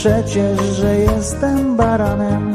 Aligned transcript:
przecież, 0.00 0.60
że 0.60 0.96
jestem 0.96 1.76
baranem. 1.76 2.52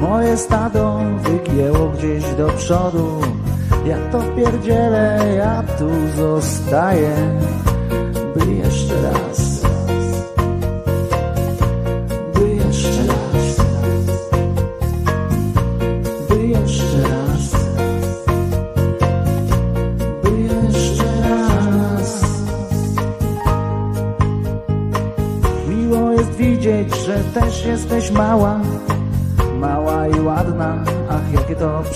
Moje 0.00 0.36
stado 0.36 1.00
wygięło 1.22 1.88
gdzieś 1.88 2.24
do 2.34 2.48
przodu. 2.48 3.20
Ja 3.86 3.96
to 4.12 4.22
pierdzielę, 4.36 5.34
ja 5.36 5.62
tu 5.78 5.88
zostaję, 6.16 7.14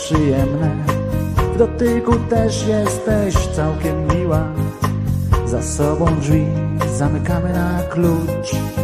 przyjemne. 0.06 0.70
W 1.54 1.58
dotyku 1.58 2.12
też 2.30 2.66
jesteś 2.66 3.34
całkiem 3.46 4.08
miła. 4.08 4.44
Za 5.46 5.62
sobą 5.62 6.06
drzwi 6.20 6.46
zamykamy 6.96 7.52
na 7.52 7.82
klucz. 7.82 8.75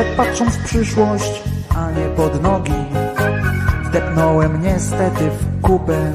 Że 0.00 0.06
patrząc 0.16 0.56
w 0.56 0.64
przyszłość, 0.64 1.42
a 1.76 1.90
nie 1.90 2.06
pod 2.16 2.42
nogi, 2.42 2.72
wdepnąłem 3.84 4.62
niestety 4.62 5.30
w 5.30 5.60
kupę 5.62 6.12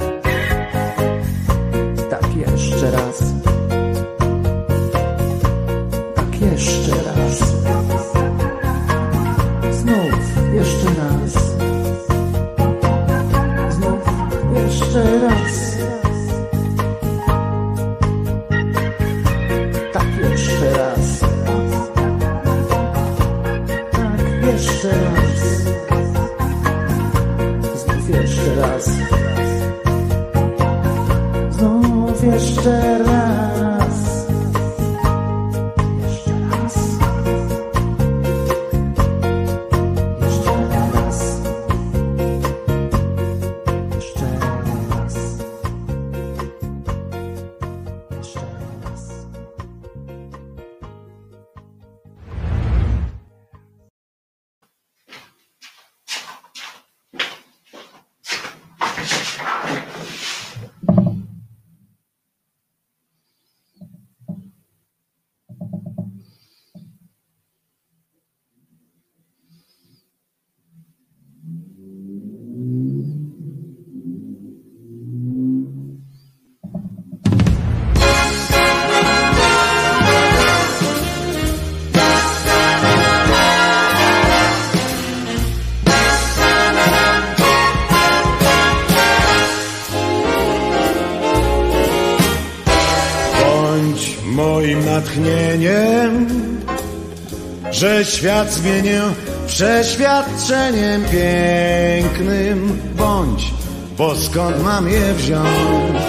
świat 98.16 98.52
zmienię 98.52 99.02
przeświadczeniem 99.48 101.04
pięknym. 101.04 102.80
Bądź, 102.96 103.54
bo 103.98 104.16
skąd 104.16 104.64
mam 104.64 104.90
je 104.90 105.14
wziąć? 105.14 106.06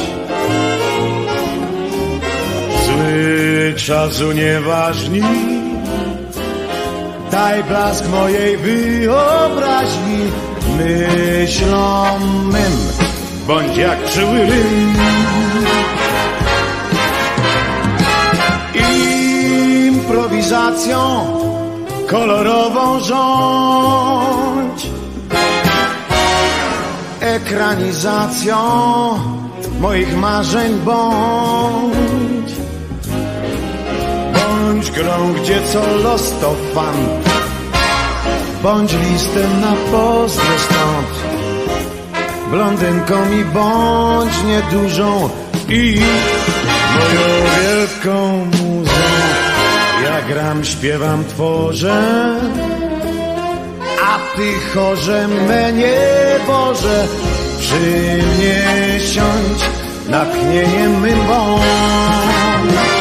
Zły 2.86 3.74
czas 3.76 4.20
unieważni, 4.20 5.22
daj 7.30 7.64
blask 7.64 8.08
mojej 8.08 8.56
wyobraźni, 8.56 10.18
myślom 10.78 12.50
mym, 12.52 12.72
bądź 13.46 13.76
jak 13.76 14.04
przyły 14.04 14.46
rym. 14.46 14.96
improwizacją 19.86 21.45
kolorową 22.06 23.00
rządź. 23.00 24.86
Ekranizacją 27.20 28.56
moich 29.80 30.16
marzeń 30.16 30.74
bądź. 30.84 32.52
Bądź 34.34 34.90
grą, 34.90 35.32
gdzie 35.32 35.60
co 35.72 35.96
los 35.96 36.32
to 36.40 36.54
fan. 36.74 36.96
Bądź 38.62 38.92
listem 38.92 39.60
na 39.60 39.72
pozdro 39.92 40.58
stąd. 40.58 41.36
Blondynką 42.50 43.26
mi 43.26 43.44
bądź 43.44 44.32
niedużą 44.46 45.28
i 45.68 46.00
moją 46.94 47.26
wielką 47.56 48.46
muzą. 48.46 49.15
Ja 50.06 50.22
gram, 50.22 50.64
śpiewam, 50.64 51.24
tworzę, 51.24 52.02
a 54.02 54.36
ty 54.36 54.52
chorze 54.74 55.28
me 55.28 55.72
nie 55.72 55.96
Boże, 56.46 57.06
przy 57.60 57.80
mnie 58.36 58.64
siądź, 59.00 59.60
natchnieniem 60.08 61.00
mym 61.00 61.18
bądź. 61.26 62.95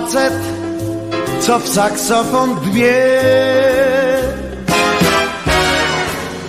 Facet, 0.00 0.32
co 1.40 1.58
w 1.58 1.68
saksofon 1.68 2.54
dwie. 2.60 2.94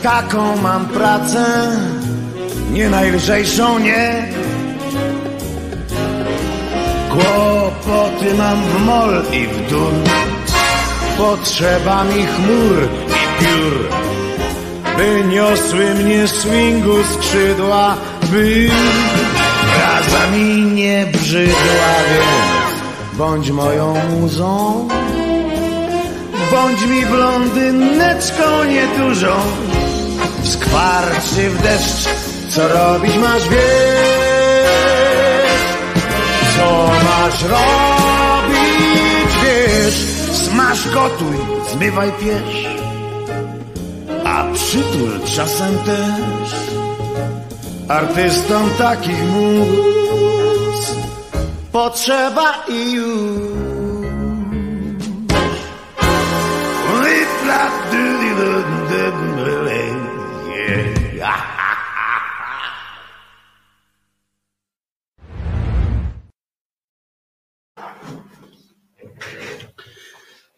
Taką 0.03 0.57
mam 0.61 0.85
pracę, 0.85 1.45
nie 2.71 2.89
najlżejszą, 2.89 3.79
nie. 3.79 4.27
Kłopoty 7.09 8.33
mam 8.37 8.63
w 8.63 8.85
mol 8.85 9.23
i 9.31 9.47
w 9.47 9.69
dur. 9.69 9.93
Potrzeba 11.17 12.03
mi 12.03 12.25
chmur 12.25 12.89
i 13.07 13.43
piór, 13.43 13.89
by 14.97 15.23
niosły 15.27 15.95
mnie 15.95 16.27
swingu 16.27 16.97
skrzydła, 17.03 17.97
by 18.31 18.69
praca 19.75 20.31
mi 20.31 20.61
nie 20.61 21.05
brzydła, 21.13 21.91
więc 22.09 22.58
bądź 23.19 23.51
moją 23.51 23.95
muzą, 24.09 24.87
bądź 26.51 26.85
mi 26.85 27.05
blondyneczką 27.05 28.63
niedużą. 28.63 29.33
Skwarczy 30.43 31.49
w 31.49 31.61
deszcz, 31.61 32.09
co 32.49 32.67
robić 32.67 33.17
masz 33.17 33.49
wiesz, 33.49 33.59
co 36.55 36.89
masz 37.03 37.43
robić 37.43 39.31
wiesz, 39.43 40.05
smaż 40.37 40.89
gotuj, 40.89 41.37
zmywaj 41.73 42.11
piesz, 42.11 42.67
a 44.25 44.45
przytul 44.53 45.19
czasem 45.35 45.77
też. 45.77 46.55
Artystom 47.87 48.69
takich 48.77 49.23
mus 49.23 50.08
potrzeba 51.79 52.65
i 52.67 52.93
już. 52.93 53.39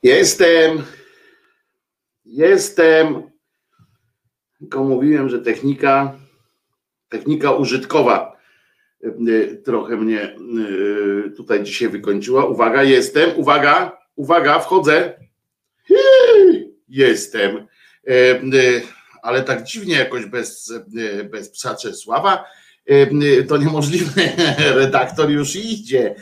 Jestem, 0.04 0.84
jestem, 2.26 3.32
tylko 4.60 4.84
mówiłem, 4.84 5.30
że 5.30 5.40
technika, 5.40 6.14
technika 7.10 7.52
użytkowa 7.52 8.31
trochę 9.66 9.98
mnie 9.98 10.36
y, 11.28 11.32
tutaj 11.32 11.64
dzisiaj 11.64 11.90
wykończyła. 11.90 12.46
Uwaga, 12.46 12.84
jestem, 12.84 13.30
uwaga, 13.36 13.98
uwaga, 14.16 14.60
wchodzę. 14.60 15.14
Jestem, 16.90 17.68
y, 18.10 18.82
ale 19.22 19.44
tak 19.44 19.64
dziwnie 19.64 19.96
jakoś 19.96 20.26
bez, 20.26 20.74
bez 21.32 21.50
psa 21.50 21.76
Czesława. 21.76 22.46
To 23.48 23.58
niemożliwe. 23.58 24.22
Redaktor 24.82 25.30
już 25.30 25.56
idzie. 25.56 26.16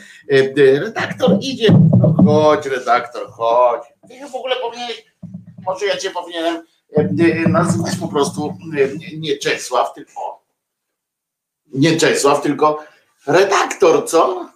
Redaktor 0.56 1.38
idzie. 1.40 1.68
No 1.98 2.14
chodź, 2.24 2.66
redaktor, 2.66 3.30
chodź. 3.30 3.82
Ty 4.08 4.28
w 4.32 4.34
ogóle 4.34 4.56
powinieneś, 4.56 5.04
może 5.66 5.86
ja 5.86 5.96
cię 5.96 6.10
powinienem 6.10 6.62
nazywać 7.48 7.96
po 8.00 8.08
prostu 8.08 8.54
nie 9.18 9.36
Czesław, 9.36 9.94
tylko 9.94 10.39
nie 11.72 11.96
Czesław, 11.96 12.42
tylko 12.42 12.84
redaktor, 13.26 14.08
co? 14.08 14.50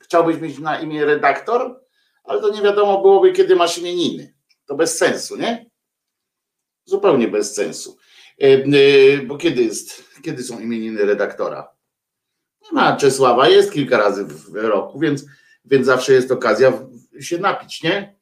Chciałbyś 0.00 0.40
mieć 0.40 0.58
na 0.58 0.80
imię 0.80 1.04
redaktor? 1.04 1.80
Ale 2.24 2.40
to 2.40 2.48
nie 2.48 2.62
wiadomo 2.62 3.00
byłoby, 3.00 3.32
kiedy 3.32 3.56
masz 3.56 3.78
imieniny. 3.78 4.34
To 4.66 4.74
bez 4.74 4.98
sensu, 4.98 5.36
nie? 5.36 5.70
Zupełnie 6.84 7.28
bez 7.28 7.54
sensu. 7.54 7.98
Bo 9.26 9.36
kiedy 9.38 9.62
jest, 9.62 10.04
kiedy 10.22 10.42
są 10.42 10.60
imieniny 10.60 11.04
redaktora? 11.04 11.76
Nie 12.62 12.72
ma 12.72 12.96
Czesława, 12.96 13.48
jest 13.48 13.72
kilka 13.72 13.98
razy 13.98 14.24
w 14.24 14.54
roku, 14.54 14.98
więc, 14.98 15.24
więc 15.64 15.86
zawsze 15.86 16.12
jest 16.12 16.30
okazja 16.30 16.72
się 17.20 17.38
napić, 17.38 17.82
nie? 17.82 18.16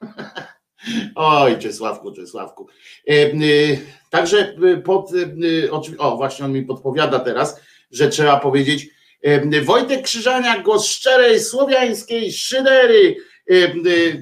Oj, 1.14 1.58
Czesławku, 1.58 2.12
Czesławku. 2.12 2.68
Także 4.10 4.54
pod, 4.84 5.10
o 5.98 6.16
właśnie 6.16 6.44
on 6.44 6.52
mi 6.52 6.62
podpowiada 6.62 7.18
teraz, 7.18 7.60
że 7.90 8.08
trzeba 8.08 8.40
powiedzieć 8.40 8.88
Wojtek 9.64 10.02
Krzyżania, 10.02 10.62
głos 10.62 10.86
szczerej, 10.86 11.40
słowiańskiej 11.40 12.32
szydery. 12.32 13.16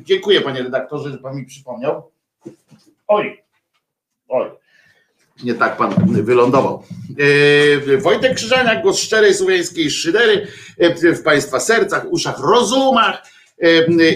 Dziękuję 0.04 0.40
panie 0.40 0.62
redaktorze, 0.62 1.10
że 1.10 1.18
pan 1.18 1.36
mi 1.36 1.46
przypomniał. 1.46 2.10
Oj, 3.08 3.42
oj 4.28 4.50
nie 5.44 5.54
tak 5.54 5.76
pan 5.76 5.94
wylądował. 6.08 6.82
E, 7.94 7.98
Wojtek 7.98 8.34
Krzyżaniak, 8.34 8.82
głos 8.82 8.98
szczerej 8.98 9.34
słowiańskiej 9.34 9.90
szydery 9.90 10.46
e, 10.78 11.14
w 11.14 11.22
Państwa 11.22 11.60
sercach, 11.60 12.06
uszach, 12.10 12.40
rozumach 12.40 13.14
e, 13.16 13.35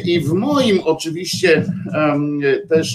i 0.04 0.20
w 0.20 0.32
moim 0.32 0.80
oczywiście 0.80 1.64
też 2.68 2.94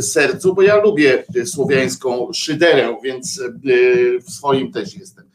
sercu, 0.00 0.54
bo 0.54 0.62
ja 0.62 0.76
lubię 0.76 1.24
słowiańską 1.44 2.32
szyderę, 2.32 2.96
więc 3.04 3.42
w 4.26 4.30
swoim 4.30 4.72
też 4.72 4.96
jestem. 4.96 5.30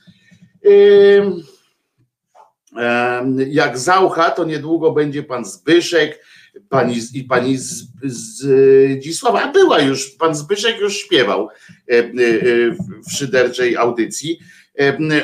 Jak 3.48 3.78
Zaucha, 3.78 4.30
to 4.30 4.46
niedługo 4.46 4.92
będzie 4.92 5.24
pan 5.24 5.46
Zbyszek, 5.46 6.26
pani 6.70 6.96
i 7.14 7.24
pani 7.24 7.58
z, 7.58 7.88
z 8.04 8.48
Dzisława, 9.00 9.42
a 9.42 9.52
była 9.52 9.80
już, 9.80 10.10
pan 10.10 10.36
Zbyszek 10.36 10.80
już 10.80 10.98
śpiewał 10.98 11.50
e, 11.88 12.04
w 13.08 13.12
szyderczej 13.12 13.78
audycji. 13.78 14.40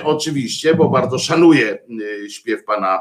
Oczywiście, 0.04 0.76
bo 0.76 0.90
bardzo 0.90 1.20
szanuję 1.20 1.78
śpiew 2.30 2.64
pana, 2.64 3.00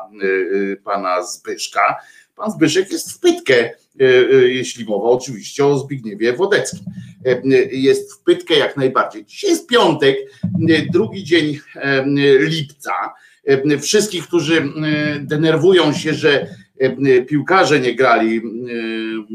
pana 0.85 1.23
Zbyszka. 1.23 1.97
Pan 2.37 2.50
Zbyszek 2.50 2.92
jest 2.92 3.12
w 3.12 3.21
pytkę, 3.21 3.71
jeśli 4.47 4.85
mowa 4.85 5.09
oczywiście 5.09 5.66
o 5.66 5.78
Zbigniewie 5.78 6.33
Wodeckim. 6.33 6.80
Jest 7.71 8.14
w 8.14 8.23
pytkę 8.23 8.54
jak 8.54 8.76
najbardziej. 8.76 9.25
Dzisiaj 9.25 9.50
jest 9.50 9.69
piątek, 9.69 10.16
drugi 10.92 11.25
dzień 11.25 11.59
lipca. 12.38 12.92
Wszystkich, 13.80 14.26
którzy 14.26 14.69
denerwują 15.21 15.92
się, 15.92 16.14
że 16.14 16.47
piłkarze 17.28 17.80
nie 17.80 17.95
grali 17.95 18.42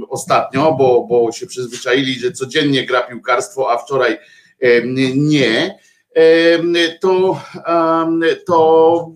ostatnio, 0.10 0.76
bo, 0.80 1.08
bo 1.10 1.32
się 1.32 1.48
przyzwyczaili, 1.48 2.14
że 2.14 2.32
codziennie 2.32 2.86
gra 2.86 3.02
piłkarstwo, 3.02 3.72
a 3.72 3.78
wczoraj 3.78 4.18
nie, 5.16 5.80
to, 7.02 7.42
to, 8.46 9.12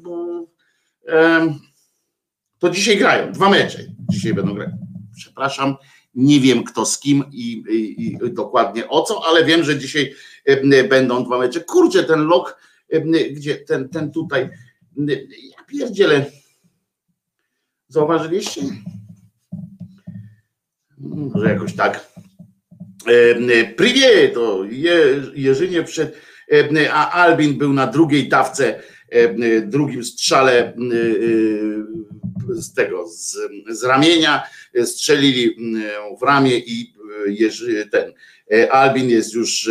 to 2.59 2.69
dzisiaj 2.69 2.97
grają. 2.97 3.31
Dwa 3.31 3.49
mecze 3.49 3.79
dzisiaj 4.09 4.33
będą 4.33 4.53
grać. 4.53 4.69
Przepraszam, 5.15 5.75
nie 6.15 6.39
wiem 6.39 6.63
kto 6.63 6.85
z 6.85 6.99
kim 6.99 7.23
i, 7.31 7.51
i, 7.69 8.07
i 8.07 8.33
dokładnie 8.33 8.87
o 8.87 9.01
co, 9.01 9.21
ale 9.27 9.45
wiem, 9.45 9.63
że 9.63 9.79
dzisiaj 9.79 10.13
będą 10.89 11.23
dwa 11.23 11.37
mecze. 11.37 11.59
Kurczę, 11.59 12.03
ten 12.03 12.19
lok, 12.19 12.61
gdzie 13.31 13.55
ten, 13.55 13.89
ten 13.89 14.11
tutaj, 14.11 14.49
ja 14.97 15.63
pierdzielę, 15.67 16.25
Zauważyliście? 17.89 18.61
Może 20.97 21.49
jakoś 21.49 21.75
tak. 21.75 22.11
Priwie 23.77 24.29
to 24.29 24.63
Jerzynie 25.35 25.83
przed, 25.83 26.17
a 26.91 27.11
Albin 27.11 27.57
był 27.57 27.73
na 27.73 27.87
drugiej 27.87 28.29
dawce, 28.29 28.79
drugim 29.63 30.03
strzale 30.03 30.73
z 32.49 32.73
tego, 32.73 33.07
z, 33.07 33.37
z 33.69 33.83
ramienia, 33.83 34.43
strzelili 34.85 35.55
w 36.19 36.23
ramię 36.23 36.57
i 36.57 36.93
Jerzy, 37.27 37.89
ten 37.91 38.13
Albin 38.69 39.09
jest 39.09 39.33
już 39.33 39.69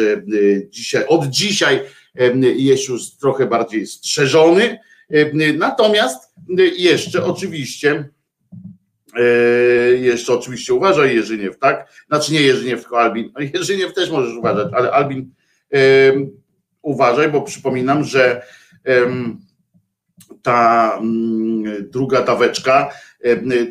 dzisiaj, 0.68 1.06
od 1.06 1.26
dzisiaj 1.26 1.80
jest 2.56 2.88
już 2.88 3.10
trochę 3.10 3.46
bardziej 3.46 3.86
strzeżony, 3.86 4.78
Natomiast 5.58 6.34
jeszcze 6.76 7.24
oczywiście 7.24 8.08
jeszcze 10.00 10.32
oczywiście 10.32 10.74
uważaj 10.74 11.16
Jerzyniew, 11.16 11.58
tak? 11.58 11.88
Znaczy 12.08 12.32
nie 12.32 12.42
Jerzyniew, 12.42 12.80
tylko 12.80 13.00
Albin. 13.00 13.32
Jerzyniew 13.54 13.94
też 13.94 14.10
możesz 14.10 14.36
uważać, 14.36 14.68
ale 14.72 14.90
Albin 14.90 15.34
uważaj, 16.88 17.32
bo 17.32 17.42
przypominam, 17.42 18.04
że 18.04 18.42
ta 20.42 21.00
druga 21.80 22.22
daweczka 22.22 22.90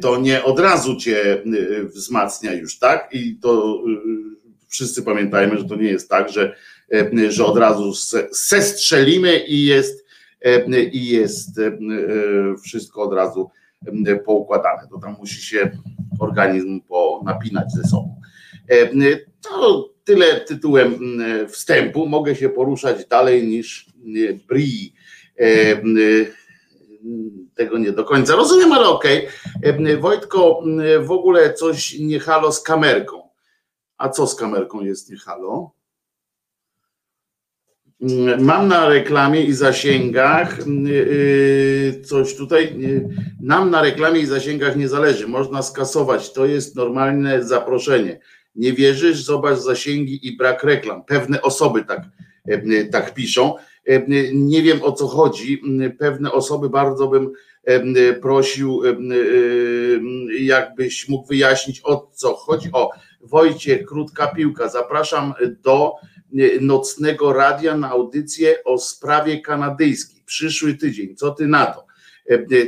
to 0.02 0.18
nie 0.20 0.44
od 0.44 0.60
razu 0.60 0.96
cię 0.96 1.44
wzmacnia 1.84 2.54
już, 2.54 2.80
tak? 2.80 3.10
I 3.12 3.40
to 3.42 3.84
wszyscy 4.68 5.04
pamiętajmy, 5.04 5.58
że 5.58 5.66
to 5.66 5.76
nie 5.76 5.90
jest 5.90 6.10
tak, 6.10 6.30
że, 6.30 6.56
że 7.30 7.46
od 7.46 7.58
razu 7.58 7.94
sestrzelimy 8.32 9.38
i 9.38 9.66
jest 9.66 10.08
E, 10.42 10.84
i 10.84 11.06
jest 11.06 11.60
e, 11.60 11.78
wszystko 12.64 13.02
od 13.02 13.14
razu 13.14 13.50
poukładane. 14.26 14.88
To 14.92 15.00
tam 15.00 15.16
musi 15.20 15.42
się 15.42 15.72
organizm 16.20 16.82
ponapinać 16.82 17.72
ze 17.72 17.84
sobą. 17.84 18.17
To 19.42 19.90
tyle 20.04 20.42
tytułem 20.42 21.00
wstępu. 21.50 22.08
Mogę 22.08 22.36
się 22.36 22.50
poruszać 22.50 23.06
dalej 23.06 23.48
niż 23.48 23.86
Bri. 24.48 24.94
Tego 27.56 27.78
nie 27.78 27.92
do 27.92 28.04
końca 28.04 28.36
rozumiem, 28.36 28.72
ale 28.72 28.88
okej. 28.88 29.28
Okay. 29.58 29.98
Wojtko, 29.98 30.64
w 31.00 31.12
ogóle 31.12 31.54
coś 31.54 32.00
nie 32.00 32.20
halo 32.20 32.52
z 32.52 32.62
kamerką. 32.62 33.30
A 33.98 34.10
co 34.10 34.28
z 34.28 34.36
kamerką 34.36 34.82
jest 34.82 35.12
nie 35.12 35.18
halo? 35.18 35.72
Mam 38.40 38.68
na 38.68 38.90
reklamie 38.90 39.44
i 39.44 39.54
zasięgach 39.54 40.58
coś 42.06 42.36
tutaj. 42.36 42.80
Nam 43.42 43.72
na 43.72 43.82
reklamie 43.82 44.20
i 44.20 44.26
zasięgach 44.26 44.76
nie 44.76 44.90
zależy. 44.90 45.28
Można 45.28 45.62
skasować. 45.62 46.34
To 46.34 46.46
jest 46.46 46.76
normalne 46.76 47.44
zaproszenie. 47.44 48.20
Nie 48.58 48.74
wierzysz? 48.74 49.24
Zobacz 49.24 49.60
zasięgi 49.60 50.28
i 50.28 50.38
brak 50.38 50.64
reklam. 50.64 51.04
Pewne 51.04 51.42
osoby 51.42 51.84
tak, 51.84 52.02
yy, 52.46 52.86
tak 52.86 53.14
piszą. 53.14 53.56
Nie 54.34 54.62
wiem 54.62 54.84
o 54.84 54.92
co 54.92 55.08
chodzi. 55.08 55.62
Pewne 56.00 56.32
osoby 56.32 56.70
bardzo 56.70 57.08
bym 57.08 57.32
prosił, 58.22 58.82
jakbyś 60.40 61.10
mógł 61.10 61.28
wyjaśnić 61.28 61.82
o 61.84 62.12
co 62.14 62.34
chodzi. 62.34 62.70
O, 62.74 62.92
Wojciech, 63.22 63.86
krótka 63.86 64.28
piłka. 64.28 64.70
Zapraszam 64.70 65.34
do 65.64 65.94
nocnego 66.62 67.34
radia 67.34 67.78
na 67.78 67.90
audycję 67.90 68.64
o 68.64 68.78
sprawie 68.78 69.42
kanadyjskiej. 69.42 70.24
Przyszły 70.26 70.74
tydzień, 70.74 71.16
co 71.16 71.32
ty 71.32 71.48
na 71.48 71.66
to? 71.66 71.86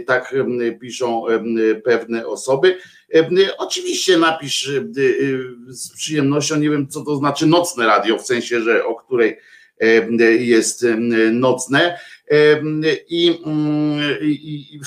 Tak 0.07 0.35
piszą 0.81 1.23
pewne 1.83 2.27
osoby. 2.27 2.77
Oczywiście 3.57 4.17
napisz 4.17 4.71
z 5.67 5.97
przyjemnością, 5.97 6.55
nie 6.55 6.69
wiem 6.69 6.87
co 6.87 7.01
to 7.01 7.15
znaczy 7.15 7.45
nocne 7.45 7.85
radio, 7.85 8.17
w 8.17 8.25
sensie, 8.25 8.61
że 8.61 8.85
o 8.85 8.95
której 8.95 9.37
jest 10.39 10.85
nocne. 11.31 11.99
I, 13.09 13.27
i, 14.21 14.75
i 14.75 14.79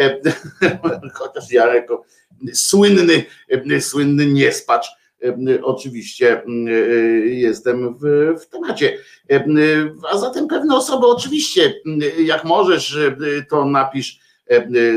chociaż 1.14 1.52
ja 1.52 1.74
jako 1.74 2.04
słynny, 2.52 3.24
słynny 3.80 4.26
niespacz, 4.26 4.86
oczywiście 5.62 6.42
jestem 7.24 7.98
w, 7.98 8.02
w 8.40 8.46
temacie. 8.46 8.98
A 10.12 10.18
zatem 10.18 10.48
pewne 10.48 10.76
osoby 10.76 11.06
oczywiście, 11.06 11.74
jak 12.18 12.44
możesz, 12.44 12.98
to 13.50 13.64
napisz 13.64 14.25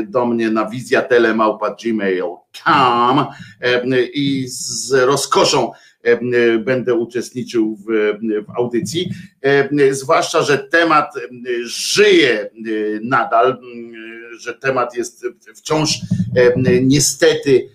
do 0.08 0.26
mnie 0.26 0.50
na 0.50 0.70
wizjatelemałpa.gmail.com 0.70 3.24
i 4.14 4.44
z 4.48 4.92
rozkoszą 4.92 5.72
będę 6.64 6.94
uczestniczył 6.94 7.76
w, 7.76 7.84
w 8.46 8.50
audycji. 8.56 9.10
Zwłaszcza, 9.90 10.42
że 10.42 10.58
temat 10.58 11.14
żyje 11.64 12.50
nadal, 13.02 13.60
że 14.38 14.54
temat 14.54 14.96
jest 14.96 15.26
wciąż 15.56 16.00
niestety, 16.82 17.68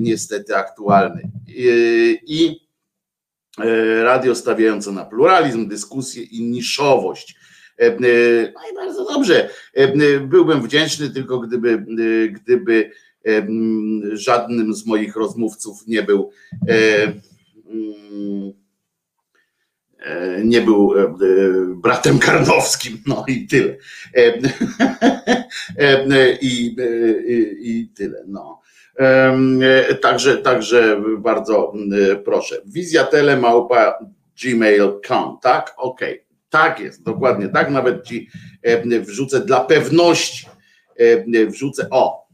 niestety 0.00 0.56
aktualny. 0.56 1.30
I 2.26 2.68
radio 4.02 4.34
stawiające 4.34 4.92
na 4.92 5.04
pluralizm, 5.04 5.68
dyskusję 5.68 6.22
i 6.22 6.42
niszowość. 6.42 7.37
No 8.54 8.60
i 8.72 8.74
bardzo 8.74 9.04
dobrze. 9.04 9.48
Byłbym 10.20 10.62
wdzięczny 10.62 11.10
tylko 11.10 11.38
gdyby, 11.38 11.84
gdyby 12.32 12.90
żadnym 14.12 14.74
z 14.74 14.86
moich 14.86 15.16
rozmówców 15.16 15.86
nie 15.86 16.02
był 16.02 16.30
e, 20.00 20.44
nie 20.44 20.60
był 20.60 20.98
e, 20.98 21.02
e, 21.02 21.14
bratem 21.76 22.18
Karnowskim, 22.18 22.98
no 23.06 23.24
i 23.28 23.46
tyle. 23.46 23.76
I, 26.40 26.40
i, 26.40 26.76
i 27.60 27.88
tyle, 27.88 28.24
no. 28.26 28.60
Także, 30.00 30.36
także 30.36 31.02
bardzo 31.18 31.72
proszę. 32.24 32.56
Wizja 32.66 33.04
telemałpa 33.04 33.98
gmail.com, 34.42 35.38
tak? 35.42 35.74
Okej, 35.76 36.14
okay. 36.14 36.27
Tak 36.50 36.80
jest, 36.80 37.02
dokładnie 37.02 37.48
tak. 37.48 37.70
Nawet 37.70 38.04
ci 38.04 38.28
wrzucę 39.00 39.40
dla 39.40 39.60
pewności, 39.60 40.46
wrzucę, 41.48 41.88
o, 41.90 42.28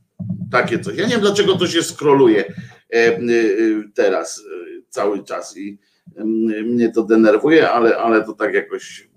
takie 0.52 0.78
coś. 0.78 0.96
Ja 0.96 1.04
nie 1.04 1.12
wiem, 1.12 1.20
dlaczego 1.20 1.56
to 1.56 1.66
się 1.66 1.82
skroluje 1.82 2.44
teraz 3.94 4.42
cały 4.88 5.24
czas 5.24 5.56
i 5.56 5.78
mnie 6.64 6.92
to 6.92 7.02
denerwuje, 7.02 7.70
ale, 7.70 7.96
ale 7.96 8.24
to 8.24 8.32
tak 8.32 8.54
jakoś 8.54 9.08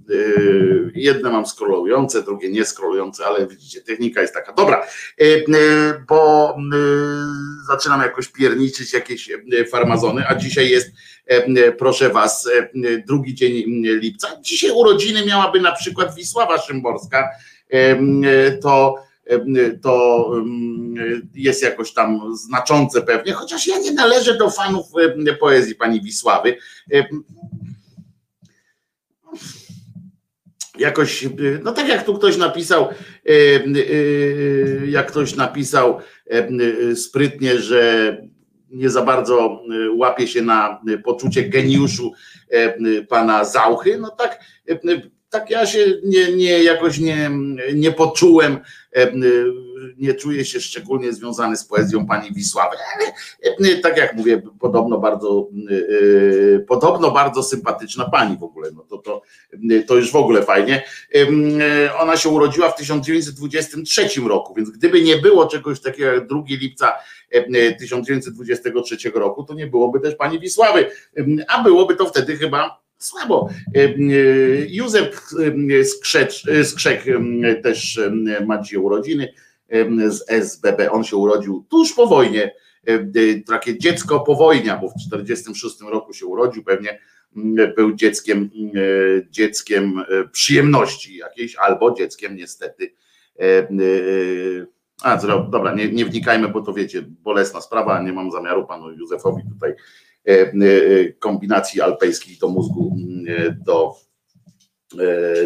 jedne 0.95 1.29
mam 1.29 1.45
scrollujące, 1.45 2.23
drugie 2.23 2.51
nie 2.51 2.65
scrollujące, 2.65 3.25
ale 3.25 3.47
widzicie, 3.47 3.81
technika 3.81 4.21
jest 4.21 4.33
taka. 4.33 4.53
Dobra, 4.53 4.85
bo 6.07 6.55
zaczynam 7.67 8.01
jakoś 8.01 8.27
pierniczyć 8.27 8.93
jakieś 8.93 9.29
farmazony, 9.71 10.27
a 10.27 10.35
dzisiaj 10.35 10.69
jest, 10.69 10.91
proszę 11.77 12.09
was, 12.09 12.49
drugi 13.07 13.35
dzień 13.35 13.53
lipca. 13.83 14.27
Dzisiaj 14.41 14.71
urodziny 14.71 15.25
miałaby 15.25 15.61
na 15.61 15.71
przykład 15.71 16.15
Wisława 16.15 16.57
Szymborska, 16.57 17.29
to 18.61 18.95
to 19.81 20.31
jest 21.35 21.63
jakoś 21.63 21.93
tam 21.93 22.35
znaczące 22.35 23.01
pewnie, 23.01 23.33
chociaż 23.33 23.67
ja 23.67 23.79
nie 23.79 23.91
należę 23.91 24.37
do 24.37 24.49
fanów 24.49 24.85
poezji 25.39 25.75
pani 25.75 26.01
Wisławy. 26.01 26.57
Jakoś, 30.79 31.27
no 31.63 31.71
tak 31.73 31.87
jak 31.87 32.05
tu 32.05 32.17
ktoś 32.17 32.37
napisał, 32.37 32.87
jak 34.87 35.07
ktoś 35.07 35.35
napisał 35.35 35.99
sprytnie, 36.95 37.59
że 37.59 38.17
nie 38.71 38.89
za 38.89 39.01
bardzo 39.01 39.63
łapie 39.95 40.27
się 40.27 40.41
na 40.41 40.81
poczucie 41.03 41.49
geniuszu 41.49 42.11
pana 43.09 43.45
Zauchy, 43.45 43.97
no 43.97 44.09
tak 44.09 44.39
tak 45.29 45.49
ja 45.49 45.65
się 45.65 45.85
nie, 46.03 46.31
nie 46.31 46.63
jakoś 46.63 46.99
nie, 46.99 47.31
nie 47.73 47.91
poczułem, 47.91 48.59
e, 48.95 49.11
nie 49.97 50.13
czuję 50.13 50.45
się 50.45 50.59
szczególnie 50.59 51.13
związany 51.13 51.57
z 51.57 51.65
poezją 51.65 52.07
pani 52.07 52.33
Wisławy, 52.33 52.77
ale 52.95 53.13
e, 53.71 53.75
tak 53.77 53.97
jak 53.97 54.13
mówię, 54.13 54.41
podobno 54.59 54.97
bardzo 54.97 55.49
e, 56.55 56.59
podobno 56.59 57.11
bardzo 57.11 57.43
sympatyczna 57.43 58.09
pani 58.09 58.37
w 58.37 58.43
ogóle, 58.43 58.71
no 58.71 58.83
to, 58.89 58.97
to, 58.97 59.21
to 59.87 59.95
już 59.95 60.11
w 60.11 60.15
ogóle 60.15 60.43
fajnie. 60.43 60.83
Ona 61.99 62.17
się 62.17 62.29
urodziła 62.29 62.69
w 62.69 62.75
1923 62.75 64.21
roku, 64.27 64.53
więc 64.53 64.69
gdyby 64.69 65.01
nie 65.01 65.17
było 65.17 65.47
czegoś 65.47 65.79
takiego 65.79 66.13
jak 66.13 66.27
2 66.27 66.43
lipca 66.47 66.93
1923 67.79 69.11
roku, 69.13 69.43
to 69.43 69.53
nie 69.53 69.67
byłoby 69.67 69.99
też 69.99 70.15
pani 70.15 70.39
Wisławy, 70.39 70.91
a 71.47 71.63
byłoby 71.63 71.95
to 71.95 72.05
wtedy 72.05 72.37
chyba 72.37 72.86
słabo. 72.97 73.49
Józef 74.67 75.29
Skrzecz, 75.83 76.43
Skrzek 76.63 77.03
też 77.63 77.99
ma 78.45 78.61
dzisiaj 78.61 78.79
urodziny 78.79 79.33
z 80.07 80.23
SBB. 80.27 80.91
On 80.91 81.03
się 81.03 81.17
urodził 81.17 81.65
tuż 81.69 81.93
po 81.93 82.07
wojnie, 82.07 82.55
takie 83.47 83.77
dziecko 83.77 84.19
po 84.19 84.35
wojnie, 84.35 84.77
bo 84.81 84.89
w 84.89 84.93
1946 84.93 85.81
roku 85.81 86.13
się 86.13 86.25
urodził, 86.25 86.63
pewnie 86.63 86.99
był 87.75 87.95
dzieckiem, 87.95 88.49
dzieckiem 89.29 90.03
przyjemności 90.31 91.17
jakiejś, 91.17 91.55
albo 91.55 91.91
dzieckiem 91.91 92.35
niestety. 92.35 92.93
A, 95.03 95.17
dobra, 95.49 95.75
nie, 95.75 95.91
nie 95.91 96.05
wnikajmy, 96.05 96.47
bo 96.47 96.61
to 96.61 96.73
wiecie, 96.73 97.01
bolesna 97.07 97.61
sprawa, 97.61 98.01
nie 98.01 98.13
mam 98.13 98.31
zamiaru 98.31 98.65
panu 98.65 98.91
Józefowi 98.91 99.41
tutaj 99.53 99.73
E, 99.73 99.73
e, 99.73 100.06
kombinacji 101.19 101.81
alpejskich 101.81 102.39
do 102.39 102.47
mózgu 102.47 102.95
e, 103.27 103.55
do, 103.65 103.95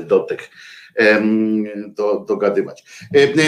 do 0.07 0.19
tych 0.19 0.49
do, 1.87 2.25
dogadywać. 2.27 2.83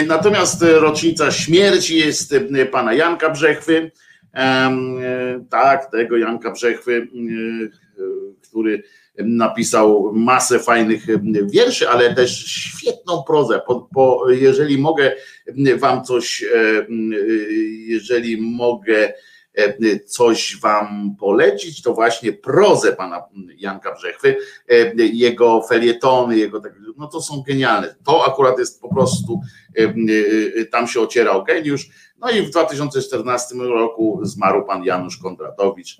Natomiast 0.06 0.62
rocznica 0.62 1.30
śmierci 1.30 1.98
jest 1.98 2.34
pana 2.72 2.94
Janka 2.94 3.30
Brzechwy, 3.30 3.90
tak, 5.50 5.90
tego 5.90 6.16
Janka 6.16 6.50
Brzechwy, 6.50 7.08
który 8.42 8.82
napisał 9.18 10.12
masę 10.14 10.58
fajnych 10.58 11.06
wierszy, 11.52 11.88
ale 11.88 12.14
też 12.14 12.44
świetną 12.46 13.22
prozę. 13.26 13.60
Po, 13.66 13.88
po, 13.94 14.30
jeżeli 14.30 14.78
mogę 14.78 15.12
wam 15.78 16.04
coś, 16.04 16.44
jeżeli 17.86 18.36
mogę 18.40 19.12
coś 20.06 20.60
wam 20.60 21.16
polecić, 21.20 21.82
to 21.82 21.94
właśnie 21.94 22.32
prozę 22.32 22.92
pana 22.92 23.22
Janka 23.56 23.94
Brzechwy, 23.94 24.36
jego 24.96 25.62
felietony, 25.62 26.38
jego 26.38 26.60
tak, 26.60 26.72
no 26.96 27.06
to 27.06 27.22
są 27.22 27.42
genialne. 27.46 27.94
To 28.04 28.26
akurat 28.26 28.58
jest 28.58 28.80
po 28.80 28.94
prostu, 28.94 29.40
tam 30.70 30.88
się 30.88 31.00
ocierał 31.00 31.44
geniusz. 31.44 31.88
No 32.18 32.30
i 32.30 32.42
w 32.42 32.50
2014 32.50 33.54
roku 33.54 34.20
zmarł 34.22 34.64
pan 34.66 34.84
Janusz 34.84 35.18
Kondratowicz 35.18 35.96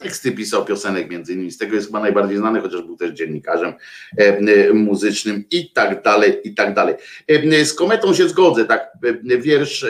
Teksty 0.00 0.32
pisał 0.32 0.64
piosenek 0.64 1.10
między 1.10 1.32
innymi, 1.32 1.50
z 1.50 1.58
tego 1.58 1.74
jest 1.74 1.86
chyba 1.86 2.00
najbardziej 2.00 2.36
znany, 2.36 2.60
chociaż 2.60 2.82
był 2.82 2.96
też 2.96 3.10
dziennikarzem 3.10 3.72
e, 4.18 4.38
e, 4.38 4.72
muzycznym 4.72 5.44
i 5.50 5.72
tak 5.72 6.02
dalej, 6.02 6.40
i 6.44 6.54
tak 6.54 6.74
dalej. 6.74 6.94
E, 7.28 7.64
z 7.64 7.74
kometą 7.74 8.14
się 8.14 8.28
zgodzę, 8.28 8.64
tak, 8.64 8.92
wiersz 9.22 9.86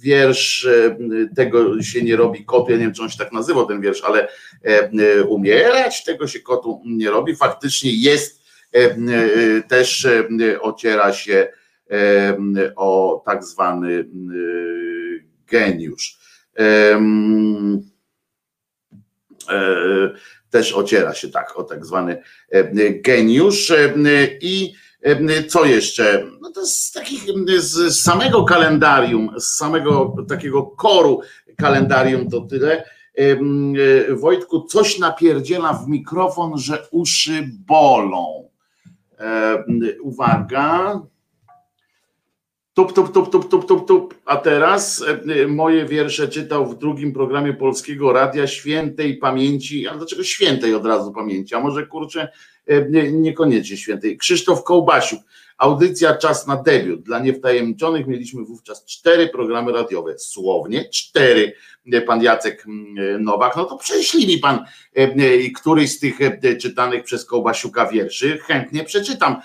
wiersz 0.00 0.68
tego 1.36 1.82
się 1.82 2.02
nie 2.02 2.16
robi 2.16 2.44
kotu, 2.44 2.70
ja 2.70 2.76
nie 2.76 2.84
wiem 2.84 2.94
czy 2.94 3.02
on 3.02 3.10
się 3.10 3.18
tak 3.18 3.32
nazywał 3.32 3.66
ten 3.66 3.80
wiersz, 3.80 4.02
ale 4.04 4.28
umierać 5.28 6.04
tego 6.04 6.26
się 6.26 6.40
kotu 6.40 6.82
nie 6.86 7.10
robi, 7.10 7.36
faktycznie 7.36 7.90
jest 7.92 8.42
też 9.68 10.08
ociera 10.60 11.12
się 11.12 11.48
o 12.76 13.22
tak 13.26 13.44
zwany 13.44 14.04
geniusz. 15.46 16.17
E, 19.50 20.10
też 20.50 20.72
ociera 20.72 21.14
się 21.14 21.28
tak 21.28 21.58
o 21.58 21.62
tak 21.62 21.86
zwany 21.86 22.22
e, 22.50 22.90
geniusz. 22.92 23.70
E, 23.70 23.94
I 24.40 24.74
co 25.48 25.64
jeszcze? 25.64 26.26
No 26.40 26.50
to 26.50 26.66
z 26.66 26.92
takich 26.92 27.22
z 27.58 28.00
samego 28.00 28.44
kalendarium, 28.44 29.30
z 29.38 29.44
samego 29.44 30.14
takiego 30.28 30.62
koru 30.62 31.20
kalendarium 31.56 32.30
to 32.30 32.40
tyle. 32.40 32.84
Wojtku, 34.10 34.62
coś 34.62 34.98
napierdziela 34.98 35.72
w 35.72 35.88
mikrofon, 35.88 36.58
że 36.58 36.88
uszy 36.90 37.50
bolą. 37.66 38.50
Uwaga. 40.02 41.00
Tup, 42.78 42.92
tup, 42.92 43.12
tup, 43.12 43.30
tup, 43.30 43.48
tup, 43.48 43.66
tup, 43.66 43.86
tup. 43.86 44.14
A 44.24 44.36
teraz 44.36 45.04
e, 45.42 45.46
moje 45.46 45.86
wiersze 45.86 46.28
czytał 46.28 46.66
w 46.66 46.78
drugim 46.78 47.12
programie 47.12 47.52
Polskiego 47.52 48.12
Radia 48.12 48.46
Świętej 48.46 49.16
Pamięci. 49.16 49.88
A 49.88 49.96
dlaczego 49.96 50.24
świętej 50.24 50.74
od 50.74 50.86
razu 50.86 51.12
pamięci? 51.12 51.54
A 51.54 51.60
może 51.60 51.86
kurczę, 51.86 52.28
e, 52.66 52.90
niekoniecznie 53.12 53.76
świętej. 53.76 54.18
Krzysztof 54.18 54.64
Kołbasiuk. 54.64 55.20
Audycja 55.58 56.16
Czas 56.16 56.46
na 56.46 56.62
debiut. 56.62 57.02
Dla 57.02 57.18
niewtajemniczonych 57.18 58.06
mieliśmy 58.06 58.44
wówczas 58.44 58.84
cztery 58.84 59.28
programy 59.28 59.72
radiowe. 59.72 60.18
Słownie 60.18 60.88
cztery. 60.88 61.52
Pan 62.06 62.22
Jacek 62.22 62.64
mm, 62.66 63.24
Nowak. 63.24 63.56
No 63.56 63.64
to 63.64 63.76
prześlij 63.76 64.26
mi 64.26 64.38
pan 64.38 64.64
e, 64.94 65.50
któryś 65.50 65.90
z 65.90 65.98
tych 65.98 66.18
czytanych 66.60 67.04
przez 67.04 67.24
Kołbasiuka 67.24 67.86
wierszy. 67.86 68.38
Chętnie 68.38 68.84
przeczytam. 68.84 69.36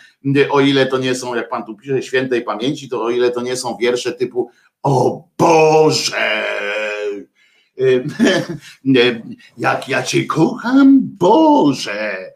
O 0.49 0.59
ile 0.59 0.85
to 0.85 0.97
nie 0.97 1.15
są, 1.15 1.35
jak 1.35 1.49
pan 1.49 1.65
tu 1.65 1.75
pisze, 1.75 2.01
świętej 2.01 2.41
pamięci, 2.41 2.89
to 2.89 3.03
o 3.03 3.09
ile 3.09 3.31
to 3.31 3.41
nie 3.41 3.57
są 3.57 3.77
wiersze 3.77 4.13
typu 4.13 4.49
O 4.83 5.23
Boże! 5.37 6.43
Jak 9.57 9.89
ja 9.89 10.03
cię 10.03 10.25
kocham, 10.25 10.99
Boże! 11.01 12.32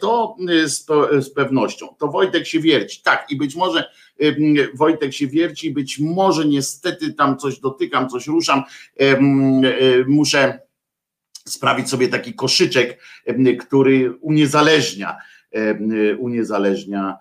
To 0.00 0.36
y, 0.50 0.68
z, 0.68 0.86
z 1.20 1.30
pewnością. 1.30 1.88
To 1.98 2.08
Wojtek 2.08 2.46
się 2.46 2.60
wierci. 2.60 3.02
Tak, 3.02 3.26
i 3.30 3.36
być 3.36 3.56
może 3.56 3.90
Wojtek 4.74 5.12
się 5.12 5.26
wierci, 5.26 5.70
być 5.70 5.98
może 5.98 6.44
niestety 6.44 7.12
tam 7.12 7.38
coś 7.38 7.60
dotykam, 7.60 8.08
coś 8.08 8.26
ruszam. 8.26 8.62
Muszę 10.06 10.60
sprawić 11.48 11.88
sobie 11.88 12.08
taki 12.08 12.34
koszyczek, 12.34 13.00
który 13.58 14.18
uniezależnia, 14.20 15.16
uniezależnia 16.18 17.18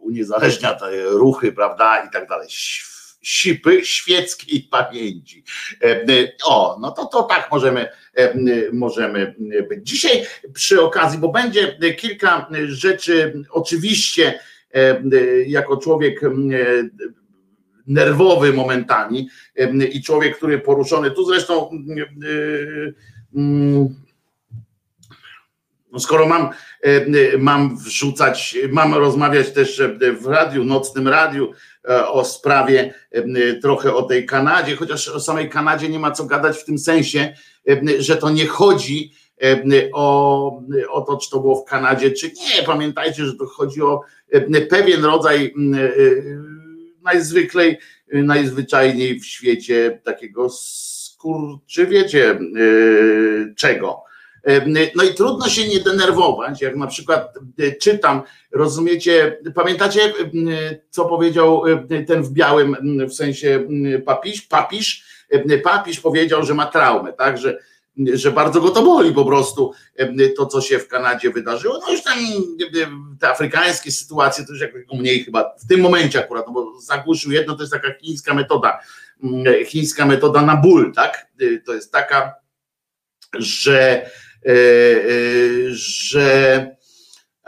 uniezależnia 0.00 0.74
te 0.74 1.04
ruchy, 1.04 1.52
prawda, 1.52 2.04
i 2.04 2.10
tak 2.10 2.28
dalej 2.28 2.48
sipy 3.22 3.84
świeckiej 3.84 4.60
pamięci. 4.70 5.44
E, 5.82 6.32
o, 6.44 6.78
no 6.80 6.90
to, 6.90 7.06
to 7.06 7.22
tak 7.22 7.48
możemy, 7.50 7.88
e, 8.14 8.34
możemy 8.72 9.34
być. 9.68 9.88
Dzisiaj 9.88 10.26
przy 10.54 10.82
okazji, 10.82 11.18
bo 11.18 11.28
będzie 11.28 11.94
kilka 11.94 12.50
rzeczy, 12.66 13.42
oczywiście 13.50 14.40
e, 14.74 15.02
jako 15.46 15.76
człowiek 15.76 16.20
nerwowy 17.86 18.52
momentami 18.52 19.28
i 19.92 20.02
człowiek, 20.02 20.36
który 20.36 20.58
poruszony, 20.58 21.10
tu 21.10 21.24
zresztą 21.24 21.70
no 25.92 26.00
skoro 26.00 26.28
mam, 26.28 26.48
mam 27.38 27.76
wrzucać, 27.76 28.58
mam 28.72 28.94
rozmawiać 28.94 29.52
też 29.52 29.82
w 30.20 30.26
radiu, 30.26 30.64
nocnym 30.64 31.08
radiu, 31.08 31.52
E, 31.52 31.69
o 31.88 32.24
sprawie 32.24 32.94
e, 33.10 33.54
trochę 33.54 33.94
o 33.94 34.02
tej 34.02 34.26
Kanadzie, 34.26 34.76
chociaż 34.76 35.08
o 35.08 35.20
samej 35.20 35.50
Kanadzie 35.50 35.88
nie 35.88 35.98
ma 35.98 36.10
co 36.10 36.24
gadać 36.24 36.58
w 36.58 36.64
tym 36.64 36.78
sensie, 36.78 37.34
e, 37.68 38.02
że 38.02 38.16
to 38.16 38.30
nie 38.30 38.46
chodzi 38.46 39.12
o, 39.92 40.62
o 40.90 41.00
to, 41.00 41.16
czy 41.16 41.30
to 41.30 41.40
było 41.40 41.62
w 41.62 41.64
Kanadzie, 41.64 42.10
czy 42.10 42.26
nie. 42.26 42.62
Pamiętajcie, 42.66 43.24
że 43.24 43.36
to 43.36 43.46
chodzi 43.46 43.82
o 43.82 44.00
pewien 44.70 45.04
rodzaj 45.04 45.54
najzwyklej, 47.02 47.78
najzwyczajniej 48.12 49.20
w 49.20 49.26
świecie 49.26 50.00
takiego 50.04 50.48
skurczy, 50.50 51.86
wiecie 51.86 52.38
czego 53.56 54.02
no 54.94 55.02
i 55.02 55.14
trudno 55.14 55.48
się 55.48 55.68
nie 55.68 55.80
denerwować, 55.80 56.62
jak 56.62 56.76
na 56.76 56.86
przykład 56.86 57.34
e, 57.58 57.72
czytam, 57.72 58.22
rozumiecie, 58.52 59.38
pamiętacie, 59.54 60.12
co 60.90 61.04
powiedział 61.04 61.62
e, 61.66 62.04
ten 62.04 62.22
w 62.22 62.30
białym, 62.30 62.76
w 63.08 63.14
sensie 63.14 63.68
papisz, 64.04 64.42
papisz, 64.42 65.04
papisz 65.64 66.00
powiedział, 66.00 66.44
że 66.44 66.54
ma 66.54 66.66
traumę, 66.66 67.12
tak, 67.12 67.38
że, 67.38 67.58
że 68.12 68.32
bardzo 68.32 68.60
go 68.60 68.70
to 68.70 68.82
boli 68.82 69.14
po 69.14 69.24
prostu 69.24 69.72
to, 70.36 70.46
co 70.46 70.60
się 70.60 70.78
w 70.78 70.88
Kanadzie 70.88 71.30
wydarzyło. 71.30 71.80
No 71.86 71.92
już 71.92 72.02
tam 72.02 72.18
te 73.20 73.28
afrykańskie 73.28 73.92
sytuacje 73.92 74.44
to 74.44 74.52
już 74.52 74.60
jak 74.60 74.72
mniej 74.92 75.24
chyba 75.24 75.54
w 75.58 75.66
tym 75.66 75.80
momencie 75.80 76.18
akurat, 76.18 76.46
no 76.46 76.52
bo 76.52 76.80
zagłuszył 76.80 77.32
jedno, 77.32 77.54
to 77.54 77.62
jest 77.62 77.72
taka 77.72 77.94
chińska 78.00 78.34
metoda, 78.34 78.80
chińska 79.66 80.06
metoda 80.06 80.42
na 80.42 80.56
ból, 80.56 80.92
tak? 80.92 81.26
E, 81.40 81.58
to 81.58 81.74
jest 81.74 81.92
taka, 81.92 82.34
że 83.38 84.02
E, 84.02 84.04
e, 84.04 84.29
że 85.70 86.66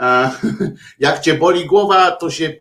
jak 0.99 1.21
cię 1.21 1.35
boli 1.35 1.67
głowa, 1.67 2.11
to 2.11 2.31
się 2.31 2.53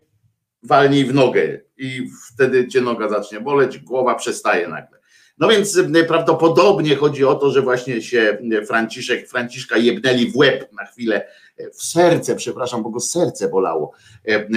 walnij 0.62 1.04
w 1.04 1.14
nogę 1.14 1.60
i 1.76 2.10
wtedy 2.32 2.68
cię 2.68 2.80
noga 2.80 3.08
zacznie 3.08 3.40
boleć, 3.40 3.78
głowa 3.78 4.14
przestaje 4.14 4.68
nagle. 4.68 4.98
No 5.38 5.48
więc 5.48 5.78
e, 5.78 6.04
prawdopodobnie 6.04 6.96
chodzi 6.96 7.24
o 7.24 7.34
to, 7.34 7.50
że 7.50 7.62
właśnie 7.62 8.02
się 8.02 8.38
Franciszek, 8.66 9.28
Franciszka 9.28 9.76
jebnęli 9.76 10.30
w 10.30 10.36
łeb 10.36 10.72
na 10.72 10.86
chwilę 10.86 11.26
w 11.70 11.82
serce, 11.82 12.36
przepraszam, 12.36 12.82
bo 12.82 12.90
go 12.90 13.00
serce 13.00 13.48
bolało. 13.48 13.92
E, 14.28 14.30
e, 14.30 14.48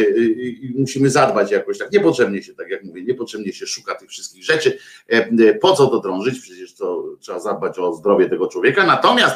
musimy 0.75 1.09
zadbać 1.09 1.51
jakoś 1.51 1.77
tak. 1.77 1.91
Niepotrzebnie 1.91 2.43
się, 2.43 2.53
tak 2.53 2.69
jak 2.69 2.83
mówię, 2.83 3.03
niepotrzebnie 3.03 3.53
się 3.53 3.67
szuka 3.67 3.95
tych 3.95 4.09
wszystkich 4.09 4.43
rzeczy. 4.43 4.77
E, 5.07 5.53
po 5.53 5.73
co 5.75 5.87
to 5.87 5.99
drążyć? 5.99 6.39
Przecież 6.39 6.75
to 6.75 7.03
trzeba 7.19 7.39
zadbać 7.39 7.79
o 7.79 7.93
zdrowie 7.93 8.29
tego 8.29 8.47
człowieka. 8.47 8.85
Natomiast 8.85 9.35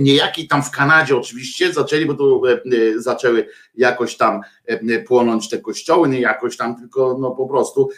niejaki 0.00 0.48
tam 0.48 0.62
w 0.62 0.70
Kanadzie 0.70 1.16
oczywiście 1.16 1.72
zaczęli, 1.72 2.06
bo 2.06 2.14
tu 2.14 2.42
zaczęły 2.96 3.46
jakoś 3.74 4.16
tam 4.16 4.40
płonąć 5.06 5.48
te 5.48 5.58
kościoły, 5.58 6.08
nie 6.08 6.20
jakoś 6.20 6.56
tam, 6.56 6.76
tylko 6.76 7.18
no 7.20 7.30
po 7.30 7.46
prostu 7.46 7.90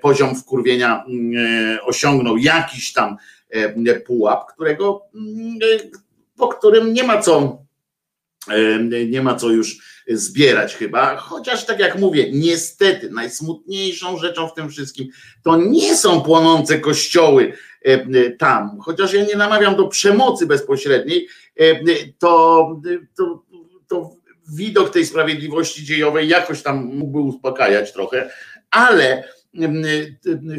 poziom 0.00 0.34
wkurwienia 0.34 1.04
osiągnął 1.86 2.36
jakiś 2.36 2.92
tam 2.92 3.16
pułap, 4.06 4.52
którego 4.52 5.02
po 6.36 6.48
którym 6.48 6.92
nie 6.92 7.04
ma 7.04 7.22
co 7.22 7.58
nie 9.08 9.22
ma 9.22 9.34
co 9.34 9.50
już 9.50 9.78
zbierać 10.08 10.74
chyba, 10.74 11.16
chociaż 11.16 11.66
tak 11.66 11.78
jak 11.78 11.98
mówię, 11.98 12.30
niestety 12.32 13.10
najsmutniejszą 13.10 14.18
rzeczą 14.18 14.48
w 14.48 14.54
tym 14.54 14.70
wszystkim 14.70 15.08
to 15.42 15.56
nie 15.56 15.96
są 15.96 16.20
płonące 16.20 16.78
kościoły 16.78 17.52
tam, 18.38 18.78
chociaż 18.80 19.12
ja 19.12 19.24
nie 19.24 19.36
namawiam 19.36 19.76
do 19.76 19.88
przemocy 19.88 20.46
bezpośredniej, 20.46 21.28
to, 22.18 22.66
to, 23.16 23.44
to 23.88 24.10
widok 24.48 24.90
tej 24.90 25.06
sprawiedliwości 25.06 25.84
dziejowej 25.84 26.28
jakoś 26.28 26.62
tam 26.62 26.84
mógłby 26.84 27.18
uspokajać 27.18 27.92
trochę, 27.92 28.30
ale 28.70 29.24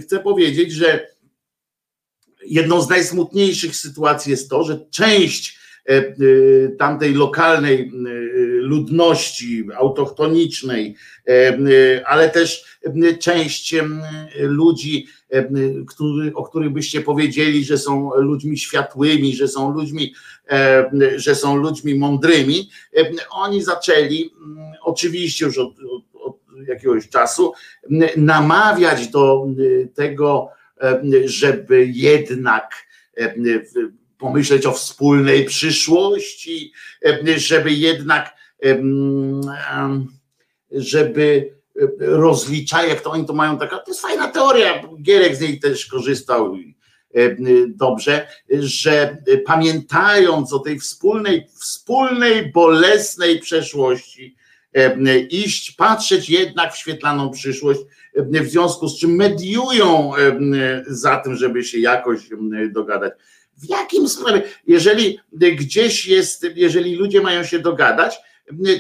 chcę 0.02 0.20
powiedzieć, 0.20 0.72
że 0.72 1.08
jedną 2.46 2.82
z 2.82 2.90
najsmutniejszych 2.90 3.76
sytuacji 3.76 4.32
jest 4.32 4.50
to, 4.50 4.64
że 4.64 4.86
część 4.92 5.59
tamtej 6.78 7.14
lokalnej 7.14 7.82
e, 7.82 7.92
ludności 8.62 9.68
autochtonicznej, 9.76 10.96
ale 12.06 12.30
też 12.30 12.80
część 13.20 13.76
ludzi, 14.40 15.08
który, 15.88 16.34
o 16.34 16.44
których 16.44 16.70
byście 16.70 17.02
powiedzieli, 17.02 17.64
że 17.64 17.78
są 17.78 18.12
ludźmi 18.16 18.58
światłymi, 18.58 19.36
że 19.36 19.48
są 19.48 19.74
ludźmi, 19.74 20.14
że 21.16 21.36
są 21.36 21.58
ludźmi 21.58 21.96
mądrymi, 21.96 22.70
oni 23.32 23.64
zaczęli, 23.64 24.34
oczywiście 24.82 25.46
już 25.46 25.58
od, 25.58 25.74
od 26.14 26.38
jakiegoś 26.68 27.10
czasu, 27.10 27.54
namawiać 28.18 29.08
do 29.08 29.48
tego, 29.96 30.50
żeby 31.26 31.86
jednak 31.94 32.74
pomyśleć 34.20 34.66
o 34.66 34.72
wspólnej 34.72 35.46
przyszłości, 35.46 36.74
żeby 37.38 37.72
jednak, 37.72 38.36
żeby 40.72 41.54
rozliczać, 42.00 42.90
jak 42.90 43.02
to 43.02 43.12
oni 43.12 43.26
to 43.26 43.34
mają 43.34 43.58
taka, 43.58 43.78
to 43.78 43.92
jest 43.92 44.02
fajna 44.02 44.28
teoria, 44.28 44.84
Gierek 45.02 45.36
z 45.36 45.42
niej 45.42 45.60
też 45.60 45.86
korzystał 45.86 46.56
dobrze, 47.68 48.28
że 48.60 49.18
pamiętając 49.46 50.54
o 50.54 50.60
tej 50.60 50.80
wspólnej, 50.80 51.48
wspólnej, 51.60 52.52
bolesnej 52.52 53.40
przeszłości, 53.40 54.36
iść, 55.30 55.72
patrzeć 55.72 56.30
jednak 56.30 56.74
w 56.74 56.78
świetlaną 56.78 57.30
przyszłość, 57.30 57.80
w 58.16 58.50
związku 58.50 58.88
z 58.88 59.00
czym 59.00 59.16
mediują 59.16 60.12
za 60.88 61.18
tym, 61.18 61.36
żeby 61.36 61.64
się 61.64 61.80
jakoś 61.80 62.20
dogadać. 62.72 63.14
W 63.60 63.70
jakim 63.70 64.10
sprawie? 64.10 64.42
Jeżeli 64.68 65.20
gdzieś 65.32 66.08
jest, 66.08 66.46
jeżeli 66.56 66.96
ludzie 66.96 67.22
mają 67.22 67.44
się 67.44 67.60
dogadać, 67.60 68.18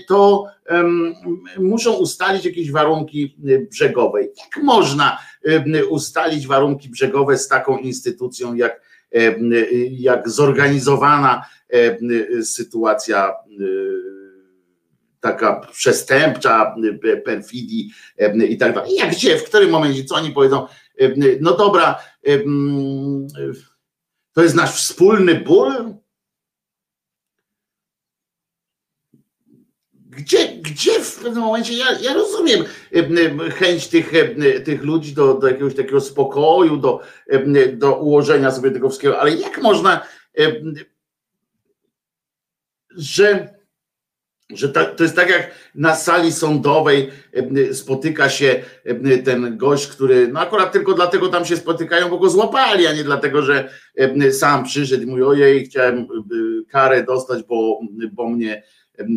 to 0.07 0.45
um, 0.69 1.13
muszą 1.57 1.93
ustalić 1.93 2.45
jakieś 2.45 2.71
warunki 2.71 3.35
brzegowe. 3.71 4.21
Jak 4.21 4.63
można 4.63 5.17
ustalić 5.89 6.47
warunki 6.47 6.89
brzegowe 6.89 7.37
z 7.37 7.47
taką 7.47 7.77
instytucją, 7.77 8.53
jak, 8.53 8.81
jak 9.91 10.29
zorganizowana 10.29 11.45
sytuacja 12.43 13.33
taka 15.19 15.55
przestępcza, 15.71 16.75
perfidii 17.25 17.91
i 18.49 18.57
tak 18.57 18.75
dalej. 18.75 18.95
Jak 18.95 19.11
gdzie, 19.11 19.37
w 19.37 19.43
którym 19.43 19.69
momencie, 19.69 20.03
co 20.03 20.15
oni 20.15 20.31
powiedzą? 20.31 20.67
No 21.41 21.57
dobra, 21.57 21.99
to 24.39 24.43
jest 24.43 24.55
nasz 24.55 24.75
wspólny 24.75 25.35
ból? 25.35 25.95
Gdzie, 29.93 30.47
gdzie 30.47 30.99
w 30.99 31.15
pewnym 31.15 31.43
momencie, 31.43 31.73
ja, 31.73 31.99
ja 31.99 32.13
rozumiem 32.13 32.65
chęć 33.51 33.87
tych, 33.87 34.11
tych 34.65 34.83
ludzi 34.83 35.13
do, 35.13 35.33
do 35.33 35.47
jakiegoś 35.47 35.75
takiego 35.75 36.01
spokoju, 36.01 36.77
do, 36.77 37.01
do 37.73 37.95
ułożenia 37.95 38.51
sobie 38.51 38.71
tego 38.71 38.89
wszystkiego, 38.89 39.19
ale 39.19 39.31
jak 39.35 39.61
można, 39.61 40.07
że 42.89 43.58
że 44.53 44.69
to 44.69 45.03
jest 45.03 45.15
tak 45.15 45.29
jak 45.29 45.51
na 45.75 45.95
sali 45.95 46.31
sądowej 46.31 47.09
spotyka 47.73 48.29
się 48.29 48.63
ten 49.25 49.57
gość, 49.57 49.87
który, 49.87 50.27
no 50.27 50.39
akurat 50.39 50.71
tylko 50.71 50.93
dlatego 50.93 51.27
tam 51.27 51.45
się 51.45 51.57
spotykają, 51.57 52.09
bo 52.09 52.17
go 52.17 52.29
złapali, 52.29 52.87
a 52.87 52.93
nie 52.93 53.03
dlatego, 53.03 53.41
że 53.41 53.69
sam 54.31 54.63
przyszedł 54.63 55.03
i 55.03 55.05
mówi, 55.05 55.23
ojej, 55.23 55.65
chciałem 55.65 56.07
karę 56.69 57.03
dostać, 57.03 57.43
bo, 57.43 57.79
bo 58.11 58.29
mnie 58.29 58.63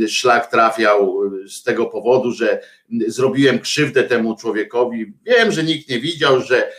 szlak 0.09 0.51
trafiał 0.51 1.21
z 1.49 1.63
tego 1.63 1.87
powodu, 1.87 2.33
że 2.33 2.61
zrobiłem 3.07 3.59
krzywdę 3.59 4.03
temu 4.03 4.37
człowiekowi. 4.37 5.13
Wiem, 5.27 5.53
że 5.53 5.63
nikt 5.63 5.89
nie 5.89 6.01
widział, 6.01 6.41
że 6.41 6.73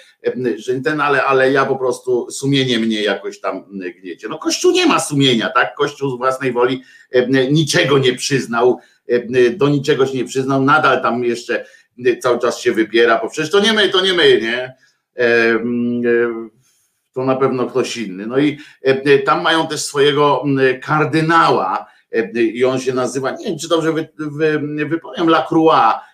ten, 0.84 1.02
ale, 1.02 1.24
ale 1.24 1.52
ja 1.52 1.66
po 1.66 1.76
prostu 1.76 2.32
sumienie 2.32 2.80
mnie 2.80 3.04
jakoś 3.04 3.40
tam 3.40 3.66
gniecie. 4.02 4.28
No 4.30 4.38
Kościół 4.38 4.72
nie 4.72 4.86
ma 4.86 5.00
sumienia, 5.00 5.50
tak? 5.50 5.76
Kościół 5.76 6.10
z 6.10 6.18
własnej 6.18 6.52
woli 6.52 6.84
niczego 7.52 7.98
nie 7.98 8.14
przyznał, 8.14 8.80
do 9.58 9.70
niczego 9.70 10.06
się 10.06 10.18
nie 10.18 10.26
przyznał, 10.26 10.62
nadal 10.62 11.02
tam 11.02 11.24
jeszcze 11.24 11.66
cały 12.22 12.40
czas 12.40 12.60
się 12.60 12.72
wypiera, 12.72 13.20
bo 13.24 13.30
przecież 13.30 13.52
to 13.52 13.60
nie 13.60 13.74
my, 13.74 13.90
to 13.90 14.02
nie 14.02 14.14
my, 14.14 14.42
nie? 14.42 14.76
To 17.14 17.26
na 17.26 17.36
pewno 17.36 17.66
ktoś 17.66 17.98
inny. 17.98 18.28
No 18.28 18.40
i 18.40 18.58
tam 19.26 19.42
mają 19.42 19.68
też 19.68 19.82
swojego 19.82 20.44
kardynała 20.82 21.86
i 22.36 22.66
on 22.66 22.80
się 22.80 22.94
nazywa, 22.94 23.32
nie 23.32 23.46
wiem 23.46 23.58
czy 23.58 23.70
dobrze 23.70 23.94
wy, 23.94 24.08
wy, 24.18 24.62
wypowiem, 24.86 25.30
E, 25.30 26.13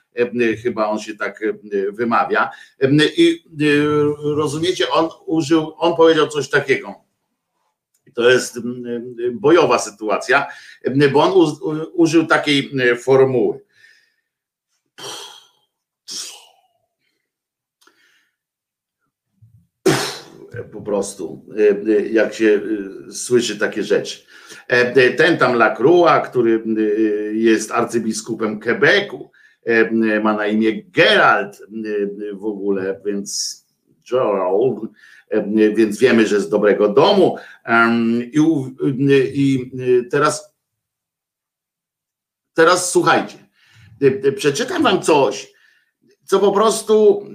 chyba 0.63 0.87
on 0.87 0.99
się 0.99 1.15
tak 1.15 1.41
e, 1.43 1.53
wymawia. 1.91 2.49
E, 2.81 2.89
I 3.17 3.43
rozumiecie, 4.35 4.89
on 4.89 5.09
użył, 5.25 5.73
on 5.77 5.95
powiedział 5.95 6.27
coś 6.27 6.49
takiego. 6.49 6.95
To 8.13 8.29
jest 8.29 8.59
bojowa 9.33 9.79
sytuacja, 9.79 10.47
bo 11.13 11.23
on 11.23 11.57
użył 11.93 12.25
takiej 12.25 12.71
formuły. 12.97 13.59
Po 20.71 20.81
prostu, 20.81 21.45
jak 22.11 22.33
się 22.33 22.61
słyszy 23.11 23.59
takie 23.59 23.83
rzeczy. 23.83 24.25
Ten 25.17 25.37
tam 25.37 25.53
Lacroix, 25.53 26.29
który 26.29 26.63
jest 27.33 27.71
arcybiskupem 27.71 28.59
Quebecu, 28.59 29.31
E, 29.33 29.38
ma 30.21 30.33
na 30.33 30.47
imię 30.47 30.83
Gerald 30.83 31.61
e, 31.61 32.33
w 32.33 32.45
ogóle, 32.45 33.01
więc 33.05 33.59
Gerald, 34.11 34.79
e, 35.29 35.73
więc 35.75 35.99
wiemy, 35.99 36.27
że 36.27 36.41
z 36.41 36.49
dobrego 36.49 36.89
domu. 36.89 37.37
I, 38.31 38.39
i 39.33 39.71
teraz, 40.11 40.55
teraz 42.53 42.91
słuchajcie, 42.91 43.37
przeczytam 44.35 44.83
wam 44.83 45.01
coś, 45.01 45.53
co 46.25 46.39
po 46.39 46.51
prostu 46.51 47.25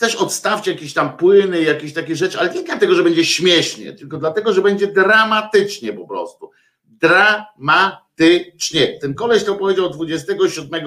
też 0.00 0.16
odstawcie 0.16 0.72
jakieś 0.72 0.94
tam 0.94 1.16
płyny, 1.16 1.62
jakieś 1.62 1.92
takie 1.92 2.16
rzeczy, 2.16 2.38
ale 2.38 2.54
nie 2.54 2.62
dlatego, 2.62 2.94
że 2.94 3.04
będzie 3.04 3.24
śmiesznie, 3.24 3.92
tylko 3.92 4.18
dlatego, 4.18 4.52
że 4.52 4.62
będzie 4.62 4.86
dramatycznie 4.86 5.92
po 5.92 6.06
prostu. 6.06 6.50
Dramatycznie. 6.84 8.98
Ten 9.00 9.14
koleś 9.14 9.44
to 9.44 9.54
powiedział 9.54 9.90
27 9.90 10.80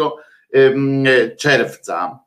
czerwca. 1.37 2.19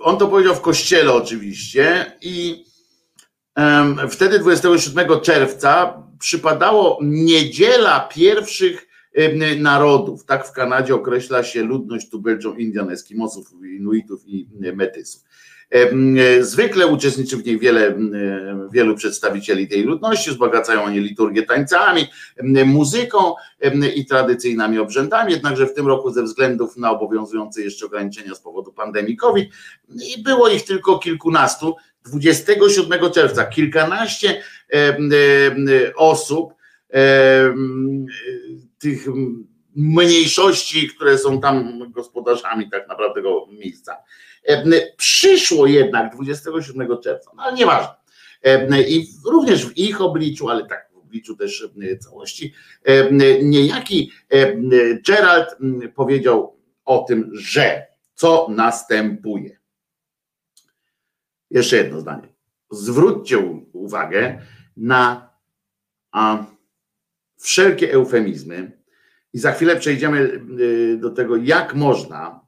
On 0.00 0.18
to 0.18 0.28
powiedział 0.28 0.54
w 0.54 0.60
kościele 0.60 1.12
oczywiście 1.12 2.16
i 2.22 2.64
wtedy 4.10 4.38
27 4.38 5.20
czerwca 5.20 6.02
przypadało 6.18 6.98
niedziela 7.02 8.00
pierwszych 8.00 8.88
narodów. 9.58 10.24
Tak 10.24 10.48
w 10.48 10.52
Kanadzie 10.52 10.94
określa 10.94 11.42
się 11.42 11.62
ludność 11.62 12.10
tubylczą 12.10 12.56
Indian, 12.56 12.90
Eskimosów, 12.90 13.52
Inuitów 13.76 14.22
i 14.26 14.48
Metysów. 14.74 15.22
Zwykle 16.40 16.86
uczestniczy 16.86 17.36
w 17.36 17.46
niej 17.46 17.58
wiele, 17.58 17.98
wielu 18.72 18.96
przedstawicieli 18.96 19.68
tej 19.68 19.82
ludności, 19.82 20.30
wzbogacają 20.30 20.82
oni 20.82 21.00
liturgię 21.00 21.42
tańcami, 21.42 22.06
muzyką 22.66 23.34
i 23.94 24.06
tradycyjnymi 24.06 24.78
obrzędami, 24.78 25.32
jednakże 25.32 25.66
w 25.66 25.74
tym 25.74 25.86
roku 25.86 26.10
ze 26.10 26.22
względów 26.22 26.76
na 26.76 26.90
obowiązujące 26.90 27.62
jeszcze 27.62 27.86
ograniczenia 27.86 28.34
z 28.34 28.40
powodu 28.40 28.72
pandemii 28.72 29.16
COVID 29.16 29.50
było 30.24 30.48
ich 30.48 30.64
tylko 30.64 30.98
kilkunastu. 30.98 31.76
27 32.06 33.10
czerwca 33.10 33.44
kilkanaście 33.44 34.42
osób 35.96 36.54
tych 38.78 39.06
mniejszości, 39.76 40.88
które 40.88 41.18
są 41.18 41.40
tam 41.40 41.82
gospodarzami 41.92 42.70
tak 42.70 42.88
naprawdę 42.88 43.14
tego 43.14 43.46
miejsca 43.50 43.96
Przyszło 44.96 45.66
jednak 45.66 46.14
27 46.14 46.88
czerwca, 47.02 47.30
no 47.36 47.42
ale 47.42 47.56
nieważne. 47.56 47.94
I 48.88 49.06
również 49.26 49.66
w 49.66 49.78
ich 49.78 50.00
obliczu, 50.00 50.48
ale 50.48 50.66
tak 50.66 50.90
w 50.94 50.96
obliczu 50.96 51.36
też 51.36 51.68
całości, 52.00 52.54
niejaki 53.42 54.12
Gerald 55.06 55.56
powiedział 55.94 56.56
o 56.84 56.98
tym, 56.98 57.30
że 57.32 57.86
co 58.14 58.46
następuje. 58.50 59.58
Jeszcze 61.50 61.76
jedno 61.76 62.00
zdanie. 62.00 62.28
Zwróćcie 62.70 63.38
uwagę 63.72 64.38
na 64.76 65.30
a, 66.12 66.44
wszelkie 67.38 67.92
eufemizmy 67.92 68.82
i 69.32 69.38
za 69.38 69.52
chwilę 69.52 69.76
przejdziemy 69.76 70.40
do 70.98 71.10
tego, 71.10 71.36
jak 71.36 71.74
można 71.74 72.41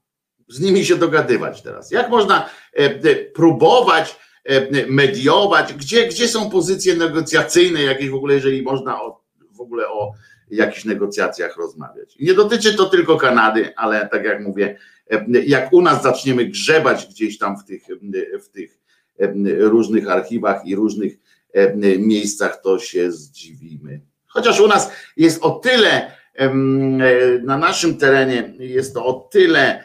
z 0.54 0.60
nimi 0.60 0.84
się 0.84 0.96
dogadywać 0.96 1.62
teraz? 1.62 1.90
Jak 1.90 2.10
można 2.10 2.48
e, 2.72 2.78
e, 2.78 3.14
próbować 3.14 4.16
e, 4.44 4.86
mediować? 4.86 5.72
Gdzie, 5.72 6.08
gdzie 6.08 6.28
są 6.28 6.50
pozycje 6.50 6.94
negocjacyjne 6.96 7.82
jakieś 7.82 8.10
w 8.10 8.14
ogóle, 8.14 8.34
jeżeli 8.34 8.62
można 8.62 9.02
o, 9.02 9.20
w 9.50 9.60
ogóle 9.60 9.88
o, 9.88 10.12
jakichś 10.50 10.84
negocjacjach 10.84 11.56
rozmawiać. 11.56 12.16
Nie 12.20 12.34
dotyczy 12.34 12.74
to 12.74 12.86
tylko 12.86 13.16
Kanady, 13.16 13.76
ale 13.76 14.08
tak 14.08 14.24
jak 14.24 14.40
mówię, 14.40 14.78
jak 15.46 15.72
u 15.72 15.82
nas 15.82 16.02
zaczniemy 16.02 16.44
grzebać 16.44 17.06
gdzieś 17.06 17.38
tam 17.38 17.56
w 17.58 17.64
tych, 17.64 17.82
w 18.44 18.48
tych 18.48 18.78
różnych 19.58 20.10
archiwach 20.10 20.66
i 20.66 20.76
różnych 20.76 21.12
miejscach, 21.98 22.60
to 22.62 22.78
się 22.78 23.12
zdziwimy. 23.12 24.00
Chociaż 24.26 24.60
u 24.60 24.68
nas 24.68 24.90
jest 25.16 25.42
o 25.42 25.50
tyle, 25.50 26.12
na 27.42 27.58
naszym 27.58 27.98
terenie 27.98 28.54
jest 28.58 28.94
to 28.94 29.06
o 29.06 29.28
tyle 29.32 29.84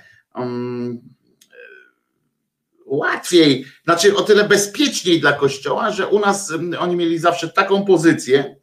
łatwiej, 2.85 3.65
znaczy 3.83 4.15
o 4.15 4.21
tyle 4.21 4.47
bezpieczniej 4.47 5.19
dla 5.19 5.33
Kościoła, 5.33 5.91
że 5.91 6.07
u 6.07 6.19
nas 6.19 6.53
oni 6.79 6.95
mieli 6.95 7.17
zawsze 7.17 7.49
taką 7.49 7.85
pozycję, 7.85 8.55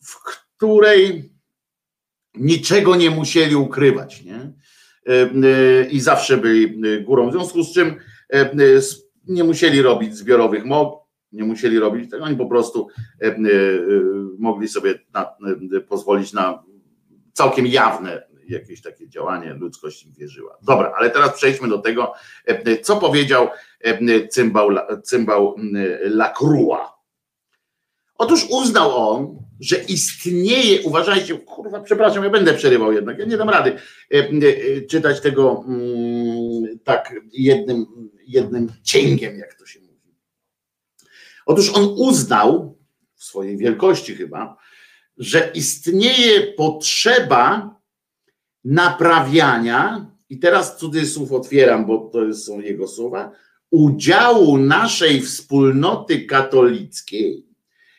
w 0.00 0.14
której 0.56 1.32
niczego 2.34 2.96
nie 2.96 3.10
musieli 3.10 3.56
ukrywać, 3.56 4.22
nie? 4.22 4.52
I 5.90 6.00
zawsze 6.00 6.36
byli 6.36 6.80
górą, 7.04 7.28
w 7.28 7.32
związku 7.32 7.62
z 7.62 7.74
czym 7.74 7.96
nie 9.26 9.44
musieli 9.44 9.82
robić 9.82 10.16
zbiorowych 10.16 10.64
mog, 10.64 11.04
nie 11.32 11.44
musieli 11.44 11.78
robić 11.78 12.10
tego, 12.10 12.24
oni 12.24 12.36
po 12.36 12.46
prostu 12.46 12.88
mogli 14.38 14.68
sobie 14.68 14.94
na, 15.12 15.34
pozwolić 15.88 16.32
na 16.32 16.62
całkiem 17.32 17.66
jawne 17.66 18.33
jakieś 18.48 18.82
takie 18.82 19.08
działanie, 19.08 19.54
ludzkość 19.54 20.04
im 20.04 20.12
wierzyła. 20.12 20.58
Dobra, 20.62 20.92
ale 20.98 21.10
teraz 21.10 21.34
przejdźmy 21.34 21.68
do 21.68 21.78
tego, 21.78 22.12
co 22.82 22.96
powiedział 22.96 23.48
cymbał, 24.30 24.68
cymbał 25.02 25.56
Lacroix. 26.00 26.80
Otóż 28.18 28.46
uznał 28.50 28.96
on, 28.96 29.38
że 29.60 29.76
istnieje, 29.76 30.82
uważajcie, 30.82 31.38
kurwa, 31.38 31.80
przepraszam, 31.80 32.24
ja 32.24 32.30
będę 32.30 32.54
przerywał 32.54 32.92
jednak, 32.92 33.18
ja 33.18 33.24
nie 33.24 33.36
dam 33.36 33.48
rady 33.48 33.76
czytać 34.90 35.20
tego 35.20 35.64
tak 36.84 37.14
jednym, 37.32 37.86
jednym 38.26 38.72
cięgiem, 38.82 39.38
jak 39.38 39.54
to 39.54 39.66
się 39.66 39.80
mówi. 39.80 40.14
Otóż 41.46 41.70
on 41.70 41.94
uznał, 41.96 42.78
w 43.14 43.24
swojej 43.24 43.56
wielkości 43.56 44.16
chyba, 44.16 44.56
że 45.18 45.50
istnieje 45.54 46.52
potrzeba 46.52 47.73
naprawiania, 48.64 50.10
i 50.28 50.38
teraz 50.38 50.76
cudzysłów 50.76 51.32
otwieram, 51.32 51.86
bo 51.86 51.98
to 51.98 52.34
są 52.34 52.60
jego 52.60 52.88
słowa, 52.88 53.32
udziału 53.70 54.58
naszej 54.58 55.20
wspólnoty 55.20 56.26
katolickiej 56.26 57.46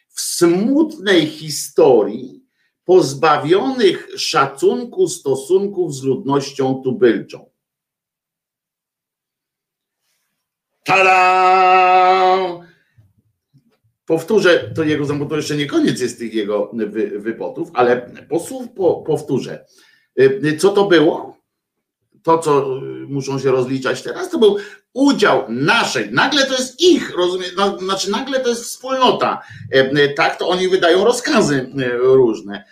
w 0.10 0.22
smutnej 0.22 1.28
historii 1.28 2.46
pozbawionych 2.86 4.08
szacunku 4.18 5.08
stosunków 5.08 5.96
z 5.96 6.04
ludnością 6.04 6.82
tubylczą. 6.84 7.50
Tada! 10.84 12.66
Powtórzę 14.06 14.72
to 14.76 14.84
jego, 14.84 15.06
bo 15.16 15.26
to 15.26 15.36
jeszcze 15.36 15.58
nie 15.58 15.66
koniec 15.66 16.02
jest 16.02 16.20
tych 16.20 16.34
jego 16.34 16.72
wy, 16.74 17.20
wypotów, 17.20 17.70
ale 17.74 18.12
posłów 18.30 18.70
po, 18.76 18.96
powtórzę. 18.96 19.66
Y, 20.20 20.58
co 20.58 20.70
to 20.70 20.86
było? 20.86 21.38
To, 22.24 22.38
co 22.38 22.80
muszą 23.08 23.40
się 23.40 23.52
rozliczać 23.52 24.02
teraz, 24.02 24.30
to 24.30 24.38
był 24.38 24.58
udział 24.94 25.44
naszej, 25.50 26.12
nagle 26.12 26.46
to 26.46 26.54
jest 26.54 26.82
ich, 26.82 27.16
rozumiem, 27.18 27.50
no, 27.58 27.80
znaczy 27.80 28.12
nagle 28.12 28.40
to 28.40 28.50
jest 28.50 28.64
wspólnota, 28.64 29.42
y, 29.76 30.14
tak, 30.16 30.40
to 30.40 30.50
oni 30.50 30.68
wydają 30.68 31.04
rozkazy 31.06 31.72
y, 31.80 31.98
różne. 31.98 32.64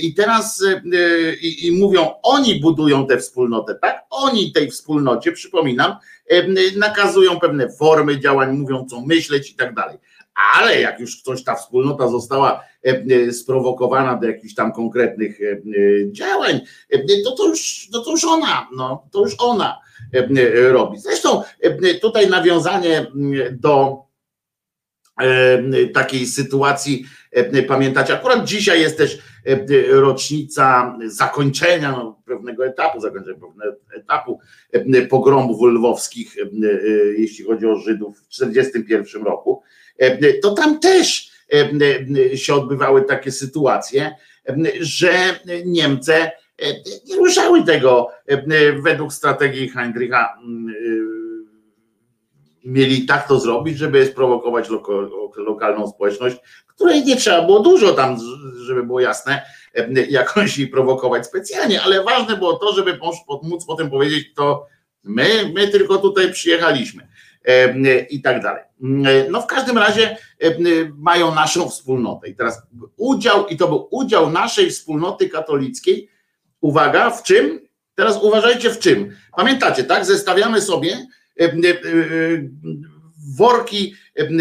I 0.00 0.14
teraz 0.14 0.64
i, 1.40 1.66
i 1.66 1.72
mówią, 1.72 2.10
oni 2.22 2.60
budują 2.60 3.06
tę 3.06 3.18
wspólnotę, 3.18 3.74
tak? 3.74 4.04
Oni 4.10 4.52
tej 4.52 4.70
wspólnocie, 4.70 5.32
przypominam, 5.32 5.96
nakazują 6.76 7.40
pewne 7.40 7.68
formy 7.72 8.20
działań, 8.20 8.56
mówią 8.56 8.86
co 8.90 9.00
myśleć 9.00 9.50
i 9.50 9.54
tak 9.54 9.74
dalej 9.74 9.98
ale 10.36 10.80
jak 10.80 11.00
już 11.00 11.22
ktoś, 11.22 11.44
ta 11.44 11.54
wspólnota 11.54 12.08
została 12.08 12.64
e, 12.86 12.90
e, 13.28 13.32
sprowokowana 13.32 14.16
do 14.16 14.26
jakichś 14.26 14.54
tam 14.54 14.72
konkretnych 14.72 15.40
e, 15.40 15.60
działań, 16.12 16.60
to 17.24 17.32
to 17.32 17.48
już, 17.48 17.88
to, 17.92 18.00
to 18.00 18.10
już 18.10 18.24
ona, 18.24 18.68
no, 18.76 19.08
to 19.12 19.20
już 19.20 19.34
ona 19.38 19.80
robi. 20.70 20.98
Zresztą 20.98 21.42
tutaj 22.00 22.30
nawiązanie 22.30 23.06
do 23.52 24.02
takiej 25.94 26.26
sytuacji, 26.26 27.06
pamiętacie, 27.68 28.14
akurat 28.14 28.44
dzisiaj 28.44 28.80
jest 28.80 28.98
też 28.98 29.18
rocznica 29.90 30.98
zakończenia 31.06 31.92
no, 31.92 32.22
pewnego 32.24 32.66
etapu, 32.66 33.00
zakończenia 33.00 33.38
pewnego 33.38 33.76
etapu 33.94 34.40
pogromów 35.10 35.62
lwowskich, 35.62 36.36
jeśli 37.18 37.44
chodzi 37.44 37.66
o 37.66 37.76
Żydów 37.76 38.18
w 38.18 38.28
1941 38.28 39.22
roku. 39.22 39.62
E, 39.98 40.32
to 40.32 40.54
tam 40.54 40.80
też 40.80 41.30
e, 41.52 42.36
się 42.36 42.54
odbywały 42.54 43.02
takie 43.02 43.32
sytuacje, 43.32 44.14
że 44.80 45.40
Niemcy 45.64 46.14
e, 46.14 46.30
nie 47.06 47.16
ruszały 47.16 47.64
tego 47.64 48.08
według 48.82 49.12
strategii 49.12 49.68
Heinricha 49.68 50.38
mieli 52.64 53.06
tak 53.06 53.28
to 53.28 53.40
zrobić, 53.40 53.78
żeby 53.78 54.06
sprowokować 54.06 54.68
lokalną 55.36 55.88
społeczność, 55.88 56.36
której 56.76 57.04
nie 57.04 57.16
trzeba 57.16 57.42
było 57.42 57.60
dużo 57.60 57.92
tam, 57.92 58.16
żeby 58.66 58.82
było 58.82 59.00
jasne, 59.00 59.42
jakąś 60.08 60.58
jej 60.58 60.68
prowokować 60.68 61.26
specjalnie, 61.26 61.82
ale 61.82 62.04
ważne 62.04 62.36
było 62.36 62.52
to, 62.52 62.72
żeby 62.72 62.98
móc 63.42 63.66
potem 63.66 63.90
powiedzieć, 63.90 64.34
to 64.34 64.66
my, 65.04 65.52
my 65.54 65.68
tylko 65.68 65.98
tutaj 65.98 66.32
przyjechaliśmy 66.32 67.08
i 68.10 68.22
tak 68.22 68.42
dalej. 68.42 68.62
No 69.30 69.42
w 69.42 69.46
każdym 69.46 69.78
razie 69.78 70.16
mają 70.96 71.34
naszą 71.34 71.68
wspólnotę. 71.68 72.28
I 72.28 72.34
teraz 72.34 72.62
udział, 72.96 73.46
i 73.46 73.56
to 73.56 73.68
był 73.68 73.88
udział 73.90 74.30
naszej 74.30 74.70
wspólnoty 74.70 75.28
katolickiej, 75.28 76.08
uwaga, 76.60 77.10
w 77.10 77.22
czym? 77.22 77.60
Teraz 77.94 78.22
uważajcie 78.22 78.70
w 78.70 78.78
czym. 78.78 79.16
Pamiętacie, 79.36 79.84
tak? 79.84 80.04
Zestawiamy 80.04 80.60
sobie 80.60 81.06
worki 83.36 83.94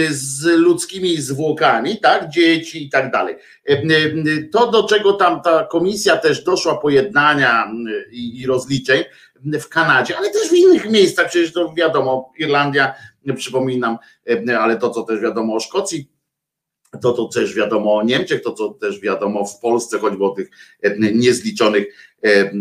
z 0.10 0.46
ludzkimi 0.46 1.18
zwłokami, 1.18 2.00
tak, 2.00 2.30
dzieci 2.30 2.86
i 2.86 2.90
tak 2.90 3.12
dalej. 3.12 3.36
To, 4.52 4.72
do 4.72 4.84
czego 4.84 5.14
tam 5.14 5.42
ta 5.42 5.68
komisja 5.72 6.18
też 6.18 6.44
doszła 6.44 6.78
pojednania 6.78 7.72
i 8.12 8.46
rozliczeń, 8.48 9.04
w 9.46 9.70
Kanadzie, 9.70 10.18
ale 10.18 10.30
też 10.30 10.50
w 10.50 10.54
innych 10.54 10.90
miejscach, 10.90 11.30
przecież 11.30 11.54
to 11.54 11.74
wiadomo, 11.74 12.34
Irlandia, 12.38 12.94
przypominam, 13.36 13.98
ale 14.60 14.78
to, 14.78 14.90
co 14.90 15.04
też 15.04 15.22
wiadomo 15.22 15.56
o 15.56 15.60
Szkocji, 15.60 16.10
to, 17.02 17.14
co 17.14 17.26
też 17.26 17.54
wiadomo 17.54 17.96
o 17.96 18.04
Niemczech, 18.04 18.44
to, 18.44 18.54
co 18.54 18.70
też 18.70 19.00
wiadomo 19.00 19.46
w 19.46 19.60
Polsce, 19.60 20.00
choćby 20.00 20.26
o 20.26 20.30
tych 20.30 20.50
niezliczonych 21.14 21.86
e, 22.22 22.52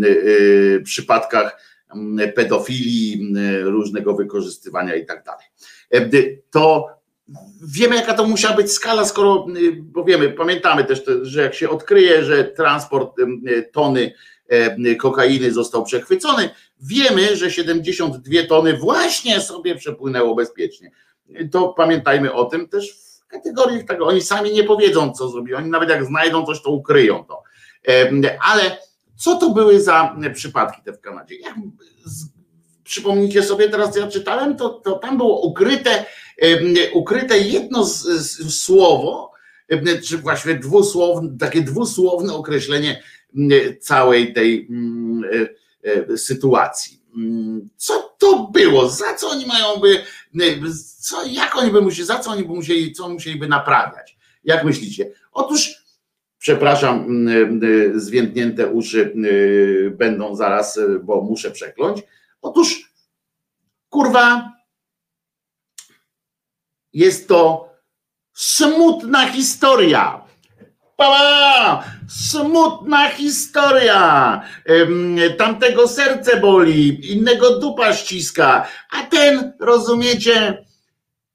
przypadkach 0.81 1.75
pedofilii, 2.35 3.35
różnego 3.63 4.15
wykorzystywania 4.15 4.95
i 4.95 5.07
tak 5.07 5.25
dalej. 5.25 5.47
To 6.51 6.89
wiemy, 7.63 7.97
jaka 7.97 8.15
to 8.15 8.27
musiała 8.27 8.57
być 8.57 8.73
skala, 8.73 9.05
skoro, 9.05 9.47
bo 9.81 10.05
wiemy, 10.05 10.31
pamiętamy 10.31 10.85
też, 10.85 11.03
że 11.23 11.43
jak 11.43 11.55
się 11.55 11.69
odkryje, 11.69 12.25
że 12.25 12.45
transport 12.45 13.17
tony 13.73 14.13
E, 14.49 14.95
kokainy 14.95 15.53
został 15.53 15.85
przechwycony. 15.85 16.51
Wiemy, 16.81 17.37
że 17.37 17.51
72 17.51 18.35
tony 18.49 18.77
właśnie 18.77 19.41
sobie 19.41 19.75
przepłynęło 19.75 20.35
bezpiecznie. 20.35 20.91
To 21.51 21.69
pamiętajmy 21.69 22.33
o 22.33 22.45
tym 22.45 22.69
też 22.69 22.93
w 22.93 23.27
kategoriach 23.27 23.85
tego. 23.85 24.07
Oni 24.07 24.23
sami 24.23 24.53
nie 24.53 24.65
powiedzą, 24.65 25.13
co 25.13 25.29
zrobili. 25.29 25.55
Oni 25.55 25.71
nawet 25.71 25.89
jak 25.89 26.05
znajdą 26.05 26.47
coś, 26.47 26.63
to 26.63 26.71
ukryją 26.71 27.25
to. 27.25 27.43
Ale 28.53 28.79
co 29.17 29.37
to 29.37 29.51
były 29.51 29.81
za 29.81 30.17
przypadki 30.35 30.83
te 30.83 30.93
w 30.93 31.01
Kanadzie? 31.01 31.37
Jak 31.37 31.55
przypomnijcie 32.85 33.43
sobie, 33.43 33.69
teraz 33.69 33.97
ja 33.97 34.09
czytałem, 34.09 34.57
to, 34.57 34.69
to 34.69 34.93
tam 34.93 35.17
było 35.17 35.47
ukryte, 35.47 36.05
ukryte 36.95 37.39
jedno 37.39 37.85
z, 37.85 38.03
z, 38.03 38.63
słowo, 38.63 39.33
czy 40.05 40.19
właściwie 40.19 40.55
dwusłowne, 40.55 41.39
takie 41.39 41.63
dwusłowne 41.63 42.35
określenie 42.35 43.03
całej 43.81 44.33
tej 44.33 44.67
mm, 44.71 45.25
e, 45.25 45.49
sytuacji. 46.17 47.01
Mm, 47.17 47.69
co 47.77 48.15
to 48.19 48.49
było? 48.53 48.89
Za 48.89 49.15
co 49.15 49.29
oni 49.29 49.47
mają 49.47 49.77
by, 49.77 50.05
co, 51.01 51.27
jak 51.27 51.57
oni 51.57 51.71
by 51.71 51.81
musieli, 51.81 52.07
za 52.07 52.19
co 52.19 52.31
oni 52.31 52.43
by 52.43 52.55
musieli, 52.55 52.93
co 52.93 53.09
musieliby 53.09 53.49
naprawiać? 53.49 54.19
Jak 54.45 54.65
myślicie? 54.65 55.13
Otóż, 55.33 55.75
przepraszam, 56.39 57.05
mm, 57.05 57.61
zwiędnięte 58.01 58.71
uszy 58.71 59.13
będą 59.91 60.37
zaraz, 60.37 60.81
bo 61.03 61.21
muszę 61.21 61.51
przekląć. 61.51 62.03
Otóż, 62.43 62.93
kurwa, 63.89 64.53
jest 66.93 67.29
to 67.29 67.69
smutna 68.33 69.27
historia 69.29 70.24
Pa! 70.97 71.85
Smutna 72.09 73.09
historia. 73.09 74.43
Tamtego 75.39 75.89
serce 75.89 76.41
boli, 76.41 77.13
innego 77.13 77.59
dupa 77.59 77.93
ściska, 77.93 78.69
a 78.91 79.03
ten, 79.03 79.53
rozumiecie, 79.61 80.65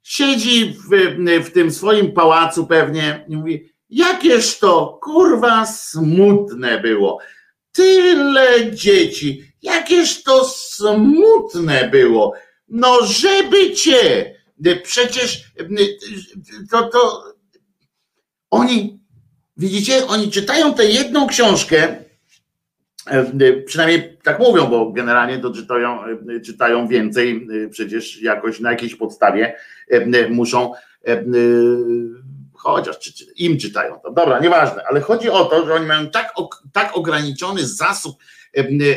siedzi 0.04 0.76
w, 0.90 1.16
w 1.46 1.52
tym 1.52 1.72
swoim 1.72 2.12
pałacu 2.12 2.68
pewnie 2.68 3.26
i 3.28 3.38
mówi, 3.38 3.74
jakież 3.90 4.60
to 4.60 5.00
kurwa 5.02 5.66
smutne 5.66 6.80
było. 6.80 7.20
Tyle 7.72 8.72
dzieci, 8.72 9.54
jakież 9.62 10.24
to 10.24 10.46
smutne 10.46 11.90
było. 11.90 12.34
No, 12.68 13.06
żeby 13.06 13.72
cię, 13.72 14.36
przecież 14.84 15.44
to, 16.72 16.90
to 16.90 17.24
oni 18.50 19.00
Widzicie, 19.60 20.08
oni 20.08 20.32
czytają 20.32 20.74
tę 20.74 20.86
jedną 20.86 21.28
książkę, 21.28 21.96
e, 23.06 23.54
przynajmniej 23.66 24.18
tak 24.24 24.40
mówią, 24.40 24.68
bo 24.68 24.92
generalnie 24.92 25.40
to 25.40 25.54
czytają, 25.54 26.04
e, 26.06 26.40
czytają 26.42 26.88
więcej, 26.88 27.48
e, 27.66 27.70
przecież 27.70 28.22
jakoś 28.22 28.60
na 28.60 28.72
jakiejś 28.72 28.96
podstawie 28.96 29.56
muszą, 30.30 30.74
chociaż 32.54 32.96
im 33.36 33.58
czytają 33.58 34.00
to. 34.04 34.12
Dobra, 34.12 34.40
nieważne, 34.40 34.84
ale 34.90 35.02
chodzi 35.02 35.30
o 35.30 35.46
to, 35.46 35.66
że 35.66 35.74
oni 35.74 35.86
mają 35.86 36.10
tak, 36.10 36.34
tak 36.74 36.98
ograniczony 36.98 37.68
zasób 37.68 38.18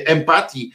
empatii, 0.07 0.73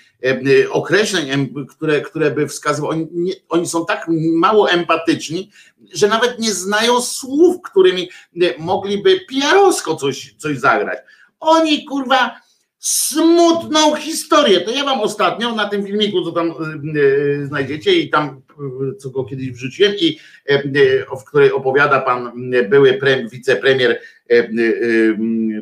określeń, 0.69 1.53
które, 1.69 2.01
które 2.01 2.31
by 2.31 2.47
wskazywały, 2.47 2.93
oni, 2.93 3.33
oni 3.49 3.67
są 3.67 3.85
tak 3.85 4.05
mało 4.33 4.71
empatyczni, 4.71 5.51
że 5.93 6.07
nawet 6.07 6.39
nie 6.39 6.53
znają 6.53 7.01
słów, 7.01 7.61
którymi 7.61 8.09
mogliby 8.57 9.19
PR-owsko 9.29 9.95
coś, 9.95 10.35
coś 10.37 10.57
zagrać. 10.57 10.99
Oni 11.39 11.85
kurwa 11.85 12.41
smutną 12.79 13.95
historię. 13.95 14.61
To 14.61 14.71
ja 14.71 14.83
wam 14.83 15.01
ostatnio 15.01 15.55
na 15.55 15.69
tym 15.69 15.85
filmiku, 15.85 16.23
co 16.25 16.31
tam 16.31 16.53
yy, 16.93 17.45
znajdziecie 17.45 17.93
i 17.95 18.09
tam, 18.09 18.41
yy, 18.81 18.95
co 18.95 19.09
go 19.09 19.23
kiedyś 19.23 19.51
wrzuciłem 19.51 19.93
i 19.99 20.19
yy, 20.49 21.05
w 21.21 21.23
której 21.23 21.51
opowiada 21.51 22.01
pan 22.01 22.31
były 22.69 22.93
pre, 22.93 23.29
wicepremier 23.29 24.01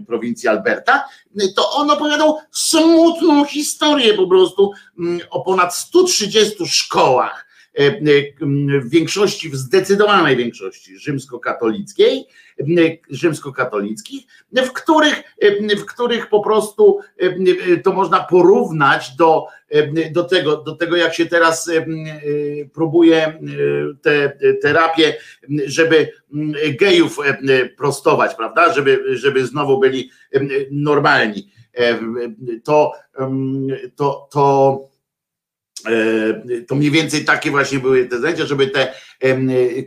prowincji 0.07 0.49
Alberta, 0.49 1.05
to 1.55 1.71
on 1.71 1.91
opowiadał 1.91 2.37
smutną 2.51 3.45
historię 3.45 4.13
po 4.13 4.27
prostu 4.27 4.71
o 5.29 5.41
ponad 5.41 5.75
130 5.75 6.65
szkołach 6.65 7.44
w 8.79 8.89
większości, 8.89 9.49
w 9.49 9.55
zdecydowanej 9.55 10.37
większości 10.37 10.99
rzymskokatolickiej, 10.99 12.27
rzymskokatolickich, 13.09 14.23
w 14.51 14.71
których, 14.71 15.23
w 15.77 15.85
których 15.85 16.29
po 16.29 16.39
prostu 16.39 16.99
to 17.83 17.93
można 17.93 18.19
porównać 18.23 19.15
do, 19.15 19.45
do, 20.11 20.23
tego, 20.23 20.57
do 20.57 20.75
tego, 20.75 20.95
jak 20.95 21.13
się 21.13 21.25
teraz 21.25 21.71
próbuje 22.73 23.39
te 24.01 24.37
terapie, 24.61 25.17
żeby 25.65 26.11
gejów 26.79 27.17
prostować, 27.77 28.35
prawda, 28.35 28.73
żeby, 28.73 29.17
żeby 29.17 29.45
znowu 29.45 29.79
byli 29.79 30.11
normalni. 30.71 31.51
To, 32.63 32.91
to, 33.95 34.27
to 34.31 34.79
E, 34.79 34.94
to 36.67 36.75
mniej 36.75 36.91
więcej 36.91 37.25
takie 37.25 37.51
właśnie 37.51 37.79
były 37.79 38.05
te 38.05 38.19
zajęcia, 38.19 38.45
żeby 38.45 38.67
te 38.67 38.93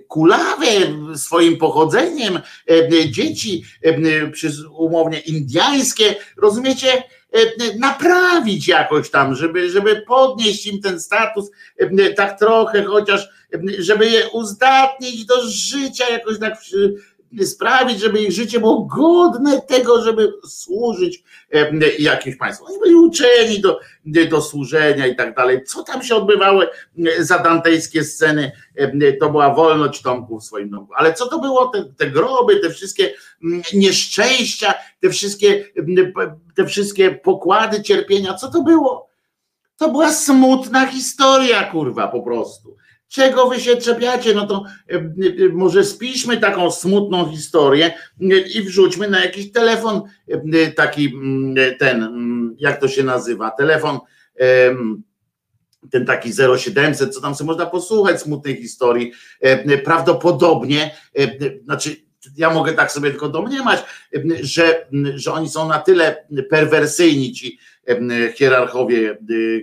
kulawe 0.08 0.66
swoim 1.16 1.56
pochodzeniem 1.56 2.40
dzieci 3.10 3.64
umownie 4.78 5.18
indiańskie, 5.18 6.14
rozumiecie, 6.36 7.02
naprawić 7.78 8.68
jakoś 8.68 9.10
tam, 9.10 9.34
żeby, 9.34 9.70
żeby 9.70 10.02
podnieść 10.06 10.66
im 10.66 10.80
ten 10.80 11.00
status 11.00 11.50
tak 12.16 12.38
trochę, 12.38 12.84
chociaż 12.84 13.28
żeby 13.78 14.10
je 14.10 14.28
uzdatnić 14.28 15.24
do 15.24 15.34
życia 15.48 16.04
jakoś 16.10 16.38
tak 16.38 16.58
sprawić, 17.42 18.00
żeby 18.00 18.22
ich 18.22 18.32
życie 18.32 18.60
było 18.60 18.84
godne 18.84 19.62
tego, 19.62 20.02
żeby 20.02 20.32
służyć 20.48 21.22
jakimś 21.98 22.36
państwu. 22.36 22.66
Oni 22.66 22.78
byli 22.78 22.94
uczeni 22.94 23.60
do, 23.60 23.80
do 24.30 24.42
służenia 24.42 25.06
i 25.06 25.16
tak 25.16 25.36
dalej. 25.36 25.64
Co 25.64 25.82
tam 25.82 26.02
się 26.02 26.14
odbywały 26.14 26.68
za 27.18 27.38
dantejskie 27.38 28.04
sceny, 28.04 28.52
to 29.20 29.30
była 29.30 29.54
wolność 29.54 30.02
Tomku 30.02 30.40
w 30.40 30.44
swoim 30.44 30.70
domu. 30.70 30.88
Ale 30.94 31.14
co 31.14 31.26
to 31.26 31.38
było? 31.38 31.68
Te, 31.68 31.84
te 31.84 32.10
groby, 32.10 32.56
te 32.56 32.70
wszystkie 32.70 33.14
nieszczęścia, 33.74 34.74
te 35.00 35.10
wszystkie, 35.10 35.64
te 36.56 36.66
wszystkie 36.66 37.10
pokłady 37.10 37.82
cierpienia, 37.82 38.34
co 38.34 38.50
to 38.50 38.62
było? 38.62 39.08
To 39.76 39.90
była 39.90 40.12
smutna 40.12 40.86
historia, 40.86 41.64
kurwa, 41.64 42.08
po 42.08 42.22
prostu. 42.22 42.76
Czego 43.08 43.48
wy 43.48 43.60
się 43.60 43.76
czepiacie? 43.76 44.34
No 44.34 44.46
to 44.46 44.64
e, 44.90 44.94
e, 44.94 45.02
może 45.52 45.84
spiszmy 45.84 46.36
taką 46.36 46.70
smutną 46.70 47.30
historię 47.30 47.86
e, 48.20 48.38
i 48.38 48.62
wrzućmy 48.62 49.08
na 49.08 49.24
jakiś 49.24 49.52
telefon 49.52 50.02
taki 50.76 51.06
mm, 51.06 51.54
ten, 51.78 52.02
mm, 52.02 52.56
jak 52.58 52.80
to 52.80 52.88
się 52.88 53.02
nazywa, 53.02 53.50
telefon 53.50 53.98
ten 55.90 56.06
taki 56.06 56.32
0700, 56.58 57.14
co 57.14 57.20
tam 57.20 57.34
sobie 57.34 57.46
można 57.46 57.66
posłuchać 57.66 58.20
smutnej 58.20 58.56
historii. 58.56 59.12
Prawdopodobnie, 59.84 60.90
znaczy 61.64 61.96
ja 62.36 62.50
mogę 62.50 62.72
tak 62.72 62.92
sobie 62.92 63.10
tylko 63.10 63.28
domniemać, 63.28 63.80
że, 64.40 64.86
że 65.14 65.32
oni 65.32 65.48
są 65.48 65.68
na 65.68 65.78
tyle 65.78 66.26
perwersyjni, 66.50 67.32
ci 67.32 67.58
hierarchowie 68.34 69.18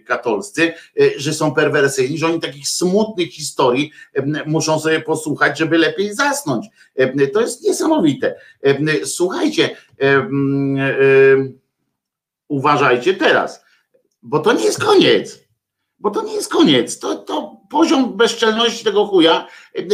katolscy, 0.05 0.73
y, 1.01 1.13
że 1.17 1.34
są 1.34 1.53
perwersyjni, 1.53 2.17
że 2.17 2.28
oni 2.28 2.39
takich 2.39 2.67
smutnych 2.67 3.30
historii 3.30 3.91
muszą 4.45 4.80
sobie 4.80 5.01
posłuchać, 5.01 5.59
żeby 5.59 5.78
lepiej 5.78 6.13
zasnąć. 6.13 6.65
To 7.34 7.41
jest 7.41 7.63
niesamowite. 7.63 8.36
Słuchajcie, 9.05 9.69
uważajcie 12.47 13.13
teraz, 13.13 13.65
bo 14.21 14.39
to 14.39 14.53
nie 14.53 14.63
jest 14.63 14.84
koniec. 14.84 15.45
Bo 15.99 16.11
to 16.11 16.21
nie 16.21 16.34
jest 16.34 16.51
koniec. 16.51 16.99
To, 16.99 17.15
to 17.15 17.57
poziom 17.69 18.17
bezczelności 18.17 18.86
tego 18.86 19.05
chuja 19.05 19.47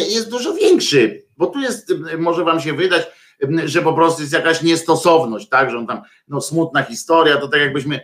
jest 0.09 0.29
dużo 0.29 0.53
większy, 0.53 1.25
bo 1.37 1.47
tu 1.47 1.59
jest, 1.59 1.93
może 2.17 2.43
wam 2.43 2.61
się 2.61 2.73
wydać, 2.73 3.07
że 3.65 3.81
po 3.81 3.93
prostu 3.93 4.21
jest 4.21 4.33
jakaś 4.33 4.61
niestosowność, 4.61 5.49
tak, 5.49 5.71
że 5.71 5.77
on 5.77 5.87
tam, 5.87 6.01
no 6.27 6.41
smutna 6.41 6.83
historia, 6.83 7.37
to 7.37 7.47
tak 7.47 7.61
jakbyśmy 7.61 7.99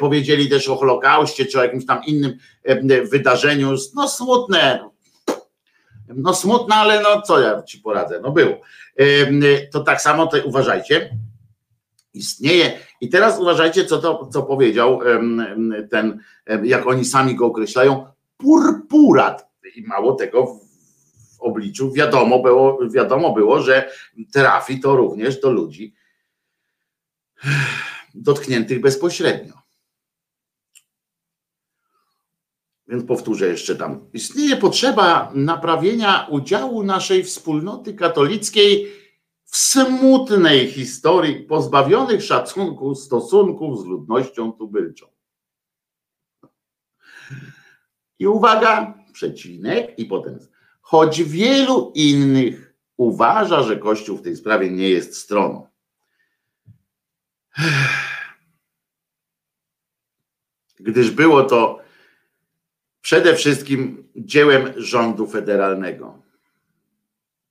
powiedzieli 0.00 0.48
też 0.48 0.68
o 0.68 0.76
Holokauście, 0.76 1.46
czy 1.46 1.60
o 1.60 1.62
jakimś 1.62 1.86
tam 1.86 2.00
innym 2.06 2.38
wydarzeniu, 3.10 3.74
no 3.94 4.08
smutne, 4.08 4.88
no 6.14 6.34
smutne, 6.34 6.74
ale 6.74 7.02
no 7.02 7.22
co 7.22 7.40
ja 7.40 7.62
ci 7.62 7.78
poradzę, 7.78 8.20
no 8.20 8.30
było. 8.30 8.60
To 9.72 9.80
tak 9.80 10.00
samo 10.00 10.26
tutaj 10.26 10.42
uważajcie, 10.44 11.10
istnieje. 12.14 12.78
I 13.00 13.08
teraz 13.08 13.40
uważajcie, 13.40 13.84
co 13.84 13.98
to, 13.98 14.28
co 14.32 14.42
powiedział 14.42 15.00
ten, 15.90 16.20
jak 16.62 16.86
oni 16.86 17.04
sami 17.04 17.34
go 17.34 17.46
określają, 17.46 18.06
purpurat. 18.36 19.48
I 19.76 19.82
mało 19.82 20.12
tego, 20.12 20.60
obliczu, 21.38 21.92
wiadomo 21.92 22.42
było, 22.42 22.78
wiadomo 22.90 23.32
było, 23.32 23.62
że 23.62 23.90
trafi 24.32 24.80
to 24.80 24.96
również 24.96 25.40
do 25.40 25.50
ludzi 25.50 25.94
dotkniętych 28.14 28.80
bezpośrednio. 28.80 29.58
Więc 32.88 33.04
powtórzę 33.04 33.48
jeszcze 33.48 33.76
tam. 33.76 34.10
Istnieje 34.12 34.56
potrzeba 34.56 35.32
naprawienia 35.34 36.26
udziału 36.30 36.82
naszej 36.82 37.24
wspólnoty 37.24 37.94
katolickiej 37.94 38.92
w 39.44 39.56
smutnej 39.56 40.68
historii 40.68 41.40
pozbawionych 41.44 42.24
szacunku 42.24 42.94
stosunków 42.94 43.80
z 43.80 43.84
ludnością 43.84 44.52
tubylczą. 44.52 45.06
I 48.18 48.26
uwaga, 48.26 49.04
przecinek, 49.12 49.98
i 49.98 50.04
potem 50.04 50.38
choć 50.88 51.22
wielu 51.22 51.92
innych 51.94 52.74
uważa, 52.96 53.62
że 53.62 53.76
Kościół 53.76 54.16
w 54.16 54.22
tej 54.22 54.36
sprawie 54.36 54.70
nie 54.70 54.90
jest 54.90 55.16
stroną. 55.16 55.66
Gdyż 60.80 61.10
było 61.10 61.42
to 61.42 61.80
przede 63.00 63.36
wszystkim 63.36 64.08
dziełem 64.16 64.72
rządu 64.76 65.26
federalnego. 65.26 66.22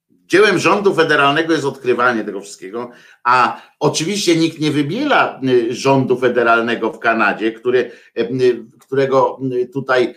Dziełem 0.10 0.60
rządu 0.60 0.94
federalnego 0.94 1.54
jest 1.54 1.66
odkrywanie 1.66 2.24
tego 2.24 2.42
wszystkiego, 2.42 2.92
a 3.24 3.62
oczywiście 3.80 4.36
nikt 4.36 4.60
nie 4.60 4.72
wybiela 4.72 5.42
y, 5.44 5.76
rządu 5.76 6.18
federalnego 6.18 6.94
w 6.94 7.00
Kanadzie, 7.00 7.52
który, 7.52 7.92
y, 8.18 8.66
którego 8.80 9.40
y, 9.54 9.68
tutaj 9.68 10.16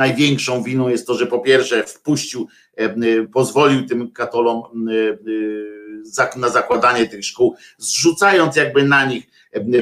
największą 0.00 0.62
winą 0.62 0.88
jest 0.88 1.06
to, 1.06 1.14
że 1.14 1.26
po 1.26 1.38
pierwsze 1.38 1.82
wpuścił, 1.82 2.48
e, 2.76 3.26
pozwolił 3.26 3.86
tym 3.86 4.12
katolom 4.12 4.62
na 6.36 6.48
zakładanie 6.48 7.06
tych 7.06 7.24
szkół, 7.24 7.56
zrzucając 7.78 8.56
jakby 8.56 8.84
na 8.84 9.04
nich 9.04 9.26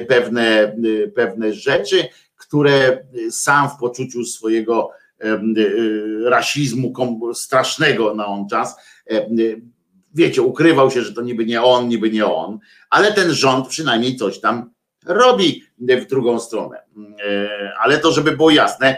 pewne, 0.09 0.77
pewne 1.15 1.53
rzeczy, 1.53 2.09
które 2.37 3.05
sam 3.31 3.71
w 3.71 3.77
poczuciu 3.81 4.25
swojego 4.25 4.91
rasizmu 6.25 6.93
strasznego 7.35 8.15
na 8.15 8.27
on 8.27 8.49
czas, 8.49 8.77
wiecie, 10.15 10.43
ukrywał 10.43 10.91
się, 10.91 11.03
że 11.03 11.13
to 11.13 11.23
niby 11.23 11.47
nie 11.47 11.63
on, 11.63 11.89
niby 11.89 12.11
nie 12.11 12.27
on, 12.27 12.59
ale 12.91 13.13
ten 13.13 13.33
rząd 13.33 13.69
przynajmniej 13.69 14.17
coś 14.17 14.41
tam 14.41 14.71
robi 15.09 15.65
w 15.79 16.07
drugą 16.07 16.41
stronę. 16.41 16.83
Ale 17.81 17.99
to, 17.99 18.13
żeby 18.13 18.37
było 18.37 18.51
jasne, 18.51 18.97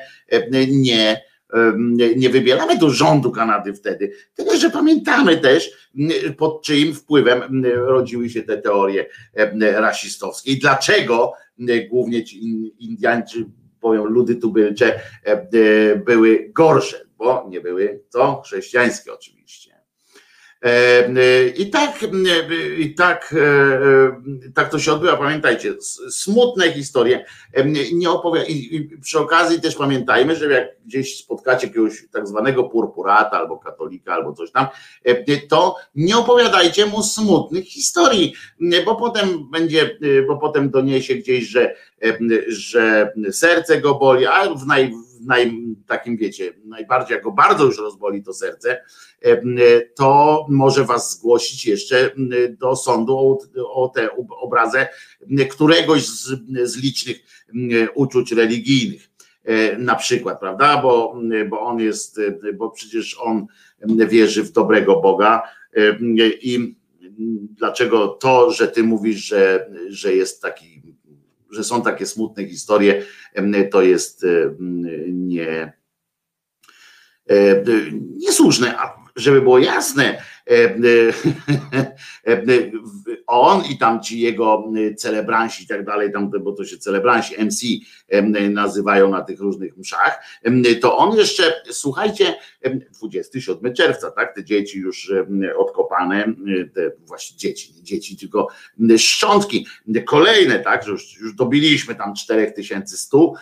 nie 0.69 1.21
nie 2.17 2.31
wybieramy 2.31 2.79
tu 2.79 2.91
rządu 2.91 3.31
Kanady 3.31 3.75
wtedy, 3.75 4.13
tylko 4.35 4.57
że 4.57 4.71
pamiętamy 4.71 5.37
też, 5.37 5.91
pod 6.37 6.63
czyim 6.63 6.95
wpływem 6.95 7.65
rodziły 7.75 8.31
się 8.31 8.43
te 8.43 8.59
teorie 8.59 9.07
rasistowskie 9.61 10.53
i 10.53 10.59
dlaczego 10.59 11.33
głównie 11.91 12.25
ci 12.25 12.41
Indiańczy, 12.79 13.47
powiem 13.81 14.05
ludy 14.05 14.37
tubylcze, 14.37 15.01
były 16.07 16.51
gorsze, 16.55 17.07
bo 17.19 17.47
nie 17.49 17.61
były 17.61 18.05
co? 18.09 18.43
Chrześcijańskie 18.45 19.13
oczywiście. 19.15 19.70
I 21.57 21.71
tak, 21.71 21.99
i 22.79 22.95
tak, 22.95 23.35
tak 24.55 24.71
to 24.71 24.79
się 24.79 24.93
odbywa. 24.93 25.17
Pamiętajcie, 25.17 25.75
smutne 26.11 26.73
historie. 26.73 27.25
Nie 27.93 28.11
opowiada, 28.11 28.47
i 28.49 28.91
przy 29.03 29.19
okazji 29.19 29.61
też 29.61 29.77
pamiętajmy, 29.77 30.37
że 30.37 30.53
jak 30.53 30.69
gdzieś 30.87 31.19
spotkacie 31.19 31.67
jakiegoś 31.67 32.09
tak 32.13 32.29
zwanego 32.29 32.65
purpurata 32.65 33.39
albo 33.39 33.59
katolika 33.59 34.15
albo 34.15 34.33
coś 34.33 34.53
tam, 34.53 34.67
to 35.49 35.77
nie 35.95 36.17
opowiadajcie 36.19 36.87
mu 36.87 37.03
smutnych 37.03 37.65
historii, 37.65 38.35
bo 38.85 38.97
potem 38.97 39.51
będzie, 39.51 39.99
bo 40.29 40.37
potem 40.37 40.71
doniesie 40.71 41.15
gdzieś, 41.15 41.49
że, 41.49 41.75
że 42.49 43.13
serce 43.33 43.81
go 43.81 43.95
boli, 43.95 44.27
a 44.27 44.55
w 44.55 44.67
naj 44.67 44.93
naj, 45.27 45.59
takim 45.87 46.17
wiecie, 46.17 46.53
najbardziej 46.65 47.15
jak 47.15 47.25
go 47.25 47.33
bardzo 47.33 47.65
już 47.65 47.79
rozboli 47.79 48.23
to 48.23 48.33
serce, 48.33 48.83
to 49.95 50.47
może 50.49 50.85
was 50.85 51.17
zgłosić 51.17 51.67
jeszcze 51.67 52.11
do 52.51 52.77
sądu 52.77 53.19
o, 53.19 53.39
o 53.73 53.89
tę 53.89 54.09
obrazę 54.41 54.89
któregoś 55.51 56.07
z, 56.07 56.41
z 56.63 56.77
licznych 56.77 57.17
uczuć 57.95 58.33
religijnych 58.33 59.11
na 59.79 59.95
przykład, 59.95 60.41
prawda? 60.41 60.83
Bo, 60.83 61.21
bo 61.49 61.61
on 61.61 61.81
jest, 61.81 62.21
bo 62.55 62.71
przecież 62.71 63.19
on 63.21 63.47
wierzy 64.09 64.43
w 64.43 64.53
dobrego 64.53 65.01
Boga 65.01 65.43
i 66.43 66.75
dlaczego 67.59 68.09
to, 68.09 68.51
że 68.51 68.69
ty 68.69 68.83
mówisz, 68.83 69.25
że, 69.25 69.71
że 69.89 70.15
jest 70.15 70.43
taki 70.43 70.83
że 71.51 71.65
są 71.65 71.83
takie 71.83 72.07
smutne 72.07 72.47
historie, 72.47 73.03
to 73.71 73.83
jest 73.83 74.27
nie, 75.09 75.73
niesłuszne. 78.17 78.79
A 78.79 79.01
żeby 79.17 79.43
było 79.43 79.59
jasne, 79.59 80.23
on 83.27 83.63
i 83.71 83.79
tam 83.79 84.03
ci 84.03 84.21
jego 84.21 84.73
celebranci 84.97 85.65
i 85.65 85.67
tak 85.67 85.85
dalej, 85.85 86.13
tam, 86.13 86.31
bo 86.41 86.53
to 86.53 86.65
się 86.65 86.79
celebranci, 86.79 87.45
MC 87.45 87.63
nazywają 88.51 89.11
na 89.11 89.23
tych 89.23 89.41
różnych 89.41 89.77
mszach, 89.77 90.25
to 90.81 90.97
on 90.97 91.17
jeszcze, 91.17 91.63
słuchajcie, 91.71 92.35
27 92.91 93.75
czerwca, 93.75 94.11
tak, 94.11 94.35
te 94.35 94.45
dzieci 94.45 94.79
już 94.79 95.13
odkopane, 95.57 96.35
te 96.75 96.93
właśnie 96.99 97.37
dzieci, 97.37 97.75
nie 97.77 97.83
dzieci, 97.83 98.17
tylko 98.17 98.49
szczątki, 98.97 99.67
kolejne, 100.07 100.59
tak, 100.59 100.85
że 100.85 100.91
już, 100.91 101.21
już 101.21 101.35
dobiliśmy 101.35 101.95
tam 101.95 102.15
4100 102.15 103.33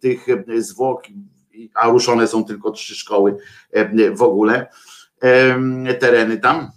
tych 0.00 0.26
zwłok, 0.58 1.02
a 1.74 1.88
ruszone 1.88 2.28
są 2.28 2.44
tylko 2.44 2.70
trzy 2.70 2.94
szkoły 2.94 3.36
w 4.14 4.22
ogóle, 4.22 4.66
tereny 6.00 6.38
tam. 6.38 6.70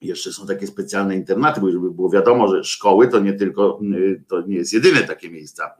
Jeszcze 0.00 0.32
są 0.32 0.46
takie 0.46 0.66
specjalne 0.66 1.16
internaty, 1.16 1.60
bo 1.60 1.70
żeby 1.70 1.90
było 1.90 2.10
wiadomo, 2.10 2.48
że 2.48 2.64
szkoły 2.64 3.08
to 3.08 3.20
nie 3.20 3.32
tylko, 3.32 3.80
to 4.28 4.42
nie 4.46 4.56
jest 4.56 4.72
jedyne 4.72 5.00
takie 5.00 5.30
miejsca 5.30 5.74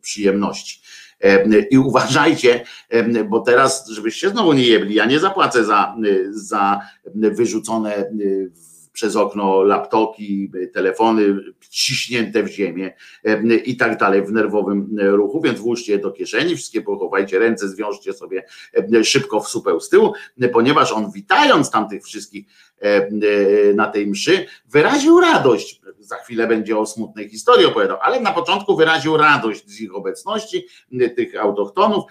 przyjemności. 0.00 0.82
I 1.70 1.78
uważajcie, 1.78 2.64
bo 3.28 3.40
teraz, 3.40 3.88
żebyście 3.88 4.30
znowu 4.30 4.52
nie 4.52 4.62
jebli, 4.62 4.94
ja 4.94 5.04
nie 5.04 5.20
zapłacę 5.20 5.64
za, 5.64 5.96
za 6.30 6.80
wyrzucone 7.14 8.10
w 8.52 8.69
przez 8.92 9.16
okno 9.16 9.62
laptopi, 9.62 10.50
telefony 10.72 11.36
ciśnięte 11.70 12.42
w 12.42 12.48
ziemię 12.48 12.94
i 13.64 13.76
tak 13.76 13.98
dalej 13.98 14.22
w 14.22 14.32
nerwowym 14.32 14.96
ruchu, 15.00 15.40
więc 15.40 15.60
włóżcie 15.60 15.92
je 15.92 15.98
do 15.98 16.10
kieszeni, 16.10 16.56
wszystkie 16.56 16.82
pochowajcie 16.82 17.38
ręce, 17.38 17.68
zwiążcie 17.68 18.12
sobie 18.12 18.44
szybko 19.02 19.40
w 19.40 19.48
supeł 19.48 19.80
z 19.80 19.88
tyłu, 19.88 20.12
ponieważ 20.52 20.92
on 20.92 21.12
witając 21.12 21.70
tam 21.70 21.88
tych 21.88 22.04
wszystkich 22.04 22.46
na 23.74 23.86
tej 23.86 24.06
mszy, 24.06 24.46
wyraził 24.68 25.20
radość. 25.20 25.80
Za 25.98 26.16
chwilę 26.16 26.46
będzie 26.46 26.78
o 26.78 26.86
smutnej 26.86 27.28
historii 27.28 27.66
opowiadał, 27.66 27.98
ale 28.02 28.20
na 28.20 28.32
początku 28.32 28.76
wyraził 28.76 29.16
radość 29.16 29.66
z 29.66 29.80
ich 29.80 29.94
obecności, 29.94 30.66
tych 31.16 31.40
autochtonów, 31.40 32.04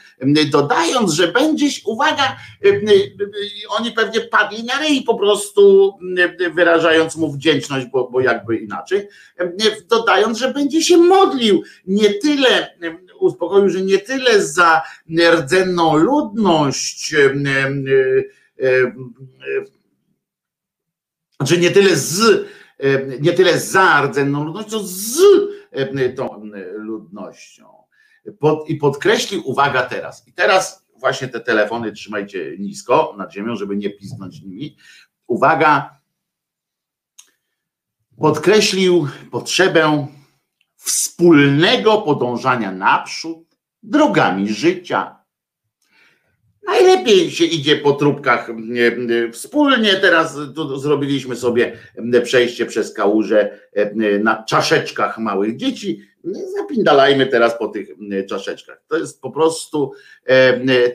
dodając, 0.51 1.13
że 1.13 1.28
będzie, 1.28 1.65
uwaga, 1.86 2.36
oni 3.70 3.91
pewnie 3.91 4.22
padli 4.22 4.63
na 4.63 4.80
ryj 4.80 5.03
po 5.03 5.17
prostu 5.17 5.93
wyrażając 6.55 7.15
mu 7.15 7.32
wdzięczność, 7.32 7.86
bo, 7.86 8.09
bo 8.09 8.22
jakby 8.22 8.57
inaczej, 8.57 9.07
dodając, 9.89 10.38
że 10.38 10.53
będzie 10.53 10.82
się 10.82 10.97
modlił 10.97 11.63
nie 11.88 12.13
tyle 12.13 12.76
uspokoił, 13.20 13.70
że 13.70 13.82
nie 13.82 13.97
tyle 13.97 14.41
za 14.45 14.82
rdzenną 15.32 15.97
ludność, 15.97 17.15
znaczy 21.40 21.58
nie 21.58 21.72
tyle 21.72 21.96
z, 21.96 22.46
nie 23.20 23.34
tyle 23.34 23.60
za 23.60 24.02
rdzenną 24.02 24.44
ludnością, 24.44 24.70
co 24.70 24.80
z 24.84 25.20
tą 26.16 26.52
ludnością. 26.74 27.80
Pod, 28.40 28.70
I 28.70 28.76
podkreślił, 28.76 29.42
uwaga 29.46 29.84
teraz, 29.84 30.28
i 30.28 30.34
teraz 30.34 30.86
właśnie 30.96 31.28
te 31.28 31.40
telefony 31.40 31.92
trzymajcie 31.92 32.58
nisko 32.60 33.16
nad 33.18 33.34
ziemią, 33.34 33.56
żeby 33.56 33.78
nie 33.78 33.90
pisnąć 33.90 34.42
nimi. 34.42 34.78
Uwaga, 35.28 36.00
podkreślił 38.18 39.08
potrzebę 39.32 40.08
wspólnego 40.76 42.02
podążania 42.02 42.72
naprzód 42.72 43.58
drogami 43.84 44.50
życia. 44.54 45.18
Najlepiej 46.70 47.32
się 47.32 47.45
idzie 47.45 47.76
po 47.76 47.91
trubkach 47.91 48.51
wspólnie. 49.32 49.95
Teraz 49.95 50.38
zrobiliśmy 50.76 51.36
sobie 51.36 51.78
przejście 52.24 52.65
przez 52.65 52.93
kałużę 52.93 53.59
na 54.20 54.43
czaszeczkach 54.43 55.17
małych 55.17 55.57
dzieci. 55.57 56.01
Zapindalajmy 56.57 57.26
teraz 57.26 57.57
po 57.59 57.67
tych 57.67 57.89
czaszeczkach. 58.30 58.82
To 58.88 58.97
jest 58.97 59.22
po 59.22 59.32
prostu, 59.32 59.91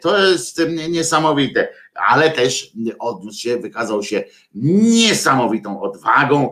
to 0.01 0.27
jest 0.29 0.63
niesamowite, 0.89 1.69
ale 1.95 2.31
też 2.31 2.73
odniósł 2.99 3.41
się, 3.41 3.57
wykazał 3.57 4.03
się 4.03 4.25
niesamowitą 4.55 5.83
odwagą 5.83 6.51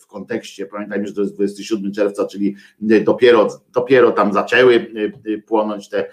w, 0.00 0.06
kontekście, 0.06 0.66
pamiętajmy, 0.66 1.06
że 1.06 1.14
to 1.14 1.20
jest 1.20 1.34
27 1.34 1.92
czerwca, 1.92 2.26
czyli 2.26 2.56
dopiero, 2.80 3.48
dopiero 3.74 4.12
tam 4.12 4.32
zaczęły 4.32 4.92
płonąć 5.46 5.88
te 5.88 6.06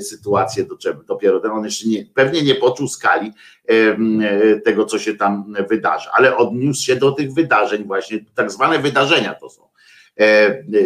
sytuacje, 0.00 0.66
dopiero 1.06 1.40
ten 1.40 1.50
on 1.50 1.64
jeszcze 1.64 1.88
nie, 1.88 2.06
pewnie 2.14 2.42
nie 2.42 2.54
poczuł 2.54 2.88
skali 2.88 3.32
tego, 4.64 4.84
co 4.84 4.98
się 4.98 5.14
tam 5.14 5.54
wydarzy, 5.68 6.08
ale 6.12 6.36
odniósł 6.36 6.84
się 6.84 6.96
do 6.96 7.12
tych 7.12 7.32
wydarzeń 7.32 7.84
właśnie, 7.84 8.24
tak 8.34 8.50
zwane 8.50 8.78
wydarzenia 8.78 9.34
to 9.34 9.50
są 9.50 9.68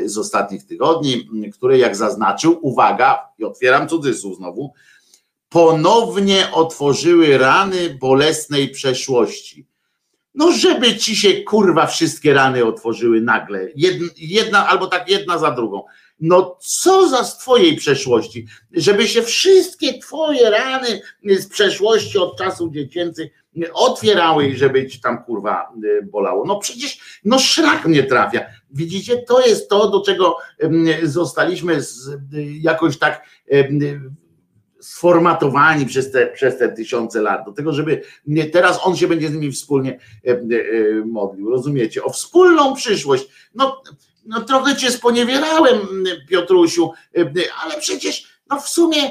z 0.05 0.19
ostatnich 0.19 0.67
tygodni, 0.67 1.29
które 1.53 1.79
jak 1.79 1.97
zaznaczył, 1.97 2.59
uwaga, 2.63 3.29
i 3.39 3.45
otwieram 3.45 3.89
cudzysłów 3.89 4.37
znowu, 4.37 4.73
ponownie 5.49 6.53
otworzyły 6.53 7.39
rany 7.39 7.99
bolesnej 8.01 8.69
przeszłości 8.69 9.68
no 10.39 10.53
żeby 10.53 10.97
ci 10.97 11.17
się 11.17 11.43
kurwa 11.43 11.87
wszystkie 11.87 12.35
rany 12.35 12.65
otworzyły 12.65 13.21
nagle, 13.21 13.69
jedna, 13.77 14.07
jedna 14.17 14.69
albo 14.69 14.87
tak 14.87 15.11
jedna 15.11 15.39
za 15.39 15.51
drugą. 15.51 15.83
No 16.21 16.57
co 16.61 17.09
za 17.09 17.25
z 17.25 17.39
twojej 17.39 17.77
przeszłości, 17.77 18.47
żeby 18.73 19.09
się 19.09 19.23
wszystkie 19.23 19.99
twoje 19.99 20.51
rany 20.51 21.01
z 21.25 21.49
przeszłości 21.49 22.19
od 22.19 22.39
czasów 22.39 22.73
dziecięcych 22.73 23.31
otwierały 23.75 24.47
i 24.47 24.57
żeby 24.57 24.87
ci 24.87 25.01
tam 25.01 25.25
kurwa 25.25 25.73
bolało. 26.11 26.45
No 26.47 26.59
przecież 26.59 27.21
no 27.25 27.39
szlak 27.39 27.87
mnie 27.87 28.03
trafia. 28.03 28.41
Widzicie, 28.71 29.23
to 29.23 29.47
jest 29.47 29.69
to, 29.69 29.91
do 29.91 30.01
czego 30.01 30.37
zostaliśmy 31.03 31.81
jakoś 32.61 32.99
tak 32.99 33.23
sformatowani 34.81 35.87
przez 35.87 36.13
te, 36.13 36.27
przez 36.27 36.59
te 36.59 36.69
tysiące 36.69 37.23
lat, 37.23 37.45
do 37.45 37.53
tego, 37.53 37.73
żeby 37.73 38.03
nie, 38.27 38.45
teraz 38.45 38.81
on 38.83 38.97
się 38.97 39.09
będzie 39.09 39.29
z 39.29 39.33
nimi 39.33 39.53
wspólnie 39.53 39.99
e, 40.27 40.31
e, 40.31 40.39
modlił, 41.07 41.51
rozumiecie? 41.51 42.05
O 42.05 42.11
wspólną 42.11 42.75
przyszłość. 42.75 43.29
No, 43.55 43.83
no 44.27 44.41
trochę 44.41 44.77
cię 44.77 44.91
sponiewierałem, 44.91 45.79
Piotrusiu, 46.29 46.91
ale 47.65 47.81
przecież 47.81 48.39
no 48.51 48.61
w 48.61 48.69
sumie 48.69 49.11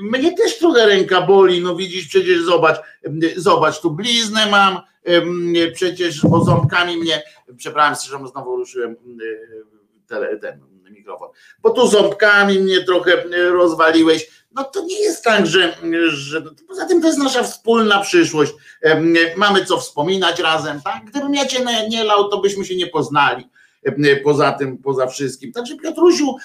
mnie 0.00 0.32
też 0.36 0.58
trochę 0.58 0.86
ręka 0.86 1.22
boli, 1.22 1.60
no 1.60 1.76
widzisz, 1.76 2.08
przecież 2.08 2.42
zobacz, 2.42 2.76
zobacz, 3.36 3.80
tu 3.80 3.90
bliznę 3.90 4.46
mam, 4.46 4.78
przecież 5.74 6.22
bo 6.22 6.44
ząbkami 6.44 6.96
mnie, 6.96 7.22
przepraszam, 7.56 8.20
że 8.20 8.28
znowu 8.28 8.56
ruszyłem 8.56 8.96
ten 10.40 10.60
mikrofon, 10.90 11.28
bo 11.62 11.70
tu 11.70 11.88
ząbkami 11.88 12.58
mnie 12.58 12.84
trochę 12.84 13.24
rozwaliłeś, 13.50 14.41
no 14.54 14.64
to 14.64 14.84
nie 14.84 15.00
jest 15.00 15.24
tak, 15.24 15.46
że, 15.46 15.76
że 16.08 16.42
poza 16.68 16.86
tym 16.86 17.00
to 17.00 17.06
jest 17.06 17.18
nasza 17.18 17.42
wspólna 17.42 18.00
przyszłość, 18.00 18.52
mamy 19.36 19.64
co 19.64 19.78
wspominać 19.78 20.40
razem, 20.40 20.80
tak? 20.80 21.04
Gdybym 21.04 21.34
ja 21.34 21.46
cię 21.46 21.64
nie 21.88 22.04
lał, 22.04 22.28
to 22.28 22.40
byśmy 22.40 22.64
się 22.64 22.76
nie 22.76 22.86
poznali 22.86 23.48
poza 24.24 24.52
tym, 24.52 24.78
poza 24.78 25.06
wszystkim. 25.06 25.52
Także 25.52 25.76
Piotrusiu, 25.76 26.36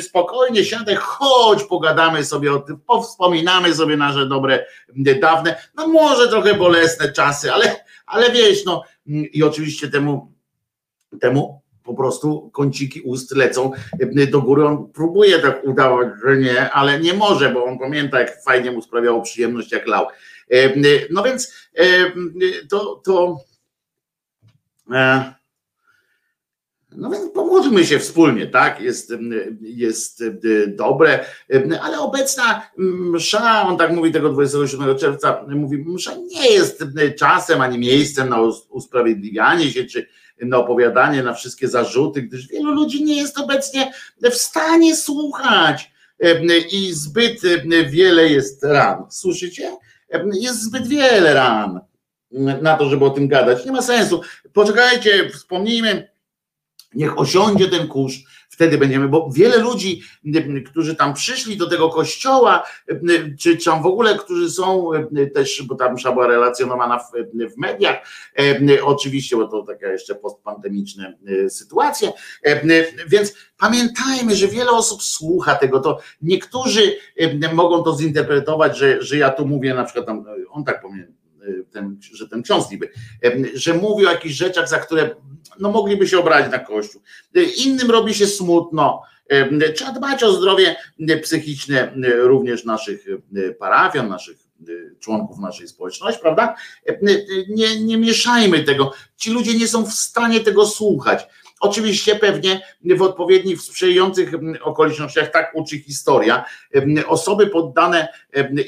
spokojnie 0.00 0.64
siadaj, 0.64 0.96
chodź, 0.96 1.64
pogadamy 1.64 2.24
sobie 2.24 2.52
o 2.52 2.58
tym, 2.58 2.80
powspominamy 2.86 3.74
sobie 3.74 3.96
nasze 3.96 4.26
dobre, 4.26 4.66
dawne, 5.20 5.62
no 5.74 5.88
może 5.88 6.28
trochę 6.28 6.54
bolesne 6.54 7.12
czasy, 7.12 7.52
ale, 7.52 7.84
ale 8.06 8.32
wiesz, 8.32 8.64
no 8.64 8.82
i 9.06 9.42
oczywiście 9.42 9.88
temu, 9.88 10.32
temu 11.20 11.59
po 11.84 11.94
prostu 11.94 12.50
kąciki 12.50 13.00
ust 13.00 13.36
lecą 13.36 13.72
do 14.30 14.42
góry. 14.42 14.64
On 14.64 14.92
próbuje 14.92 15.38
tak 15.38 15.64
udawać, 15.64 16.08
że 16.24 16.36
nie, 16.36 16.70
ale 16.70 17.00
nie 17.00 17.14
może, 17.14 17.50
bo 17.50 17.64
on 17.64 17.78
pamięta, 17.78 18.20
jak 18.20 18.42
fajnie 18.44 18.72
mu 18.72 18.82
sprawiało 18.82 19.22
przyjemność, 19.22 19.72
jak 19.72 19.86
lał. 19.86 20.06
No 21.10 21.22
więc 21.22 21.54
to, 22.68 23.02
to 23.04 23.36
e, 24.92 25.34
no 26.96 27.10
więc 27.10 27.32
pomóżmy 27.34 27.86
się 27.86 27.98
wspólnie, 27.98 28.46
tak? 28.46 28.80
Jest, 28.80 29.12
jest 29.60 30.24
dobre, 30.66 31.24
ale 31.82 32.00
obecna 32.00 32.62
msza, 32.76 33.62
on 33.62 33.78
tak 33.78 33.92
mówi 33.92 34.12
tego 34.12 34.28
27 34.28 34.98
czerwca, 34.98 35.44
mówi, 35.48 35.84
msza 35.86 36.12
nie 36.16 36.50
jest 36.50 36.84
czasem 37.18 37.60
ani 37.60 37.78
miejscem 37.78 38.28
na 38.28 38.40
usprawiedliwianie 38.68 39.70
się, 39.70 39.84
czy 39.84 40.06
na 40.40 40.58
opowiadanie 40.58 41.22
na 41.22 41.34
wszystkie 41.34 41.68
zarzuty, 41.68 42.22
gdyż 42.22 42.48
wielu 42.48 42.72
ludzi 42.72 43.04
nie 43.04 43.16
jest 43.16 43.38
obecnie 43.38 43.92
w 44.22 44.34
stanie 44.34 44.96
słuchać 44.96 45.92
i 46.72 46.92
zbyt 46.92 47.40
wiele 47.90 48.28
jest 48.28 48.64
ran. 48.64 49.04
Słyszycie? 49.10 49.76
Jest 50.32 50.62
zbyt 50.62 50.86
wiele 50.88 51.34
ran 51.34 51.80
na 52.62 52.76
to, 52.76 52.88
żeby 52.88 53.04
o 53.04 53.10
tym 53.10 53.28
gadać. 53.28 53.64
Nie 53.64 53.72
ma 53.72 53.82
sensu. 53.82 54.20
Poczekajcie, 54.52 55.30
wspomnijmy, 55.30 56.10
Niech 56.94 57.18
osiądzie 57.18 57.68
ten 57.68 57.88
kurz, 57.88 58.24
wtedy 58.60 58.78
będziemy, 58.78 59.08
bo 59.08 59.30
wiele 59.32 59.58
ludzi, 59.58 60.02
którzy 60.66 60.96
tam 60.96 61.14
przyszli 61.14 61.56
do 61.56 61.70
tego 61.70 61.88
kościoła, 61.88 62.66
czy, 63.38 63.56
tam 63.56 63.82
w 63.82 63.86
ogóle, 63.86 64.18
którzy 64.18 64.50
są 64.50 64.90
też, 65.34 65.62
bo 65.62 65.74
tam 65.74 65.98
była 66.12 66.26
relacjonowana 66.26 66.98
w, 66.98 67.12
w 67.54 67.56
mediach, 67.56 67.96
oczywiście, 68.82 69.36
bo 69.36 69.48
to 69.48 69.62
taka 69.62 69.92
jeszcze 69.92 70.14
postpandemiczne 70.14 71.18
sytuacje, 71.48 72.12
więc 73.06 73.34
pamiętajmy, 73.58 74.36
że 74.36 74.48
wiele 74.48 74.70
osób 74.70 75.02
słucha 75.02 75.54
tego, 75.54 75.80
to 75.80 75.98
niektórzy 76.22 76.96
mogą 77.52 77.82
to 77.82 77.96
zinterpretować, 77.96 78.78
że, 78.78 79.02
że 79.02 79.16
ja 79.16 79.30
tu 79.30 79.46
mówię 79.46 79.74
na 79.74 79.84
przykład 79.84 80.06
tam, 80.06 80.24
on 80.50 80.64
tak 80.64 80.82
powinien 80.82 81.19
ten, 81.70 81.98
że 82.12 82.28
ten 82.28 82.42
ksiądz 82.42 82.70
niby, 82.70 82.90
że 83.54 83.74
mówi 83.74 84.06
o 84.06 84.10
jakichś 84.10 84.34
rzeczach, 84.34 84.68
za 84.68 84.78
które 84.78 85.10
no 85.60 85.70
mogliby 85.70 86.08
się 86.08 86.18
obrazić 86.18 86.52
na 86.52 86.58
Kościół. 86.58 87.02
Innym 87.64 87.90
robi 87.90 88.14
się 88.14 88.26
smutno. 88.26 89.02
Trzeba 89.74 89.92
dbać 89.92 90.22
o 90.22 90.32
zdrowie 90.32 90.76
psychiczne 91.22 91.92
również 92.22 92.64
naszych 92.64 93.06
parafian, 93.58 94.08
naszych 94.08 94.36
członków 95.00 95.38
naszej 95.38 95.68
społeczności, 95.68 96.20
prawda? 96.20 96.56
Nie, 97.48 97.80
nie 97.80 97.96
mieszajmy 97.96 98.64
tego. 98.64 98.92
Ci 99.16 99.30
ludzie 99.30 99.58
nie 99.58 99.68
są 99.68 99.86
w 99.86 99.92
stanie 99.92 100.40
tego 100.40 100.66
słuchać. 100.66 101.26
Oczywiście 101.60 102.16
pewnie 102.16 102.62
w 102.96 103.02
odpowiednich 103.02 103.60
sprzyjających 103.60 104.30
okolicznościach, 104.62 105.30
tak 105.30 105.52
uczy 105.54 105.78
historia, 105.78 106.44
osoby 107.06 107.46
poddane 107.46 108.08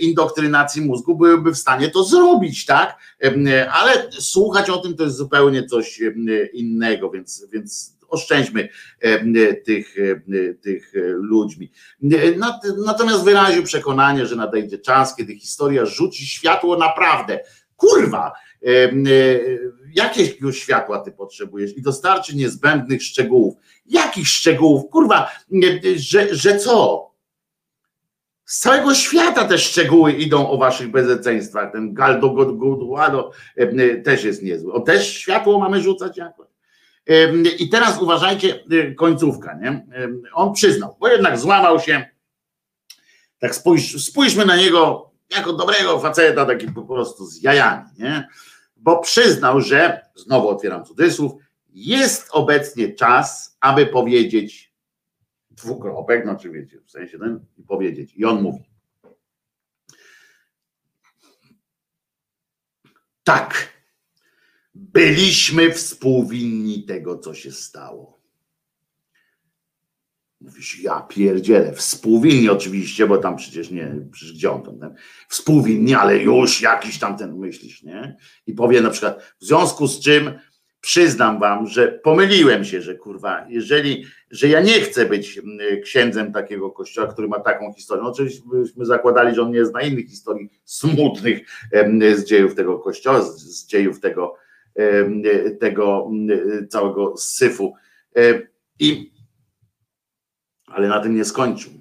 indoktrynacji 0.00 0.82
mózgu 0.82 1.16
byłyby 1.16 1.52
w 1.52 1.58
stanie 1.58 1.88
to 1.88 2.04
zrobić, 2.04 2.66
tak? 2.66 2.98
Ale 3.72 4.10
słuchać 4.10 4.70
o 4.70 4.78
tym 4.78 4.96
to 4.96 5.04
jest 5.04 5.16
zupełnie 5.16 5.66
coś 5.66 6.00
innego, 6.52 7.10
więc, 7.10 7.46
więc 7.52 7.96
oszczędźmy 8.08 8.68
tych, 9.64 9.96
tych 10.62 10.92
ludźmi. 11.14 11.70
Natomiast 12.86 13.24
wyraził 13.24 13.62
przekonanie, 13.62 14.26
że 14.26 14.36
nadejdzie 14.36 14.78
czas, 14.78 15.16
kiedy 15.16 15.34
historia 15.34 15.86
rzuci 15.86 16.26
światło 16.26 16.76
naprawdę. 16.76 17.40
Kurwa! 17.76 18.32
Jakiego 19.94 20.52
światła 20.52 21.00
ty 21.00 21.12
potrzebujesz 21.12 21.76
i 21.76 21.82
dostarczy 21.82 22.36
niezbędnych 22.36 23.02
szczegółów. 23.02 23.54
Jakich 23.86 24.28
szczegółów? 24.28 24.90
Kurwa, 24.90 25.30
że, 25.96 26.34
że 26.34 26.56
co? 26.56 27.12
Z 28.44 28.58
całego 28.58 28.94
świata 28.94 29.44
te 29.44 29.58
szczegóły 29.58 30.12
idą 30.12 30.50
o 30.50 30.58
waszych 30.58 30.90
bezeceństwach. 30.90 31.72
Ten 31.72 31.94
Galdo 31.94 32.30
Goduado 32.30 33.32
też 34.04 34.24
jest 34.24 34.42
niezły. 34.42 34.72
O 34.72 34.80
też 34.80 35.16
światło 35.16 35.58
mamy 35.58 35.80
rzucać 35.80 36.16
jakoś. 36.16 36.46
I 37.58 37.68
teraz 37.68 38.02
uważajcie, 38.02 38.64
y, 38.72 38.94
końcówka, 38.94 39.58
nie? 39.62 39.86
On 40.34 40.52
przyznał, 40.52 40.96
bo 41.00 41.08
jednak 41.08 41.38
złamał 41.38 41.80
się. 41.80 42.06
Tak 43.38 43.54
spójrz, 43.54 44.04
spójrzmy 44.04 44.44
na 44.44 44.56
niego 44.56 45.10
jako 45.36 45.52
dobrego 45.52 46.00
faceta, 46.00 46.46
taki 46.46 46.68
po 46.68 46.82
prostu 46.82 47.26
z 47.26 47.42
jajami, 47.42 47.84
nie? 47.98 48.28
Bo 48.82 48.98
przyznał, 48.98 49.60
że, 49.60 50.00
znowu 50.14 50.48
otwieram 50.48 50.84
cudzysłów, 50.84 51.32
jest 51.68 52.28
obecnie 52.30 52.92
czas, 52.92 53.56
aby 53.60 53.86
powiedzieć 53.86 54.74
dwukropek, 55.50 56.26
no 56.26 56.36
czy 56.36 56.50
wiecie, 56.50 56.80
w 56.80 56.90
sensie 56.90 57.18
ten, 57.18 57.44
i 57.58 57.62
powiedzieć. 57.62 58.14
I 58.16 58.24
on 58.24 58.42
mówi. 58.42 58.64
Tak, 63.24 63.68
byliśmy 64.74 65.72
współwinni 65.72 66.84
tego, 66.84 67.18
co 67.18 67.34
się 67.34 67.52
stało. 67.52 68.21
Mówisz, 70.44 70.82
ja 70.82 71.00
pierdzielę, 71.00 71.72
współwinni 71.72 72.48
oczywiście, 72.48 73.06
bo 73.06 73.18
tam 73.18 73.36
przecież 73.36 73.70
nie, 73.70 73.94
przecież 74.12 74.34
gdzie 74.34 74.50
on 74.50 74.62
tam, 74.62 74.94
współwinni, 75.28 75.94
ale 75.94 76.18
już 76.18 76.62
jakiś 76.62 76.98
tam 76.98 77.16
ten 77.16 77.38
myślisz, 77.38 77.82
nie? 77.82 78.16
I 78.46 78.52
powie 78.52 78.80
na 78.80 78.90
przykład, 78.90 79.34
w 79.40 79.44
związku 79.44 79.86
z 79.86 80.00
czym 80.00 80.32
przyznam 80.80 81.40
wam, 81.40 81.66
że 81.66 81.88
pomyliłem 81.88 82.64
się, 82.64 82.82
że 82.82 82.94
kurwa, 82.94 83.46
jeżeli, 83.48 84.04
że 84.30 84.48
ja 84.48 84.60
nie 84.60 84.80
chcę 84.80 85.06
być 85.06 85.40
księdzem 85.84 86.32
takiego 86.32 86.70
kościoła, 86.70 87.12
który 87.12 87.28
ma 87.28 87.40
taką 87.40 87.72
historię. 87.72 88.02
No 88.02 88.10
oczywiście 88.10 88.42
byśmy 88.52 88.86
zakładali, 88.86 89.34
że 89.34 89.42
on 89.42 89.50
nie 89.50 89.66
zna 89.66 89.82
innych 89.82 90.06
historii 90.06 90.50
smutnych 90.64 91.40
z 92.16 92.24
dziejów 92.24 92.54
tego 92.54 92.78
kościoła, 92.78 93.22
z, 93.22 93.40
z 93.40 93.66
dziejów 93.66 94.00
tego, 94.00 94.34
tego 95.60 96.10
całego 96.68 97.16
syfu. 97.16 97.74
I 98.78 99.11
ale 100.74 100.88
na 100.88 101.00
tym 101.00 101.14
nie 101.14 101.24
skończył. 101.24 101.72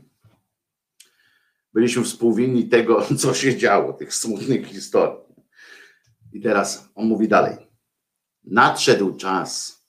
Byliśmy 1.73 2.03
współwinni 2.03 2.69
tego, 2.69 3.07
co 3.19 3.33
się 3.33 3.57
działo, 3.57 3.93
tych 3.93 4.13
smutnych 4.13 4.67
historii. 4.67 5.21
I 6.33 6.41
teraz 6.41 6.89
on 6.95 7.07
mówi 7.07 7.27
dalej. 7.27 7.57
Nadszedł 8.43 9.17
czas. 9.17 9.81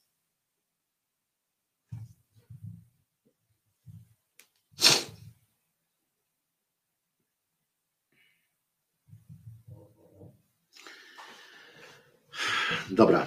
Dobra. 12.91 13.27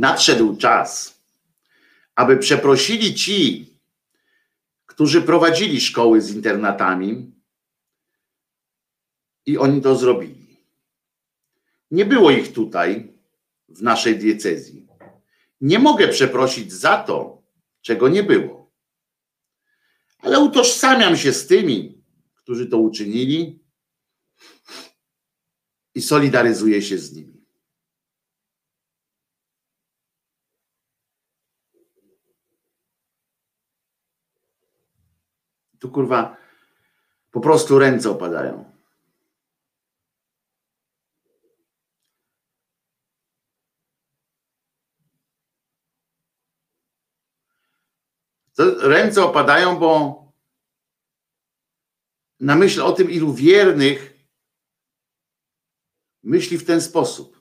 Nadszedł 0.00 0.56
czas, 0.56 1.20
aby 2.14 2.36
przeprosili 2.36 3.14
ci, 3.14 3.66
którzy 4.86 5.22
prowadzili 5.22 5.80
szkoły 5.80 6.20
z 6.20 6.34
internatami 6.34 7.32
i 9.46 9.58
oni 9.58 9.82
to 9.82 9.96
zrobili. 9.96 10.56
Nie 11.90 12.04
było 12.04 12.30
ich 12.30 12.52
tutaj 12.52 13.12
w 13.68 13.82
naszej 13.82 14.18
diecezji. 14.18 14.86
Nie 15.60 15.78
mogę 15.78 16.08
przeprosić 16.08 16.72
za 16.72 16.96
to, 16.96 17.42
czego 17.80 18.08
nie 18.08 18.22
było. 18.22 18.72
Ale 20.18 20.40
utożsamiam 20.40 21.16
się 21.16 21.32
z 21.32 21.46
tymi, 21.46 22.04
którzy 22.34 22.66
to 22.66 22.78
uczynili 22.78 23.64
i 25.94 26.02
solidaryzuję 26.02 26.82
się 26.82 26.98
z 26.98 27.12
nimi. 27.12 27.39
Tu 35.80 35.90
kurwa 35.90 36.36
po 37.30 37.40
prostu 37.40 37.78
ręce 37.78 38.10
opadają. 38.10 38.70
Ręce 48.80 49.24
opadają, 49.24 49.78
bo 49.78 50.20
na 52.40 52.56
myśl 52.56 52.82
o 52.82 52.92
tym, 52.92 53.10
ilu 53.10 53.34
wiernych 53.34 54.14
myśli 56.22 56.58
w 56.58 56.66
ten 56.66 56.80
sposób, 56.80 57.39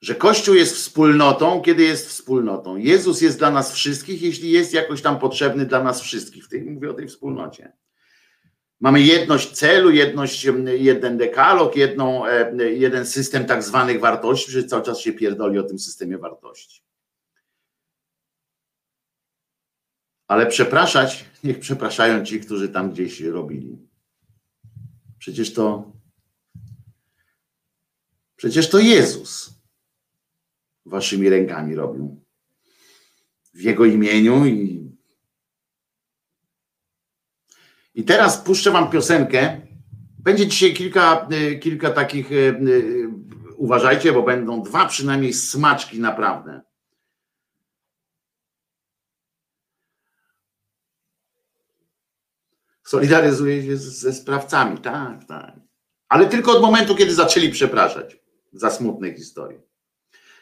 że 0.00 0.14
Kościół 0.14 0.54
jest 0.54 0.76
wspólnotą, 0.76 1.62
kiedy 1.62 1.82
jest 1.82 2.08
wspólnotą. 2.08 2.76
Jezus 2.76 3.20
jest 3.20 3.38
dla 3.38 3.50
nas 3.50 3.72
wszystkich, 3.72 4.22
jeśli 4.22 4.50
jest 4.50 4.72
jakoś 4.72 5.02
tam 5.02 5.18
potrzebny 5.18 5.66
dla 5.66 5.82
nas 5.82 6.00
wszystkich. 6.00 6.44
W 6.44 6.48
tej, 6.48 6.62
mówię 6.62 6.90
o 6.90 6.94
tej 6.94 7.08
wspólnocie. 7.08 7.72
Mamy 8.80 9.02
jedność 9.02 9.50
celu, 9.50 9.90
jedność, 9.90 10.46
jeden 10.78 11.18
dekalog, 11.18 11.76
jedną, 11.76 12.26
e, 12.26 12.72
jeden 12.72 13.06
system 13.06 13.44
tak 13.44 13.62
zwanych 13.62 14.00
wartości, 14.00 14.52
że 14.52 14.64
cały 14.64 14.82
czas 14.82 15.00
się 15.00 15.12
pierdoli 15.12 15.58
o 15.58 15.62
tym 15.62 15.78
systemie 15.78 16.18
wartości. 16.18 16.82
Ale 20.28 20.46
przepraszać, 20.46 21.24
niech 21.44 21.58
przepraszają 21.58 22.24
ci, 22.24 22.40
którzy 22.40 22.68
tam 22.68 22.90
gdzieś 22.90 23.20
robili. 23.20 23.78
Przecież 25.18 25.52
to 25.52 25.92
przecież 28.36 28.70
to 28.70 28.78
Jezus 28.78 29.57
waszymi 30.88 31.28
rękami 31.28 31.74
robił. 31.74 32.24
W 33.54 33.60
Jego 33.60 33.84
imieniu 33.84 34.46
i 34.46 34.88
i 37.98 38.04
teraz 38.04 38.38
puszczę 38.38 38.70
wam 38.70 38.90
piosenkę. 38.90 39.60
Będzie 40.18 40.46
dzisiaj 40.46 40.74
kilka, 40.74 41.28
y, 41.32 41.58
kilka 41.58 41.90
takich, 41.90 42.32
y, 42.32 42.34
y, 42.34 43.08
uważajcie, 43.56 44.12
bo 44.12 44.22
będą 44.22 44.62
dwa 44.62 44.86
przynajmniej 44.86 45.32
smaczki 45.32 46.00
naprawdę. 46.00 46.60
Solidaryzuje 52.84 53.62
się 53.62 53.76
ze 53.76 54.12
sprawcami, 54.12 54.78
tak, 54.78 55.24
tak. 55.24 55.60
Ale 56.08 56.26
tylko 56.26 56.52
od 56.52 56.62
momentu, 56.62 56.96
kiedy 56.96 57.14
zaczęli 57.14 57.50
przepraszać 57.50 58.16
za 58.52 58.70
smutne 58.70 59.14
historie. 59.14 59.67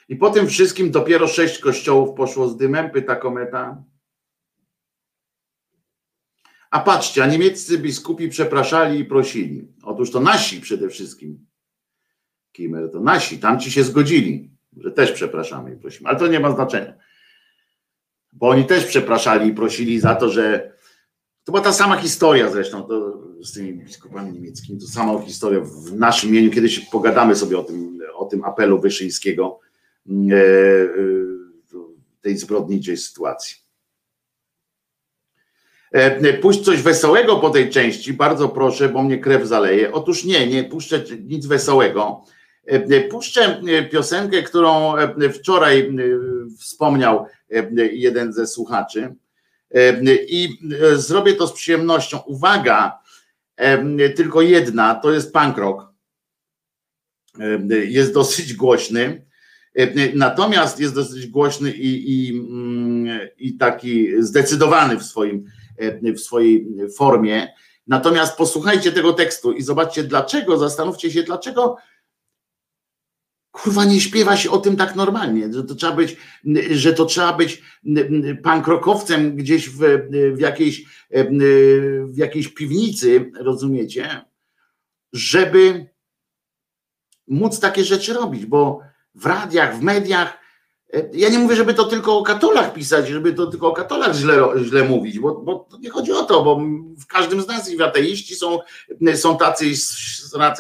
I 0.09 0.17
po 0.17 0.31
tym 0.31 0.47
wszystkim 0.47 0.91
dopiero 0.91 1.29
sześć 1.29 1.59
kościołów 1.59 2.17
poszło 2.17 2.49
z 2.49 2.57
dymem, 2.57 2.91
pyta 2.91 3.17
kometa. 3.17 3.85
A 6.71 6.81
patrzcie, 6.81 7.25
a 7.25 7.27
niemieccy 7.27 7.79
biskupi 7.79 8.29
przepraszali 8.29 8.99
i 8.99 9.05
prosili. 9.05 9.69
Otóż 9.83 10.11
to 10.11 10.21
nasi 10.21 10.61
przede 10.61 10.89
wszystkim. 10.89 11.47
Kimer 12.53 12.91
to 12.91 13.01
nasi, 13.01 13.39
tamci 13.39 13.71
się 13.73 13.85
zgodzili, 13.85 14.51
że 14.77 14.93
też 14.93 15.13
przepraszamy 15.13 15.75
i 15.75 15.77
prosimy. 15.77 16.09
Ale 16.09 16.19
to 16.19 16.27
nie 16.27 16.41
ma 16.41 16.53
znaczenia. 16.53 16.95
Bo 18.33 18.49
oni 18.49 18.65
też 18.65 18.85
przepraszali 18.85 19.49
i 19.49 19.55
prosili 19.55 20.01
za 20.01 20.15
to, 20.15 20.29
że 20.31 20.77
to 21.45 21.53
była 21.53 21.65
ta 21.65 21.73
sama 21.73 21.97
historia 21.97 22.51
zresztą 22.51 22.83
to 22.83 23.23
z 23.43 23.53
tymi 23.53 23.73
biskupami 23.73 24.33
niemieckimi, 24.33 24.81
to 24.81 24.87
sama 24.87 25.23
historia 25.23 25.61
w 25.61 25.93
naszym 25.93 26.31
imieniu. 26.31 26.51
Kiedyś 26.51 26.79
pogadamy 26.79 27.37
sobie 27.37 27.59
o 27.59 27.65
tym, 27.65 27.99
o 28.15 28.25
tym 28.25 28.45
apelu 28.45 28.81
Wyszyńskiego, 28.81 29.61
tej 32.21 32.39
zbrodniczej 32.39 32.97
sytuacji. 32.97 33.57
E, 35.93 36.33
puść 36.33 36.65
coś 36.65 36.83
wesołego 36.83 37.37
po 37.37 37.51
tej 37.51 37.71
części, 37.71 38.13
bardzo 38.13 38.49
proszę, 38.49 38.89
bo 38.89 39.03
mnie 39.03 39.19
krew 39.19 39.47
zaleje. 39.47 39.93
Otóż 39.93 40.25
nie, 40.25 40.47
nie 40.47 40.65
puszczę 40.65 41.05
nic 41.21 41.47
wesołego. 41.47 42.25
Puszczę 43.11 43.63
piosenkę, 43.91 44.43
którą 44.43 44.95
wczoraj 45.35 45.97
wspomniał 46.59 47.27
jeden 47.93 48.33
ze 48.33 48.47
słuchaczy 48.47 49.15
i 50.29 50.59
e, 50.83 50.97
zrobię 50.97 51.33
to 51.33 51.47
z 51.47 51.53
przyjemnością. 51.53 52.19
Uwaga, 52.19 52.99
tylko 54.17 54.43
jedna, 54.43 54.95
to 54.95 55.13
jest 55.13 55.33
punk 55.33 55.59
rock. 55.59 55.83
Jest 57.89 58.15
dosyć 58.15 58.55
głośny. 58.55 59.26
Natomiast 60.15 60.81
jest 60.81 60.95
dosyć 60.95 61.27
głośny 61.27 61.73
i, 61.73 62.13
i, 62.13 62.39
mm, 62.39 63.29
i 63.39 63.57
taki 63.57 64.23
zdecydowany 64.23 64.99
w, 64.99 65.03
swoim, 65.03 65.45
w 66.03 66.21
swojej 66.21 66.67
formie. 66.97 67.49
Natomiast 67.87 68.37
posłuchajcie 68.37 68.93
tego 68.93 69.13
tekstu 69.13 69.53
i 69.53 69.63
zobaczcie 69.63 70.05
dlaczego, 70.05 70.59
zastanówcie 70.59 71.11
się, 71.11 71.23
dlaczego 71.23 71.77
kurwa 73.51 73.85
nie 73.85 74.01
śpiewa 74.01 74.37
się 74.37 74.51
o 74.51 74.59
tym 74.59 74.77
tak 74.77 74.97
normalnie, 74.97 75.53
że 75.53 75.65
to 75.65 75.75
trzeba 75.75 75.93
być, 75.93 76.17
że 76.71 76.93
to 76.95 77.05
trzeba 77.05 77.33
być 77.33 77.63
pankrokowcem 78.43 79.37
gdzieś 79.37 79.69
w, 79.69 79.79
w, 80.37 80.41
jakiejś, 80.41 80.85
w 82.05 82.17
jakiejś 82.17 82.49
piwnicy, 82.49 83.31
rozumiecie, 83.41 84.25
żeby 85.13 85.87
móc 87.29 87.61
takie 87.61 87.85
rzeczy 87.85 88.15
robić, 88.15 88.47
bo 88.47 88.81
w 89.17 89.27
radiach, 89.27 89.79
w 89.79 89.83
mediach 89.83 90.47
E, 90.93 91.09
ja 91.13 91.29
nie 91.29 91.39
mówię, 91.39 91.57
żeby 91.57 91.75
to 91.75 91.85
tylko 91.85 92.19
o 92.19 92.23
katolach 92.23 92.73
pisać, 92.73 93.09
żeby 93.09 93.33
to 93.33 93.47
tylko 93.47 93.69
o 93.69 93.73
katolach 93.73 94.15
źle, 94.15 94.43
źle 94.65 94.85
mówić, 94.85 95.19
bo, 95.19 95.35
bo 95.35 95.69
nie 95.81 95.91
chodzi 95.91 96.13
o 96.13 96.23
to, 96.23 96.45
bo 96.45 96.61
w 96.99 97.07
każdym 97.07 97.43
z 97.43 97.49
nas 97.49 97.71
i 97.71 97.83
ateiści 97.83 98.35
są, 98.35 98.59
są 99.15 99.39
tacy, 99.39 99.67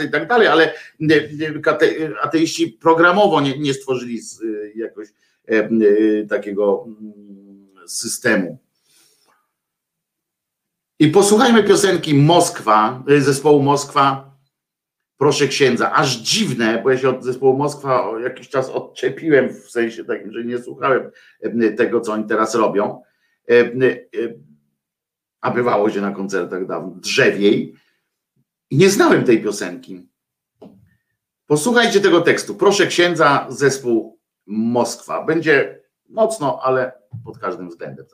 i 0.04 0.10
tak 0.10 0.28
dalej, 0.28 0.48
ale 0.48 0.74
ateiści 2.22 2.68
programowo 2.68 3.40
nie, 3.40 3.58
nie 3.58 3.74
stworzyli 3.74 4.20
jakoś 4.76 5.08
e, 5.46 5.68
takiego 6.28 6.84
mm, 6.86 7.66
systemu. 7.86 8.58
I 10.98 11.08
posłuchajmy 11.08 11.64
piosenki 11.64 12.14
Moskwa, 12.14 13.02
e, 13.08 13.20
zespołu 13.20 13.62
Moskwa, 13.62 14.35
proszę 15.16 15.48
księdza, 15.48 15.92
aż 15.92 16.16
dziwne, 16.16 16.82
bo 16.82 16.90
ja 16.90 16.98
się 16.98 17.08
od 17.08 17.24
zespołu 17.24 17.56
Moskwa 17.56 18.10
jakiś 18.22 18.48
czas 18.48 18.70
odczepiłem, 18.70 19.48
w 19.48 19.70
sensie 19.70 20.04
takim, 20.04 20.32
że 20.32 20.44
nie 20.44 20.58
słuchałem 20.58 21.10
e, 21.42 21.72
tego, 21.72 22.00
co 22.00 22.12
oni 22.12 22.24
teraz 22.24 22.54
robią, 22.54 23.02
e, 23.48 23.52
e, 23.52 23.68
a 25.40 25.50
bywało 25.50 25.90
się 25.90 26.00
na 26.00 26.10
koncertach 26.10 26.66
dawno, 26.66 26.90
drzewiej, 26.96 27.74
nie 28.70 28.90
znałem 28.90 29.24
tej 29.24 29.42
piosenki. 29.42 30.08
Posłuchajcie 31.46 32.00
tego 32.00 32.20
tekstu. 32.20 32.54
Proszę 32.54 32.86
księdza, 32.86 33.46
zespół 33.48 34.18
Moskwa. 34.46 35.24
Będzie 35.24 35.82
mocno, 36.08 36.60
ale 36.62 36.92
pod 37.24 37.38
każdym 37.38 37.68
względem 37.68 38.06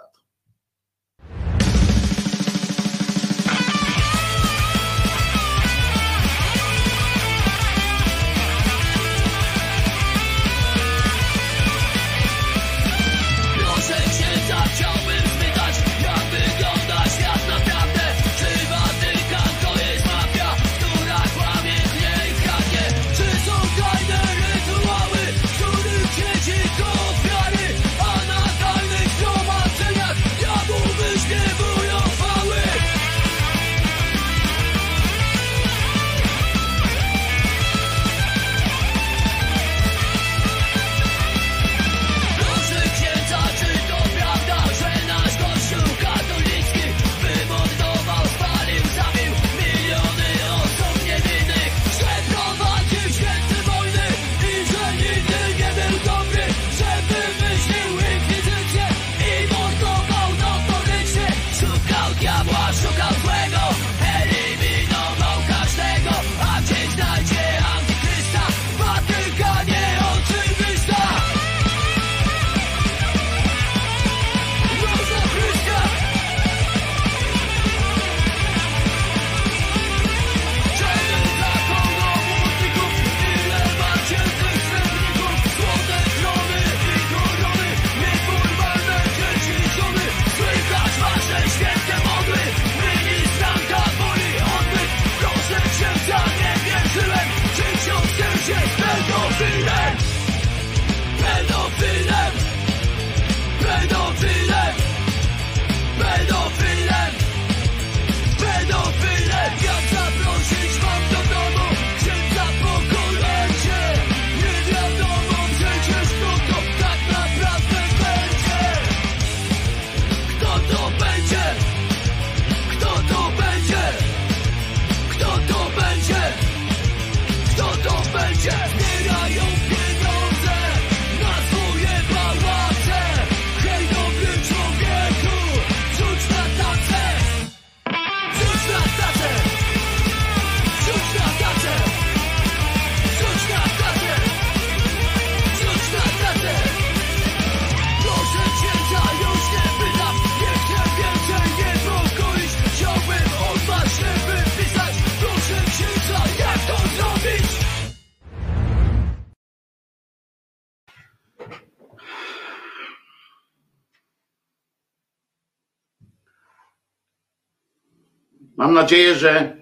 mam 168.73 168.83
nadzieję, 168.83 169.15
że 169.15 169.57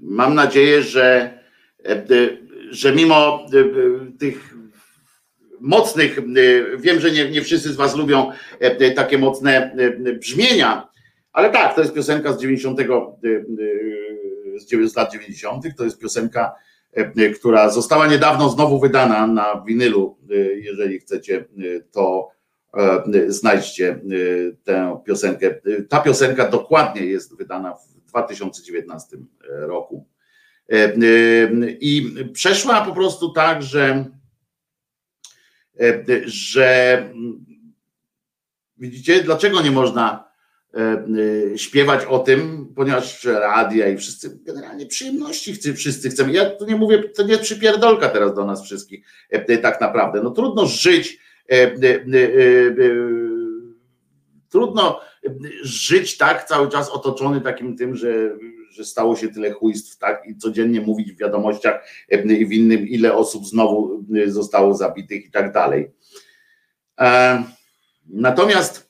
mam 0.00 0.34
nadzieję, 0.34 0.82
że, 0.82 1.38
że 2.70 2.92
mimo 2.92 3.46
tych 4.18 4.54
mocnych, 5.60 6.18
wiem, 6.78 7.00
że 7.00 7.10
nie, 7.10 7.30
nie 7.30 7.42
wszyscy 7.42 7.72
z 7.72 7.76
Was 7.76 7.96
lubią 7.96 8.32
takie 8.96 9.18
mocne 9.18 9.76
brzmienia, 10.18 10.88
ale 11.32 11.50
tak, 11.50 11.74
to 11.74 11.80
jest 11.80 11.94
piosenka 11.94 12.32
z 12.32 12.40
90 12.40 12.78
z 14.58 14.96
lat 14.96 15.12
90. 15.12 15.64
To 15.76 15.84
jest 15.84 16.00
piosenka, 16.00 16.52
e, 16.52 16.65
która 17.34 17.70
została 17.70 18.06
niedawno 18.06 18.48
znowu 18.48 18.80
wydana 18.80 19.26
na 19.26 19.62
winylu. 19.66 20.18
E, 20.30 20.34
jeżeli 20.36 20.98
chcecie, 20.98 21.36
e, 21.36 21.80
to 21.92 22.36
znajdźcie 23.28 24.00
tę 24.64 25.00
piosenkę. 25.06 25.60
Ta 25.88 26.00
piosenka 26.00 26.48
dokładnie 26.48 27.06
jest 27.06 27.36
wydana 27.36 27.74
w 27.74 28.08
2019 28.08 29.16
roku. 29.48 30.06
I 31.80 32.14
przeszła 32.32 32.84
po 32.84 32.92
prostu 32.92 33.32
tak, 33.32 33.62
że, 33.62 34.04
że 36.24 37.02
widzicie, 38.78 39.22
dlaczego 39.22 39.62
nie 39.62 39.70
można 39.70 40.25
E, 40.25 40.25
e, 40.25 40.25
śpiewać 41.56 42.04
o 42.04 42.18
tym, 42.18 42.72
ponieważ 42.76 43.24
radia 43.24 43.88
i 43.88 43.96
wszyscy, 43.96 44.38
generalnie 44.42 44.86
przyjemności 44.86 45.54
wszyscy 45.74 46.10
chcemy. 46.10 46.32
Ja 46.32 46.50
tu 46.50 46.66
nie 46.66 46.76
mówię, 46.76 47.02
to 47.08 47.22
nie 47.22 47.38
przypierdolka 47.38 48.08
teraz 48.08 48.34
do 48.34 48.44
nas 48.44 48.64
wszystkich 48.64 49.06
e, 49.30 49.58
tak 49.58 49.80
naprawdę. 49.80 50.22
No 50.22 50.30
trudno 50.30 50.66
żyć, 50.66 51.20
trudno 54.50 55.00
żyć 55.62 56.16
tak 56.16 56.44
cały 56.44 56.68
czas 56.68 56.90
otoczony 56.90 57.40
takim 57.40 57.76
tym, 57.76 57.96
że, 57.96 58.36
że 58.70 58.84
stało 58.84 59.16
się 59.16 59.28
tyle 59.28 59.52
chujstw, 59.52 59.98
tak, 59.98 60.22
i 60.28 60.36
codziennie 60.36 60.80
mówić 60.80 61.12
w 61.12 61.18
wiadomościach 61.18 61.88
i 62.38 62.46
w 62.46 62.52
innym, 62.52 62.88
ile 62.88 63.14
osób 63.14 63.46
znowu 63.46 64.04
zostało 64.26 64.74
zabitych 64.74 65.26
i 65.26 65.30
tak 65.30 65.52
dalej. 65.52 65.90
Natomiast 68.06 68.85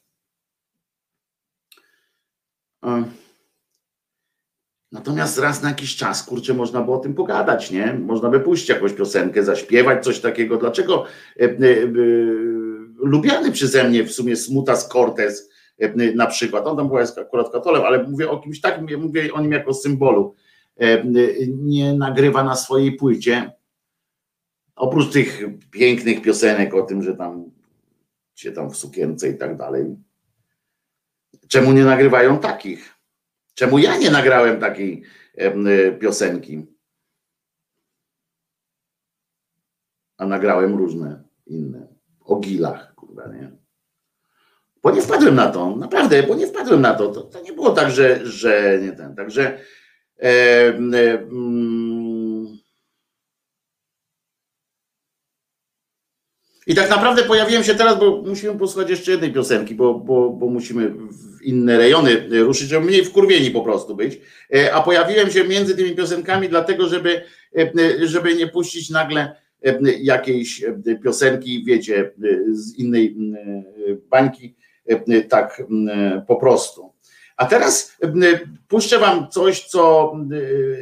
Natomiast 4.93 5.39
raz 5.39 5.63
na 5.63 5.69
jakiś 5.69 5.97
czas, 5.97 6.23
kurczę, 6.23 6.55
można 6.55 6.83
by 6.83 6.93
o 6.93 6.99
tym 6.99 7.15
pogadać, 7.15 7.71
nie? 7.71 7.95
Można 7.95 8.29
by 8.29 8.41
pójść 8.41 8.69
jakąś 8.69 8.93
piosenkę, 8.93 9.45
zaśpiewać 9.45 10.05
coś 10.05 10.21
takiego. 10.21 10.57
Dlaczego 10.57 11.05
e, 11.41 11.43
e, 11.43 11.47
e, 11.47 11.87
lubiany 12.99 13.53
przeze 13.53 13.89
mnie 13.89 14.05
w 14.05 14.13
sumie 14.13 14.37
Smutas 14.37 14.89
Cortez 14.89 15.51
e, 15.79 16.13
na 16.15 16.27
przykład, 16.27 16.67
on 16.67 16.77
tam 16.77 16.89
była 16.89 17.03
akurat 17.21 17.53
katolem, 17.53 17.83
ale 17.83 18.03
mówię 18.03 18.31
o 18.31 18.39
kimś 18.39 18.61
takim, 18.61 19.01
mówię 19.01 19.33
o 19.33 19.41
nim 19.41 19.53
jako 19.53 19.75
symbolu, 19.75 20.35
e, 20.77 21.05
nie 21.49 21.95
nagrywa 21.95 22.45
na 22.45 22.57
swojej 22.57 22.93
płycie, 22.93 23.53
oprócz 24.77 25.13
tych 25.13 25.43
pięknych 25.71 26.23
piosenek 26.23 26.75
o 26.75 26.83
tym, 26.83 27.03
że 27.03 27.17
tam 27.17 27.51
się 28.35 28.53
tam 28.53 28.71
w 28.71 28.77
sukience 28.77 29.29
i 29.29 29.39
tak 29.39 29.57
dalej, 29.57 29.97
Czemu 31.49 31.73
nie 31.73 31.85
nagrywają 31.85 32.39
takich? 32.39 32.95
Czemu 33.55 33.79
ja 33.79 33.97
nie 33.97 34.11
nagrałem 34.11 34.61
takiej 34.61 35.03
y, 35.39 35.99
piosenki? 36.01 36.67
A 40.19 40.27
nagrałem 40.27 40.77
różne 40.77 41.25
inne. 41.47 41.87
O 42.21 42.37
gilach, 42.37 42.95
kurwa, 42.95 43.27
nie? 43.27 43.51
Bo 44.83 44.91
nie 44.91 45.03
wpadłem 45.03 45.35
na 45.35 45.51
to, 45.51 45.77
naprawdę, 45.77 46.23
bo 46.23 46.35
nie 46.35 46.47
wpadłem 46.47 46.81
na 46.81 46.95
to. 46.95 47.09
To, 47.09 47.23
to 47.23 47.41
nie 47.41 47.53
było 47.53 47.71
tak, 47.71 47.91
że, 47.91 48.27
że 48.27 48.79
nie 48.83 48.93
ten. 48.93 49.17
Także. 49.17 49.59
E, 50.19 50.29
e, 50.29 50.73
mm, 50.73 51.86
I 56.67 56.75
tak 56.75 56.91
naprawdę 56.91 57.23
pojawiłem 57.23 57.65
się 57.65 57.75
teraz, 57.75 57.99
bo 57.99 58.23
musimy 58.27 58.59
posłuchać 58.59 58.91
jeszcze 58.91 59.11
jednej 59.11 59.33
piosenki, 59.33 59.75
bo, 59.75 59.95
bo, 59.95 60.31
bo 60.31 60.47
musimy 60.47 60.89
w 60.89 61.43
inne 61.43 61.79
rejony 61.79 62.29
ruszyć, 62.45 62.69
żeby 62.69 62.87
mniej 62.87 63.05
wkurwieni 63.05 63.51
po 63.51 63.63
prostu 63.63 63.97
być. 63.97 64.21
E, 64.55 64.75
a 64.75 64.83
pojawiłem 64.83 65.31
się 65.31 65.45
między 65.45 65.77
tymi 65.77 65.95
piosenkami, 65.95 66.49
dlatego, 66.49 66.89
żeby, 66.89 67.23
e, 67.59 68.07
żeby 68.07 68.35
nie 68.35 68.47
puścić 68.47 68.91
nagle 68.91 69.37
e, 69.65 69.79
jakiejś 70.01 70.65
piosenki, 71.05 71.65
wiecie, 71.65 72.13
z 72.51 72.75
innej 72.79 73.17
bańki, 74.11 74.55
tak 75.29 75.63
po 76.27 76.37
prostu. 76.37 76.93
A 77.37 77.47
teraz 77.47 77.97
puszczę 78.69 78.99
Wam 78.99 79.29
coś, 79.31 79.65
co 79.65 80.13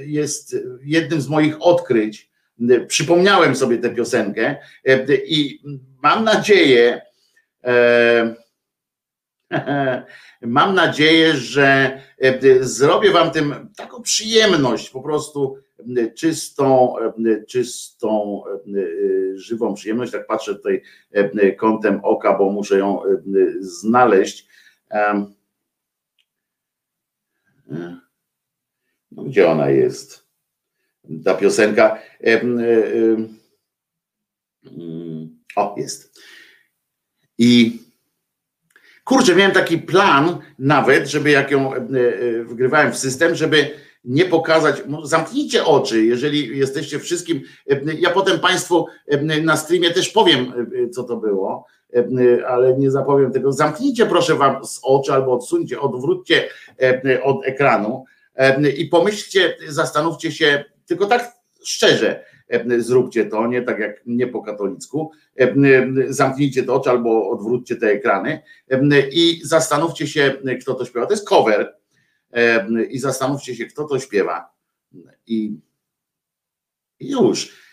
jest 0.07 0.57
jednym 0.85 1.21
z 1.21 1.29
moich 1.29 1.63
odkryć 1.63 2.31
przypomniałem 2.89 3.57
sobie 3.57 3.79
tę 3.79 3.91
piosenkę 3.91 4.57
e, 4.85 5.17
i 5.27 5.63
mam 6.03 6.25
nadzieję, 6.25 7.01
e, 7.65 8.35
mam 10.43 10.75
nadzieję, 10.75 11.35
że 11.35 12.01
e, 12.19 12.65
zrobię 12.65 13.11
wam 13.11 13.31
tym 13.31 13.69
taką 13.77 14.03
przyjemność, 14.03 14.91
po 14.91 15.03
prostu 15.03 15.59
czystą, 16.17 16.95
czystą, 17.49 18.43
żywą 19.35 19.75
przyjemność. 19.75 20.13
Tak 20.13 20.27
patrzę 20.27 20.55
tutaj 20.55 20.83
kątem 21.57 22.01
oka, 22.03 22.39
bo 22.39 22.51
muszę 22.51 22.79
ją 22.79 23.03
znaleźć. 23.61 24.49
No, 29.11 29.23
gdzie 29.23 29.49
ona 29.51 29.71
jest? 29.71 30.24
Ta 31.25 31.35
piosenka. 31.35 31.99
O, 35.57 35.75
jest. 35.79 36.21
I 37.39 37.79
kurczę, 39.05 39.35
miałem 39.35 39.53
taki 39.53 39.79
plan 39.79 40.39
nawet, 40.59 41.09
żeby 41.09 41.31
jak 41.31 41.51
ją 41.51 41.75
e, 41.75 41.79
e, 41.79 42.45
wgrywałem 42.45 42.93
w 42.93 42.99
system, 42.99 43.35
żeby 43.35 43.71
nie 44.05 44.25
pokazać, 44.25 44.83
zamknijcie 45.03 45.65
oczy, 45.65 46.05
jeżeli 46.05 46.59
jesteście 46.59 46.99
wszystkim, 46.99 47.41
ja 47.99 48.11
potem 48.11 48.41
Państwu 48.41 48.87
na 49.43 49.57
streamie 49.57 49.91
też 49.91 50.09
powiem, 50.09 50.53
co 50.93 51.05
to 51.05 51.17
było, 51.17 51.67
ale 52.49 52.79
nie 52.79 52.91
zapowiem 52.91 53.33
tego, 53.33 53.53
zamknijcie 53.53 54.07
proszę 54.07 54.35
Wam 54.35 54.65
z 54.65 54.81
oczy 54.83 55.13
albo 55.13 55.33
odsuńcie, 55.33 55.81
odwróćcie 55.81 56.49
od 57.23 57.47
ekranu 57.47 58.05
i 58.77 58.87
pomyślcie, 58.87 59.57
zastanówcie 59.69 60.33
się, 60.33 60.65
tylko 60.87 61.07
tak 61.07 61.33
szczerze 61.65 62.25
zróbcie 62.79 63.27
to, 63.27 63.47
nie 63.47 63.63
tak 63.63 63.79
jak 63.79 64.03
nie 64.07 64.27
po 64.27 64.43
katolicku. 64.43 65.11
Zamknijcie 66.09 66.63
te 66.63 66.73
oczy 66.73 66.91
albo 66.91 67.31
odwróćcie 67.31 67.77
te 67.77 67.87
ekrany 67.87 68.43
i 69.13 69.41
zastanówcie 69.45 70.07
się, 70.07 70.37
kto 70.61 70.75
to 70.75 70.85
śpiewa. 70.85 71.07
To 71.07 71.13
jest 71.13 71.29
cover 71.29 71.77
i 72.91 72.99
zastanówcie 72.99 73.57
się, 73.57 73.67
kto 73.67 73.85
to 73.85 73.99
śpiewa. 73.99 74.55
I, 75.27 75.61
już. 77.01 77.65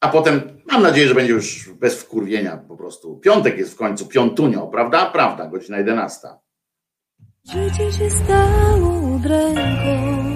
A 0.00 0.08
potem 0.08 0.62
mam 0.72 0.82
nadzieję, 0.82 1.08
że 1.08 1.14
będzie 1.14 1.32
już 1.32 1.70
bez 1.70 1.94
wkurwienia 1.94 2.56
po 2.56 2.76
prostu. 2.76 3.16
Piątek 3.16 3.58
jest 3.58 3.72
w 3.72 3.76
końcu, 3.76 4.06
piątunio, 4.06 4.66
prawda? 4.66 5.06
Prawda, 5.06 5.46
godzina 5.46 5.78
11. 5.78 6.28
Życie 7.44 7.92
się 7.92 8.10
stało 8.10 9.18
dręką 9.18 10.33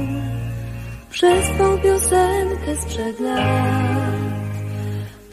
przez 1.10 1.44
tą 1.58 1.78
piosenkę 1.78 3.12
lat. 3.20 4.28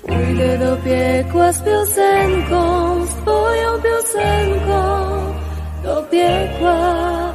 Pójdę 0.01 0.57
do 0.57 0.77
piekła 0.77 1.51
z 1.51 1.61
piosenką, 1.61 3.05
z 3.05 3.09
twoją 3.09 3.81
piosenką. 3.81 4.83
Do 5.83 6.03
piekła 6.03 6.79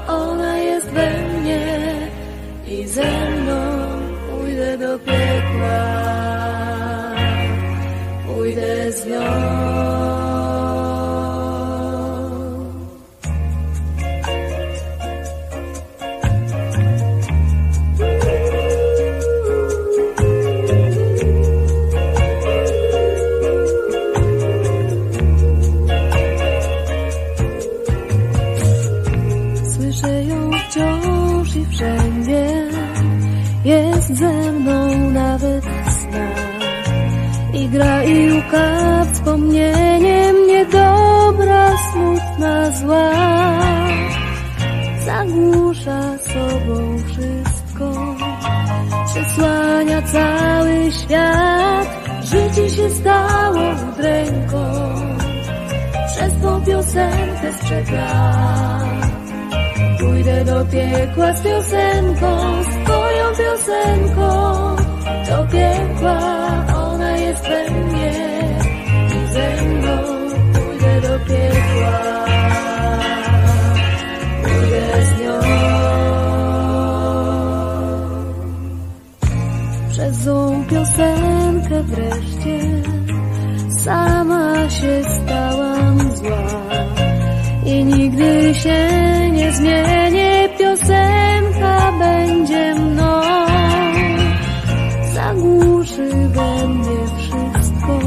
ona 0.09 0.59
jest 0.59 0.87
we 0.91 1.11
mnie 1.11 2.09
i 2.69 2.87
ze 2.87 3.31
mną 3.31 3.61
pójdę 4.31 4.79
do 4.79 4.99
piekła. 4.99 5.81
Pójdę 8.27 8.93
z 8.93 9.07
nią. 9.07 10.20
Ze 38.11 38.17
mną 38.17 38.19
nawet 38.19 38.19
w 38.19 38.19
snach 38.19 38.19
i 38.19 38.27
gra 38.27 38.31
i 38.31 38.33
łka 38.33 39.07
wspomnieniem 39.13 40.47
niedobra, 40.47 41.71
smutna, 41.93 42.71
zła. 42.71 43.11
Zagłusza 45.05 46.19
sobą 46.19 46.99
wszystko, 47.07 48.17
przesłania 49.07 50.03
cały 50.03 50.93
świat. 50.93 51.89
Życie 52.23 52.71
się 52.71 52.91
stało 52.91 53.59
udręką, 53.93 54.65
przez 56.07 56.43
tą 56.43 56.65
piosenkę 56.65 57.53
sprzed 57.53 57.91
lat. 57.91 59.11
Pójdę 60.01 60.45
do 60.45 60.65
piekła 60.65 61.33
z 61.33 61.43
piosenką, 61.43 62.63
z 62.63 62.85
twoją 62.85 63.25
piosenką, 63.39 64.31
do 65.29 65.47
piekła 65.53 66.21
ona 66.75 67.17
jest 67.17 67.43
we 67.49 67.71
mnie 67.71 68.00
piosenkę 81.01 81.83
wreszcie 81.83 82.59
sama 83.71 84.71
się 84.71 85.03
stałam 85.05 86.17
zła 86.17 86.43
i 87.67 87.85
nigdy 87.85 88.55
się 88.55 88.89
nie 89.33 89.53
zmienię, 89.53 90.49
piosenka 90.59 91.93
będzie 91.99 92.75
mną. 92.75 93.21
Zagłuszy 95.15 96.09
we 96.09 96.69
mnie 96.69 97.07
wszystko, 97.19 97.99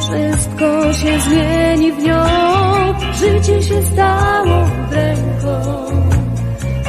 wszystko 0.00 0.92
się 0.92 1.20
zmieni 1.20 1.92
w 1.92 1.98
nią. 1.98 2.24
Życie 3.14 3.62
się 3.62 3.82
stało 3.82 4.68
ręką, 4.90 5.84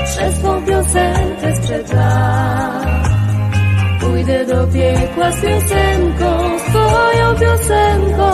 przez 0.05 0.41
tą 0.41 0.65
piosenkę. 0.65 1.39
Pójdę 4.29 4.45
do 4.45 4.67
piekła 4.67 5.31
z 5.31 5.41
piosenką, 5.41 6.59
z 6.59 6.63
twoją 6.63 7.35
piosenką, 7.39 8.29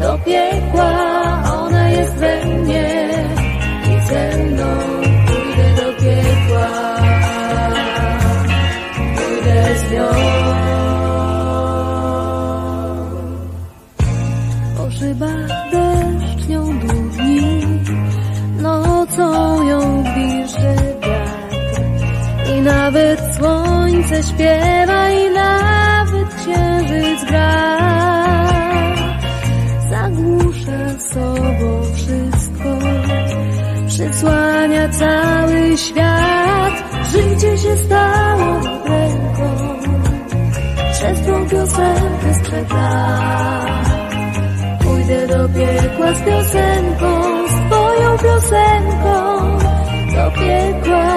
do 0.00 0.18
piekła 0.24 0.90
ona 1.60 1.88
jest 1.88 2.14
we 2.14 2.44
mnie 2.44 3.08
i 3.84 4.08
ze 4.08 4.36
mną 4.38 4.64
pójdę 5.26 5.68
do 5.76 5.92
piekła, 6.02 6.68
pójdę 9.16 9.78
z 9.78 9.92
nią. 9.92 10.08
Po 14.76 14.90
szybach 14.90 15.70
deszcz 15.72 16.48
nią 16.48 16.78
długi, 16.78 17.66
nocą 18.58 19.62
ją 19.68 20.02
gwizdże 20.02 20.74
wiatr. 21.02 21.46
I 22.56 22.60
nawet 22.60 23.20
słońce 23.38 24.22
śpiewa 24.22 24.85
gra 27.28 27.66
zagłusza 29.90 30.98
sobą 31.12 31.82
wszystko, 31.94 32.70
przysłania 33.88 34.88
cały 34.88 35.78
świat. 35.78 36.72
Życie 37.12 37.58
się 37.58 37.76
stało 37.76 38.60
ręką, 38.84 39.48
przez 40.92 41.26
tą 41.26 41.48
piosenkę 41.48 42.34
sprzed. 42.34 42.68
Pójdę 44.82 45.26
do 45.26 45.48
piekła 45.48 46.14
z 46.14 46.20
piosenką, 46.20 47.22
z 47.48 47.54
twoją 47.66 48.18
piosenką, 48.18 49.58
do 50.14 50.30
piekła 50.40 51.15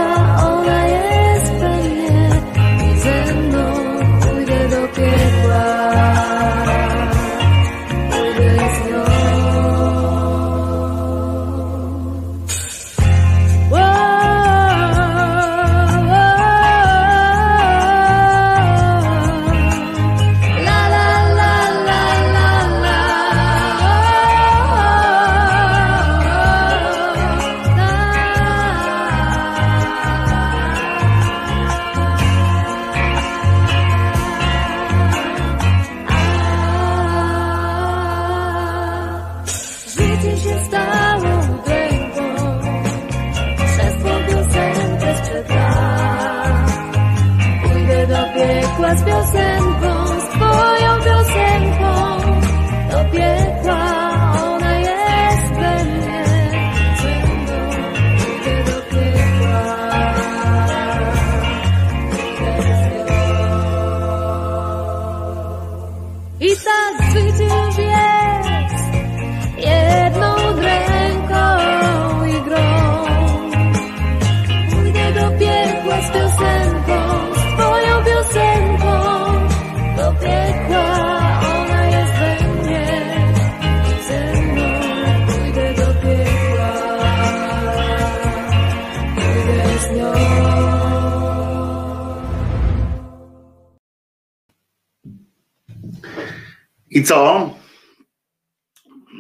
I 97.00 97.04
co? 97.04 97.50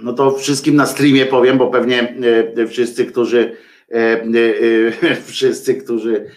No 0.03 0.13
to 0.13 0.31
wszystkim 0.31 0.75
na 0.75 0.85
streamie 0.85 1.25
powiem, 1.25 1.57
bo 1.57 1.67
pewnie 1.67 2.15
e, 2.57 2.67
wszyscy, 2.67 3.05
którzy 3.05 3.57
e, 3.91 3.97
e, 3.97 5.15
wszyscy, 5.31 5.75
którzy 5.75 6.31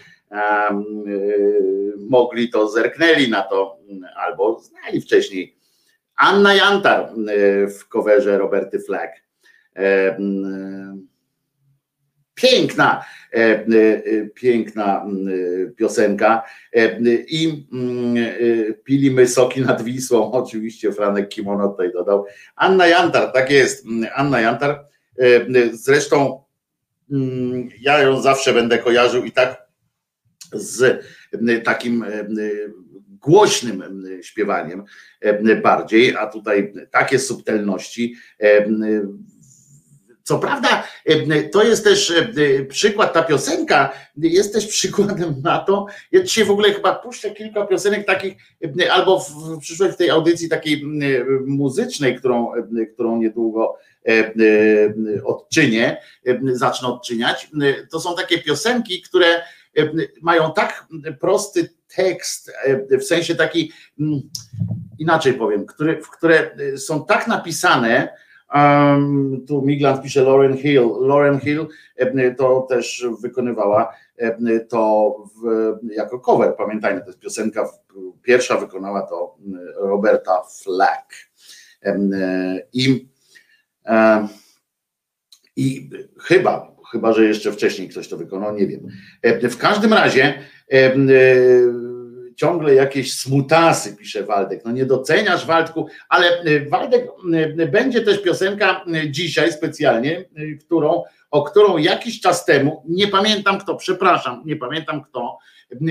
mogli, 2.09 2.49
to 2.49 2.67
zerknęli 2.67 3.29
na 3.29 3.41
to, 3.41 3.77
albo 4.15 4.59
znali 4.59 5.01
wcześniej. 5.01 5.55
Anna 6.15 6.53
Jantar 6.53 7.09
w 7.79 7.87
coverze 7.87 8.37
Roberty 8.37 8.79
Fleck. 8.79 9.11
Piękna, 12.35 13.05
e, 13.33 13.37
e, 13.37 13.65
piękna 14.33 15.03
m, 15.03 15.27
e, 15.27 15.71
piosenka. 15.71 16.43
I 17.27 17.67
mm, 17.73 18.17
e, 18.17 18.73
pilimy 18.73 19.27
soki 19.27 19.61
nad 19.61 19.81
Wisłą. 19.81 20.31
Oczywiście 20.41 20.93
Franek 20.93 21.29
Kimono 21.29 21.69
tutaj 21.69 21.91
dodał. 21.91 22.25
Anna 22.55 22.87
Jantar, 22.87 23.31
tak 23.31 23.51
jest. 23.51 23.85
mm, 23.85 24.09
Anna 24.15 24.41
Jantar. 24.41 24.85
Zresztą 25.71 26.43
mm, 27.11 27.69
ja 27.81 27.99
ją 27.99 28.21
zawsze 28.21 28.53
będę 28.53 28.77
kojarzył 28.77 29.23
i 29.23 29.31
tak 29.31 29.63
z 30.53 31.05
takim 31.63 32.05
głośnym 33.07 34.03
śpiewaniem 34.21 34.83
bardziej, 35.63 36.15
a 36.15 36.27
tutaj 36.27 36.73
takie 36.91 37.19
subtelności. 37.19 38.15
Co 40.23 40.39
prawda, 40.39 40.83
e, 41.05 41.43
to 41.43 41.63
jest 41.63 41.83
też 41.83 42.11
e, 42.11 42.65
przykład, 42.65 43.13
ta 43.13 43.23
piosenka 43.23 43.91
jest 44.17 44.53
też 44.53 44.67
przykładem 44.67 45.35
na 45.43 45.59
to. 45.59 45.85
Ja 46.11 46.23
dzisiaj 46.23 46.45
w 46.45 46.51
ogóle 46.51 46.73
chyba 46.73 46.95
puszczę 46.95 47.31
kilka 47.31 47.65
piosenek 47.65 48.05
takich, 48.05 48.33
e, 48.81 48.93
albo 48.93 49.19
w, 49.19 49.59
przyszłości 49.59 49.95
w 49.95 49.97
tej 49.97 50.09
audycji 50.09 50.49
takiej 50.49 50.85
muzycznej, 51.45 52.15
którą, 52.15 52.51
którą 52.93 53.17
niedługo 53.17 53.77
odczynię, 55.25 55.97
zacznę 56.43 56.87
odczyniać. 56.87 57.49
To 57.91 57.99
są 57.99 58.15
takie 58.15 58.39
piosenki, 58.39 59.01
które 59.01 59.41
mają 60.21 60.53
tak 60.53 60.87
prosty 61.19 61.69
tekst, 61.95 62.51
w 62.99 63.03
sensie 63.03 63.35
taki, 63.35 63.71
inaczej 64.99 65.33
powiem, 65.33 65.65
który, 65.65 66.01
w 66.01 66.09
które 66.09 66.51
są 66.77 67.05
tak 67.05 67.27
napisane, 67.27 68.09
Um, 68.53 69.45
tu 69.47 69.61
Migland 69.61 70.01
pisze 70.03 70.23
Lauren 70.23 70.57
Hill. 70.57 70.89
Lauren 70.99 71.39
Hill 71.39 71.67
to 72.37 72.65
też 72.69 73.05
wykonywała 73.21 73.93
to 74.69 75.15
w, 75.35 75.75
jako 75.95 76.19
cover, 76.19 76.55
pamiętajmy, 76.55 77.01
to 77.01 77.07
jest 77.07 77.19
piosenka, 77.19 77.69
pierwsza 78.21 78.57
wykonała 78.57 79.01
to 79.01 79.35
Roberta 79.75 80.43
Flack. 80.63 81.13
I, 82.73 83.09
i 85.55 85.89
chyba, 86.21 86.75
chyba, 86.91 87.13
że 87.13 87.25
jeszcze 87.25 87.51
wcześniej 87.51 87.89
ktoś 87.89 88.07
to 88.07 88.17
wykonał, 88.17 88.55
nie 88.55 88.67
wiem. 88.67 88.87
W 89.49 89.57
każdym 89.57 89.93
razie 89.93 90.33
ciągle 92.35 92.73
jakieś 92.73 93.13
smutasy, 93.13 93.97
pisze 93.97 94.23
Waldek. 94.23 94.65
No 94.65 94.71
nie 94.71 94.85
doceniasz 94.85 95.45
Waldku, 95.45 95.87
ale 96.09 96.43
Waldek 96.69 97.07
będzie 97.71 98.01
też 98.01 98.21
piosenka 98.21 98.85
dzisiaj 99.09 99.51
specjalnie, 99.51 100.25
którą, 100.65 101.03
o 101.31 101.43
którą 101.43 101.77
jakiś 101.77 102.21
czas 102.21 102.45
temu, 102.45 102.83
nie 102.87 103.07
pamiętam 103.07 103.59
kto, 103.59 103.75
przepraszam, 103.75 104.43
nie 104.45 104.55
pamiętam 104.55 105.03
kto, 105.03 105.37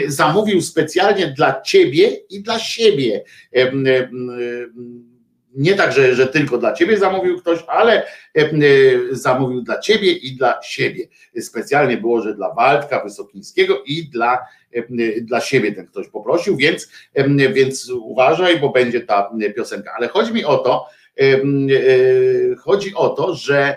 zamówił 0.06 0.60
specjalnie 0.60 1.26
dla 1.26 1.60
ciebie 1.60 2.08
i 2.30 2.42
dla 2.42 2.58
siebie 2.58 3.24
nie 5.54 5.74
tak, 5.74 5.92
że, 5.92 6.14
że 6.14 6.26
tylko 6.26 6.58
dla 6.58 6.72
ciebie 6.72 6.98
zamówił 6.98 7.40
ktoś, 7.40 7.58
ale 7.66 8.02
e, 8.02 8.06
e, 8.36 8.50
zamówił 9.10 9.62
dla 9.62 9.78
ciebie 9.78 10.12
i 10.12 10.36
dla 10.36 10.62
siebie. 10.62 11.06
Specjalnie 11.40 11.96
było, 11.96 12.22
że 12.22 12.34
dla 12.34 12.54
Waldka 12.54 13.04
Wysokińskiego 13.04 13.82
i 13.86 14.08
dla, 14.08 14.38
e, 14.72 14.82
dla 15.20 15.40
siebie 15.40 15.72
ten 15.72 15.86
ktoś 15.86 16.08
poprosił, 16.08 16.56
więc, 16.56 16.88
więc 17.52 17.90
uważaj, 17.90 18.60
bo 18.60 18.68
będzie 18.68 19.00
ta 19.00 19.30
piosenka. 19.56 19.92
Ale 19.96 20.08
chodzi 20.08 20.32
mi 20.32 20.44
o 20.44 20.58
to, 20.58 20.86
chodzi 22.58 22.94
o 22.94 23.08
to, 23.08 23.34
że 23.34 23.76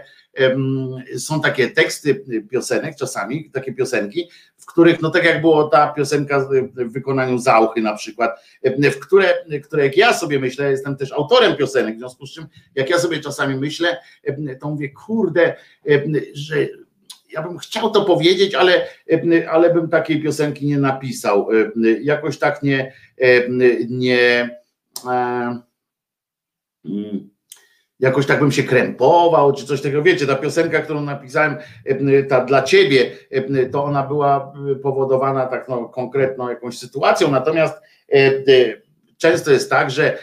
są 1.17 1.41
takie 1.41 1.69
teksty 1.69 2.25
piosenek, 2.51 2.95
czasami 2.95 3.51
takie 3.51 3.73
piosenki, 3.73 4.29
w 4.57 4.65
których, 4.65 5.01
no 5.01 5.09
tak 5.09 5.23
jak 5.23 5.41
było 5.41 5.63
ta 5.63 5.87
piosenka 5.87 6.39
w 6.39 6.91
wykonaniu 6.91 7.37
Zauchy 7.37 7.81
na 7.81 7.95
przykład, 7.95 8.39
w 8.63 8.99
które, 8.99 9.33
które 9.63 9.83
jak 9.85 9.97
ja 9.97 10.13
sobie 10.13 10.39
myślę, 10.39 10.71
jestem 10.71 10.97
też 10.97 11.11
autorem 11.11 11.55
piosenek, 11.55 11.95
w 11.95 11.99
związku 11.99 12.27
z 12.27 12.33
czym 12.33 12.45
jak 12.75 12.89
ja 12.89 12.99
sobie 12.99 13.19
czasami 13.19 13.55
myślę, 13.55 13.97
to 14.61 14.69
mówię, 14.69 14.89
kurde, 14.89 15.55
że 16.33 16.67
ja 17.31 17.41
bym 17.41 17.57
chciał 17.57 17.91
to 17.91 18.05
powiedzieć, 18.05 18.55
ale, 18.55 18.87
ale 19.49 19.73
bym 19.73 19.89
takiej 19.89 20.21
piosenki 20.21 20.65
nie 20.65 20.79
napisał. 20.79 21.47
Jakoś 22.01 22.37
tak 22.37 22.63
nie, 22.63 22.93
nie 23.89 24.49
e, 25.07 25.61
mm, 26.85 27.29
jakoś 27.99 28.25
tak 28.25 28.39
bym 28.39 28.51
się 28.51 28.63
krępował, 28.63 29.53
czy 29.53 29.65
coś 29.65 29.81
takiego. 29.81 30.03
Wiecie, 30.03 30.27
ta 30.27 30.35
piosenka, 30.35 30.79
którą 30.79 31.01
napisałem, 31.01 31.55
e, 31.85 32.23
ta 32.23 32.45
dla 32.45 32.63
ciebie, 32.63 33.11
e, 33.31 33.65
to 33.65 33.83
ona 33.83 34.03
była 34.03 34.53
e, 34.71 34.75
powodowana 34.75 35.45
tak 35.45 35.69
no, 35.69 35.89
konkretną 35.89 36.49
jakąś 36.49 36.77
sytuacją, 36.77 37.31
natomiast 37.31 37.81
często 39.17 39.51
jest 39.51 39.69
tak, 39.69 39.91
że, 39.91 40.17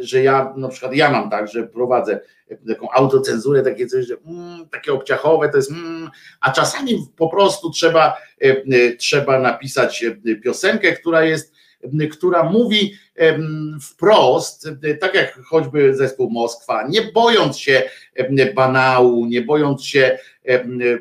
że 0.00 0.22
ja 0.22 0.54
na 0.56 0.68
przykład 0.68 0.94
ja 0.94 1.10
mam 1.10 1.30
tak, 1.30 1.48
że 1.48 1.66
prowadzę 1.66 2.20
taką 2.68 2.90
autocenzurę, 2.90 3.62
takie 3.62 3.86
coś, 3.86 4.06
że 4.06 4.14
mm, 4.26 4.68
takie 4.68 4.92
obciachowe 4.92 5.48
to 5.48 5.56
jest, 5.56 5.70
mm, 5.70 6.10
a 6.40 6.52
czasami 6.52 7.06
po 7.16 7.28
prostu 7.28 7.70
trzeba, 7.70 8.16
trzeba 8.98 9.38
napisać 9.38 10.04
piosenkę, 10.44 10.92
która 10.92 11.24
jest 11.24 11.55
która 12.12 12.42
mówi 12.42 12.94
wprost, 13.82 14.68
tak 15.00 15.14
jak 15.14 15.40
choćby 15.44 15.94
zespół 15.94 16.30
Moskwa, 16.30 16.88
nie 16.88 17.02
bojąc 17.02 17.58
się 17.58 17.82
banału, 18.54 19.26
nie 19.26 19.42
bojąc 19.42 19.84
się 19.84 20.18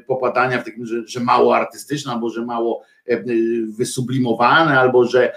popadania 0.07 0.61
w 0.61 0.65
takim, 0.65 0.85
że, 0.85 1.07
że 1.07 1.19
mało 1.19 1.55
artystyczne, 1.55 2.11
albo 2.11 2.29
że 2.29 2.45
mało 2.45 2.83
wysublimowane, 3.77 4.79
albo 4.79 5.05
że 5.05 5.33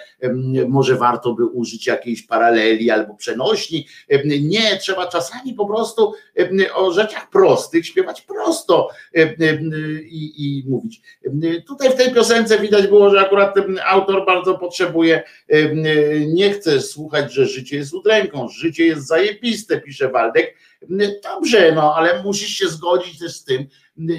może 0.69 0.97
warto 0.97 1.35
by 1.35 1.47
użyć 1.47 1.87
jakiejś 1.87 2.23
paraleli 2.23 2.91
albo 2.91 3.15
przenośni. 3.15 3.87
Nie, 4.41 4.77
trzeba 4.77 5.07
czasami 5.07 5.55
po 5.55 5.67
prostu 5.67 6.13
o 6.75 6.93
rzeczach 6.93 7.31
prostych 7.31 7.87
śpiewać 7.87 8.23
prosto 8.23 8.89
i, 10.11 10.33
i 10.37 10.65
mówić. 10.71 11.01
Tutaj 11.67 11.91
w 11.91 11.95
tej 11.95 12.15
piosence 12.15 12.59
widać 12.59 12.87
było, 12.87 13.11
że 13.11 13.21
akurat 13.21 13.55
autor 13.87 14.27
bardzo 14.27 14.59
potrzebuje, 14.59 15.23
nie 16.27 16.51
chce 16.51 16.81
słuchać, 16.81 17.33
że 17.33 17.47
życie 17.47 17.77
jest 17.77 17.95
udręką, 17.95 18.49
życie 18.49 18.87
jest 18.87 19.07
zajebiste, 19.07 19.81
pisze 19.81 20.09
Waldek. 20.09 20.55
Dobrze, 21.23 21.73
no 21.73 21.95
ale 21.95 22.23
musisz 22.23 22.51
się 22.51 22.69
zgodzić 22.69 23.19
też 23.19 23.37
z 23.37 23.45
tym, 23.45 23.67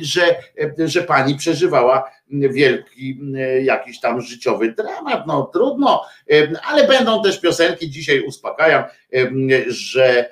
że, 0.02 0.36
że 0.78 1.02
pani 1.02 1.36
przeżywała 1.36 2.12
wielki 2.32 3.20
jakiś 3.64 4.00
tam 4.00 4.22
życiowy 4.22 4.74
dramat. 4.74 5.28
No 5.28 5.50
trudno, 5.54 6.06
ale 6.64 6.88
będą 6.88 7.24
też 7.24 7.42
piosenki, 7.42 7.90
dzisiaj 7.90 8.22
uspokajam, 8.22 8.84
że 9.68 10.30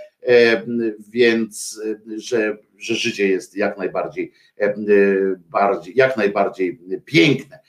więc, 1.09 1.81
że, 2.17 2.57
że 2.77 2.95
życie 2.95 3.27
jest 3.27 3.57
jak 3.57 3.77
najbardziej, 3.77 4.31
bardziej, 5.49 5.93
jak 5.95 6.17
najbardziej 6.17 6.79
piękne 7.05 7.59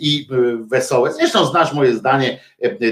i 0.00 0.28
wesołe. 0.70 1.12
Zresztą 1.12 1.46
znasz 1.46 1.72
moje 1.72 1.94
zdanie, 1.94 2.40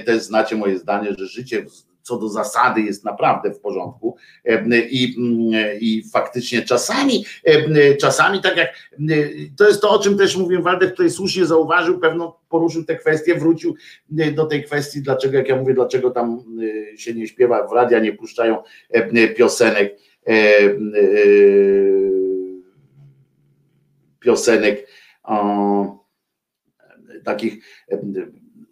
też 0.06 0.22
znacie 0.22 0.56
moje 0.56 0.78
zdanie, 0.78 1.14
że 1.18 1.26
życie 1.26 1.64
co 2.02 2.18
do 2.18 2.28
zasady 2.28 2.80
jest 2.80 3.04
naprawdę 3.04 3.50
w 3.50 3.60
porządku 3.60 4.16
i, 4.90 5.16
i 5.80 6.02
faktycznie 6.12 6.62
czasami, 6.62 7.24
czasami 8.00 8.40
tak 8.40 8.56
jak 8.56 8.68
to 9.56 9.68
jest 9.68 9.80
to, 9.80 9.90
o 9.90 9.98
czym 9.98 10.18
też 10.18 10.36
mówię, 10.36 10.62
Waldek 10.62 10.90
tutaj 10.90 11.10
słusznie 11.10 11.46
zauważył, 11.46 11.98
pewno 11.98 12.40
poruszył 12.48 12.84
tę 12.84 12.96
kwestię, 12.96 13.34
wrócił 13.34 13.74
do 14.34 14.46
tej 14.46 14.64
kwestii, 14.64 15.02
dlaczego, 15.02 15.36
jak 15.36 15.48
ja 15.48 15.56
mówię, 15.56 15.74
dlaczego 15.74 16.10
tam 16.10 16.44
się 16.96 17.14
nie 17.14 17.26
śpiewa, 17.26 17.68
w 17.68 17.72
radia 17.72 17.98
nie 17.98 18.12
puszczają 18.12 18.62
piosenek, 19.36 19.96
piosenek 24.20 24.86
o, 25.22 26.04
takich 27.24 27.64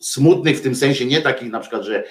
smutnych 0.00 0.58
w 0.58 0.62
tym 0.62 0.74
sensie, 0.74 1.06
nie 1.06 1.20
takich 1.20 1.50
na 1.50 1.60
przykład, 1.60 1.82
że 1.82 2.04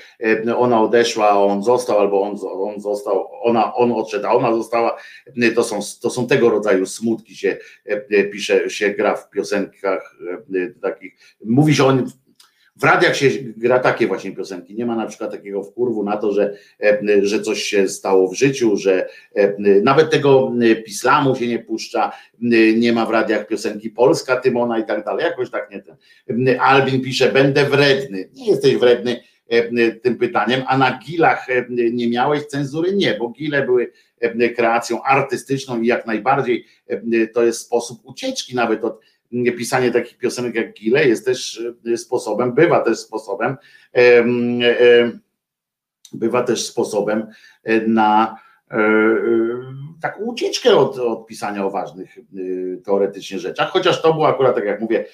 e, 0.47 0.57
ona 0.57 0.81
odeszła, 0.81 1.29
a 1.29 1.39
on 1.39 1.63
został, 1.63 1.99
albo 1.99 2.21
on, 2.21 2.37
on 2.53 2.81
został, 2.81 3.27
ona, 3.41 3.75
on 3.75 3.91
odszedł, 3.91 4.27
a 4.27 4.31
ona 4.31 4.53
została, 4.53 4.97
e, 5.41 5.51
to 5.51 5.63
są, 5.63 5.79
to 6.01 6.09
są 6.09 6.27
tego 6.27 6.49
rodzaju 6.49 6.85
smutki 6.85 7.35
się 7.35 7.57
e, 7.85 8.23
pisze, 8.23 8.69
się 8.69 8.89
gra 8.89 9.15
w 9.15 9.29
piosenkach 9.29 10.15
takich, 10.81 11.17
mówi 11.45 11.75
się 11.75 11.85
o 11.85 11.93
w 12.79 12.83
radiach 12.83 13.15
się 13.15 13.29
gra 13.57 13.79
takie 13.79 14.07
właśnie 14.07 14.31
piosenki. 14.31 14.75
Nie 14.75 14.85
ma 14.85 14.95
na 14.95 15.05
przykład 15.05 15.31
takiego 15.31 15.63
wkurwu 15.63 16.03
na 16.03 16.17
to, 16.17 16.31
że, 16.33 16.53
e, 16.83 16.99
że 17.21 17.41
coś 17.41 17.63
się 17.63 17.87
stało 17.87 18.27
w 18.27 18.35
życiu, 18.35 18.77
że 18.77 19.09
e, 19.35 19.55
nawet 19.83 20.09
tego 20.11 20.53
pislamu 20.85 21.35
się 21.35 21.47
nie 21.47 21.59
puszcza, 21.59 22.11
nie 22.77 22.93
ma 22.93 23.05
w 23.05 23.09
radiach 23.09 23.47
piosenki 23.47 23.89
Polska, 23.89 24.35
Tymona 24.35 24.79
i 24.79 24.85
tak 24.85 25.05
dalej. 25.05 25.25
Jakoś 25.25 25.49
tak 25.49 25.71
nie 25.71 25.81
ten. 25.81 26.59
Albin 26.59 27.01
pisze, 27.01 27.31
będę 27.31 27.65
wredny. 27.65 28.29
Nie 28.33 28.47
jesteś 28.47 28.75
wredny 28.75 29.19
e, 29.49 29.91
tym 29.91 30.17
pytaniem, 30.17 30.61
a 30.67 30.77
na 30.77 30.99
gilach 30.99 31.47
nie 31.69 32.09
miałeś 32.09 32.45
cenzury? 32.45 32.95
Nie, 32.95 33.13
bo 33.13 33.29
gile 33.29 33.65
były 33.65 33.91
kreacją 34.55 35.03
artystyczną 35.03 35.81
i 35.81 35.87
jak 35.87 36.05
najbardziej 36.05 36.65
to 37.33 37.43
jest 37.43 37.59
sposób 37.59 37.99
ucieczki 38.03 38.55
nawet 38.55 38.83
od 38.83 38.99
pisanie 39.57 39.91
takich 39.91 40.17
piosenek 40.17 40.55
jak 40.55 40.73
Gile 40.73 41.07
jest 41.07 41.25
też 41.25 41.63
e, 41.93 41.97
sposobem, 41.97 42.53
bywa 42.53 42.79
też 42.79 42.97
sposobem, 42.99 43.57
bywa 46.13 46.43
też 46.43 46.65
sposobem 46.65 47.27
e, 47.63 47.87
na 47.87 48.37
e, 48.71 48.77
taką 50.01 50.21
ucieczkę 50.21 50.75
od, 50.75 50.97
od 50.97 51.27
pisania 51.27 51.65
o 51.65 51.71
ważnych 51.71 52.17
teoretycznie 52.85 53.39
rzeczach, 53.39 53.69
chociaż 53.69 54.01
to 54.01 54.13
był 54.13 54.25
akurat, 54.25 54.55
tak 54.55 54.65
jak 54.65 54.81
mówię, 54.81 55.05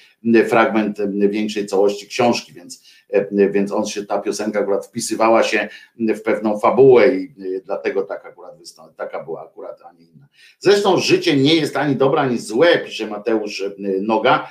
fragment 0.48 0.98
większej 1.28 1.66
całości 1.66 2.06
książki, 2.06 2.52
więc, 2.52 3.03
więc 3.50 3.72
on 3.72 3.86
się, 3.86 4.06
ta 4.06 4.18
piosenka 4.18 4.60
akurat 4.60 4.86
wpisywała 4.86 5.42
się 5.42 5.68
w 5.98 6.20
pewną 6.20 6.58
fabułę 6.58 7.14
i 7.14 7.34
dlatego 7.64 8.02
tak 8.02 8.26
akurat 8.26 8.54
taka 8.96 9.24
była 9.24 9.44
akurat, 9.44 9.80
a 9.82 9.92
nie 9.92 10.04
inna. 10.04 10.28
Zresztą 10.58 10.98
życie 10.98 11.36
nie 11.36 11.54
jest 11.54 11.76
ani 11.76 11.96
dobre, 11.96 12.20
ani 12.20 12.38
złe, 12.38 12.78
pisze 12.78 13.06
Mateusz 13.06 13.64
Noga, 14.00 14.50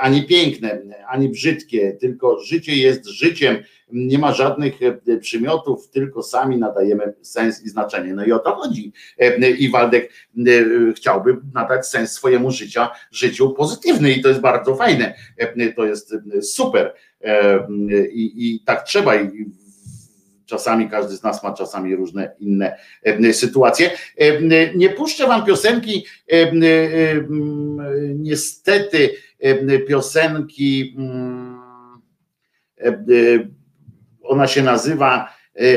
ani 0.00 0.26
piękne, 0.26 0.82
ani 1.08 1.28
brzydkie, 1.28 1.92
tylko 1.92 2.40
życie 2.40 2.76
jest 2.76 3.06
życiem, 3.06 3.56
nie 3.92 4.18
ma 4.18 4.32
żadnych 4.32 4.74
przymiotów, 5.20 5.90
tylko 5.90 6.22
sami 6.22 6.58
nadajemy 6.58 7.14
sens 7.22 7.64
i 7.64 7.68
znaczenie. 7.68 8.14
No 8.14 8.24
i 8.24 8.32
o 8.32 8.38
to 8.38 8.54
chodzi. 8.54 8.92
I 9.58 9.70
Waldek 9.70 10.12
chciałby 10.96 11.36
nadać 11.54 11.86
sens 11.86 12.12
swojemu 12.12 12.50
życia, 12.50 12.90
życiu 13.12 13.50
pozytywny 13.50 14.12
i 14.12 14.22
to 14.22 14.28
jest 14.28 14.40
bardzo 14.40 14.76
fajne. 14.76 15.14
To 15.76 15.84
jest 15.84 16.14
super 16.42 16.94
I, 18.10 18.32
i 18.36 18.60
tak 18.64 18.84
trzeba. 18.84 19.16
I 19.16 19.46
czasami 20.46 20.90
każdy 20.90 21.16
z 21.16 21.22
nas 21.22 21.42
ma 21.42 21.52
czasami 21.52 21.96
różne 21.96 22.34
inne 22.38 22.76
sytuacje. 23.32 23.90
Nie 24.74 24.90
puszczę 24.90 25.26
wam 25.26 25.44
piosenki, 25.44 26.06
niestety 28.14 29.10
piosenki, 29.88 30.94
mm, 30.98 31.60
ona 34.22 34.46
się 34.46 34.62
nazywa 34.62 35.35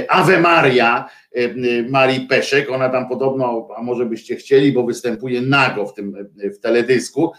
Ave 0.10 0.40
Maria 0.40 1.10
E, 1.32 1.84
Marii 1.90 2.28
Peszek, 2.28 2.72
ona 2.72 2.90
tam 2.90 3.10
podobno, 3.10 3.68
a 3.78 3.82
może 3.84 4.06
byście 4.06 4.36
chcieli, 4.36 4.72
bo 4.72 4.84
występuje 4.84 5.42
nago 5.42 5.86
w 5.86 5.94
tym 5.94 6.30
w 6.56 6.60
teledysku. 6.60 7.32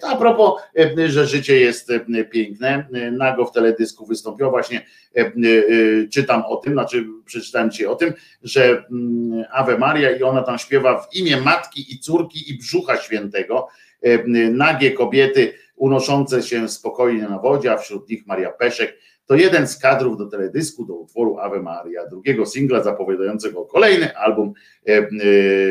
To 0.00 0.08
a 0.08 0.16
propos, 0.16 0.62
że 1.06 1.26
życie 1.26 1.60
jest 1.60 1.92
piękne, 2.30 2.88
nago 3.12 3.44
w 3.44 3.52
teledysku 3.52 4.06
wystąpiła 4.06 4.50
właśnie, 4.50 4.86
czytam 6.12 6.42
o 6.46 6.56
tym, 6.56 6.72
znaczy 6.72 7.06
przeczytałem 7.24 7.70
ci 7.70 7.86
o 7.86 7.96
tym, 7.96 8.12
że 8.42 8.84
mm, 8.90 9.44
Ave 9.52 9.78
Maria 9.78 10.16
i 10.16 10.22
ona 10.22 10.42
tam 10.42 10.58
śpiewa 10.58 11.02
w 11.02 11.14
imię 11.14 11.36
matki 11.40 11.94
i 11.94 11.98
córki 11.98 12.50
i 12.50 12.58
brzucha 12.58 12.96
świętego, 12.96 13.68
nagie 14.50 14.90
kobiety 14.90 15.52
unoszące 15.76 16.42
się 16.42 16.68
spokojnie 16.68 17.22
na 17.22 17.38
wodzie, 17.38 17.72
a 17.72 17.76
wśród 17.76 18.08
nich 18.08 18.26
Maria 18.26 18.50
Peszek, 18.50 18.98
to 19.26 19.34
jeden 19.34 19.66
z 19.66 19.78
kadrów 19.78 20.18
do 20.18 20.26
teledysku, 20.26 20.84
do 20.84 20.94
utworu 20.94 21.38
Ave 21.38 21.62
Maria, 21.62 22.06
drugiego 22.06 22.46
singla 22.46 22.82
zapowiadającego 22.82 23.64
kolejny 23.64 24.16
album 24.16 24.52
e, 24.88 24.92
e, 24.92 25.08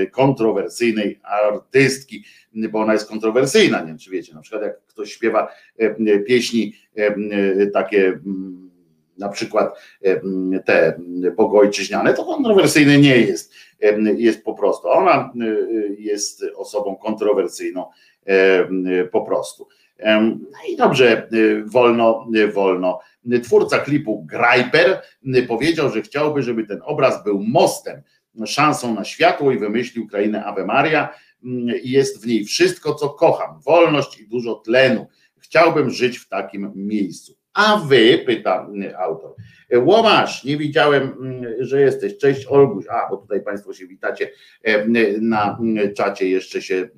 kontrowersyjnej 0.08 1.20
artystki, 1.24 2.24
bo 2.54 2.80
ona 2.80 2.94
jest 2.94 3.10
kontrowersyjna, 3.10 3.82
nie 3.82 3.88
wiem 3.88 3.98
czy 3.98 4.12
wiecie, 4.12 4.34
na 4.34 4.42
przykład 4.42 4.64
jak 4.64 4.86
ktoś 4.86 5.14
śpiewa 5.14 5.48
e, 5.78 6.20
pieśni 6.20 6.74
takie 7.74 8.20
na 9.18 9.30
przykład 9.30 9.80
te 10.66 11.02
bogojczyźniane, 11.36 12.14
to 12.14 12.26
kontrowersyjny 12.26 12.98
nie 12.98 13.18
jest, 13.18 13.54
jest 14.18 14.44
po 14.44 14.54
prostu. 14.54 14.88
Ona 14.88 15.34
jest 15.98 16.46
osobą 16.56 16.96
kontrowersyjną 16.96 17.86
po 19.12 19.22
prostu. 19.22 19.68
No 20.06 20.60
i 20.70 20.76
dobrze, 20.76 21.30
wolno, 21.66 22.28
wolno 22.54 23.00
twórca 23.44 23.80
klipu 23.80 24.26
Grajper 24.26 25.02
powiedział, 25.48 25.92
że 25.92 26.02
chciałby, 26.02 26.44
żeby 26.44 26.68
ten 26.68 26.80
obraz 26.84 27.24
był 27.24 27.44
mostem, 27.44 28.02
szansą 28.46 28.94
na 28.94 29.04
światło 29.04 29.52
i 29.52 29.60
wymyślił 29.60 30.08
krainę 30.08 30.46
Ave 30.46 30.66
Maria. 30.66 31.10
Jest 31.84 32.24
w 32.24 32.28
niej 32.28 32.46
wszystko, 32.46 32.96
co 32.96 33.10
kocham, 33.10 33.62
wolność 33.62 34.20
i 34.20 34.28
dużo 34.28 34.56
tlenu. 34.56 35.08
Chciałbym 35.38 35.90
żyć 35.90 36.18
w 36.18 36.30
takim 36.30 36.72
miejscu. 36.76 37.34
A 37.54 37.78
wy, 37.78 38.24
pyta 38.26 38.68
autor, 39.00 39.36
Łomasz, 39.76 40.44
nie 40.44 40.58
widziałem, 40.58 41.12
że 41.60 41.82
jesteś. 41.82 42.18
Cześć 42.18 42.46
Olguś. 42.46 42.86
A, 42.90 43.10
bo 43.10 43.18
tutaj 43.18 43.42
Państwo 43.42 43.74
się 43.74 43.88
witacie 43.88 44.30
na 45.22 45.60
czacie, 45.96 46.30
jeszcze 46.30 46.62
się 46.62 46.90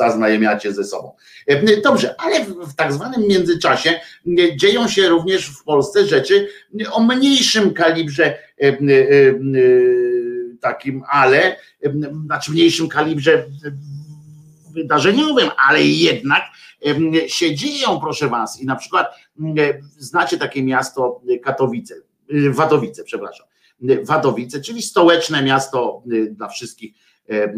zaznajemiacie 0.00 0.72
ze 0.72 0.84
sobą. 0.84 1.12
E, 1.46 1.80
dobrze, 1.80 2.14
ale 2.18 2.44
w 2.44 2.74
tak 2.74 2.92
zwanym 2.92 3.28
międzyczasie 3.28 3.90
e, 3.90 4.56
dzieją 4.56 4.88
się 4.88 5.08
również 5.08 5.46
w 5.46 5.64
Polsce 5.64 6.06
rzeczy 6.06 6.48
o 6.92 7.02
mniejszym 7.02 7.74
kalibrze 7.74 8.38
e, 8.58 8.76
takim, 10.60 11.02
ale 11.08 11.56
znaczy 12.24 12.52
mniejszym 12.52 12.88
kalibrze 12.88 13.46
wydarzeniowym, 14.72 15.48
ale 15.68 15.82
jednak 15.82 16.42
się 17.26 17.54
dzieją, 17.54 18.00
proszę 18.00 18.28
was. 18.28 18.60
I 18.60 18.66
na 18.66 18.76
przykład 18.76 19.14
znacie 19.98 20.38
takie 20.38 20.62
miasto 20.62 21.22
Katowice, 21.42 21.94
Wadowice, 22.50 23.04
przepraszam. 23.04 23.46
Wadowice, 24.02 24.60
czyli 24.60 24.82
stołeczne 24.82 25.42
miasto 25.42 26.02
dla 26.30 26.48
wszystkich 26.48 26.94
e, 27.28 27.54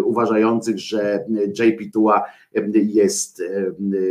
uważających, 0.00 0.78
że 0.78 1.24
JP 1.58 1.92
Tua 1.92 2.24
jest 2.72 3.42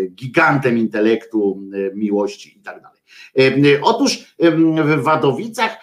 gigantem 0.10 0.78
intelektu, 0.78 1.62
miłości 1.94 2.58
i 2.58 2.62
tak 2.62 2.82
dalej. 2.82 2.96
Otóż 3.82 4.36
w 4.86 5.04
Wadowicach 5.04 5.78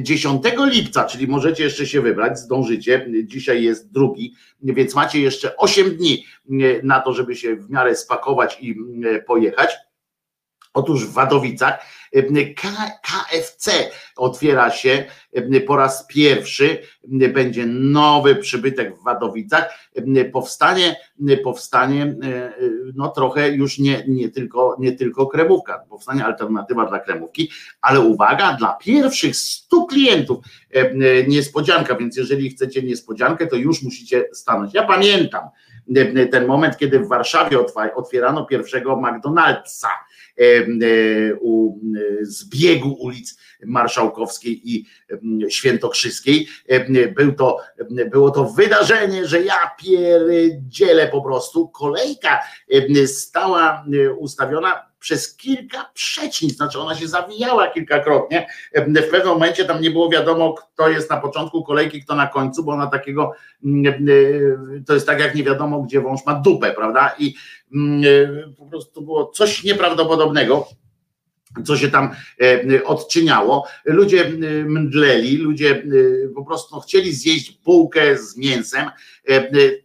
10 0.00 0.42
lipca, 0.72 1.04
czyli 1.04 1.26
możecie 1.26 1.64
jeszcze 1.64 1.86
się 1.86 2.00
wybrać, 2.00 2.38
zdążycie, 2.38 3.06
dzisiaj 3.24 3.62
jest 3.62 3.92
drugi, 3.92 4.34
więc 4.62 4.94
macie 4.94 5.20
jeszcze 5.20 5.56
8 5.56 5.96
dni 5.96 6.24
na 6.82 7.00
to, 7.00 7.12
żeby 7.12 7.36
się 7.36 7.56
w 7.56 7.70
miarę 7.70 7.96
spakować 7.96 8.58
i 8.60 8.76
pojechać. 9.26 9.70
Otóż 10.74 11.06
w 11.06 11.12
Wadowicach 11.12 11.86
KFC 13.02 13.90
otwiera 14.16 14.70
się 14.70 15.04
po 15.66 15.76
raz 15.76 16.06
pierwszy, 16.06 16.78
będzie 17.34 17.66
nowy 17.66 18.36
przybytek 18.36 18.96
w 18.96 19.02
Wadowicach, 19.02 19.92
powstanie, 20.32 20.96
powstanie 21.44 22.14
no 22.94 23.08
trochę 23.08 23.50
już 23.50 23.78
nie, 23.78 24.04
nie, 24.08 24.28
tylko, 24.28 24.76
nie 24.78 24.92
tylko 24.92 25.26
kremówka, 25.26 25.78
powstanie 25.88 26.24
alternatywa 26.24 26.86
dla 26.86 26.98
kremówki, 26.98 27.50
ale 27.80 28.00
uwaga, 28.00 28.52
dla 28.52 28.72
pierwszych 28.72 29.36
100 29.36 29.84
klientów 29.86 30.44
niespodzianka, 31.28 31.94
więc 31.94 32.16
jeżeli 32.16 32.50
chcecie 32.50 32.82
niespodziankę, 32.82 33.46
to 33.46 33.56
już 33.56 33.82
musicie 33.82 34.24
stanąć. 34.32 34.74
Ja 34.74 34.82
pamiętam 34.82 35.48
ten 36.30 36.46
moment, 36.46 36.76
kiedy 36.76 37.00
w 37.00 37.08
Warszawie 37.08 37.58
otwierano 37.94 38.44
pierwszego 38.44 38.96
McDonald'sa, 38.96 39.88
E, 39.88 40.11
u 41.40 41.78
e, 41.96 42.24
zbiegu 42.24 42.92
ulic 42.92 43.38
Marszałkowskiej 43.66 44.70
i 44.70 44.86
Świętokrzyskiej. 45.48 46.48
Był 47.16 47.32
to, 47.32 47.60
było 48.10 48.30
to 48.30 48.44
wydarzenie, 48.44 49.26
że 49.26 49.42
ja 49.42 49.70
pierdzielę 49.78 51.08
po 51.08 51.22
prostu. 51.22 51.68
Kolejka 51.68 52.40
stała 53.06 53.84
ustawiona 54.18 54.91
przez 55.02 55.36
kilka 55.36 55.90
przecznic, 55.94 56.56
znaczy 56.56 56.80
ona 56.80 56.94
się 56.94 57.08
zawijała 57.08 57.68
kilkakrotnie. 57.68 58.46
W 58.74 59.10
pewnym 59.10 59.26
momencie 59.26 59.64
tam 59.64 59.80
nie 59.80 59.90
było 59.90 60.10
wiadomo, 60.10 60.54
kto 60.54 60.88
jest 60.88 61.10
na 61.10 61.16
początku 61.16 61.64
kolejki, 61.64 62.02
kto 62.02 62.14
na 62.14 62.26
końcu, 62.26 62.64
bo 62.64 62.72
ona 62.72 62.86
takiego, 62.86 63.32
to 64.86 64.94
jest 64.94 65.06
tak 65.06 65.20
jak 65.20 65.34
nie 65.34 65.44
wiadomo, 65.44 65.82
gdzie 65.82 66.00
wąż 66.00 66.26
ma 66.26 66.34
dupę, 66.34 66.72
prawda? 66.72 67.14
I 67.18 67.34
po 68.58 68.66
prostu 68.66 69.02
było 69.02 69.26
coś 69.26 69.64
nieprawdopodobnego 69.64 70.66
co 71.64 71.76
się 71.76 71.90
tam 71.90 72.10
odczyniało. 72.84 73.66
Ludzie 73.84 74.32
mdleli, 74.66 75.36
ludzie 75.36 75.82
po 76.34 76.44
prostu 76.44 76.80
chcieli 76.80 77.12
zjeść 77.12 77.58
bułkę 77.64 78.18
z 78.18 78.36
mięsem. 78.36 78.90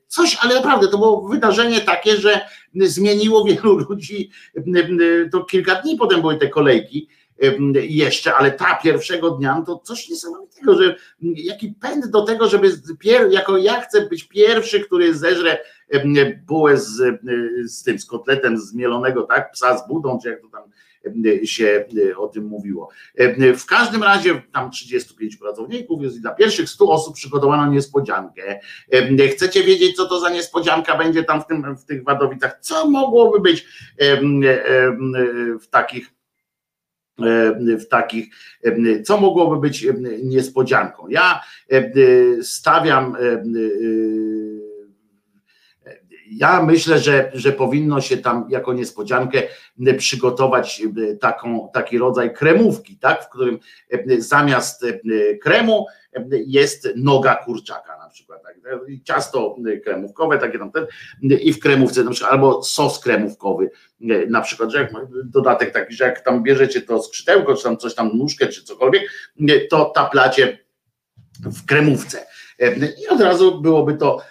Coś, 0.07 0.37
ale 0.41 0.55
naprawdę 0.55 0.87
to 0.87 0.97
było 0.97 1.27
wydarzenie 1.27 1.81
takie, 1.81 2.17
że 2.17 2.41
zmieniło 2.81 3.43
wielu 3.45 3.77
ludzi. 3.77 4.29
To 5.31 5.43
kilka 5.43 5.75
dni 5.75 5.95
potem 5.95 6.21
były 6.21 6.37
te 6.37 6.49
kolejki 6.49 7.09
jeszcze, 7.73 8.35
ale 8.35 8.51
ta 8.51 8.75
pierwszego 8.83 9.31
dnia, 9.31 9.63
to 9.65 9.79
coś 9.79 10.09
niesamowitego, 10.09 10.75
że 10.75 10.95
jaki 11.21 11.73
pęd 11.81 12.07
do 12.07 12.21
tego, 12.21 12.47
żeby 12.47 12.71
pier, 12.99 13.31
jako 13.31 13.57
ja 13.57 13.81
chcę 13.81 14.07
być 14.07 14.23
pierwszy, 14.23 14.79
który 14.79 15.13
zeżre 15.13 15.57
bułę 16.47 16.77
z, 16.77 17.21
z 17.65 17.83
tym, 17.83 17.99
z 17.99 18.05
kotletem 18.05 18.57
zmielonego, 18.57 19.23
tak, 19.23 19.51
psa 19.51 19.77
z 19.77 19.87
budą, 19.87 20.19
czy 20.23 20.29
jak 20.29 20.41
to 20.41 20.47
tam 20.49 20.63
się 21.43 21.85
o 22.17 22.27
tym 22.27 22.45
mówiło. 22.45 22.89
W 23.57 23.65
każdym 23.65 24.03
razie 24.03 24.41
tam 24.53 24.71
35 24.71 25.37
pracowników 25.37 26.03
jest 26.03 26.17
i 26.17 26.21
dla 26.21 26.35
pierwszych 26.35 26.69
100 26.69 26.89
osób 26.89 27.15
przygotowano 27.15 27.71
niespodziankę. 27.71 28.59
Chcecie 29.31 29.63
wiedzieć, 29.63 29.95
co 29.95 30.09
to 30.09 30.19
za 30.19 30.29
niespodzianka 30.29 30.97
będzie 30.97 31.23
tam 31.23 31.41
w, 31.41 31.47
tym, 31.47 31.77
w 31.77 31.85
tych 31.85 32.03
Wadowicach? 32.03 32.57
Co 32.61 32.89
mogłoby 32.89 33.39
być 33.39 33.67
w 35.61 35.67
takich 35.69 36.17
w 37.79 37.87
takich, 37.89 38.27
co 39.05 39.17
mogłoby 39.17 39.67
być 39.67 39.87
niespodzianką. 40.23 41.07
Ja 41.07 41.41
stawiam 42.41 43.17
ja 46.31 46.63
myślę, 46.63 46.99
że, 46.99 47.31
że 47.33 47.51
powinno 47.51 48.01
się 48.01 48.17
tam 48.17 48.45
jako 48.49 48.73
niespodziankę 48.73 49.43
przygotować 49.97 50.81
e, 50.81 51.15
taką, 51.15 51.69
taki 51.73 51.97
rodzaj 51.97 52.33
kremówki, 52.33 52.97
tak, 52.97 53.23
w 53.23 53.29
którym 53.29 53.59
e, 53.91 54.21
zamiast 54.21 54.83
e, 54.83 55.37
kremu 55.37 55.85
jest 56.31 56.89
noga 56.95 57.35
kurczaka 57.35 57.97
na 57.97 58.09
przykład. 58.09 58.43
Tak? 58.43 58.55
Ciasto 59.03 59.55
kremówkowe, 59.83 60.37
takie 60.37 60.59
tam 60.59 60.71
ten, 60.71 60.87
i 61.21 61.53
w 61.53 61.59
kremówce 61.59 62.03
na 62.03 62.11
przykład, 62.11 62.33
albo 62.33 62.63
sos 62.63 62.99
kremówkowy 62.99 63.69
na 64.29 64.41
przykład, 64.41 64.71
że 64.71 64.77
jak 64.77 64.91
dodatek 65.25 65.73
taki, 65.73 65.93
że 65.93 66.03
jak 66.03 66.21
tam 66.21 66.43
bierzecie 66.43 66.81
to 66.81 67.03
skrzydełko, 67.03 67.55
czy 67.55 67.63
tam 67.63 67.77
coś 67.77 67.95
tam 67.95 68.17
nóżkę, 68.17 68.47
czy 68.47 68.63
cokolwiek, 68.63 69.03
to 69.69 69.85
taplacie 69.85 70.57
w 71.39 71.65
kremówce 71.65 72.25
i 73.03 73.07
od 73.07 73.21
razu 73.21 73.61
byłoby 73.61 73.93
to, 73.93 74.21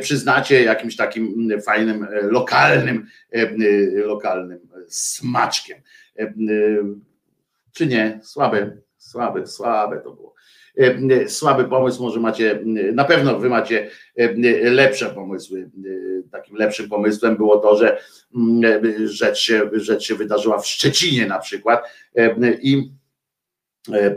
przyznacie, 0.00 0.62
jakimś 0.62 0.96
takim 0.96 1.48
fajnym, 1.66 2.06
lokalnym, 2.22 3.06
lokalnym 3.94 4.60
smaczkiem. 4.88 5.78
Czy 7.72 7.86
nie? 7.86 8.20
Słabe, 8.22 8.76
słabe, 8.96 9.46
słabe 9.46 10.00
to 10.00 10.12
było. 10.12 10.34
Słaby 11.28 11.64
pomysł, 11.64 12.02
może 12.02 12.20
macie, 12.20 12.60
na 12.92 13.04
pewno 13.04 13.38
wy 13.38 13.48
macie 13.48 13.90
lepsze 14.62 15.06
pomysły. 15.06 15.70
Takim 16.30 16.56
lepszym 16.56 16.88
pomysłem 16.88 17.36
było 17.36 17.58
to, 17.58 17.76
że 17.76 17.98
rzecz 19.04 19.38
się, 19.38 19.70
rzecz 19.72 20.02
się 20.02 20.14
wydarzyła 20.14 20.58
w 20.58 20.66
Szczecinie 20.66 21.26
na 21.26 21.38
przykład 21.38 21.84
i 22.62 22.92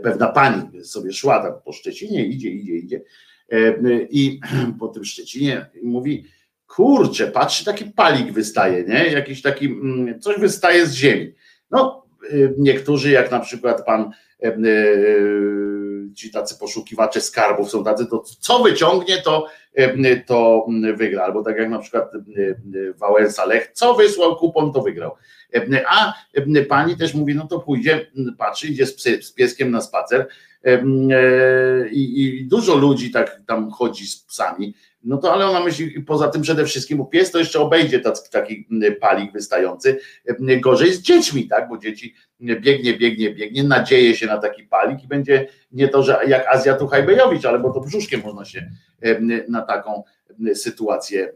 pewna 0.03 0.27
pani 0.27 0.83
sobie 0.83 1.13
szła 1.13 1.43
tam 1.43 1.53
po 1.65 1.73
Szczecinie, 1.73 2.25
idzie, 2.25 2.49
idzie, 2.49 2.73
idzie 2.73 3.01
i 4.09 4.39
po 4.79 4.87
tym 4.87 5.05
Szczecinie 5.05 5.65
mówi, 5.83 6.25
kurczę, 6.67 7.27
patrzy, 7.27 7.65
taki 7.65 7.85
palik 7.85 8.31
wystaje, 8.31 8.83
nie? 8.83 9.07
Jakiś 9.07 9.41
taki, 9.41 9.65
mm, 9.65 10.19
coś 10.19 10.39
wystaje 10.39 10.85
z 10.85 10.93
ziemi. 10.93 11.33
No, 11.71 12.05
y, 12.33 12.53
niektórzy, 12.57 13.11
jak 13.11 13.31
na 13.31 13.39
przykład 13.39 13.85
pan, 13.85 14.11
y, 14.43 14.47
y, 14.47 15.78
ci 16.15 16.31
tacy 16.31 16.55
poszukiwacze 16.59 17.21
skarbów 17.21 17.69
są 17.69 17.83
tacy, 17.83 18.05
to 18.05 18.23
co 18.39 18.63
wyciągnie, 18.63 19.21
to, 19.21 19.47
to 20.27 20.67
wygra. 20.95 21.23
Albo 21.23 21.43
tak 21.43 21.57
jak 21.57 21.69
na 21.69 21.79
przykład 21.79 22.11
Wałęsa 22.95 23.45
Lech, 23.45 23.71
co 23.73 23.93
wysłał 23.93 24.35
kupon, 24.35 24.73
to 24.73 24.81
wygrał. 24.81 25.11
A 25.87 26.13
pani 26.69 26.97
też 26.97 27.13
mówi, 27.13 27.35
no 27.35 27.47
to 27.47 27.59
pójdzie, 27.59 28.11
patrzy, 28.37 28.67
idzie 28.67 28.85
z, 28.85 28.93
psy, 28.93 29.21
z 29.21 29.31
pieskiem 29.31 29.71
na 29.71 29.81
spacer 29.81 30.27
e, 30.63 30.81
i, 31.89 32.39
i 32.39 32.45
dużo 32.45 32.75
ludzi 32.75 33.11
tak 33.11 33.41
tam 33.47 33.71
chodzi 33.71 34.07
z 34.07 34.23
psami 34.23 34.73
no 35.03 35.17
to 35.17 35.33
ale 35.33 35.45
ona 35.45 35.59
myśli, 35.59 36.01
poza 36.01 36.27
tym 36.27 36.41
przede 36.41 36.65
wszystkim, 36.65 36.97
bo 36.97 37.05
pies 37.05 37.31
to 37.31 37.39
jeszcze 37.39 37.59
obejdzie 37.59 37.99
taki, 38.31 38.67
palik 39.01 39.31
wystający, 39.31 39.99
gorzej 40.39 40.93
z 40.93 41.01
dziećmi, 41.01 41.47
tak, 41.47 41.69
bo 41.69 41.77
dzieci 41.77 42.15
biegnie, 42.41 42.97
biegnie, 42.97 43.33
biegnie, 43.33 43.63
nadzieje 43.63 44.15
się 44.15 44.25
na 44.25 44.37
taki 44.37 44.63
palik 44.63 45.03
i 45.03 45.07
będzie 45.07 45.47
nie 45.71 45.87
to, 45.87 46.03
że 46.03 46.19
jak 46.27 46.47
Azja 46.47 46.75
tu 46.75 46.87
Hajbejowicz, 46.87 47.45
ale 47.45 47.59
bo 47.59 47.73
to 47.73 47.79
brzuszkiem 47.79 48.21
można 48.21 48.45
się 48.45 48.71
na 49.49 49.61
taką 49.61 50.03
sytuację 50.53 51.33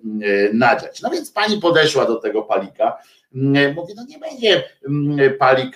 nadziać. 0.54 1.02
No 1.02 1.10
więc 1.10 1.32
pani 1.32 1.62
podeszła 1.62 2.06
do 2.06 2.16
tego 2.16 2.42
palika, 2.42 2.98
mówi, 3.76 3.94
no 3.96 4.06
nie 4.08 4.20
będzie 4.20 4.64
palik 5.40 5.76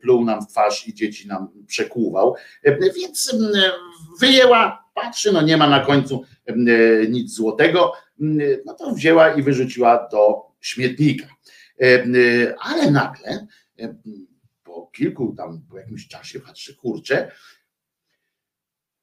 pluł 0.00 0.24
nam 0.24 0.42
w 0.42 0.46
twarz 0.46 0.88
i 0.88 0.94
dzieci 0.94 1.28
nam 1.28 1.48
przekłuwał, 1.66 2.34
więc 2.96 3.36
wyjęła, 4.20 4.83
patrzy, 4.94 5.32
no 5.32 5.42
nie 5.42 5.56
ma 5.56 5.68
na 5.68 5.80
końcu 5.80 6.24
nic 7.08 7.34
złotego, 7.34 7.92
no 8.66 8.74
to 8.74 8.94
wzięła 8.94 9.34
i 9.34 9.42
wyrzuciła 9.42 10.08
do 10.12 10.42
śmietnika. 10.60 11.26
Ale 12.60 12.90
nagle 12.90 13.46
po 14.64 14.90
kilku 14.92 15.34
tam, 15.36 15.62
po 15.70 15.78
jakimś 15.78 16.08
czasie 16.08 16.40
patrzy, 16.40 16.76
kurczę, 16.76 17.30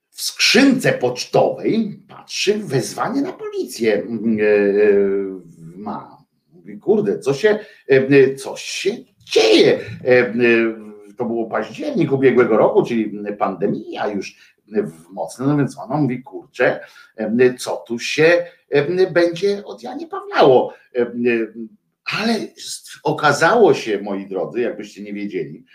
w 0.09 0.21
skrzynce 0.21 0.93
pocztowej 0.93 2.03
patrzy 2.07 2.57
wezwanie 2.57 3.21
na 3.21 3.33
policję 3.33 4.07
ma. 5.57 6.17
Mówi, 6.49 6.79
kurde, 6.79 7.19
co 7.19 7.33
się, 7.33 7.59
coś 8.37 8.61
się 8.61 8.97
dzieje. 9.23 9.79
To 11.17 11.25
było 11.25 11.49
październik 11.49 12.11
ubiegłego 12.11 12.57
roku, 12.57 12.83
czyli 12.85 13.11
pandemia 13.39 14.07
już 14.07 14.55
mocno, 15.11 15.47
no 15.47 15.57
więc 15.57 15.77
ona 15.77 15.97
mówi, 15.97 16.23
kurczę, 16.23 16.79
co 17.59 17.83
tu 17.87 17.99
się 17.99 18.45
będzie 19.11 19.65
od 19.65 19.83
Janie 19.83 20.07
Pawlało. 20.07 20.73
Ale 22.17 22.35
okazało 23.03 23.73
się, 23.73 24.01
moi 24.01 24.27
drodzy, 24.27 24.61
jakbyście 24.61 25.03
nie 25.03 25.13
wiedzieli, 25.13 25.65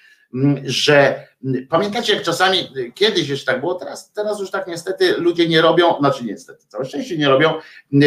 że 0.64 1.27
pamiętacie, 1.68 2.14
jak 2.14 2.23
czasami 2.23 2.59
kiedyś 2.94 3.28
jeszcze 3.28 3.52
tak 3.52 3.60
było, 3.60 3.74
teraz, 3.74 4.12
teraz 4.12 4.40
już 4.40 4.51
tak 4.51 4.66
niestety 4.66 5.12
ludzie 5.12 5.48
nie 5.48 5.60
robią, 5.60 5.98
znaczy 5.98 6.24
niestety, 6.24 6.66
całe 6.68 6.85
szczęście 6.85 7.18
nie 7.18 7.28
robią, 7.28 7.52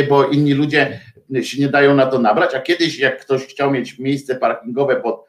bo 0.10 0.26
inni 0.26 0.54
ludzie 0.54 1.00
się 1.42 1.62
nie 1.62 1.70
dają 1.70 1.96
na 1.96 2.06
to 2.06 2.20
nabrać, 2.20 2.56
a 2.56 2.60
kiedyś 2.60 3.00
jak 3.00 3.22
ktoś 3.22 3.46
chciał 3.46 3.72
mieć 3.72 4.00
miejsce 4.00 4.36
parkingowe 4.36 4.96
pod 4.96 5.29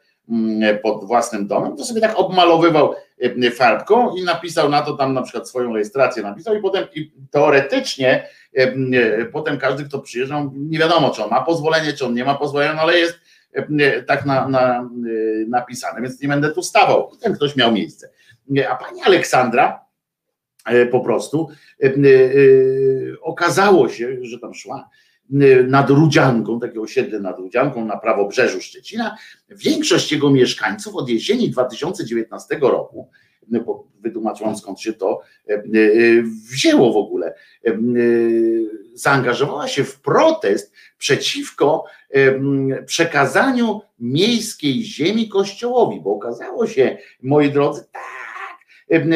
pod 0.83 1.05
własnym 1.05 1.47
domem, 1.47 1.77
to 1.77 1.85
sobie 1.85 2.01
tak 2.01 2.19
obmalowywał 2.19 2.93
e, 3.19 3.51
farbką 3.51 4.15
i 4.15 4.23
napisał 4.23 4.69
na 4.69 4.81
to 4.81 4.93
tam 4.93 5.13
na 5.13 5.21
przykład 5.21 5.49
swoją 5.49 5.73
rejestrację 5.73 6.23
napisał 6.23 6.55
i 6.55 6.61
potem 6.61 6.85
i 6.95 7.11
teoretycznie 7.31 8.27
e, 8.57 8.61
e, 8.93 9.25
potem 9.25 9.57
każdy, 9.57 9.85
kto 9.85 9.99
przyjeżdżał, 9.99 10.51
nie 10.55 10.79
wiadomo, 10.79 11.09
czy 11.09 11.23
on 11.23 11.29
ma 11.29 11.41
pozwolenie, 11.41 11.93
czy 11.93 12.05
on 12.05 12.13
nie 12.13 12.25
ma 12.25 12.35
pozwolenia, 12.35 12.73
no 12.73 12.81
ale 12.81 12.99
jest 12.99 13.19
tak 14.07 14.25
na, 14.25 14.47
na, 14.47 14.89
napisane, 15.47 16.01
więc 16.01 16.21
nie 16.21 16.27
będę 16.27 16.51
tu 16.51 16.63
stawał. 16.63 17.11
Ten 17.21 17.33
ktoś 17.33 17.55
miał 17.55 17.71
miejsce. 17.71 18.09
A 18.69 18.75
pani 18.75 19.01
Aleksandra 19.01 19.85
po 20.91 20.99
prostu 20.99 21.49
okazało 23.21 23.89
się, 23.89 24.17
że 24.21 24.39
tam 24.39 24.53
szła 24.53 24.89
nad 25.67 25.89
Rudzianką, 25.89 26.59
takie 26.59 26.81
osiedle 26.81 27.19
nad 27.19 27.39
Rudzianką 27.39 27.85
na 27.85 27.97
prawo 27.97 28.27
brzeżu 28.27 28.61
Szczecina. 28.61 29.17
Większość 29.49 30.11
jego 30.11 30.29
mieszkańców 30.29 30.95
od 30.95 31.09
jesieni 31.09 31.49
2019 31.49 32.57
roku, 32.61 33.09
wytłumaczyłam 34.01 34.57
skąd 34.57 34.81
się 34.81 34.93
to 34.93 35.21
e, 35.49 35.53
e, 35.53 35.61
wzięło 36.51 36.93
w 36.93 36.97
ogóle, 36.97 37.33
zaangażowała 38.93 39.67
się 39.67 39.83
w 39.83 40.01
protest 40.01 40.73
przeciwko 40.97 41.85
przekazaniu 42.85 43.81
miejskiej 43.99 44.83
ziemi 44.83 45.29
kościołowi, 45.29 46.01
bo 46.01 46.15
okazało 46.15 46.67
się, 46.67 46.97
moi 47.21 47.51
drodzy, 47.51 47.85
tak, 47.91 48.10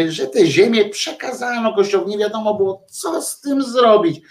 że 0.08 0.28
te 0.28 0.46
ziemię 0.46 0.90
przekazano 0.90 1.74
Kościołowi, 1.74 2.12
nie 2.12 2.18
wiadomo 2.18 2.54
było, 2.54 2.86
co 2.88 3.22
z 3.22 3.42
tym 3.42 3.64
zrobić. 3.64 4.22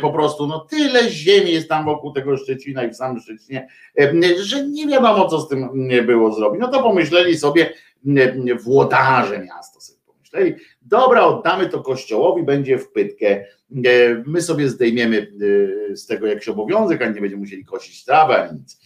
Po 0.00 0.12
prostu 0.12 0.46
no 0.46 0.60
tyle 0.60 1.10
ziemi 1.10 1.52
jest 1.52 1.68
tam 1.68 1.84
wokół 1.84 2.12
tego 2.12 2.36
Szczecina 2.36 2.84
i 2.84 2.90
w 2.90 2.96
samym 2.96 3.20
Szczecinie, 3.20 3.68
że 4.40 4.66
nie 4.68 4.86
wiadomo, 4.86 5.28
co 5.28 5.40
z 5.40 5.48
tym 5.48 5.88
było 6.06 6.32
zrobić. 6.32 6.60
No 6.60 6.68
to 6.68 6.82
pomyśleli 6.82 7.38
sobie 7.38 7.72
włodarze 8.60 9.38
miasta 9.38 9.80
sobie 9.80 10.00
pomyśleli, 10.06 10.54
dobra, 10.82 11.24
oddamy 11.24 11.68
to 11.68 11.82
Kościołowi, 11.82 12.42
będzie 12.42 12.78
w 12.78 12.92
pytkę, 12.92 13.44
my 14.26 14.42
sobie 14.42 14.68
zdejmiemy 14.68 15.32
e, 15.90 15.96
z 15.96 16.06
tego 16.06 16.26
jakiś 16.26 16.48
obowiązek, 16.48 17.02
a 17.02 17.06
nie 17.06 17.20
będziemy 17.20 17.40
musieli 17.40 17.64
kosić 17.64 18.04
trawę 18.04 18.42
ani 18.42 18.58
nic. 18.58 18.80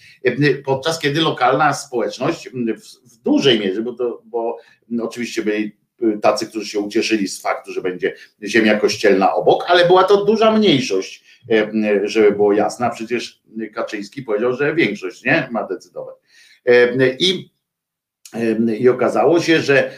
Podczas 0.64 0.98
kiedy 0.98 1.20
lokalna 1.20 1.72
społeczność 1.72 2.48
w, 2.48 3.22
dużej 3.22 3.60
mierze, 3.60 3.82
bo 3.82 3.92
to, 3.92 4.22
bo 4.24 4.56
oczywiście 5.02 5.42
byli 5.42 5.76
tacy, 6.22 6.46
którzy 6.46 6.66
się 6.66 6.80
ucieszyli 6.80 7.28
z 7.28 7.40
faktu, 7.40 7.72
że 7.72 7.82
będzie 7.82 8.14
ziemia 8.42 8.80
kościelna 8.80 9.34
obok, 9.34 9.64
ale 9.68 9.86
była 9.86 10.04
to 10.04 10.24
duża 10.24 10.50
mniejszość, 10.50 11.24
e, 11.50 11.70
żeby 12.04 12.32
było 12.32 12.52
jasne. 12.52 12.90
Przecież 12.94 13.42
Kaczyński 13.74 14.22
powiedział, 14.22 14.54
że 14.54 14.74
większość 14.74 15.24
nie 15.24 15.48
ma 15.50 15.66
decydować. 15.66 16.14
E, 16.66 17.16
I 17.18 17.54
i 18.78 18.88
okazało 18.88 19.40
się, 19.40 19.60
że 19.60 19.90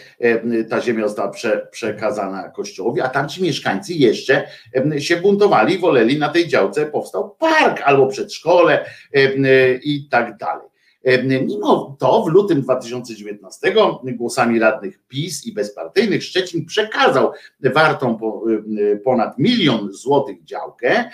ta 0.71 0.81
ziemia 0.81 1.09
została 1.09 1.29
prze, 1.29 1.69
przekazana 1.71 2.49
kościołowi, 2.49 3.01
a 3.01 3.09
tamci 3.09 3.43
mieszkańcy 3.43 3.95
jeszcze 3.95 4.47
się 4.99 5.17
buntowali, 5.17 5.79
woleli 5.79 6.19
na 6.19 6.29
tej 6.29 6.49
działce 6.49 6.87
powstał 6.87 7.37
park 7.39 7.83
albo 7.85 8.07
przedszkole 8.07 8.91
i 9.83 10.09
tak 10.11 10.37
dalej. 10.37 10.69
Mimo 11.47 11.97
to 11.99 12.23
w 12.23 12.29
lutym 12.29 12.63
2019 12.63 13.75
głosami 14.05 14.59
radnych 14.59 14.99
PiS 15.09 15.47
i 15.47 15.53
bezpartyjnych 15.53 16.25
Szczecin 16.25 16.67
przekazał 16.67 17.33
wartą 17.61 18.19
ponad 19.05 19.39
milion 19.39 19.93
złotych 19.93 20.45
działkę 20.45 21.11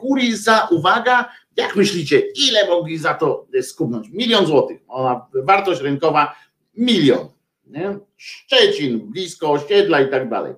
kurii 0.00 0.36
za, 0.36 0.68
uwaga, 0.70 1.28
jak 1.56 1.76
myślicie, 1.76 2.22
ile 2.48 2.68
mogli 2.68 2.98
za 2.98 3.14
to 3.14 3.46
skubnąć? 3.62 4.08
Milion 4.08 4.46
złotych. 4.46 4.80
Ona, 4.88 5.26
wartość 5.34 5.80
rynkowa 5.80 6.34
milion. 6.76 7.28
Nie? 7.66 7.98
Szczecin, 8.16 9.10
blisko 9.10 9.50
osiedla 9.50 10.00
i 10.00 10.10
tak 10.10 10.28
dalej. 10.28 10.54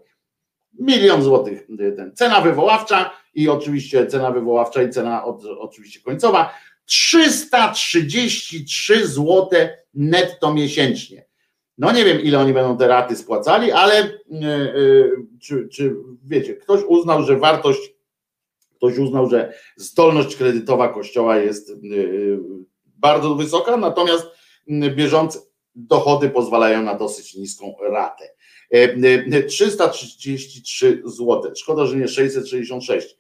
Milion 0.79 1.23
złotych. 1.23 1.67
Ten. 1.97 2.13
Cena 2.15 2.41
wywoławcza 2.41 3.11
i 3.35 3.49
oczywiście 3.49 4.07
cena 4.07 4.31
wywoławcza 4.31 4.83
i 4.83 4.91
cena 4.91 5.25
od, 5.25 5.45
oczywiście 5.45 6.01
końcowa 6.01 6.51
333 6.87 9.07
zł 9.07 9.49
netto 9.95 10.55
miesięcznie. 10.55 11.27
No 11.79 11.93
nie 11.93 12.05
wiem, 12.05 12.21
ile 12.21 12.39
oni 12.39 12.53
będą 12.53 12.79
te 12.79 12.89
raty 12.89 13.17
spłacali, 13.17 13.73
ale 13.73 13.95
e, 13.95 14.11
czy, 15.41 15.69
czy 15.69 15.97
wiecie, 16.25 16.55
ktoś 16.55 16.83
uznał, 16.83 17.23
że 17.23 17.39
wartość, 17.39 17.93
ktoś 18.77 18.99
uznał, 18.99 19.31
że 19.31 19.55
zdolność 19.77 20.37
kredytowa 20.37 20.89
kościoła 20.89 21.37
jest 21.37 21.71
e, 21.71 21.75
bardzo 22.85 23.35
wysoka, 23.35 23.77
natomiast 23.77 24.27
bieżące 24.97 25.39
dochody 25.75 26.31
pozwalają 26.31 26.83
na 26.83 26.95
dosyć 26.95 27.35
niską 27.35 27.75
ratę. 27.91 28.37
333 29.49 31.03
zł. 31.05 31.53
Szkoda, 31.57 31.87
że 31.87 31.97
nie 31.97 32.09
666 32.09 33.17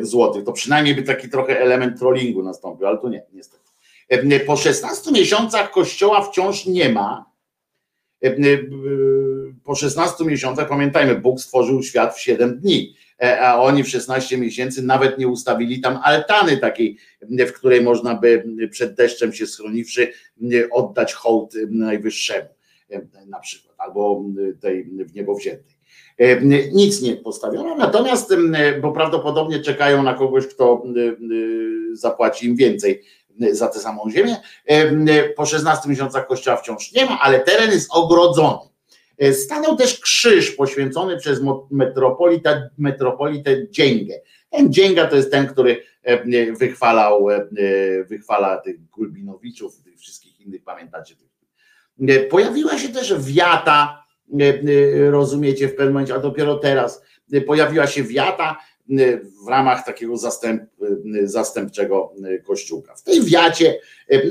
złotych. 0.00 0.44
To 0.44 0.52
przynajmniej 0.52 0.94
by 0.94 1.02
taki 1.02 1.28
trochę 1.28 1.60
element 1.60 1.98
trollingu 1.98 2.42
nastąpił, 2.42 2.86
ale 2.86 2.98
to 2.98 3.08
nie, 3.08 3.22
niestety. 3.32 3.64
Po 4.46 4.56
16 4.56 5.12
miesiącach 5.12 5.70
kościoła 5.70 6.22
wciąż 6.22 6.66
nie 6.66 6.88
ma. 6.88 7.30
Po 9.64 9.74
16 9.74 10.24
miesiącach, 10.24 10.68
pamiętajmy, 10.68 11.14
Bóg 11.14 11.40
stworzył 11.40 11.82
świat 11.82 12.16
w 12.16 12.20
7 12.20 12.60
dni, 12.60 12.94
a 13.40 13.62
oni 13.62 13.84
w 13.84 13.88
16 13.88 14.38
miesięcy 14.38 14.82
nawet 14.82 15.18
nie 15.18 15.28
ustawili 15.28 15.80
tam 15.80 15.98
altany 16.02 16.56
takiej, 16.56 16.96
w 17.22 17.52
której 17.52 17.82
można 17.82 18.14
by 18.14 18.44
przed 18.70 18.94
deszczem 18.94 19.32
się 19.32 19.46
schroniwszy 19.46 20.12
oddać 20.70 21.12
hołd 21.14 21.54
najwyższemu 21.70 22.48
na 23.26 23.40
przykład, 23.40 23.74
albo 23.78 24.24
tej 24.60 24.84
w 24.84 25.14
niebo 25.14 25.34
wziętej. 25.34 25.77
Nic 26.72 27.02
nie 27.02 27.16
postawiono, 27.16 27.74
natomiast, 27.74 28.34
bo 28.82 28.92
prawdopodobnie 28.92 29.60
czekają 29.60 30.02
na 30.02 30.14
kogoś, 30.14 30.46
kto 30.46 30.82
zapłaci 31.92 32.46
im 32.46 32.56
więcej 32.56 33.02
za 33.50 33.68
tę 33.68 33.78
samą 33.78 34.10
ziemię. 34.10 34.36
Po 35.36 35.46
16 35.46 35.88
miesiącach 35.88 36.26
kościoła 36.26 36.56
wciąż 36.56 36.92
nie 36.92 37.06
ma, 37.06 37.20
ale 37.20 37.40
teren 37.40 37.70
jest 37.70 37.88
ogrodzony. 37.92 38.58
Stanął 39.32 39.76
też 39.76 40.00
krzyż 40.00 40.50
poświęcony 40.50 41.16
przez 41.16 41.40
metropolitę, 41.70 42.70
metropolitę 42.78 43.68
Dzięgę. 43.70 44.14
Ten 44.50 44.72
Dzięga 44.72 45.06
to 45.06 45.16
jest 45.16 45.30
ten, 45.30 45.46
który 45.46 45.82
wychwalał, 46.58 47.26
wychwala 48.08 48.56
tych 48.56 48.88
Gulbinowiczów, 48.90 49.82
tych 49.82 49.98
wszystkich 49.98 50.40
innych, 50.40 50.64
pamiętacie? 50.64 51.14
Pojawiła 52.30 52.78
się 52.78 52.88
też 52.88 53.14
wiata, 53.20 54.04
rozumiecie, 55.10 55.68
w 55.68 55.74
pewnym 55.74 55.92
momencie, 55.92 56.14
a 56.14 56.18
dopiero 56.18 56.58
teraz 56.58 57.02
pojawiła 57.46 57.86
się 57.86 58.02
wiata, 58.02 58.58
w 59.46 59.48
ramach 59.48 59.86
takiego 59.86 60.16
zastęp, 60.16 60.62
zastępczego 61.24 62.12
kościółka. 62.46 62.94
W 62.94 63.02
tej 63.02 63.22
wiacie, 63.22 63.80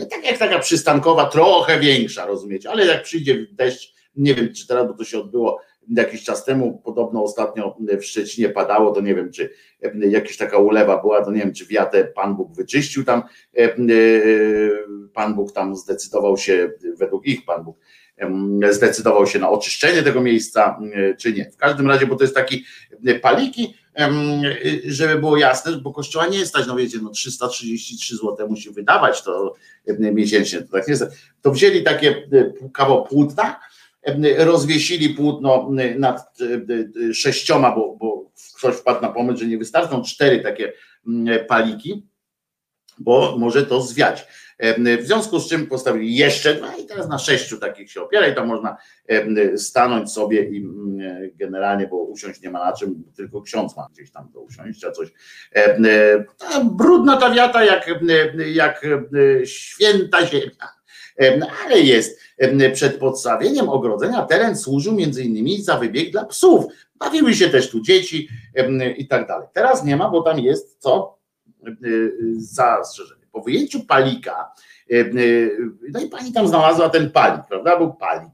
tak 0.09 0.25
jak 0.25 0.37
taka 0.37 0.59
przystankowa, 0.59 1.25
trochę 1.25 1.79
większa, 1.79 2.25
rozumiecie, 2.25 2.69
ale 2.69 2.85
jak 2.85 3.03
przyjdzie 3.03 3.47
deszcz, 3.51 3.93
nie 4.15 4.35
wiem 4.35 4.53
czy 4.53 4.67
teraz, 4.67 4.87
bo 4.87 4.93
to 4.93 5.03
się 5.03 5.19
odbyło 5.19 5.61
jakiś 5.89 6.23
czas 6.23 6.45
temu, 6.45 6.81
podobno 6.85 7.23
ostatnio 7.23 7.77
w 8.01 8.03
Szczecinie 8.03 8.49
padało, 8.49 8.91
to 8.91 9.01
nie 9.01 9.15
wiem 9.15 9.31
czy 9.31 9.49
jakaś 10.09 10.37
taka 10.37 10.57
ulewa 10.57 11.01
była, 11.01 11.25
to 11.25 11.31
nie 11.31 11.39
wiem 11.39 11.53
czy 11.53 11.65
wiatę 11.65 12.05
Pan 12.05 12.35
Bóg 12.35 12.55
wyczyścił 12.55 13.03
tam, 13.03 13.23
Pan 15.13 15.35
Bóg 15.35 15.51
tam 15.51 15.75
zdecydował 15.75 16.37
się, 16.37 16.69
według 16.97 17.25
ich 17.25 17.45
Pan 17.45 17.63
Bóg, 17.63 17.77
zdecydował 18.72 19.27
się 19.27 19.39
na 19.39 19.49
oczyszczenie 19.49 20.03
tego 20.03 20.22
miejsca, 20.22 20.80
czy 21.18 21.34
nie. 21.34 21.52
W 21.52 21.57
każdym 21.57 21.88
razie, 21.88 22.07
bo 22.07 22.15
to 22.15 22.23
jest 22.23 22.35
taki 22.35 22.65
paliki, 23.22 23.73
żeby 24.85 25.19
było 25.19 25.38
jasne, 25.38 25.72
bo 25.72 25.94
kościoła 25.94 26.27
nie 26.27 26.45
stać, 26.45 26.68
no 26.68 26.76
wiecie, 26.76 26.98
no 27.02 27.10
333 27.10 28.15
zł 28.15 28.49
musi 28.49 28.69
wydawać 28.72 29.23
to 29.23 29.56
miesięcznie, 29.99 30.61
to 30.61 30.72
tak 30.72 30.88
jest. 30.88 31.03
To 31.41 31.52
wzięli 31.52 31.84
takie 31.84 32.30
kawał 32.73 33.06
płótna, 33.06 33.60
rozwiesili 34.38 35.10
płótno 35.10 35.69
nad 35.98 36.38
sześcioma, 37.14 37.76
bo, 37.76 37.95
bo 37.95 38.31
ktoś 38.57 38.76
wpadł 38.76 39.02
na 39.02 39.10
pomysł, 39.10 39.39
że 39.39 39.45
nie 39.45 39.57
wystarczą 39.57 40.02
cztery 40.02 40.39
takie 40.39 40.73
paliki, 41.48 42.07
bo 42.99 43.38
może 43.38 43.65
to 43.65 43.81
zwiać. 43.81 44.27
W 44.99 45.05
związku 45.05 45.39
z 45.39 45.49
czym 45.49 45.67
postawili 45.67 46.15
jeszcze 46.15 46.55
dwa 46.55 46.75
i 46.75 46.85
teraz 46.85 47.09
na 47.09 47.19
sześciu 47.19 47.57
takich 47.57 47.91
się 47.91 48.01
opiera 48.01 48.27
i 48.27 48.35
tam 48.35 48.47
można 48.47 48.77
stanąć 49.55 50.11
sobie 50.11 50.49
i 50.49 50.67
generalnie, 51.35 51.88
bo 51.88 51.97
usiąść 51.97 52.41
nie 52.41 52.49
ma 52.49 52.65
na 52.65 52.73
czym, 52.73 53.03
tylko 53.15 53.41
ksiądz 53.41 53.75
ma 53.75 53.88
gdzieś 53.93 54.11
tam 54.11 54.31
do 54.34 54.41
usiąścia 54.41 54.91
coś. 54.91 55.11
Brudna 56.63 57.17
ta 57.17 57.34
wiata 57.34 57.63
jak, 57.63 57.89
jak 58.53 58.85
święta 59.45 60.25
ziemia. 60.25 60.77
Ale 61.65 61.79
jest 61.79 62.19
przed 62.73 62.99
podstawieniem 62.99 63.69
ogrodzenia 63.69 64.21
teren 64.21 64.55
służył 64.55 64.93
między 64.93 65.23
innymi 65.23 65.61
za 65.61 65.77
wybieg 65.77 66.11
dla 66.11 66.25
psów. 66.25 66.65
Bawiły 66.95 67.34
się 67.34 67.49
też 67.49 67.69
tu 67.69 67.81
dzieci 67.81 68.29
i 68.97 69.07
tak 69.07 69.27
dalej. 69.27 69.47
Teraz 69.53 69.85
nie 69.85 69.97
ma, 69.97 70.09
bo 70.09 70.21
tam 70.21 70.39
jest 70.39 70.77
co? 70.79 71.17
Zastrzeżenie 72.38 73.16
po 73.38 73.43
wyjęciu 73.43 73.85
palika, 73.85 74.51
e, 74.91 74.99
e, 74.99 75.05
no 75.91 75.99
i 75.99 76.09
pani 76.09 76.34
tam 76.34 76.47
znalazła 76.47 76.89
ten 76.89 77.11
palik, 77.11 77.41
prawda? 77.49 77.77
Był 77.77 77.93
palik. 77.93 78.34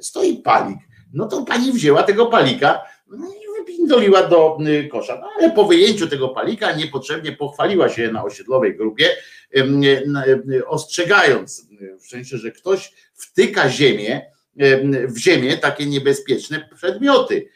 Stoi 0.00 0.36
palik. 0.36 0.78
No 1.12 1.26
to 1.26 1.42
pani 1.42 1.72
wzięła 1.72 2.02
tego 2.02 2.26
palika 2.26 2.82
no 3.06 3.26
i 3.26 3.60
wypindoliła 3.60 4.22
do 4.22 4.58
e, 4.66 4.88
kosza. 4.88 5.18
No 5.20 5.28
ale 5.38 5.50
po 5.50 5.64
wyjęciu 5.64 6.08
tego 6.08 6.28
palika 6.28 6.72
niepotrzebnie 6.72 7.32
pochwaliła 7.32 7.88
się 7.88 8.12
na 8.12 8.24
osiedlowej 8.24 8.76
grupie, 8.76 9.08
ostrzegając, 10.66 11.66
w 12.00 12.06
sensie, 12.06 12.38
że 12.38 12.50
ktoś 12.50 12.92
wtyka 13.14 13.68
ziemię, 13.68 14.30
w 15.08 15.18
ziemię 15.18 15.56
takie 15.56 15.86
niebezpieczne 15.86 16.68
przedmioty. 16.74 17.48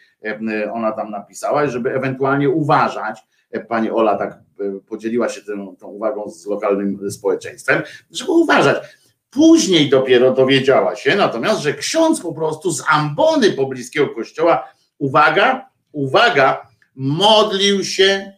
Ona 0.73 0.93
tam 0.93 1.11
napisała, 1.11 1.66
żeby 1.66 1.93
ewentualnie 1.93 2.51
uważać. 2.51 3.21
Pani 3.69 3.91
Ola 3.91 4.19
tak 4.19 4.44
podzieliła 4.89 5.28
się 5.28 5.40
tą, 5.43 5.76
tą 5.76 5.89
uwagą 5.89 6.31
z 6.31 6.47
lokalnym 6.47 7.10
społeczeństwem, 7.10 7.82
żeby 8.10 8.31
uważać. 8.31 8.85
Później 9.31 9.90
dopiero 9.90 10.35
dowiedziała 10.35 10.97
się 10.97 11.16
natomiast, 11.16 11.60
że 11.60 11.74
ksiądz 11.74 12.20
po 12.20 12.35
prostu 12.35 12.70
z 12.70 12.82
ambony 12.89 13.52
pobliskiego 13.52 14.09
kościoła, 14.09 14.68
uwaga, 14.98 15.70
uwaga, 15.93 16.68
modlił 16.94 17.85
się 17.85 18.32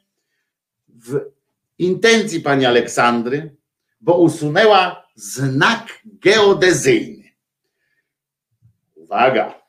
w 0.88 1.20
intencji 1.78 2.40
pani 2.40 2.66
Aleksandry, 2.66 3.56
bo 4.01 4.18
usunęła 4.18 5.06
znak 5.14 6.01
geodezyjny. 6.05 7.24
Uwaga, 8.94 9.65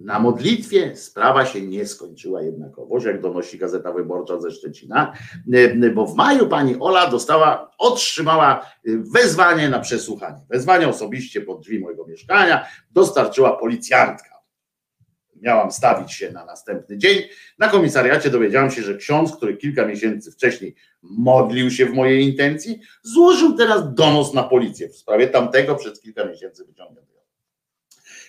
na 0.00 0.18
modlitwie 0.18 0.96
sprawa 0.96 1.46
się 1.46 1.62
nie 1.62 1.86
skończyła 1.86 2.42
jednakowoż, 2.42 3.04
jak 3.04 3.20
donosi 3.20 3.58
Gazeta 3.58 3.92
Wyborcza 3.92 4.40
ze 4.40 4.50
Szczecina, 4.50 5.12
bo 5.94 6.06
w 6.06 6.14
maju 6.14 6.48
pani 6.48 6.76
Ola 6.80 7.10
dostała, 7.10 7.70
otrzymała 7.78 8.66
wezwanie 8.84 9.68
na 9.68 9.80
przesłuchanie. 9.80 10.40
Wezwanie 10.50 10.88
osobiście 10.88 11.40
pod 11.40 11.60
drzwi 11.60 11.80
mojego 11.80 12.06
mieszkania 12.06 12.66
dostarczyła 12.90 13.56
policjantka. 13.56 14.30
Miałam 15.36 15.72
stawić 15.72 16.12
się 16.12 16.32
na 16.32 16.44
następny 16.44 16.98
dzień. 16.98 17.18
Na 17.58 17.68
komisariacie 17.68 18.30
dowiedziałam 18.30 18.70
się, 18.70 18.82
że 18.82 18.96
ksiądz, 18.96 19.36
który 19.36 19.56
kilka 19.56 19.86
miesięcy 19.86 20.32
wcześniej 20.32 20.74
modlił 21.02 21.70
się 21.70 21.86
w 21.86 21.92
mojej 21.92 22.24
intencji, 22.24 22.80
złożył 23.02 23.56
teraz 23.56 23.94
donos 23.94 24.34
na 24.34 24.42
policję 24.42 24.88
w 24.88 24.96
sprawie 24.96 25.28
tamtego 25.28 25.74
przez 25.74 26.00
kilka 26.00 26.24
miesięcy 26.24 26.64
wyciągniętego. 26.64 27.19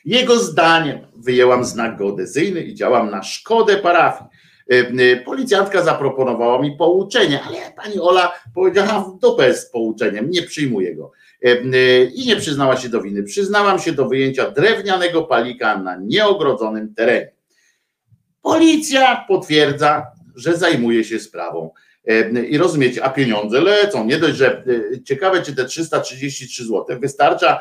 Jego 0.05 0.39
zdaniem 0.39 0.99
wyjęłam 1.15 1.65
znak 1.65 1.97
geodezyjny 1.97 2.61
i 2.61 2.75
działam 2.75 3.11
na 3.11 3.23
szkodę 3.23 3.77
parafii. 3.77 4.29
E, 4.71 4.75
e, 4.75 5.17
policjantka 5.17 5.83
zaproponowała 5.83 6.61
mi 6.61 6.77
pouczenie, 6.77 7.43
ale 7.43 7.57
pani 7.75 7.99
Ola 7.99 8.31
powiedziała 8.55 9.01
w 9.01 9.19
dupę 9.19 9.53
z 9.53 9.69
pouczeniem, 9.69 10.29
nie 10.29 10.43
przyjmuję 10.43 10.95
go. 10.95 11.11
E, 11.41 12.03
I 12.03 12.25
nie 12.27 12.35
przyznała 12.35 12.77
się 12.77 12.89
do 12.89 13.01
winy. 13.01 13.23
Przyznałam 13.23 13.79
się 13.79 13.91
do 13.91 14.07
wyjęcia 14.07 14.51
drewnianego 14.51 15.23
palika 15.23 15.77
na 15.77 15.95
nieogrodzonym 15.95 16.93
terenie. 16.93 17.31
Policja 18.41 19.25
potwierdza, 19.27 20.07
że 20.35 20.57
zajmuje 20.57 21.03
się 21.03 21.19
sprawą. 21.19 21.71
I 22.49 22.57
rozumiecie, 22.57 23.03
a 23.03 23.09
pieniądze 23.09 23.61
lecą. 23.61 24.05
Nie 24.05 24.17
dość, 24.17 24.35
że 24.35 24.63
ciekawe, 25.05 25.41
czy 25.41 25.55
te 25.55 25.65
333 25.65 26.63
zł 26.63 26.99
wystarcza 26.99 27.59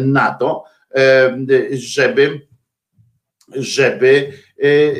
na 0.00 0.34
to, 0.34 0.64
żeby, 1.72 2.40
żeby 3.52 4.32
e, 4.62 4.66
e, 4.66 4.92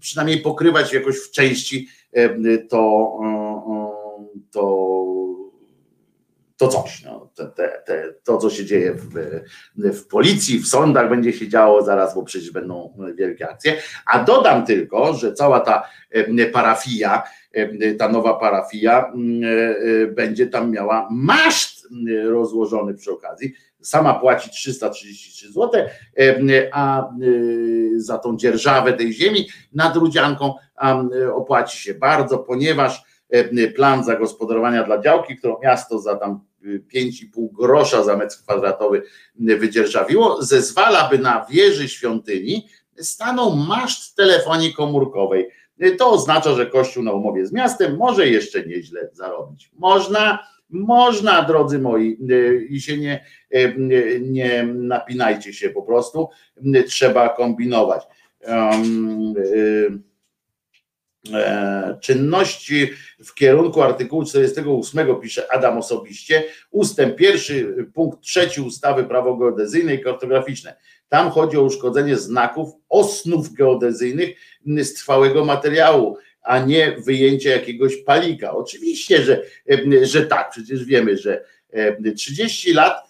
przynajmniej 0.00 0.40
pokrywać 0.40 0.92
jakoś 0.92 1.16
w 1.16 1.30
części 1.30 1.88
to, 2.68 3.18
to, 4.50 4.88
to 6.56 6.68
coś. 6.68 7.02
No, 7.04 7.30
te, 7.34 7.46
te, 7.46 7.82
te, 7.86 8.14
to, 8.24 8.38
co 8.38 8.50
się 8.50 8.64
dzieje 8.64 8.94
w, 8.94 9.14
w 9.76 10.06
policji, 10.06 10.58
w 10.58 10.68
sądach 10.68 11.10
będzie 11.10 11.32
się 11.32 11.48
działo 11.48 11.82
zaraz, 11.82 12.14
bo 12.14 12.22
przecież 12.22 12.50
będą 12.50 12.94
wielkie 13.14 13.48
akcje. 13.50 13.76
A 14.06 14.24
dodam 14.24 14.66
tylko, 14.66 15.14
że 15.14 15.34
cała 15.34 15.60
ta 15.60 15.88
parafia, 16.52 17.22
ta 17.98 18.08
nowa 18.08 18.34
parafia 18.34 19.12
będzie 20.14 20.46
tam 20.46 20.70
miała 20.70 21.08
maszt 21.10 21.88
rozłożony 22.24 22.94
przy 22.94 23.12
okazji 23.12 23.54
sama 23.88 24.14
płaci 24.14 24.50
333 24.50 25.52
zł, 25.52 25.70
a 26.72 27.08
y, 27.22 27.92
za 27.96 28.18
tą 28.18 28.36
dzierżawę 28.36 28.92
tej 28.92 29.12
ziemi 29.12 29.48
nad 29.72 29.96
Rudzianką 29.96 30.54
opłaci 31.34 31.78
się 31.78 31.94
bardzo, 31.94 32.38
ponieważ 32.38 33.02
plan 33.76 34.04
zagospodarowania 34.04 34.84
dla 34.84 35.00
działki, 35.00 35.36
którą 35.36 35.56
miasto 35.62 35.98
za 35.98 36.16
tam 36.16 36.40
5,5 36.64 37.44
y, 37.44 37.48
grosza 37.52 38.02
za 38.02 38.16
metr 38.16 38.36
kwadratowy 38.42 39.02
wydzierżawiło, 39.36 40.42
zezwala, 40.42 41.08
by 41.08 41.18
na 41.18 41.46
wieży 41.50 41.88
świątyni 41.88 42.68
stanął 43.00 43.56
maszt 43.56 44.16
telefonii 44.16 44.74
komórkowej. 44.74 45.48
To 45.98 46.10
oznacza, 46.10 46.54
że 46.54 46.66
Kościół 46.66 47.02
na 47.02 47.12
umowie 47.12 47.46
z 47.46 47.52
miastem 47.52 47.96
może 47.96 48.28
jeszcze 48.28 48.66
nieźle 48.66 49.08
zarobić. 49.12 49.70
Można, 49.78 50.38
Można, 50.70 51.42
drodzy 51.42 51.78
moi, 51.78 52.18
i 52.68 52.80
się 52.80 52.98
nie, 52.98 53.24
nie 54.20 54.62
napinajcie 54.74 55.52
się 55.52 55.70
po 55.70 55.82
prostu, 55.82 56.28
trzeba 56.86 57.28
kombinować. 57.28 58.02
Um, 58.46 59.34
E, 61.34 61.98
czynności 62.00 62.90
w 63.24 63.34
kierunku 63.34 63.82
artykułu 63.82 64.24
48 64.24 65.20
pisze 65.20 65.52
Adam 65.52 65.78
osobiście, 65.78 66.44
ustęp 66.70 67.16
pierwszy, 67.16 67.86
punkt 67.94 68.20
trzeci 68.20 68.60
ustawy 68.60 69.04
prawo 69.04 69.36
geodezyjne 69.36 69.94
i 69.94 70.00
kartograficzne. 70.00 70.76
Tam 71.08 71.30
chodzi 71.30 71.56
o 71.56 71.62
uszkodzenie 71.62 72.16
znaków 72.16 72.68
osnów 72.88 73.52
geodezyjnych 73.52 74.36
z 74.66 74.94
trwałego 74.94 75.44
materiału, 75.44 76.16
a 76.48 76.58
nie 76.58 76.96
wyjęcie 77.06 77.50
jakiegoś 77.50 77.96
palika. 77.96 78.52
Oczywiście, 78.52 79.22
że, 79.22 79.42
że 80.02 80.26
tak, 80.26 80.50
przecież 80.50 80.84
wiemy, 80.84 81.16
że 81.16 81.44
30 82.16 82.70
e, 82.70 82.74
lat 82.74 83.08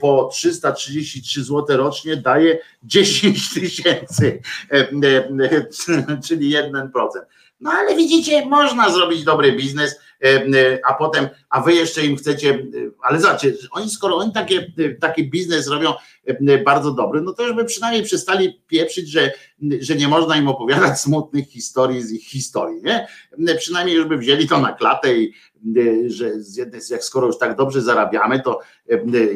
po 0.00 0.28
333 0.32 1.44
zł 1.44 1.76
rocznie 1.76 2.16
daje 2.16 2.58
10 2.82 3.54
tysięcy, 3.54 4.40
e, 4.70 4.88
czyli 6.26 6.54
1%. 6.54 6.90
No 7.60 7.70
ale 7.70 7.96
widzicie, 7.96 8.46
można 8.46 8.90
zrobić 8.90 9.24
dobry 9.24 9.52
biznes, 9.52 9.92
e, 9.92 9.96
e, 9.96 10.09
a 10.88 10.94
potem, 10.94 11.28
a 11.50 11.60
wy 11.60 11.74
jeszcze 11.74 12.06
im 12.06 12.16
chcecie, 12.16 12.50
e, 12.50 12.58
ale 13.02 13.20
zobaczcie, 13.20 13.52
oni 13.70 13.90
skoro 13.90 14.16
oni 14.16 14.32
takie, 14.32 14.72
taki 15.00 15.30
biznes 15.30 15.68
robią 15.68 15.92
bardzo 16.64 16.90
dobry, 16.90 17.20
no 17.22 17.32
to 17.32 17.46
już 17.46 17.56
by 17.56 17.64
przynajmniej 17.64 18.04
przestali 18.04 18.60
pieprzyć, 18.66 19.10
że, 19.10 19.32
że 19.80 19.96
nie 19.96 20.08
można 20.08 20.36
im 20.36 20.48
opowiadać 20.48 21.00
smutnych 21.10 21.48
historii 21.48 22.02
z 22.02 22.12
ich 22.12 22.24
historii, 22.28 22.82
nie? 22.82 23.06
Przynajmniej 23.58 23.96
już 23.96 24.06
by 24.06 24.16
wzięli 24.16 24.48
to 24.48 24.60
na 24.60 24.72
klatę 24.72 25.14
i 25.14 25.32
że 26.06 26.40
z 26.40 26.56
jednej 26.56 26.80
jak 26.90 27.04
skoro 27.04 27.26
już 27.26 27.38
tak 27.38 27.56
dobrze 27.56 27.82
zarabiamy, 27.82 28.42
to 28.42 28.60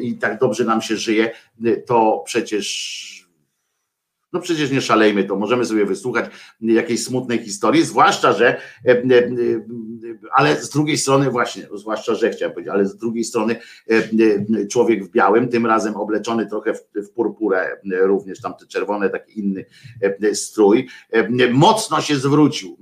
i 0.02 0.18
tak 0.18 0.38
dobrze 0.38 0.64
nam 0.64 0.82
się 0.82 0.96
żyje, 0.96 1.30
to 1.86 2.22
przecież 2.26 3.13
no 4.34 4.40
przecież 4.40 4.70
nie 4.70 4.80
szalejmy, 4.80 5.24
to 5.24 5.36
możemy 5.36 5.64
sobie 5.64 5.86
wysłuchać 5.86 6.30
jakiejś 6.60 7.04
smutnej 7.04 7.38
historii, 7.38 7.84
zwłaszcza, 7.84 8.32
że, 8.32 8.46
e, 8.46 8.90
e, 8.90 8.92
e, 8.92 9.30
ale 10.32 10.56
z 10.56 10.70
drugiej 10.70 10.98
strony 10.98 11.30
właśnie, 11.30 11.68
zwłaszcza, 11.74 12.14
że 12.14 12.30
chciałem 12.30 12.52
powiedzieć, 12.52 12.74
ale 12.74 12.86
z 12.86 12.96
drugiej 12.96 13.24
strony 13.24 13.56
człowiek 14.70 15.04
w 15.04 15.10
białym, 15.10 15.48
tym 15.48 15.66
razem 15.66 15.96
obleczony 15.96 16.46
trochę 16.46 16.74
w, 16.74 17.10
purpurę, 17.14 17.80
również 18.00 18.40
tam 18.40 18.54
te 18.60 18.66
czerwone, 18.66 19.10
taki 19.10 19.38
inny 19.38 19.64
strój, 20.32 20.88
mocno 21.52 22.00
się 22.00 22.16
zwrócił 22.16 22.78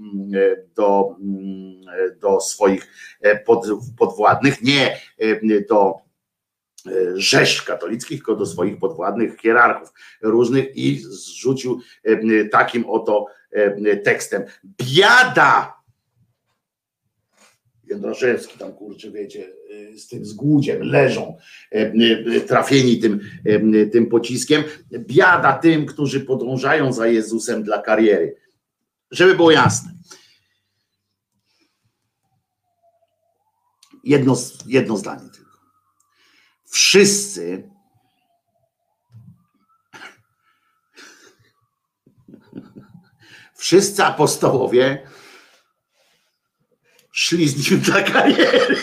do, 0.76 1.16
do 2.20 2.40
swoich 2.40 2.88
pod, 3.46 3.66
podwładnych, 3.98 4.62
nie 4.62 4.96
do 5.68 5.94
rzesz 7.14 7.62
katolickich, 7.62 8.18
tylko 8.18 8.36
do 8.36 8.46
swoich 8.46 8.78
podwładnych 8.78 9.40
hierarchów 9.40 9.92
różnych 10.22 10.76
i 10.76 10.98
zrzucił 10.98 11.80
e, 12.04 12.44
takim 12.44 12.84
oto 12.86 13.26
e, 13.50 13.96
tekstem. 13.96 14.42
Biada! 14.64 15.82
Jędraszewski 17.84 18.58
tam 18.58 18.72
kurczę, 18.72 19.10
wiecie, 19.10 19.52
e, 19.92 19.98
z 19.98 20.08
tym 20.08 20.24
zgłudziem 20.24 20.82
leżą 20.82 21.36
trafieni 22.46 22.98
tym, 22.98 23.20
tym 23.92 24.06
pociskiem. 24.06 24.64
Biada 24.98 25.52
tym, 25.52 25.86
którzy 25.86 26.20
podążają 26.20 26.92
za 26.92 27.06
Jezusem 27.06 27.62
dla 27.62 27.82
kariery. 27.82 28.36
Żeby 29.10 29.34
było 29.34 29.50
jasne. 29.50 29.92
Jedno, 34.04 34.36
jedno 34.66 34.96
zdanie 34.96 35.41
wszyscy 36.72 37.70
wszyscy 43.54 44.04
apostołowie 44.04 45.06
szli 47.12 47.48
z 47.48 47.70
nim 47.70 47.80
dla 47.80 48.02
kariery. 48.02 48.76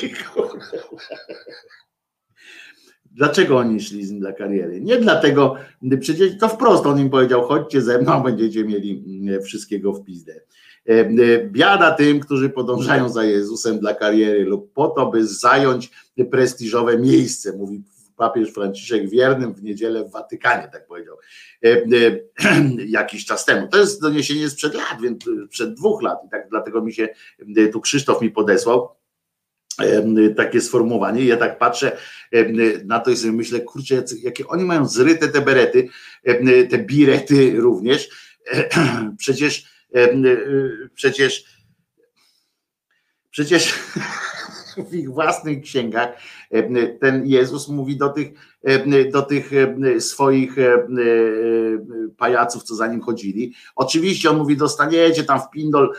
Dlaczego 3.12 3.58
oni 3.58 3.82
szli 3.82 4.06
z 4.06 4.12
nim 4.12 4.20
dla 4.20 4.34
kariery? 4.34 4.82
Nie 4.82 4.98
dlatego, 4.98 5.56
przecież 6.00 6.38
to 6.40 6.50
wprost 6.50 6.86
on 6.86 7.00
im 7.00 7.10
powiedział, 7.10 7.44
chodźcie 7.44 7.82
ze 7.82 8.02
mną, 8.02 8.24
będziecie 8.24 8.64
mieli 8.64 9.04
wszystkiego 9.44 9.94
w 9.94 10.04
pizdę. 10.04 10.42
E, 10.90 10.94
e, 10.94 11.44
biada 11.44 11.92
tym, 11.92 12.20
którzy 12.20 12.50
podążają 12.50 13.10
za 13.10 13.24
Jezusem 13.24 13.80
dla 13.80 13.94
kariery 13.94 14.46
lub 14.46 14.74
po 14.74 14.88
to, 14.88 15.06
by 15.06 15.28
zająć 15.28 15.92
prestiżowe 16.32 16.98
miejsce, 16.98 17.58
mówi 17.58 17.84
papież 18.18 18.52
Franciszek 18.52 19.10
wiernym 19.10 19.54
w 19.54 19.64
niedzielę 19.64 20.06
w 20.06 20.12
Watykanie, 20.12 20.70
tak 20.72 20.88
powiedział 20.88 21.18
e, 21.66 21.82
jakiś 23.00 23.26
czas 23.26 23.46
temu. 23.46 23.68
To 23.68 23.78
jest 23.78 24.02
doniesienie 24.02 24.50
sprzed 24.50 24.74
lat, 24.74 25.02
więc 25.02 25.24
przed 25.50 25.74
dwóch 25.74 26.02
lat 26.02 26.20
i 26.28 26.30
tak 26.30 26.50
dlatego 26.50 26.82
mi 26.82 26.94
się, 26.94 27.10
tu 27.74 27.82
Krzysztof 27.82 28.22
mi 28.22 28.30
podesłał 28.30 28.90
takie 30.38 30.62
sformułowanie. 30.62 31.26
Ja 31.26 31.38
tak 31.38 31.60
patrzę 31.60 31.98
na 32.86 33.00
to 33.00 33.12
i 33.12 33.18
sobie 33.18 33.34
myślę, 33.34 33.60
kurczę, 33.60 34.04
jakie 34.24 34.48
oni 34.48 34.64
mają 34.64 34.88
zryte 34.88 35.28
te 35.28 35.42
berety, 35.42 35.90
te 36.70 36.78
birety 36.78 37.54
również. 37.58 38.10
Przecież 39.18 39.66
przecież 40.94 41.60
przecież 43.30 43.74
w 44.90 44.94
ich 44.94 45.12
własnych 45.12 45.62
księgach 45.62 46.10
ten 47.00 47.28
Jezus 47.28 47.68
mówi 47.68 47.98
do 47.98 48.10
tych, 48.10 48.28
do 49.12 49.22
tych 49.22 49.52
swoich 50.00 50.56
pajaców, 52.18 52.64
co 52.64 52.76
za 52.76 52.88
nim 52.88 53.02
chodzili. 53.02 53.54
Oczywiście 53.76 54.30
on 54.30 54.38
mówi, 54.38 54.58
dostaniecie 54.58 55.24
tam 55.24 55.42
w 55.42 55.50
pindol, 55.50 55.94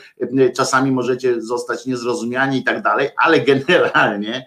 czasami 0.56 0.92
możecie 0.92 1.42
zostać 1.42 1.86
niezrozumiani 1.86 2.58
i 2.58 2.64
tak 2.64 2.82
dalej, 2.82 3.08
ale 3.16 3.40
generalnie 3.40 4.46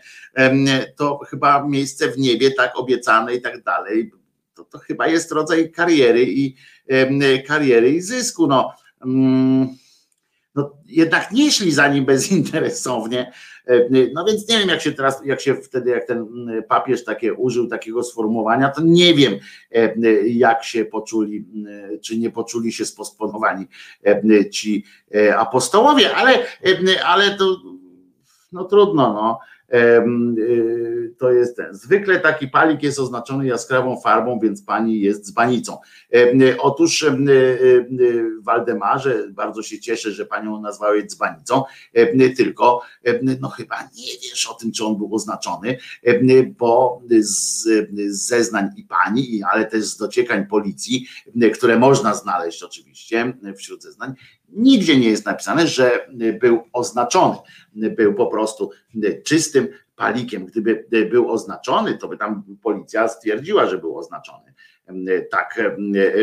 to 0.95 1.17
chyba 1.17 1.67
miejsce 1.67 2.11
w 2.11 2.17
niebie 2.17 2.51
tak 2.51 2.79
obiecane 2.79 3.35
i 3.35 3.41
tak 3.41 3.63
dalej. 3.63 4.11
To, 4.53 4.63
to 4.63 4.79
chyba 4.79 5.07
jest 5.07 5.31
rodzaj 5.31 5.71
kariery 5.71 6.25
i 6.25 6.55
kariery 7.47 7.91
i 7.91 8.01
zysku. 8.01 8.47
No, 8.47 8.73
no, 10.55 10.71
jednak 10.85 11.31
nie 11.31 11.51
szli 11.51 11.71
za 11.71 11.87
nim 11.87 12.05
bezinteresownie. 12.05 13.31
E, 13.67 13.89
no 14.13 14.25
więc 14.25 14.49
nie 14.49 14.59
wiem, 14.59 14.69
jak 14.69 14.81
się 14.81 14.91
teraz, 14.91 15.25
jak 15.25 15.41
się 15.41 15.55
wtedy, 15.55 15.91
jak 15.91 16.05
ten 16.07 16.17
mm, 16.17 16.63
papież 16.63 17.03
takie 17.03 17.33
użył 17.33 17.67
takiego 17.67 18.03
sformułowania, 18.03 18.69
to 18.69 18.81
nie 18.81 19.13
wiem, 19.13 19.33
e, 19.71 19.93
jak 20.27 20.63
się 20.63 20.85
poczuli, 20.85 21.45
mm, 21.55 21.99
czy 21.99 22.17
nie 22.17 22.29
poczuli 22.29 22.71
się 22.71 22.85
sposponowani 22.85 23.65
e, 24.05 24.49
ci 24.49 24.85
apostołowie, 25.37 26.15
ale, 26.15 26.39
ale 27.05 27.37
to 27.37 27.61
no 28.51 28.63
trudno, 28.63 29.13
no. 29.13 29.39
Y, 31.23 31.25
to 31.25 31.31
jest 31.31 31.57
ten. 31.57 31.73
Zwykle 31.73 32.19
taki 32.19 32.47
palik 32.47 32.83
jest 32.83 32.99
oznaczony 32.99 33.47
jaskrawą 33.47 34.01
farbą, 34.01 34.39
więc 34.39 34.63
pani 34.63 35.01
jest 35.01 35.25
dzbanicą. 35.25 35.77
Y, 36.15 36.55
otóż 36.59 37.03
y, 37.03 38.29
Waldemarze, 38.41 39.27
bardzo 39.29 39.63
się 39.63 39.79
cieszę, 39.79 40.11
że 40.11 40.25
panią 40.25 40.61
nazwałeś 40.61 41.05
dzbanicą, 41.05 41.63
tylko 42.37 42.81
no 43.39 43.49
chyba 43.49 43.83
nie 43.83 44.13
wiesz 44.23 44.47
o 44.47 44.53
tym, 44.53 44.71
czy 44.71 44.85
on 44.85 44.97
był 44.97 45.15
oznaczony, 45.15 45.77
bo 46.57 47.01
z 47.19 47.67
zeznań 48.07 48.69
i 48.77 48.83
pani, 48.83 49.41
ale 49.51 49.65
też 49.65 49.83
z 49.83 49.97
dociekań 49.97 50.47
policji, 50.47 51.07
które 51.53 51.79
można 51.79 52.15
znaleźć 52.15 52.63
oczywiście 52.63 53.33
wśród 53.57 53.83
zeznań, 53.83 54.13
nigdzie 54.49 54.97
nie 54.97 55.09
jest 55.09 55.25
napisane, 55.25 55.67
że 55.67 56.07
był 56.41 56.63
oznaczony. 56.73 57.37
Był 57.73 58.13
po 58.13 58.27
prostu 58.27 58.71
czystym 59.23 59.67
palikiem. 59.95 60.45
Gdyby 60.45 60.85
był 61.11 61.31
oznaczony, 61.31 61.97
to 61.97 62.07
by 62.07 62.17
tam 62.17 62.43
policja 62.61 63.07
stwierdziła, 63.07 63.65
że 63.65 63.77
był 63.77 63.97
oznaczony. 63.97 64.53
Tak 65.31 65.61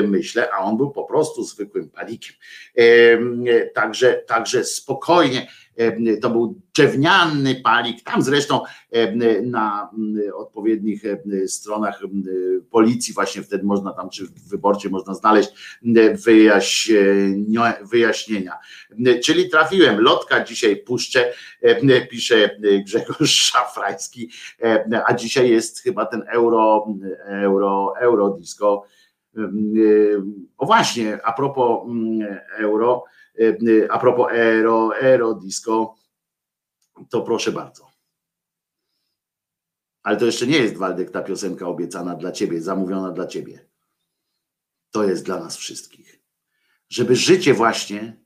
myślę, 0.09 0.49
a 0.53 0.59
on 0.59 0.77
był 0.77 0.91
po 0.91 1.05
prostu 1.05 1.45
zwykłym 1.45 1.91
palikiem. 1.91 2.37
Także, 3.75 4.15
także 4.27 4.65
spokojnie 4.65 5.47
to 6.23 6.31
był 6.31 6.61
drewniany 6.77 7.55
palik, 7.55 8.03
tam 8.03 8.23
zresztą 8.23 8.61
na 9.43 9.91
odpowiednich 10.35 11.03
stronach 11.47 12.01
policji 12.71 13.15
właśnie 13.15 13.43
wtedy 13.43 13.65
można 13.65 13.93
tam, 13.93 14.11
czy 14.11 14.27
w 14.27 14.49
wyborcie 14.49 14.89
można 14.89 15.15
znaleźć 15.15 15.79
wyjaśnienia. 17.91 18.59
Czyli 19.25 19.49
trafiłem, 19.49 20.01
lotka 20.01 20.45
dzisiaj 20.45 20.77
puszczę, 20.77 21.33
pisze 22.11 22.51
Grzegorz 22.87 23.31
Szafrański, 23.31 24.31
a 25.07 25.15
dzisiaj 25.15 25.51
jest 25.51 25.83
chyba 25.83 26.07
ten 26.07 26.25
euro, 26.29 26.87
euro, 27.27 27.95
euro 28.01 28.31
disco. 28.31 28.83
O 30.59 30.67
właśnie, 30.67 31.19
a 31.25 31.33
propos 31.33 31.89
euro, 32.59 33.05
a 33.91 33.99
propos 33.99 34.33
aero, 34.33 34.91
aero 35.03 35.35
disco, 35.35 35.95
to 37.11 37.23
proszę 37.23 37.53
bardzo. 37.53 37.91
Ale 40.03 40.17
to 40.17 40.27
jeszcze 40.27 40.47
nie 40.47 40.59
jest 40.59 40.77
Waldek 40.77 41.11
ta 41.11 41.23
piosenka 41.23 41.67
obiecana 41.67 42.15
dla 42.15 42.33
ciebie, 42.33 42.63
zamówiona 42.63 43.13
dla 43.13 43.27
ciebie. 43.27 43.67
To 44.91 45.05
jest 45.05 45.25
dla 45.25 45.41
nas 45.41 45.57
wszystkich. 45.57 46.21
Żeby 46.89 47.17
życie 47.17 47.55
właśnie 47.55 48.21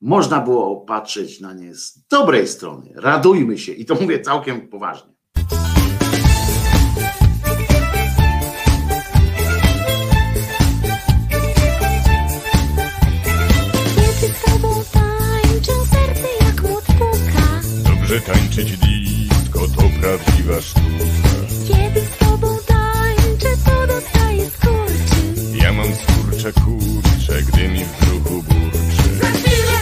można 0.00 0.40
było 0.40 0.80
patrzeć 0.80 1.40
na 1.40 1.52
nie 1.52 1.74
z 1.74 2.06
dobrej 2.06 2.48
strony. 2.48 2.92
Radujmy 2.94 3.58
się 3.58 3.72
i 3.72 3.84
to 3.84 3.94
mówię 3.94 4.20
całkiem 4.20 4.68
poważnie. 4.68 5.13
Dobrze 18.14 18.32
tańczyć 18.32 18.76
disco 18.78 19.68
to 19.68 19.82
prawdziwa 20.00 20.60
sztuka. 20.60 20.84
Kiedy 21.68 22.00
z 22.00 22.18
tobą 22.18 22.56
tańczę, 22.66 23.48
to 23.64 23.86
dostaję 23.86 24.50
skurczy. 24.50 25.56
Ja 25.62 25.72
mam 25.72 25.86
skurcze 25.94 26.52
kurcze, 26.52 27.42
gdy 27.42 27.68
mi 27.68 27.84
w 27.84 28.00
brzuchu 28.00 28.42
burczy. 28.42 29.16
Za 29.20 29.26
chwilę 29.26 29.78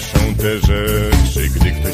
cieszą 0.00 0.34
te 0.34 0.58
rzeczy, 0.58 1.48
gdy 1.48 1.70
ktoś 1.70 1.85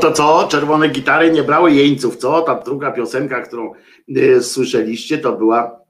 To 0.00 0.12
co? 0.12 0.48
Czerwone 0.50 0.88
gitary 0.88 1.32
nie 1.32 1.42
brały 1.42 1.72
jeńców, 1.72 2.16
co? 2.16 2.42
Ta 2.42 2.54
druga 2.54 2.92
piosenka, 2.92 3.40
którą 3.42 3.72
y, 4.16 4.42
słyszeliście, 4.42 5.18
to 5.18 5.32
była 5.32 5.80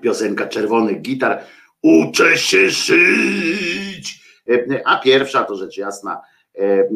piosenka 0.00 0.46
czerwonych 0.48 1.00
gitar. 1.02 1.44
Uczę 1.82 2.38
się 2.38 2.70
żyć. 2.70 4.20
E, 4.50 4.80
A 4.84 4.98
pierwsza 4.98 5.44
to 5.44 5.56
rzecz 5.56 5.76
jasna 5.76 6.20
e, 6.58 6.60
e, 6.62 6.86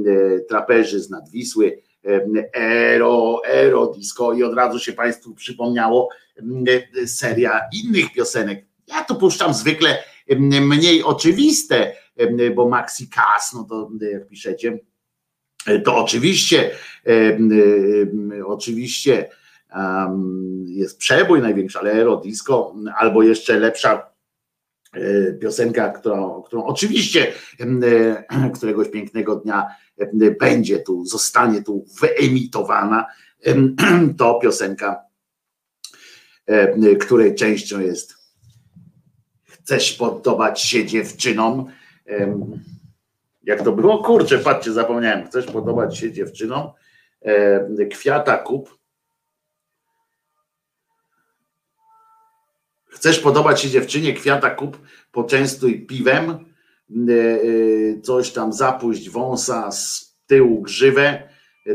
traperzy 0.49 1.01
z 1.01 1.11
nadwisły. 1.11 1.79
e, 2.05 2.21
Ero, 2.55 3.41
ero, 3.47 3.87
disco 3.87 4.33
i 4.33 4.43
od 4.43 4.55
razu 4.55 4.79
się 4.79 4.93
Państwu 4.93 5.35
przypomniało 5.35 6.09
e, 7.03 7.07
seria 7.07 7.61
innych 7.85 8.12
piosenek. 8.12 8.65
Ja 8.87 9.05
tu 9.05 9.15
puszczam 9.15 9.55
zwykle 9.55 9.99
e, 10.29 10.37
mniej 10.61 11.03
oczywiste, 11.03 11.93
e, 12.16 12.51
bo 12.51 12.69
Maxi 12.69 13.09
Cass, 13.09 13.53
no 13.55 13.65
to 13.69 13.91
e, 14.03 14.11
jak 14.11 14.29
piszecie, 14.29 14.79
to 15.85 15.97
oczywiście, 15.97 16.70
oczywiście 18.47 19.28
jest 20.66 20.99
przebój 20.99 21.41
największy, 21.41 21.78
ale 21.78 21.93
Aero 21.93 22.16
Disco, 22.16 22.74
albo 22.97 23.23
jeszcze 23.23 23.59
lepsza 23.59 24.11
e, 24.93 25.32
piosenka, 25.32 25.89
którą, 25.89 26.43
którą 26.43 26.65
oczywiście 26.65 27.32
e, 27.61 28.51
któregoś 28.55 28.89
pięknego 28.89 29.36
dnia 29.36 29.66
będzie 30.41 30.78
tu, 30.78 31.05
zostanie 31.05 31.62
tu 31.62 31.86
wyemitowana, 32.01 33.07
em, 33.43 33.77
to 34.19 34.35
piosenka, 34.35 35.01
której 36.99 37.35
częścią 37.35 37.81
jest 37.81 38.24
Chcesz 39.65 39.93
podobać 39.93 40.62
się 40.62 40.86
dziewczynom. 40.86 41.66
Jak 43.47 43.62
to 43.62 43.73
było? 43.73 44.03
Kurczę, 44.03 44.39
patrzcie, 44.39 44.73
zapomniałem. 44.73 45.27
Chcesz 45.27 45.47
podobać 45.47 45.99
się 45.99 46.12
dziewczynom? 46.12 46.71
E, 47.23 47.87
kwiata 47.87 48.39
kup. 48.39 48.79
Chcesz 52.87 53.19
podobać 53.21 53.61
się 53.61 53.71
dziewczynie, 53.71 54.12
kwiata 54.12 54.51
kup, 54.51 54.79
poczęstuj 55.12 55.87
piwem, 55.87 56.31
e, 56.31 57.12
e, 57.12 58.01
coś 58.01 58.31
tam 58.31 58.53
zapuść 58.53 59.11
wąsa 59.11 59.73
z 59.73 60.15
tyłu 60.27 60.62
grzywę, 60.62 61.29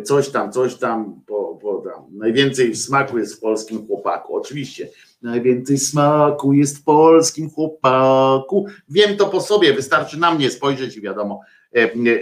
coś 0.04 0.30
tam, 0.30 0.52
coś 0.52 0.76
tam, 0.76 1.22
po, 1.28 1.60
po 1.62 1.82
tam. 1.82 2.06
Najwięcej 2.12 2.76
smaku 2.76 3.18
jest 3.18 3.36
w 3.36 3.40
polskim 3.40 3.88
chłopaku, 3.88 4.36
oczywiście. 4.36 4.90
Najwięcej 5.22 5.78
smaku 5.78 6.54
jest 6.54 6.78
w 6.78 6.84
polskim 6.84 7.50
chłopaku. 7.50 8.66
Wiem 8.90 9.18
to 9.18 9.28
po 9.28 9.42
sobie, 9.42 9.74
wystarczy 9.74 10.20
na 10.20 10.36
mnie 10.36 10.52
spojrzeć 10.52 10.98
i 10.98 11.02
wiadomo, 11.02 11.42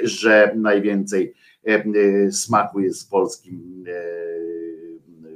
że 0.03 0.51
najwięcej 0.55 1.33
e, 1.67 1.69
e, 1.69 2.31
smaku 2.31 2.79
jest 2.79 3.07
w 3.07 3.09
polskim 3.09 3.83
e, 3.87 4.27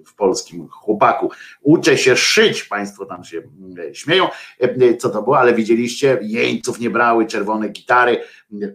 w 0.05 0.15
polskim 0.15 0.67
chłopaku. 0.67 1.29
Uczę 1.61 1.97
się 1.97 2.17
szyć, 2.17 2.63
Państwo 2.63 3.05
tam 3.05 3.23
się 3.23 3.41
śmieją, 3.93 4.27
e, 4.59 4.97
co 4.97 5.09
to 5.09 5.21
było, 5.21 5.39
ale 5.39 5.53
widzieliście, 5.53 6.19
jeńców 6.21 6.79
nie 6.79 6.89
brały, 6.89 7.25
czerwone 7.25 7.69
gitary, 7.69 8.17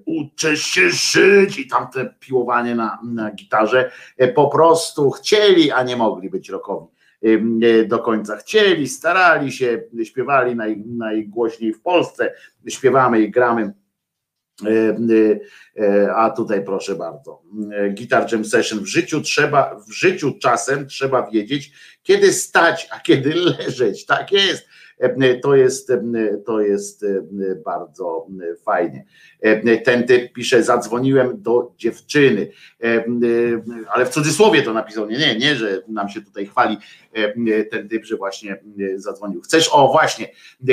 uczę 0.04 0.56
się 0.56 0.90
szyć 0.90 1.58
i 1.58 1.68
tam 1.68 1.88
te 1.90 2.14
piłowanie 2.20 2.74
na, 2.74 2.98
na 3.04 3.30
gitarze, 3.30 3.90
e, 4.16 4.28
po 4.28 4.48
prostu 4.48 5.10
chcieli, 5.10 5.70
a 5.70 5.82
nie 5.82 5.96
mogli 5.96 6.30
być 6.30 6.48
rokowi. 6.48 6.86
do 7.88 7.98
końca 7.98 8.36
chcieli, 8.36 8.88
starali 8.88 9.52
się, 9.52 9.82
śpiewali 10.04 10.56
naj, 10.56 10.82
najgłośniej 10.86 11.72
w 11.72 11.82
Polsce, 11.82 12.34
śpiewamy 12.68 13.20
i 13.20 13.30
gramy. 13.30 13.72
A 16.16 16.30
tutaj 16.30 16.64
proszę 16.64 16.94
bardzo, 16.94 17.42
Guitar 17.96 18.32
Jam 18.32 18.44
Session 18.44 18.80
w 18.80 18.86
życiu 18.86 19.20
trzeba, 19.20 19.80
w 19.88 19.92
życiu 19.92 20.38
czasem 20.42 20.86
trzeba 20.86 21.30
wiedzieć, 21.30 21.72
kiedy 22.02 22.32
stać, 22.32 22.88
a 22.90 23.00
kiedy 23.00 23.34
leżeć. 23.58 24.06
Tak 24.06 24.32
jest. 24.32 24.65
To 25.42 25.54
jest, 25.54 25.92
to 26.46 26.60
jest 26.60 27.04
bardzo 27.64 28.26
fajnie. 28.64 29.04
Ten 29.84 30.06
typ 30.06 30.32
pisze, 30.32 30.62
zadzwoniłem 30.62 31.42
do 31.42 31.72
dziewczyny, 31.76 32.50
ale 33.94 34.06
w 34.06 34.08
cudzysłowie 34.08 34.62
to 34.62 34.72
napisał, 34.72 35.06
nie, 35.06 35.18
nie, 35.18 35.38
nie, 35.38 35.54
że 35.54 35.82
nam 35.88 36.08
się 36.08 36.20
tutaj 36.22 36.46
chwali 36.46 36.76
ten 37.70 37.88
typ, 37.88 38.04
że 38.04 38.16
właśnie 38.16 38.62
zadzwonił. 38.96 39.40
Chcesz, 39.40 39.68
o 39.72 39.88
właśnie, 39.88 40.28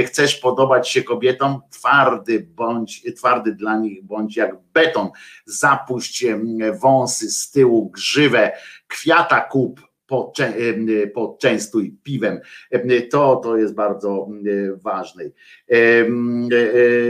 chcesz 0.05 0.35
podobać 0.35 0.89
się 0.89 1.03
kobietom, 1.03 1.61
twardy 1.69 2.47
bądź, 2.55 3.03
twardy 3.17 3.55
dla 3.55 3.77
nich 3.77 4.03
bądź 4.03 4.37
jak 4.37 4.55
beton, 4.73 5.09
zapuść 5.45 6.25
wąsy 6.81 7.31
z 7.31 7.51
tyłu, 7.51 7.89
grzywę, 7.89 8.51
kwiata 8.87 9.41
kup, 9.41 9.81
poczęstuj 11.13 11.95
piwem. 12.03 12.39
To, 13.11 13.35
to 13.35 13.57
jest 13.57 13.73
bardzo 13.73 14.27
ważne. 14.83 15.23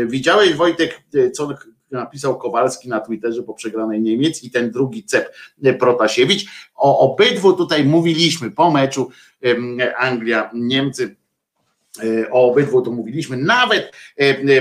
Widziałeś 0.05 0.53
Wojtek, 0.53 1.01
co 1.33 1.49
napisał 1.91 2.37
Kowalski 2.37 2.89
na 2.89 2.99
Twitterze 2.99 3.43
po 3.43 3.53
przegranej 3.53 4.01
Niemiec 4.01 4.43
i 4.43 4.51
ten 4.51 4.71
drugi 4.71 5.03
cep 5.03 5.33
Protasiewicz. 5.79 6.45
O 6.75 7.13
obydwu 7.13 7.53
tutaj 7.53 7.85
mówiliśmy 7.85 8.51
po 8.51 8.71
meczu 8.71 9.09
Anglia, 9.97 10.51
Niemcy. 10.53 11.15
O 12.31 12.51
obydwu 12.51 12.81
to 12.81 12.91
mówiliśmy, 12.91 13.37
nawet 13.37 13.91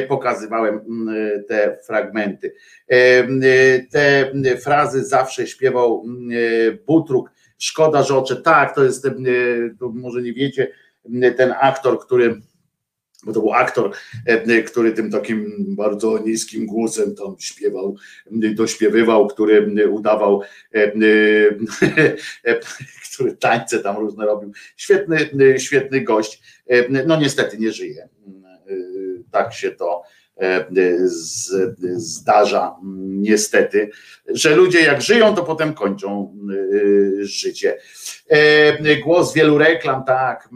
pokazywałem 0.08 0.80
te 1.48 1.78
fragmenty. 1.86 2.54
Te 4.42 4.56
frazy 4.56 5.04
zawsze 5.04 5.46
śpiewał 5.46 6.04
Butruk 6.86 7.30
Szkoda, 7.62 8.02
że 8.02 8.16
oczy. 8.16 8.36
Tak, 8.36 8.74
to 8.74 8.84
jest, 8.84 9.06
e, 9.06 9.10
może 9.80 10.22
nie 10.22 10.32
wiecie, 10.32 10.72
ten 11.36 11.54
aktor, 11.60 12.00
który 12.00 12.40
bo 13.24 13.32
to 13.32 13.40
był 13.40 13.52
aktor, 13.52 13.92
e, 14.26 14.62
który 14.62 14.92
tym 14.92 15.10
takim 15.10 15.64
bardzo 15.68 16.18
niskim 16.18 16.66
głosem 16.66 17.14
tam 17.14 17.36
śpiewał, 17.38 17.96
dośpiewywał, 18.30 19.26
który 19.26 19.88
udawał, 19.90 20.42
e, 20.72 22.60
który 23.14 23.36
tańce 23.36 23.78
tam 23.78 23.96
różne 23.96 24.26
robił. 24.26 24.52
Świetny, 24.76 25.18
świetny 25.58 26.00
gość. 26.00 26.42
No 27.06 27.16
niestety 27.20 27.58
nie 27.58 27.72
żyje. 27.72 28.08
Tak 29.30 29.52
się 29.54 29.70
to 29.70 30.02
E, 30.40 30.66
zdarza 31.96 32.76
niestety, 33.02 33.90
że 34.28 34.56
ludzie 34.56 34.80
jak 34.80 35.02
żyją, 35.02 35.34
to 35.34 35.42
potem 35.42 35.74
kończą 35.74 36.36
e, 37.20 37.24
życie. 37.24 37.78
E, 38.28 38.96
głos 38.96 39.32
wielu 39.32 39.58
reklam, 39.58 40.04
tak, 40.04 40.48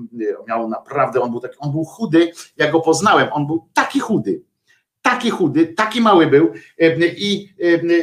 miał 0.49 0.69
naprawdę, 0.69 1.21
on 1.21 1.31
był 1.31 1.41
taki, 1.41 1.57
on 1.59 1.73
był 1.73 1.85
chudy, 1.85 2.33
ja 2.57 2.71
go 2.71 2.81
poznałem, 2.81 3.29
on 3.33 3.47
był 3.47 3.69
taki 3.75 4.01
chudy, 4.01 4.43
taki 5.11 5.31
chudy, 5.31 5.67
taki 5.67 6.01
mały 6.01 6.27
był 6.27 6.53
i 7.17 7.49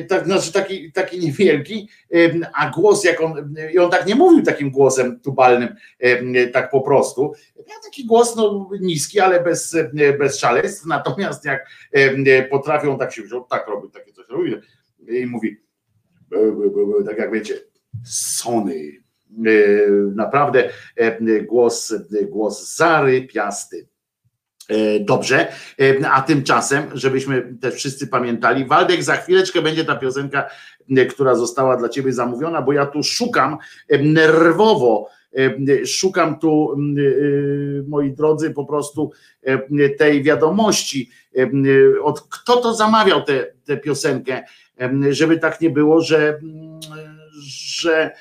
tak, 0.10 0.26
znaczy 0.26 0.54
taki, 0.54 0.92
taki 0.92 1.20
niewielki, 1.20 1.90
a 2.54 2.70
głos 2.70 3.04
jak 3.04 3.22
on, 3.22 3.56
i 3.74 3.80
on 3.80 3.92
tak 3.92 4.06
nie 4.06 4.16
mówił 4.16 4.44
takim 4.44 4.72
głosem 4.72 5.20
tubalnym, 5.20 5.76
tak 6.54 6.72
po 6.72 6.82
prostu. 6.82 7.34
Miał 7.56 7.80
taki 7.84 8.06
głos 8.06 8.36
no, 8.36 8.70
niski, 8.82 9.20
ale 9.20 9.44
bez, 9.44 9.76
bez 10.20 10.40
szaleństw, 10.40 10.86
natomiast 10.86 11.46
jak 11.46 11.70
potrafią 12.50 12.98
tak 12.98 13.14
się 13.14 13.22
wziął, 13.22 13.46
tak 13.50 13.68
robił, 13.68 13.90
takie 13.90 14.14
coś 14.14 14.28
robił 14.30 14.58
i 15.08 15.26
mówi, 15.26 15.58
tak 17.06 17.18
jak 17.18 17.32
wiecie, 17.32 17.56
Sony, 18.06 18.92
naprawdę 20.16 20.70
głos, 21.42 21.94
głos 22.30 22.76
zarypiasty. 22.76 23.88
E, 24.70 25.00
dobrze, 25.00 25.48
e, 25.80 26.10
a 26.12 26.22
tymczasem, 26.22 26.84
żebyśmy 26.94 27.58
też 27.62 27.76
wszyscy 27.76 28.08
pamiętali, 28.08 28.66
Waldek, 28.66 29.04
za 29.04 29.16
chwileczkę 29.16 29.62
będzie 29.62 29.86
ta 29.86 29.96
piosenka, 29.96 30.50
e, 30.98 31.06
która 31.06 31.36
została 31.36 31.78
dla 31.78 31.90
ciebie 31.90 32.14
zamówiona, 32.14 32.62
bo 32.62 32.74
ja 32.74 32.86
tu 32.86 33.04
szukam 33.04 33.58
nerwowo, 34.00 35.10
szukam 35.86 36.40
tu, 36.40 36.76
moi 37.88 38.12
drodzy, 38.12 38.52
po 38.52 38.66
prostu 38.66 39.12
tej 39.98 40.24
wiadomości, 40.24 41.10
od 42.04 42.22
kto 42.22 42.58
to 42.58 42.74
zamawiał 42.74 43.22
tę 43.66 43.78
piosenkę, 43.78 44.44
żeby 45.10 45.40
tak 45.40 45.62
nie 45.62 45.70
było, 45.70 46.02
że, 46.02 46.40
że 47.78 48.12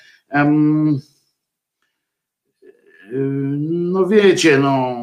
no 3.70 4.06
wiecie, 4.06 4.58
no 4.58 4.96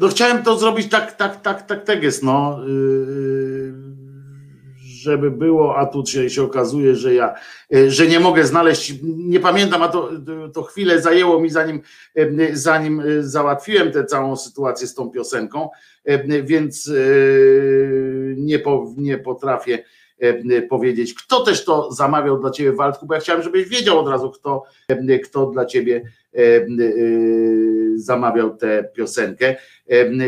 no 0.00 0.08
chciałem 0.08 0.42
to 0.42 0.58
zrobić 0.58 0.90
tak, 0.90 1.12
tak, 1.12 1.42
tak, 1.42 1.66
tak, 1.66 1.84
tak 1.84 2.02
jest, 2.02 2.22
no, 2.22 2.60
yy, 2.66 3.74
żeby 4.78 5.30
było, 5.30 5.76
a 5.76 5.86
tu 5.86 6.06
się, 6.06 6.30
się 6.30 6.42
okazuje, 6.42 6.94
że 6.94 7.14
ja, 7.14 7.34
yy, 7.70 7.90
że 7.90 8.06
nie 8.06 8.20
mogę 8.20 8.46
znaleźć, 8.46 8.94
nie 9.02 9.40
pamiętam, 9.40 9.82
a 9.82 9.88
to, 9.88 10.10
to 10.54 10.62
chwilę 10.62 11.00
zajęło 11.00 11.40
mi 11.40 11.50
zanim, 11.50 11.80
yy, 12.14 12.50
zanim 12.52 13.02
załatwiłem 13.20 13.92
tę 13.92 14.04
całą 14.04 14.36
sytuację 14.36 14.86
z 14.86 14.94
tą 14.94 15.10
piosenką, 15.10 15.68
więc 16.42 16.90
nie, 18.36 18.58
po, 18.58 18.94
nie 18.96 19.18
potrafię 19.18 19.84
powiedzieć, 20.68 21.14
kto 21.14 21.44
też 21.44 21.64
to 21.64 21.92
zamawiał 21.92 22.40
dla 22.40 22.50
ciebie 22.50 22.72
Waldku, 22.72 23.06
bo 23.06 23.14
ja 23.14 23.20
chciałem, 23.20 23.42
żebyś 23.42 23.68
wiedział 23.68 23.98
od 23.98 24.08
razu, 24.08 24.30
kto, 24.30 24.62
e, 24.88 25.18
kto 25.18 25.46
dla 25.46 25.64
ciebie 25.64 26.02
e, 26.34 26.40
zamawiał 27.94 28.56
tę 28.56 28.84
piosenkę. 28.94 29.56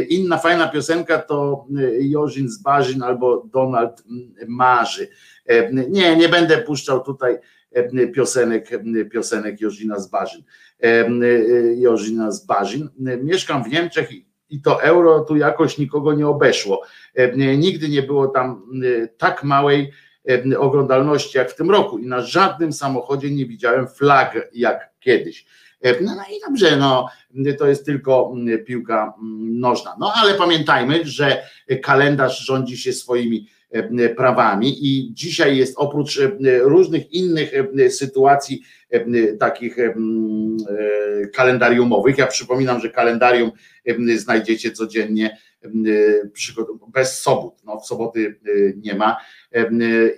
Inna 0.09 0.39
fajna 0.39 0.69
piosenka 0.69 1.19
to 1.19 1.67
Jorzin 2.01 2.49
z 2.49 2.63
Barzin 2.63 3.03
albo 3.03 3.47
Donald 3.53 4.05
Marzy. 4.49 5.09
Nie, 5.91 6.17
nie 6.17 6.29
będę 6.29 6.59
puszczał 6.59 7.01
tutaj 7.01 7.39
piosenek, 8.15 8.71
piosenek 9.13 9.61
Jorzina 9.61 10.01
z 10.01 10.11
Barzin. 10.11 10.43
Jorzina 11.77 12.31
z 12.31 12.47
Barzin. 12.47 12.89
Mieszkam 13.23 13.65
w 13.65 13.69
Niemczech 13.69 14.09
i 14.51 14.61
to 14.61 14.83
euro 14.83 15.21
tu 15.21 15.37
jakoś 15.37 15.79
nikogo 15.79 16.13
nie 16.13 16.29
obeszło. 16.29 16.83
E, 17.15 17.37
nigdy 17.57 17.89
nie 17.89 18.03
było 18.03 18.29
tam 18.29 18.63
e, 19.03 19.09
tak 19.09 19.45
małej 19.45 19.93
e, 20.29 20.59
oglądalności 20.59 21.39
jak 21.39 21.51
w 21.51 21.57
tym 21.57 21.71
roku 21.71 21.99
i 21.99 22.07
na 22.07 22.21
żadnym 22.21 22.73
samochodzie 22.73 23.31
nie 23.31 23.47
widziałem 23.47 23.89
flag 23.89 24.49
jak 24.53 24.91
kiedyś. 25.01 25.47
No, 26.01 26.15
no 26.17 26.23
i 26.23 26.41
dobrze, 26.49 26.77
no 26.77 27.09
to 27.59 27.67
jest 27.67 27.87
tylko 27.87 28.35
piłka 28.67 29.15
nożna. 29.51 29.97
No 30.01 30.13
ale 30.15 30.35
pamiętajmy, 30.35 31.01
że 31.05 31.43
kalendarz 31.83 32.47
rządzi 32.47 32.79
się 32.79 32.93
swoimi 32.93 33.49
prawami 34.17 34.87
i 34.87 35.11
dzisiaj 35.13 35.57
jest 35.57 35.75
oprócz 35.77 36.21
różnych 36.61 37.13
innych 37.13 37.53
sytuacji 37.89 38.63
takich 39.39 39.77
kalendariumowych, 41.35 42.19
ja 42.19 42.27
przypominam, 42.27 42.81
że 42.81 42.91
kalendarium 42.91 43.51
znajdziecie 44.17 44.71
codziennie 44.71 45.39
bez 46.89 47.19
sobot. 47.19 47.63
No, 47.65 47.81
w 47.81 47.87
soboty 47.87 48.41
nie 48.77 48.95
ma 48.95 49.17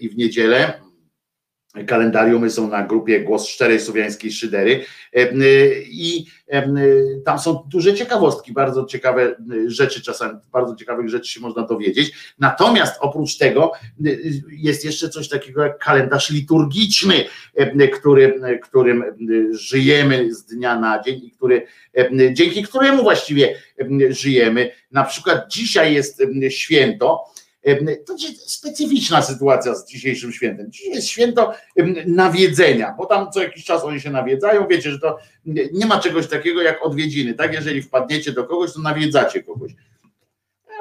i 0.00 0.08
w 0.08 0.16
niedzielę 0.16 0.80
kalendariumy 1.86 2.50
są 2.50 2.68
na 2.68 2.86
grupie 2.86 3.20
Głos 3.20 3.48
Szczerej 3.48 3.80
Słowiańskiej 3.80 4.32
Szydery 4.32 4.84
i 5.90 6.26
tam 7.24 7.38
są 7.38 7.64
duże 7.68 7.94
ciekawostki, 7.94 8.52
bardzo 8.52 8.84
ciekawe 8.84 9.36
rzeczy, 9.66 10.02
czasami 10.02 10.38
bardzo 10.52 10.76
ciekawych 10.76 11.08
rzeczy 11.08 11.32
się 11.32 11.40
można 11.40 11.66
dowiedzieć. 11.66 12.12
Natomiast 12.38 12.96
oprócz 13.00 13.36
tego 13.36 13.72
jest 14.50 14.84
jeszcze 14.84 15.08
coś 15.08 15.28
takiego 15.28 15.62
jak 15.62 15.78
kalendarz 15.78 16.30
liturgiczny, 16.30 17.24
który, 17.94 18.40
którym 18.62 19.04
żyjemy 19.50 20.34
z 20.34 20.44
dnia 20.44 20.80
na 20.80 21.02
dzień 21.02 21.20
i 21.24 21.30
który, 21.30 21.66
dzięki 22.32 22.62
któremu 22.62 23.02
właściwie 23.02 23.54
żyjemy. 24.10 24.70
Na 24.92 25.04
przykład 25.04 25.44
dzisiaj 25.50 25.94
jest 25.94 26.22
święto, 26.48 27.24
to 28.06 28.12
jest 28.12 28.50
specyficzna 28.50 29.22
sytuacja 29.22 29.74
z 29.74 29.86
dzisiejszym 29.86 30.32
świętem. 30.32 30.72
Dzisiaj 30.72 30.92
jest 30.94 31.08
święto 31.08 31.54
nawiedzenia, 32.06 32.94
bo 32.98 33.06
tam 33.06 33.32
co 33.32 33.42
jakiś 33.42 33.64
czas 33.64 33.84
oni 33.84 34.00
się 34.00 34.10
nawiedzają. 34.10 34.66
Wiecie, 34.66 34.90
że 34.90 34.98
to 34.98 35.18
nie 35.72 35.86
ma 35.86 36.00
czegoś 36.00 36.26
takiego 36.26 36.62
jak 36.62 36.86
odwiedziny. 36.86 37.34
Tak, 37.34 37.54
jeżeli 37.54 37.82
wpadniecie 37.82 38.32
do 38.32 38.44
kogoś, 38.44 38.72
to 38.72 38.80
nawiedzacie 38.80 39.42
kogoś. 39.42 39.72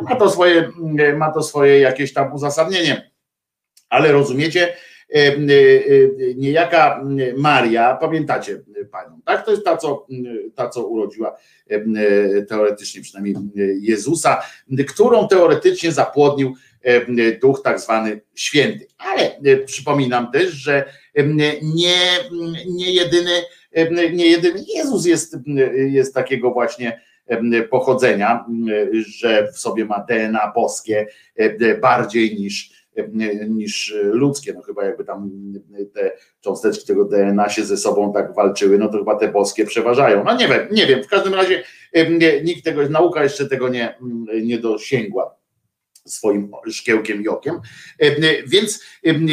Ma 0.01 0.15
to 0.15 0.29
swoje, 0.29 0.71
ma 1.17 1.31
to 1.31 1.43
swoje 1.43 1.79
jakieś 1.79 2.13
tam 2.13 2.33
uzasadnienie. 2.33 3.11
Ale 3.89 4.11
rozumiecie, 4.11 4.73
niejaka 6.35 7.03
Maria, 7.37 7.97
pamiętacie 8.01 8.61
panią, 8.91 9.21
tak? 9.25 9.45
To 9.45 9.51
jest 9.51 9.63
ta, 9.63 9.77
co, 9.77 10.07
ta, 10.55 10.69
co 10.69 10.87
urodziła 10.87 11.37
teoretycznie 12.49 13.01
przynajmniej 13.01 13.35
Jezusa, 13.81 14.41
którą 14.87 15.27
teoretycznie 15.27 15.91
zapłodnił 15.91 16.53
duch 17.41 17.61
tak 17.63 17.79
zwany 17.79 18.21
święty. 18.35 18.87
Ale 18.97 19.39
przypominam 19.65 20.31
też, 20.31 20.51
że 20.51 20.85
nie, 21.61 22.09
nie 22.67 22.91
jedyny, 22.91 23.31
nie 24.13 24.27
jedyny 24.27 24.63
Jezus 24.75 25.05
jest, 25.05 25.37
jest 25.75 26.13
takiego 26.13 26.51
właśnie 26.51 27.01
pochodzenia, 27.69 28.45
że 29.19 29.47
w 29.53 29.59
sobie 29.59 29.85
ma 29.85 30.05
DNA 30.09 30.51
boskie 30.55 31.07
bardziej 31.81 32.35
niż, 32.35 32.86
niż 33.49 33.95
ludzkie. 34.01 34.53
No 34.53 34.61
chyba 34.61 34.85
jakby 34.85 35.05
tam 35.05 35.31
te 35.93 36.11
cząsteczki 36.41 36.87
tego 36.87 37.05
DNA 37.05 37.49
się 37.49 37.65
ze 37.65 37.77
sobą 37.77 38.13
tak 38.13 38.35
walczyły, 38.35 38.77
no 38.77 38.89
to 38.89 38.97
chyba 38.97 39.15
te 39.15 39.31
boskie 39.31 39.65
przeważają. 39.65 40.23
No 40.23 40.35
nie 40.35 40.47
wiem, 40.47 40.67
nie 40.71 40.87
wiem. 40.87 41.03
W 41.03 41.07
każdym 41.07 41.33
razie 41.33 41.63
nikt 42.43 42.63
tego, 42.63 42.89
nauka 42.89 43.23
jeszcze 43.23 43.49
tego 43.49 43.69
nie, 43.69 43.97
nie 44.43 44.57
dosięgła 44.57 45.37
swoim 46.05 46.51
szkiełkiem 46.71 47.23
i 47.23 47.27
okiem. 47.27 47.55
Więc 48.47 48.83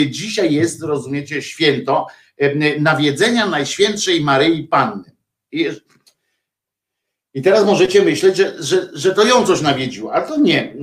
dzisiaj 0.07 0.55
jest, 0.55 0.83
rozumiecie, 0.83 1.43
święto 1.43 2.07
nawiedzenia 2.81 3.47
Najświętszej 3.47 4.21
Maryi 4.21 4.65
Panny. 4.65 5.13
I 7.35 7.43
teraz 7.43 7.67
możecie 7.67 8.03
myśleć, 8.03 8.37
że, 8.37 8.63
że, 8.63 8.89
że 8.93 9.15
to 9.15 9.27
ją 9.27 9.47
coś 9.47 9.61
nawiedziło, 9.63 10.13
ale 10.13 10.27
to 10.27 10.41
nie. 10.41 10.75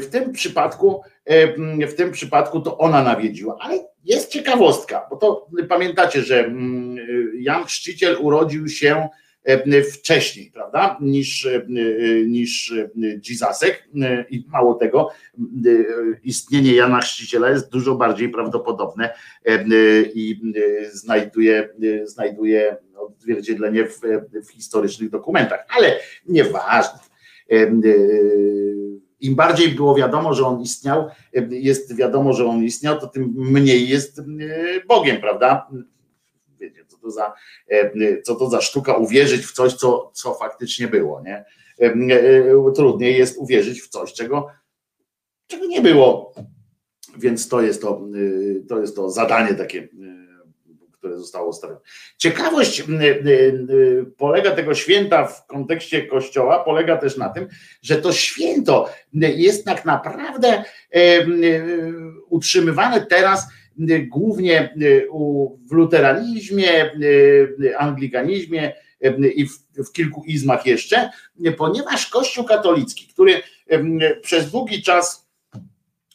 W 0.00 0.06
tym 0.06 0.32
przypadku, 0.32 1.00
w 1.88 1.94
tym 1.94 2.12
przypadku 2.12 2.60
to 2.60 2.78
ona 2.78 3.02
nawiedziła. 3.02 3.56
Ale 3.60 3.78
jest 4.04 4.30
ciekawostka, 4.30 5.06
bo 5.10 5.16
to 5.16 5.48
pamiętacie, 5.68 6.22
że 6.22 6.52
Jan 7.38 7.64
Chrzciciel 7.64 8.16
urodził 8.20 8.68
się 8.68 9.08
wcześniej, 9.92 10.50
prawda, 10.54 10.98
niż, 11.00 11.48
niż 12.26 12.74
Jesusek 13.28 13.88
i 14.30 14.44
mało 14.48 14.74
tego, 14.74 15.10
istnienie 16.24 16.74
Jana 16.74 17.00
Chrzciciela 17.00 17.50
jest 17.50 17.70
dużo 17.70 17.94
bardziej 17.94 18.28
prawdopodobne 18.28 19.14
i 20.14 20.40
znajduje, 20.92 21.68
znajduje 22.04 22.76
odzwierciedlenie 23.06 23.84
w, 23.84 24.00
w 24.46 24.50
historycznych 24.50 25.10
dokumentach, 25.10 25.66
ale 25.76 26.00
nieważne. 26.26 26.98
Im 29.20 29.34
bardziej 29.34 29.68
było 29.68 29.94
wiadomo, 29.94 30.34
że 30.34 30.46
on 30.46 30.60
istniał, 30.60 31.08
jest 31.50 31.96
wiadomo, 31.96 32.32
że 32.32 32.46
on 32.46 32.64
istniał, 32.64 33.00
to 33.00 33.06
tym 33.06 33.32
mniej 33.36 33.88
jest 33.88 34.20
Bogiem, 34.88 35.20
prawda? 35.20 35.68
Wiecie, 36.60 36.84
co 36.86 36.98
to 36.98 37.10
za, 37.10 37.32
co 38.24 38.34
to 38.34 38.50
za 38.50 38.60
sztuka 38.60 38.96
uwierzyć 38.96 39.46
w 39.46 39.52
coś, 39.52 39.74
co, 39.74 40.10
co 40.14 40.34
faktycznie 40.34 40.88
było, 40.88 41.22
nie? 41.22 41.44
Trudniej 42.74 43.18
jest 43.18 43.38
uwierzyć 43.38 43.82
w 43.82 43.88
coś, 43.88 44.12
czego, 44.12 44.46
czego 45.46 45.66
nie 45.66 45.80
było. 45.80 46.34
Więc 47.18 47.48
to 47.48 47.60
jest 47.60 47.82
to, 47.82 48.00
to 48.68 48.80
jest 48.80 48.96
to 48.96 49.10
zadanie 49.10 49.54
takie 49.54 49.88
które 51.06 51.18
zostało 51.18 51.48
ustawione. 51.48 51.80
Ciekawość 52.16 52.84
polega 54.16 54.50
tego 54.50 54.74
święta 54.74 55.26
w 55.26 55.46
kontekście 55.46 56.06
Kościoła, 56.06 56.64
polega 56.64 56.96
też 56.96 57.16
na 57.16 57.28
tym, 57.28 57.48
że 57.82 57.96
to 57.96 58.12
święto 58.12 58.88
jest 59.12 59.64
tak 59.64 59.84
naprawdę 59.84 60.64
utrzymywane 62.28 63.06
teraz 63.06 63.46
głównie 64.06 64.74
w 65.70 65.72
luteranizmie, 65.72 66.90
anglikanizmie 67.78 68.72
i 69.34 69.46
w, 69.46 69.52
w 69.88 69.92
kilku 69.92 70.24
izmach 70.24 70.66
jeszcze, 70.66 71.10
ponieważ 71.56 72.06
Kościół 72.06 72.44
katolicki, 72.44 73.06
który 73.06 73.42
przez 74.22 74.50
długi 74.50 74.82
czas 74.82 75.28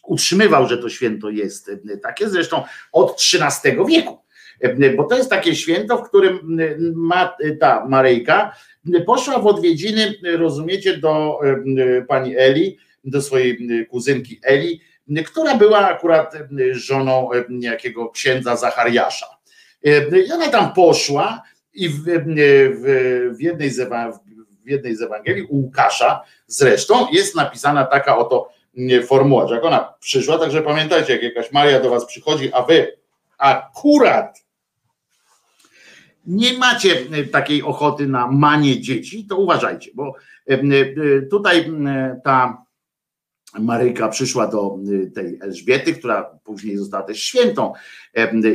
utrzymywał, 0.04 0.68
że 0.68 0.78
to 0.78 0.90
święto 0.90 1.30
jest 1.30 1.72
takie, 2.04 2.30
zresztą 2.30 2.64
od 2.92 3.22
XIII 3.34 3.78
wieku 3.88 4.21
bo 4.98 5.04
to 5.04 5.18
jest 5.18 5.30
takie 5.30 5.56
święto, 5.56 5.98
w 5.98 6.10
którym 6.10 6.60
ma, 6.96 7.36
ta 7.60 7.86
Maryjka 7.90 8.56
poszła 9.06 9.40
w 9.40 9.48
odwiedziny, 9.48 10.14
rozumiecie, 10.38 10.98
do 10.98 11.40
pani 12.08 12.38
Eli, 12.38 12.78
do 13.04 13.22
swojej 13.22 13.88
kuzynki 13.90 14.40
Eli, 14.44 14.82
która 15.26 15.56
była 15.56 15.80
akurat 15.80 16.34
żoną 16.72 17.30
jakiego 17.50 18.10
księdza 18.10 18.56
Zachariasza. 18.56 19.28
I 20.28 20.32
ona 20.32 20.48
tam 20.48 20.74
poszła 20.74 21.44
i 21.74 21.90
w, 21.90 22.04
w, 22.04 23.36
w, 23.38 23.42
jednej, 23.42 23.70
z, 23.70 23.90
w 24.66 24.70
jednej 24.70 24.96
z 24.96 25.02
Ewangelii, 25.02 25.44
u 25.44 25.56
Łukasza 25.56 26.22
zresztą, 26.48 27.08
jest 27.12 27.36
napisana 27.36 27.86
taka 27.86 28.18
oto 28.18 28.50
formuła, 29.08 29.48
że 29.48 29.56
jak 29.56 29.64
ona 29.64 29.94
przyszła, 30.00 30.38
także 30.38 30.62
pamiętajcie, 30.62 31.14
jak 31.14 31.24
jakaś 31.24 31.52
Maria 31.52 31.80
do 31.80 31.90
was 31.90 32.06
przychodzi, 32.06 32.54
a 32.54 32.62
wy 32.62 32.98
akurat 33.38 34.44
nie 36.26 36.58
macie 36.58 37.06
e, 37.12 37.24
takiej 37.24 37.64
ochoty 37.64 38.08
na 38.08 38.28
manie 38.28 38.82
dzieci, 38.82 39.26
to 39.26 39.38
uważajcie, 39.38 39.92
bo 39.94 40.14
e, 40.50 40.54
e, 40.54 41.22
tutaj 41.22 41.72
ta 42.24 42.66
Maryjka 43.60 44.08
przyszła 44.08 44.48
do 44.48 44.78
tej 45.16 45.40
Elżbiety, 45.42 45.94
która 45.94 46.40
później 46.44 46.78
została 46.78 47.04
też 47.04 47.24
świętą 47.24 47.74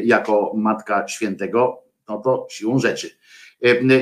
jako 0.04 0.52
matka 0.54 1.08
świętego, 1.08 1.82
no 2.08 2.18
to 2.18 2.46
siłą 2.50 2.78
rzeczy. 2.78 3.10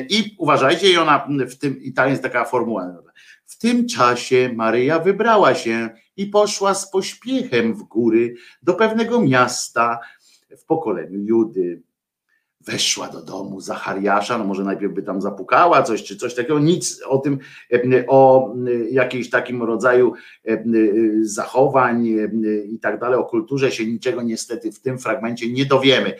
I 0.08 0.34
uważajcie, 0.38 0.92
i 0.92 0.96
ona 0.96 1.28
w 1.48 1.56
tym, 1.56 1.82
i 1.82 1.92
ta 1.92 2.06
jest 2.06 2.22
taka 2.22 2.44
formuła. 2.44 3.02
W 3.46 3.58
tym 3.58 3.88
czasie 3.88 4.50
Maryja 4.54 4.98
wybrała 4.98 5.54
się 5.54 5.90
i 6.16 6.26
poszła 6.26 6.74
z 6.74 6.90
pośpiechem 6.90 7.74
w 7.74 7.82
góry 7.82 8.34
do 8.62 8.74
pewnego 8.74 9.20
miasta 9.20 10.00
w 10.58 10.64
pokoleniu 10.64 11.18
Judy 11.18 11.82
weszła 12.66 13.08
do 13.08 13.22
domu 13.22 13.60
Zachariasza, 13.60 14.38
no 14.38 14.44
może 14.44 14.64
najpierw 14.64 14.92
by 14.92 15.02
tam 15.02 15.22
zapukała 15.22 15.82
coś, 15.82 16.02
czy 16.02 16.16
coś 16.16 16.34
takiego, 16.34 16.58
nic 16.58 17.02
o 17.06 17.18
tym, 17.18 17.38
o 18.08 18.52
jakimś 18.90 19.30
takim 19.30 19.62
rodzaju 19.62 20.12
zachowań 21.20 22.06
i 22.68 22.78
tak 22.78 23.00
dalej, 23.00 23.18
o 23.18 23.24
kulturze 23.24 23.70
się 23.72 23.86
niczego 23.86 24.22
niestety 24.22 24.72
w 24.72 24.80
tym 24.80 24.98
fragmencie 24.98 25.52
nie 25.52 25.66
dowiemy 25.66 26.14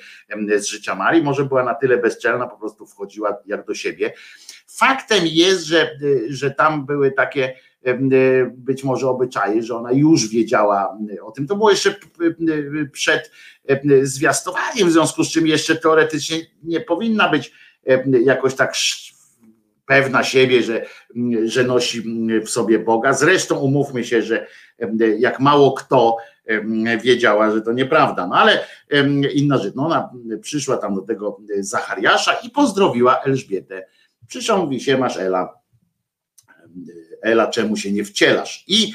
z 0.59 0.67
życia 0.67 0.95
Marii, 0.95 1.23
może 1.23 1.45
była 1.45 1.65
na 1.65 1.75
tyle 1.75 1.99
bezczelna, 1.99 2.47
po 2.47 2.57
prostu 2.57 2.87
wchodziła 2.87 3.37
jak 3.47 3.67
do 3.67 3.75
siebie. 3.75 4.13
Faktem 4.67 5.27
jest, 5.27 5.65
że, 5.65 5.91
że 6.29 6.51
tam 6.51 6.87
były 6.87 7.13
takie 7.13 7.55
być 8.51 8.85
może 8.85 9.09
obyczaje, 9.09 9.63
że 9.63 9.77
ona 9.77 9.93
już 9.93 10.29
wiedziała 10.29 10.99
o 11.23 11.31
tym. 11.31 11.47
To 11.47 11.57
było 11.57 11.71
jeszcze 11.71 11.95
przed 12.93 13.31
zwiastowaniem, 14.03 14.89
w 14.89 14.93
związku 14.93 15.25
z 15.25 15.31
czym 15.31 15.47
jeszcze 15.47 15.77
teoretycznie 15.77 16.37
nie 16.63 16.81
powinna 16.81 17.29
być 17.29 17.53
jakoś 18.25 18.55
tak 18.55 18.75
pewna 19.87 20.25
siebie, 20.25 20.63
że, 20.63 20.87
że 21.45 21.65
nosi 21.65 22.03
w 22.41 22.51
sobie 22.51 22.79
Boga. 22.79 23.13
Zresztą 23.13 23.59
umówmy 23.59 24.05
się, 24.05 24.23
że 24.23 24.47
jak 25.19 25.41
mało 25.41 25.73
kto 25.73 26.17
wiedziała, 27.03 27.51
że 27.51 27.61
to 27.61 27.73
nieprawda. 27.73 28.27
No 28.27 28.35
ale 28.35 28.65
inna 29.35 29.59
rzecz, 29.59 29.75
no 29.75 29.87
ona 29.87 30.11
przyszła 30.43 30.77
tam 30.77 30.95
do 30.95 31.03
tego 31.03 31.41
Zachariasza 31.59 32.33
i 32.35 32.51
pozdrowiła 32.51 33.21
Elżbietę. 33.21 33.87
Przyszła, 34.27 34.57
mówi 34.57 34.81
się, 34.81 34.99
masz 34.99 35.17
Ela, 35.17 35.55
Ela, 37.25 37.47
czemu 37.47 37.77
się 37.77 37.93
nie 37.93 38.05
wcielasz? 38.05 38.65
I 38.67 38.93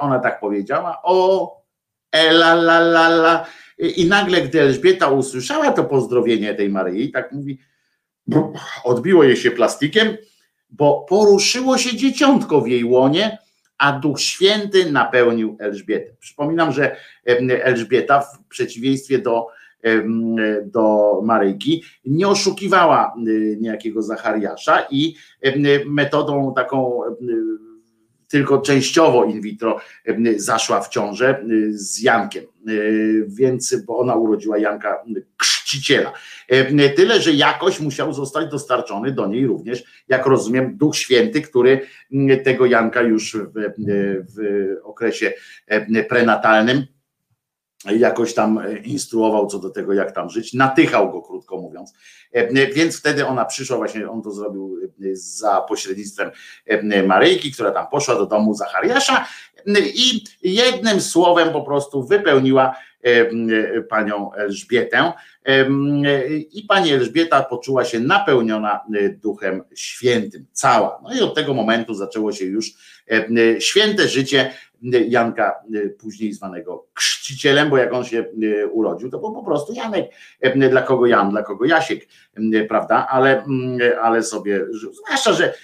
ona 0.00 0.18
tak 0.18 0.40
powiedziała, 0.40 1.00
o 1.02 1.62
Ela, 2.12 2.52
la, 2.52 2.78
la, 2.78 3.08
la. 3.08 3.46
I 3.78 4.06
nagle, 4.06 4.42
gdy 4.42 4.60
Elżbieta 4.60 5.08
usłyszała 5.08 5.72
to 5.72 5.84
pozdrowienie 5.84 6.54
tej 6.54 6.68
Maryi, 6.68 7.10
tak 7.12 7.32
mówi, 7.32 7.58
odbiło 8.84 9.24
jej 9.24 9.36
się 9.36 9.50
plastikiem, 9.50 10.16
bo 10.70 11.06
poruszyło 11.08 11.78
się 11.78 11.96
dzieciątko 11.96 12.60
w 12.60 12.68
jej 12.68 12.84
łonie, 12.84 13.38
a 13.78 13.92
Duch 13.92 14.20
Święty 14.20 14.92
napełnił 14.92 15.56
Elżbietę. 15.60 16.12
Przypominam, 16.20 16.72
że 16.72 16.96
Elżbieta 17.62 18.20
w 18.20 18.44
przeciwieństwie 18.48 19.18
do, 19.18 19.46
do 20.64 21.12
Maryjki 21.24 21.82
nie 22.04 22.28
oszukiwała 22.28 23.14
niejakiego 23.60 24.02
Zachariasza 24.02 24.86
i 24.90 25.14
metodą 25.86 26.52
taką 26.56 27.00
tylko 28.28 28.58
częściowo 28.58 29.24
in 29.24 29.40
vitro 29.40 29.80
zaszła 30.36 30.80
w 30.80 30.88
ciążę 30.88 31.44
z 31.70 32.02
Jankiem, 32.02 32.44
więc, 33.26 33.76
bo 33.86 33.98
ona 33.98 34.14
urodziła 34.14 34.58
Janka 34.58 35.04
Chrzciciela. 35.42 36.12
Tyle, 36.96 37.20
że 37.20 37.32
jakoś 37.32 37.80
musiał 37.80 38.12
zostać 38.12 38.50
dostarczony 38.50 39.12
do 39.12 39.26
niej 39.26 39.46
również, 39.46 39.84
jak 40.08 40.26
rozumiem, 40.26 40.76
Duch 40.76 40.96
Święty, 40.96 41.42
który 41.42 41.80
tego 42.44 42.66
Janka 42.66 43.02
już 43.02 43.36
w, 43.36 43.52
w 44.36 44.66
okresie 44.82 45.32
prenatalnym 46.08 46.86
jakoś 47.84 48.34
tam 48.34 48.58
e, 48.58 48.78
instruował 48.78 49.46
co 49.46 49.58
do 49.58 49.70
tego, 49.70 49.92
jak 49.92 50.12
tam 50.12 50.30
żyć, 50.30 50.54
natychał 50.54 51.12
go, 51.12 51.22
krótko 51.22 51.56
mówiąc. 51.56 51.92
E, 52.32 52.72
więc 52.72 52.98
wtedy 52.98 53.26
ona 53.26 53.44
przyszła, 53.44 53.76
właśnie 53.76 54.10
on 54.10 54.22
to 54.22 54.30
zrobił 54.30 54.78
e, 54.84 55.04
za 55.12 55.60
pośrednictwem 55.60 56.30
Maryjki, 57.06 57.52
która 57.52 57.70
tam 57.70 57.86
poszła 57.86 58.14
do 58.14 58.26
domu 58.26 58.54
Zachariasza 58.54 59.26
i 59.94 60.24
jednym 60.42 61.00
słowem 61.00 61.52
po 61.52 61.62
prostu 61.62 62.06
wypełniła 62.06 62.74
panią 63.88 64.32
Elżbietę 64.32 65.12
i 66.52 66.64
pani 66.68 66.92
Elżbieta 66.92 67.42
poczuła 67.42 67.84
się 67.84 68.00
napełniona 68.00 68.80
Duchem 69.10 69.64
Świętym, 69.74 70.46
cała. 70.52 71.00
No 71.02 71.14
i 71.14 71.20
od 71.20 71.34
tego 71.34 71.54
momentu 71.54 71.94
zaczęło 71.94 72.32
się 72.32 72.44
już 72.44 72.72
święte 73.58 74.08
życie 74.08 74.52
Janka, 74.82 75.54
później 75.98 76.32
zwanego 76.32 76.86
chrzcicielem, 76.94 77.70
bo 77.70 77.78
jak 77.78 77.92
on 77.92 78.04
się 78.04 78.24
urodził, 78.72 79.10
to 79.10 79.18
był 79.18 79.32
po 79.32 79.44
prostu 79.44 79.72
Janek. 79.72 80.10
Dla 80.70 80.82
kogo 80.82 81.06
Jan, 81.06 81.30
dla 81.30 81.42
kogo 81.42 81.64
Jasiek, 81.64 82.08
prawda? 82.68 83.06
Ale, 83.10 83.44
ale 84.02 84.22
sobie, 84.22 84.66
zwłaszcza, 84.72 85.32
że, 85.32 85.54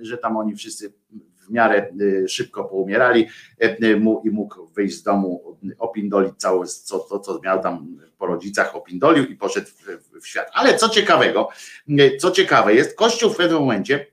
że 0.00 0.18
tam 0.18 0.36
oni 0.36 0.54
wszyscy 0.54 0.92
w 1.48 1.52
miarę 1.52 1.92
szybko 2.28 2.64
poumierali 2.64 3.26
i 4.24 4.30
mógł 4.30 4.66
wyjść 4.66 4.96
z 4.96 5.02
domu, 5.02 5.58
opindolić 5.78 6.32
całe, 6.36 6.66
co, 6.66 6.98
to, 6.98 7.20
co 7.20 7.40
miał 7.44 7.62
tam 7.62 7.96
po 8.18 8.26
rodzicach, 8.26 8.76
opindolił 8.76 9.24
i 9.24 9.36
poszedł 9.36 9.66
w, 9.66 10.20
w 10.20 10.26
świat. 10.26 10.50
Ale 10.52 10.76
co 10.76 10.88
ciekawego, 10.88 11.48
co 12.20 12.30
ciekawe 12.30 12.74
jest, 12.74 12.96
Kościół 12.96 13.30
w 13.30 13.36
pewnym 13.36 13.58
momencie 13.58 14.06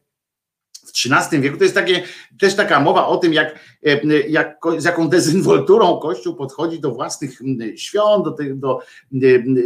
w 0.88 0.91
XIII 1.05 1.41
wieku. 1.41 1.57
To 1.57 1.64
jest 1.64 1.76
takie, 1.76 2.03
też 2.39 2.55
taka 2.55 2.80
mowa 2.80 3.07
o 3.07 3.18
tym, 3.18 3.34
jak, 3.34 3.59
e, 3.85 4.19
jak, 4.30 4.57
z 4.77 4.85
jaką 4.85 5.09
dezynwolturą 5.09 5.99
Kościół 5.99 6.35
podchodzi 6.35 6.80
do 6.80 6.91
własnych 6.91 7.39
świąt, 7.76 8.26
do, 8.26 8.31
tych, 8.31 8.59
do, 8.59 8.80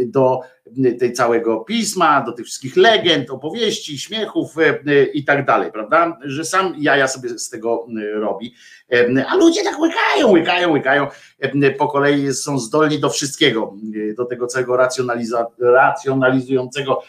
do 0.06 0.40
tej 0.98 1.12
całego 1.12 1.60
pisma, 1.60 2.22
do 2.22 2.32
tych 2.32 2.46
wszystkich 2.46 2.76
legend, 2.76 3.30
opowieści, 3.30 3.98
śmiechów 3.98 4.58
e, 4.58 5.04
i 5.04 5.24
tak 5.24 5.46
dalej, 5.46 5.72
prawda? 5.72 6.18
Że 6.24 6.44
sam 6.44 6.74
jaja 6.78 7.08
sobie 7.08 7.38
z 7.38 7.48
tego 7.48 7.86
robi. 8.14 8.54
E, 8.92 9.26
a 9.28 9.36
ludzie 9.36 9.64
tak 9.64 9.78
łykają, 9.78 10.30
łykają, 10.32 10.72
łykają. 10.72 11.06
Po 11.78 11.88
kolei 11.88 12.34
są 12.34 12.58
zdolni 12.58 12.98
do 12.98 13.10
wszystkiego, 13.10 13.74
do 14.16 14.24
tego 14.24 14.46
całego 14.46 14.76
racjonalizującego 15.58 17.02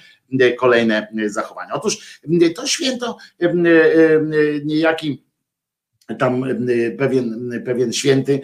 kolejne 0.57 1.07
zachowania. 1.25 1.73
Otóż 1.73 2.19
to 2.55 2.67
święto 2.67 3.17
niejaki 4.65 5.23
tam 6.19 6.43
pewien, 6.97 7.51
pewien 7.65 7.93
święty 7.93 8.41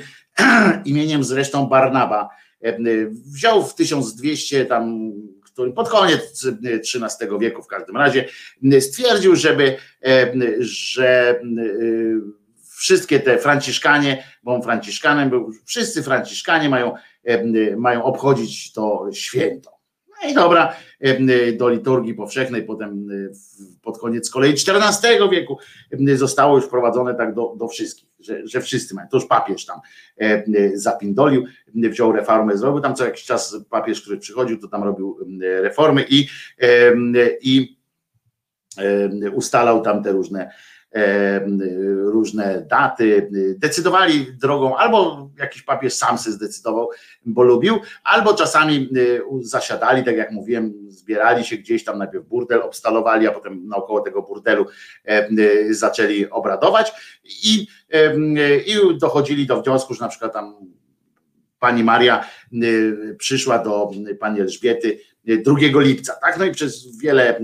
imieniem 0.86 1.24
zresztą 1.24 1.68
Barnaba 1.68 2.30
wziął 3.34 3.64
w 3.64 3.76
1200 3.76 4.66
tam 4.66 5.12
pod 5.76 5.90
koniec 5.90 6.46
XIII 6.64 7.40
wieku 7.40 7.64
w 7.64 7.68
każdym 7.68 7.98
razie 7.98 8.26
stwierdził, 8.80 9.36
żeby, 9.36 9.78
że 10.60 11.42
wszystkie 12.78 13.20
te 13.20 13.38
Franciszkanie, 13.38 14.24
bo 14.44 14.56
on 14.56 14.64
Franciszkanem 14.64 15.30
był, 15.30 15.52
wszyscy 15.66 16.04
Franciszkanie 16.04 16.70
mają, 16.70 16.94
mają 17.78 18.04
obchodzić 18.04 18.74
to 18.74 19.10
święto. 19.14 19.79
No 20.24 20.30
i 20.30 20.34
dobra, 20.34 20.76
do 21.58 21.70
liturgii 21.70 22.14
powszechnej, 22.14 22.64
potem 22.64 23.08
pod 23.82 24.00
koniec 24.00 24.30
kolei 24.30 24.52
XIV 24.52 25.30
wieku 25.32 25.58
zostało 26.16 26.56
już 26.56 26.66
wprowadzone 26.66 27.16
tak 27.16 27.34
do, 27.34 27.56
do 27.58 27.68
wszystkich, 27.68 28.10
że, 28.20 28.48
że 28.48 28.62
wszyscy 28.62 28.96
mają. 28.96 29.08
To 29.08 29.18
już 29.18 29.26
papież 29.26 29.66
tam 29.66 29.80
zapindolił, 30.74 31.46
wziął 31.76 32.12
reformę, 32.12 32.58
zrobił 32.58 32.82
tam 32.82 32.96
co 32.96 33.06
jakiś 33.06 33.24
czas 33.24 33.58
papież, 33.70 34.02
który 34.02 34.18
przychodził, 34.18 34.60
to 34.60 34.68
tam 34.68 34.84
robił 34.84 35.18
reformy 35.42 36.06
i, 36.10 36.28
i 37.42 37.80
ustalał 39.34 39.82
tam 39.82 40.04
te 40.04 40.12
różne 40.12 40.52
różne 42.04 42.66
daty, 42.70 43.30
decydowali 43.58 44.28
drogą, 44.42 44.78
albo 44.78 45.29
jakiś 45.40 45.62
papież 45.62 45.94
sam 45.94 46.18
się 46.18 46.32
zdecydował, 46.32 46.90
bo 47.26 47.44
lubił, 47.44 47.80
albo 48.04 48.34
czasami 48.34 48.90
zasiadali, 49.42 50.04
tak 50.04 50.18
jak 50.18 50.32
mówiłem, 50.32 50.74
zbierali 50.88 51.46
się 51.46 51.58
gdzieś 51.58 51.84
tam, 51.84 51.98
najpierw 51.98 52.26
burdel 52.26 52.62
obstalowali, 52.62 53.28
a 53.28 53.32
potem 53.32 53.68
naokoło 53.68 54.02
tego 54.02 54.22
burdelu 54.22 54.66
zaczęli 55.70 56.30
obradować 56.30 56.92
i, 57.24 57.68
i 58.66 58.98
dochodzili 58.98 59.46
do 59.46 59.62
wniosku, 59.62 59.94
że 59.94 60.02
na 60.02 60.10
przykład 60.10 60.34
tam 60.34 60.56
pani 61.60 61.84
Maria 61.84 62.26
przyszła 63.18 63.60
do 63.60 63.92
pani 64.20 64.40
Elżbiety 64.42 65.00
2 65.26 65.82
lipca, 65.82 66.14
tak? 66.22 66.40
No 66.40 66.46
i 66.46 66.52
przez 66.52 66.98
wiele, 66.98 67.40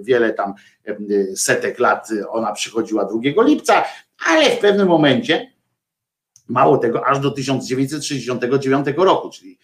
wiele 0.00 0.32
tam 0.32 0.54
setek 1.36 1.78
lat 1.78 2.08
ona 2.28 2.52
przychodziła 2.52 3.04
2 3.04 3.42
lipca, 3.42 3.84
ale 4.26 4.50
w 4.50 4.58
pewnym 4.58 4.88
momencie, 4.88 5.51
mało 6.48 6.78
tego, 6.78 7.06
aż 7.06 7.20
do 7.20 7.30
1969 7.30 8.86
roku, 8.96 9.30
czyli 9.30 9.58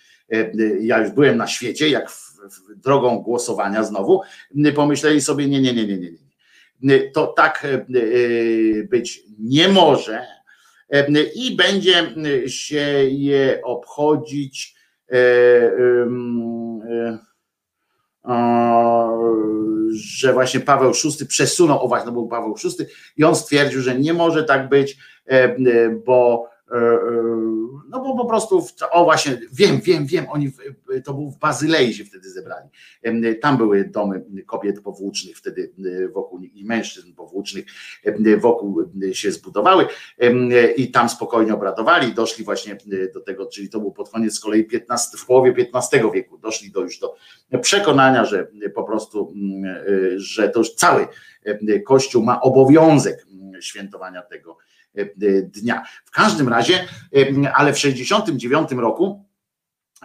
ja 0.81 0.99
już 0.99 1.11
byłem 1.11 1.37
na 1.37 1.47
świecie, 1.47 1.89
jak 1.89 2.13
drogą 2.77 3.19
głosowania 3.19 3.83
znowu, 3.83 4.21
pomyśleli 4.75 5.21
sobie, 5.21 5.49
nie, 5.49 5.61
nie, 5.61 5.75
nie, 5.75 5.87
nie, 5.87 5.99
nie, 5.99 6.11
nie. 6.81 7.11
To 7.11 7.27
tak 7.27 7.67
być 8.89 9.23
nie 9.39 9.69
może 9.69 10.27
i 11.35 11.57
będzie 11.57 12.15
się 12.47 13.05
je 13.09 13.61
obchodzić 13.65 14.79
że 19.91 20.33
właśnie 20.33 20.61
Paweł 20.61 20.93
VI 20.93 21.27
przesunął, 21.27 21.85
o 21.85 21.89
właśnie, 21.89 22.07
no 22.07 22.13
był 22.13 22.29
Paweł 22.29 22.55
VI 22.65 22.85
i 23.17 23.25
on 23.25 23.37
stwierdził, 23.37 23.83
że 23.83 23.99
nie 23.99 24.15
może 24.15 24.45
tak 24.45 24.69
być, 24.69 24.97
bo 26.07 26.49
E, 26.49 26.55
e, 26.55 26.58
no 27.89 28.01
bo 28.01 28.17
po 28.17 28.25
prostu, 28.25 28.67
o 28.91 29.05
właśnie, 29.05 29.41
wiem, 29.53 29.81
wiem, 29.81 30.07
wiem, 30.07 30.27
oni, 30.29 30.53
to 31.05 31.15
był 31.15 31.31
w 31.31 31.39
Bazylei 31.39 31.95
się 31.95 32.05
wtedy 32.05 32.31
zebrali. 32.31 32.69
Tam 33.41 33.57
były 33.57 33.85
domy 33.85 34.25
kobiet 34.47 34.81
powłócznych 34.81 35.39
wtedy 35.39 35.73
e, 36.05 36.09
wokół 36.09 36.41
i 36.41 36.65
mężczyzn 36.65 37.15
powłócznych 37.15 37.65
wokół 38.39 38.91
się 39.13 39.33
zbudowały 39.33 39.87
i 40.77 40.91
tam 40.91 41.09
spokojnie 41.09 41.55
obradowali, 41.55 42.15
doszli 42.15 42.45
właśnie 42.45 42.79
do 43.15 43.21
tego, 43.21 43.47
czyli 43.47 43.69
to 43.69 43.81
był 43.81 43.93
pod 43.93 44.11
koniec 44.11 44.35
z 44.35 44.41
kolei 44.41 44.65
15, 44.65 45.19
w 45.19 45.27
połowie 45.27 45.55
XV 45.75 46.11
wieku, 46.15 46.39
doszli 46.39 46.71
do 46.71 46.81
już 46.81 46.99
do 46.99 47.15
przekonania, 47.61 48.25
że 48.25 48.49
po 48.75 48.85
prostu, 48.85 49.35
że 50.17 50.49
to 50.49 50.59
już 50.59 50.75
cały 50.75 51.07
Kościół 51.87 52.25
ma 52.25 52.41
obowiązek 52.41 53.27
świętowania 53.61 54.23
tego 54.23 54.57
E, 54.59 54.78
e, 54.78 54.78
dnia. 55.43 55.83
W 56.05 56.11
każdym 56.11 56.49
razie, 56.49 56.89
e, 57.17 57.53
ale 57.55 57.73
w 57.73 57.79
69 57.79 58.73
roku 58.73 59.29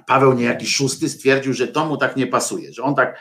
Paweł 0.08 0.34
niejaki 0.34 0.66
szósty 0.66 1.10
stwierdził, 1.10 1.54
że 1.54 1.68
to 1.68 1.86
mu 1.86 1.98
tak 1.98 2.16
nie 2.16 2.28
pasuje, 2.28 2.74
że 2.74 2.84
on 2.84 2.96
tak, 2.96 3.20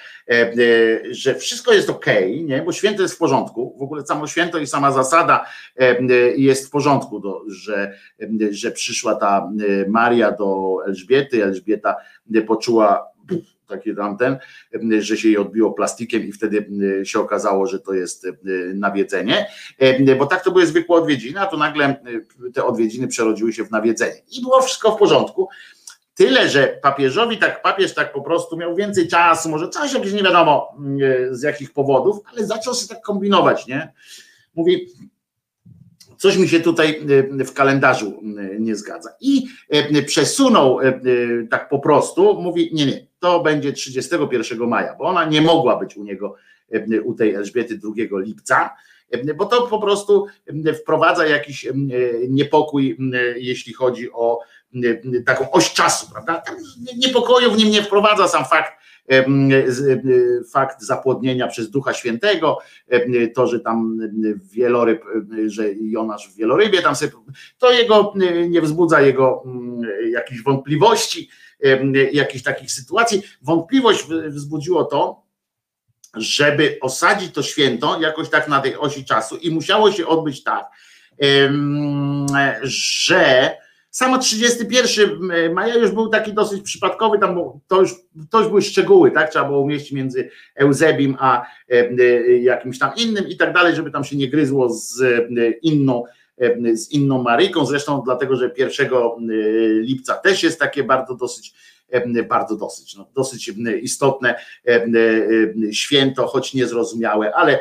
że 1.11 1.35
wszystko 1.35 1.73
jest 1.73 1.91
ok, 1.91 2.07
nie? 2.45 2.63
bo 2.63 2.73
święto 2.73 3.03
jest 3.03 3.15
w 3.15 3.19
porządku, 3.19 3.77
w 3.79 3.83
ogóle 3.83 4.07
samo 4.07 4.27
święto 4.27 4.59
i 4.59 4.67
sama 4.67 4.93
zasada 4.93 5.47
jest 6.37 6.67
w 6.67 6.71
porządku, 6.71 7.23
że, 7.49 7.99
że 8.51 8.71
przyszła 8.71 9.15
ta 9.15 9.51
Maria 9.89 10.33
do 10.33 10.77
Elżbiety, 10.87 11.45
Elżbieta 11.45 11.97
poczuła 12.47 13.09
taki 13.73 13.97
tamten, 13.97 14.39
że 14.99 15.17
się 15.17 15.29
jej 15.29 15.39
odbiło 15.39 15.73
plastikiem 15.73 16.23
i 16.23 16.33
wtedy 16.33 16.71
się 17.05 17.21
okazało, 17.21 17.67
że 17.67 17.81
to 17.81 17.95
jest 17.95 18.27
nawiedzenie, 18.75 19.47
bo 20.19 20.27
tak 20.27 20.45
to 20.45 20.51
były 20.51 20.67
zwykłe 20.67 20.97
odwiedziny, 20.97 21.41
a 21.41 21.47
to 21.47 21.57
nagle 21.57 22.05
te 22.55 22.65
odwiedziny 22.65 23.09
przerodziły 23.09 23.53
się 23.53 23.65
w 23.65 23.71
nawiedzenie 23.71 24.23
i 24.39 24.41
było 24.41 24.63
wszystko 24.63 24.97
w 24.97 24.99
porządku. 24.99 25.49
Tyle, 26.15 26.49
że 26.49 26.79
papieżowi 26.83 27.39
tak, 27.39 27.63
papież 27.63 27.95
tak 27.95 28.13
po 28.13 28.23
prostu 28.23 28.57
miał 28.57 28.77
więcej 28.77 29.09
czasu, 29.09 29.49
może 29.49 29.69
coś 29.69 29.93
jakieś 29.93 30.13
nie 30.13 30.23
wiadomo 30.23 30.77
z 31.31 31.43
jakich 31.43 31.73
powodów, 31.73 32.19
ale 32.33 32.47
zaczął 32.47 32.75
się 32.75 32.89
tak 32.89 33.03
kombinować, 33.03 33.67
nie? 33.67 33.93
Mówi, 34.55 34.87
coś 36.23 36.37
mi 36.37 36.49
się 36.49 36.61
tutaj 36.61 37.01
w 37.45 37.53
kalendarzu 37.53 38.21
nie 38.59 38.77
zgadza. 38.77 39.11
I 39.21 39.47
przesunął 40.07 40.79
tak 41.51 41.69
po 41.69 41.79
prostu, 41.79 42.43
mówi, 42.43 42.71
nie, 42.73 42.87
nie, 42.87 43.07
to 43.19 43.41
będzie 43.41 43.73
31 43.73 44.69
maja, 44.69 44.95
bo 44.95 45.05
ona 45.05 45.25
nie 45.25 45.41
mogła 45.41 45.77
być 45.77 45.97
u 45.97 46.05
niego, 46.05 46.35
u 47.05 47.15
tej 47.15 47.35
Elżbiety 47.35 47.79
2 47.79 47.93
lipca, 48.13 48.71
bo 49.37 49.47
to 49.47 49.67
po 49.67 49.81
prostu 49.81 50.27
wprowadza 50.83 51.27
jakiś 51.27 51.69
niepokój, 52.29 52.99
jeśli 53.37 53.73
chodzi 53.73 54.13
o 54.13 54.41
taką 55.27 55.51
oś 55.51 55.73
czasu, 55.73 56.07
prawda? 56.13 56.43
Niepokoju 56.97 57.51
w 57.53 57.57
nim 57.57 57.71
nie 57.71 57.83
wprowadza 57.83 58.29
sam 58.29 58.45
fakt 58.45 58.82
fakt 60.53 60.83
zapłodnienia 60.83 61.49
przez 61.49 61.71
Ducha 61.71 61.95
Świętego, 61.95 62.59
to, 63.35 63.47
że 63.47 63.61
tam 63.61 63.99
wieloryb, 64.53 65.05
że 65.47 65.65
Jonasz 65.75 66.29
w 66.29 66.37
wielorybie 66.37 66.83
tam 66.83 66.97
sobie, 66.97 67.13
to 67.59 67.73
jego 67.73 68.15
nie 68.49 68.61
wzbudza 68.61 69.01
jego 69.01 69.45
jakichś 70.11 70.43
wątpliwości, 70.43 71.29
jakichś 72.13 72.45
takich 72.45 72.73
sytuacji. 72.73 73.23
Wątpliwość 73.43 74.05
wzbudziło 74.29 74.85
to, 74.85 75.23
żeby 76.15 76.79
osadzić 76.81 77.35
to 77.35 77.43
święto 77.43 78.01
jakoś 78.01 78.31
tak 78.31 78.49
na 78.49 78.61
tej 78.61 78.77
osi 78.77 79.05
czasu 79.05 79.37
i 79.37 79.51
musiało 79.51 79.93
się 79.93 80.07
odbyć 80.07 80.43
tak, 80.43 80.67
że 82.63 83.57
samo 83.93 84.19
31 84.19 85.53
maja 85.55 85.75
już 85.75 85.91
był 85.91 86.09
taki 86.09 86.33
dosyć 86.33 86.63
przypadkowy, 86.63 87.19
tam 87.19 87.39
to 87.69 87.81
już, 87.81 87.95
to 88.31 88.39
już 88.39 88.49
były 88.49 88.63
szczegóły, 88.63 89.11
tak? 89.11 89.31
Trzeba 89.31 89.45
było 89.45 89.61
umieścić 89.61 89.93
między 89.93 90.31
Eusebim 90.57 91.17
a 91.21 91.47
jakimś 92.41 92.79
tam 92.79 92.91
innym 92.97 93.29
i 93.29 93.37
tak 93.37 93.55
dalej, 93.55 93.75
żeby 93.75 93.91
tam 93.91 94.05
się 94.05 94.17
nie 94.17 94.29
gryzło 94.29 94.69
z 94.71 95.03
inną 95.63 96.05
z 96.75 96.91
inną 96.91 97.23
Maryjką, 97.23 97.67
zresztą 97.67 98.03
dlatego, 98.05 98.37
że 98.37 98.51
1 98.57 98.89
lipca 99.81 100.15
też 100.15 100.43
jest 100.43 100.61
takie 100.61 100.85
bardzo 100.85 101.15
dosyć 101.15 101.55
bardzo 102.29 102.57
dosyć, 102.57 102.97
no, 102.97 103.07
dosyć 103.15 103.53
istotne 103.83 104.35
święto, 105.73 106.27
choć 106.27 106.55
niezrozumiałe, 106.55 107.35
ale 107.35 107.59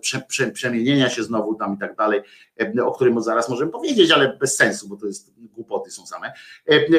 prze, 0.00 0.20
prze, 0.20 0.50
przemienienia 0.50 1.10
się 1.10 1.22
znowu 1.22 1.54
tam 1.54 1.74
i 1.74 1.78
tak 1.78 1.96
dalej, 1.96 2.20
o 2.84 2.92
którym 2.92 3.22
zaraz 3.22 3.48
możemy 3.48 3.70
powiedzieć, 3.70 4.10
ale 4.10 4.36
bez 4.40 4.56
sensu, 4.56 4.88
bo 4.88 4.96
to 4.96 5.06
jest 5.06 5.34
głupoty 5.54 5.90
są 5.90 6.06
same. 6.06 6.32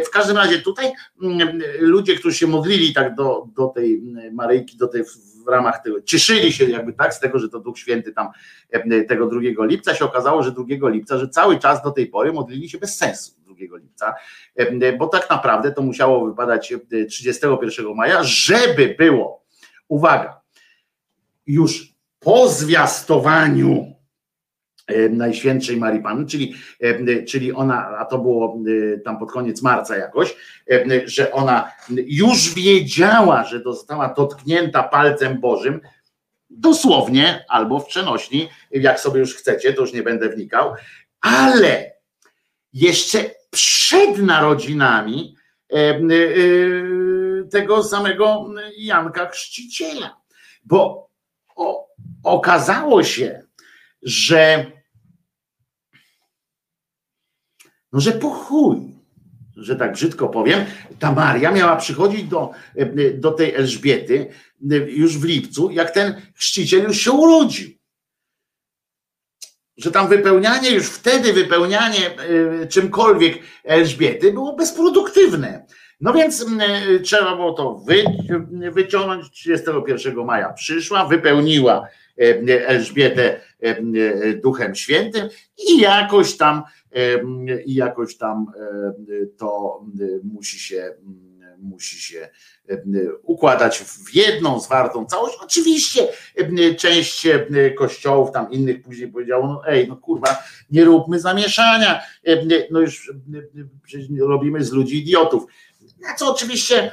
W 0.05 0.09
każdym 0.09 0.37
razie 0.37 0.61
tutaj 0.61 0.91
ludzie, 1.79 2.15
którzy 2.15 2.37
się 2.37 2.47
modlili 2.47 2.93
tak 2.93 3.15
do, 3.15 3.47
do 3.55 3.67
tej 3.67 4.01
Maryjki, 4.31 4.77
do 4.77 4.87
tej 4.87 5.03
w 5.47 5.49
ramach 5.49 5.83
tego, 5.83 6.01
cieszyli 6.01 6.53
się 6.53 6.65
jakby 6.65 6.93
tak 6.93 7.13
z 7.13 7.19
tego, 7.19 7.39
że 7.39 7.49
to 7.49 7.59
Duch 7.59 7.79
Święty 7.79 8.13
tam 8.13 8.27
tego 9.07 9.25
2 9.27 9.39
lipca 9.65 9.95
się 9.95 10.05
okazało, 10.05 10.43
że 10.43 10.51
2 10.51 10.89
lipca, 10.89 11.17
że 11.17 11.29
cały 11.29 11.59
czas 11.59 11.83
do 11.83 11.91
tej 11.91 12.07
pory 12.07 12.33
modlili 12.33 12.69
się 12.69 12.77
bez 12.77 12.97
sensu 12.97 13.31
2 13.41 13.55
lipca, 13.77 14.13
bo 14.97 15.07
tak 15.07 15.29
naprawdę 15.29 15.71
to 15.71 15.81
musiało 15.81 16.25
wypadać 16.25 16.73
31 17.09 17.95
maja, 17.95 18.23
żeby 18.23 18.95
było, 18.97 19.43
uwaga, 19.87 20.41
już 21.47 21.93
po 22.19 22.47
zwiastowaniu 22.47 23.96
Najświętszej 25.09 25.77
Marii 25.77 26.01
Panny, 26.01 26.25
czyli, 26.25 26.55
czyli 27.27 27.53
ona, 27.53 27.97
a 27.97 28.05
to 28.05 28.17
było 28.17 28.59
tam 29.05 29.19
pod 29.19 29.31
koniec 29.31 29.61
marca 29.61 29.97
jakoś, 29.97 30.35
że 31.05 31.31
ona 31.31 31.71
już 32.05 32.53
wiedziała, 32.53 33.43
że 33.43 33.61
została 33.61 34.13
dotknięta 34.13 34.83
palcem 34.83 35.39
Bożym, 35.39 35.81
dosłownie 36.49 37.45
albo 37.49 37.79
w 37.79 37.85
przenośni, 37.85 38.49
jak 38.71 38.99
sobie 38.99 39.19
już 39.19 39.35
chcecie, 39.35 39.73
to 39.73 39.81
już 39.81 39.93
nie 39.93 40.03
będę 40.03 40.29
wnikał, 40.29 40.73
ale 41.21 41.91
jeszcze 42.73 43.19
przed 43.49 44.17
narodzinami 44.17 45.35
tego 47.51 47.83
samego 47.83 48.49
Janka 48.77 49.29
Chrzciciela, 49.29 50.17
bo 50.63 51.09
okazało 52.23 53.03
się, 53.03 53.41
że 54.01 54.65
no, 57.93 57.99
że 57.99 58.11
po 58.11 58.29
chuj, 58.29 58.77
że 59.55 59.75
tak 59.75 59.93
brzydko 59.93 60.27
powiem, 60.27 60.65
ta 60.99 61.11
Maria 61.11 61.51
miała 61.51 61.75
przychodzić 61.75 62.23
do, 62.23 62.51
do 63.13 63.31
tej 63.31 63.55
Elżbiety 63.55 64.27
już 64.87 65.17
w 65.17 65.23
lipcu, 65.23 65.71
jak 65.71 65.91
ten 65.91 66.21
chrzciciel 66.35 66.83
już 66.83 67.01
się 67.01 67.11
urodził. 67.11 67.69
Że 69.77 69.91
tam 69.91 70.07
wypełnianie, 70.07 70.71
już 70.71 70.87
wtedy 70.87 71.33
wypełnianie 71.33 72.21
y, 72.63 72.67
czymkolwiek 72.67 73.39
Elżbiety 73.63 74.33
było 74.33 74.55
bezproduktywne. 74.55 75.65
No 76.01 76.13
więc 76.13 76.45
trzeba 77.03 77.35
było 77.35 77.53
to 77.53 77.75
wy, 77.75 78.03
wyciągnąć. 78.71 79.31
31 79.31 80.25
maja 80.25 80.53
przyszła, 80.53 81.05
wypełniła 81.05 81.87
Elżbietę 82.67 83.41
Duchem 84.43 84.75
Świętym 84.75 85.29
i 85.69 85.81
jakoś 85.81 86.37
tam 86.37 86.63
i 87.65 87.75
jakoś 87.75 88.17
tam 88.17 88.51
to 89.37 89.81
musi 90.23 90.59
się 90.59 90.93
musi 91.59 91.99
się 91.99 92.29
układać 93.23 93.79
w 93.79 94.15
jedną 94.15 94.59
zwartą 94.59 95.05
całość. 95.05 95.37
Oczywiście 95.43 96.07
część 96.77 97.27
kościołów 97.77 98.31
tam 98.31 98.51
innych 98.51 98.81
później 98.81 99.11
powiedziało, 99.11 99.47
no 99.47 99.61
ej, 99.67 99.87
no 99.87 99.95
kurwa, 99.95 100.43
nie 100.71 100.85
róbmy 100.85 101.19
zamieszania, 101.19 102.01
no 102.71 102.79
już 102.79 103.13
robimy 104.19 104.63
z 104.63 104.71
ludzi 104.71 104.97
idiotów. 104.97 105.45
Na 106.01 106.15
co 106.15 106.31
oczywiście 106.31 106.91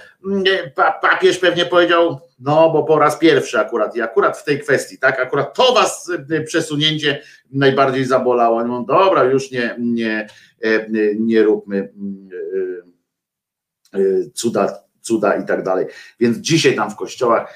papież 1.02 1.38
pewnie 1.38 1.66
powiedział, 1.66 2.20
no 2.44 2.70
bo 2.70 2.84
po 2.84 2.98
raz 2.98 3.18
pierwszy 3.18 3.58
akurat 3.58 3.96
i 3.96 4.00
akurat 4.02 4.38
w 4.38 4.44
tej 4.44 4.60
kwestii, 4.60 4.98
tak, 4.98 5.20
akurat 5.20 5.54
to 5.54 5.74
was 5.74 6.10
przesunięcie 6.46 7.22
najbardziej 7.50 8.04
zabolało. 8.04 8.64
No 8.64 8.84
dobra, 8.88 9.24
już 9.24 9.50
nie, 9.50 9.76
nie, 9.78 10.28
nie 11.18 11.42
róbmy 11.42 11.92
cuda, 14.34 14.78
cuda 15.00 15.36
i 15.36 15.46
tak 15.46 15.62
dalej. 15.62 15.86
Więc 16.20 16.38
dzisiaj 16.38 16.76
tam 16.76 16.90
w 16.90 16.96
kościołach 16.96 17.54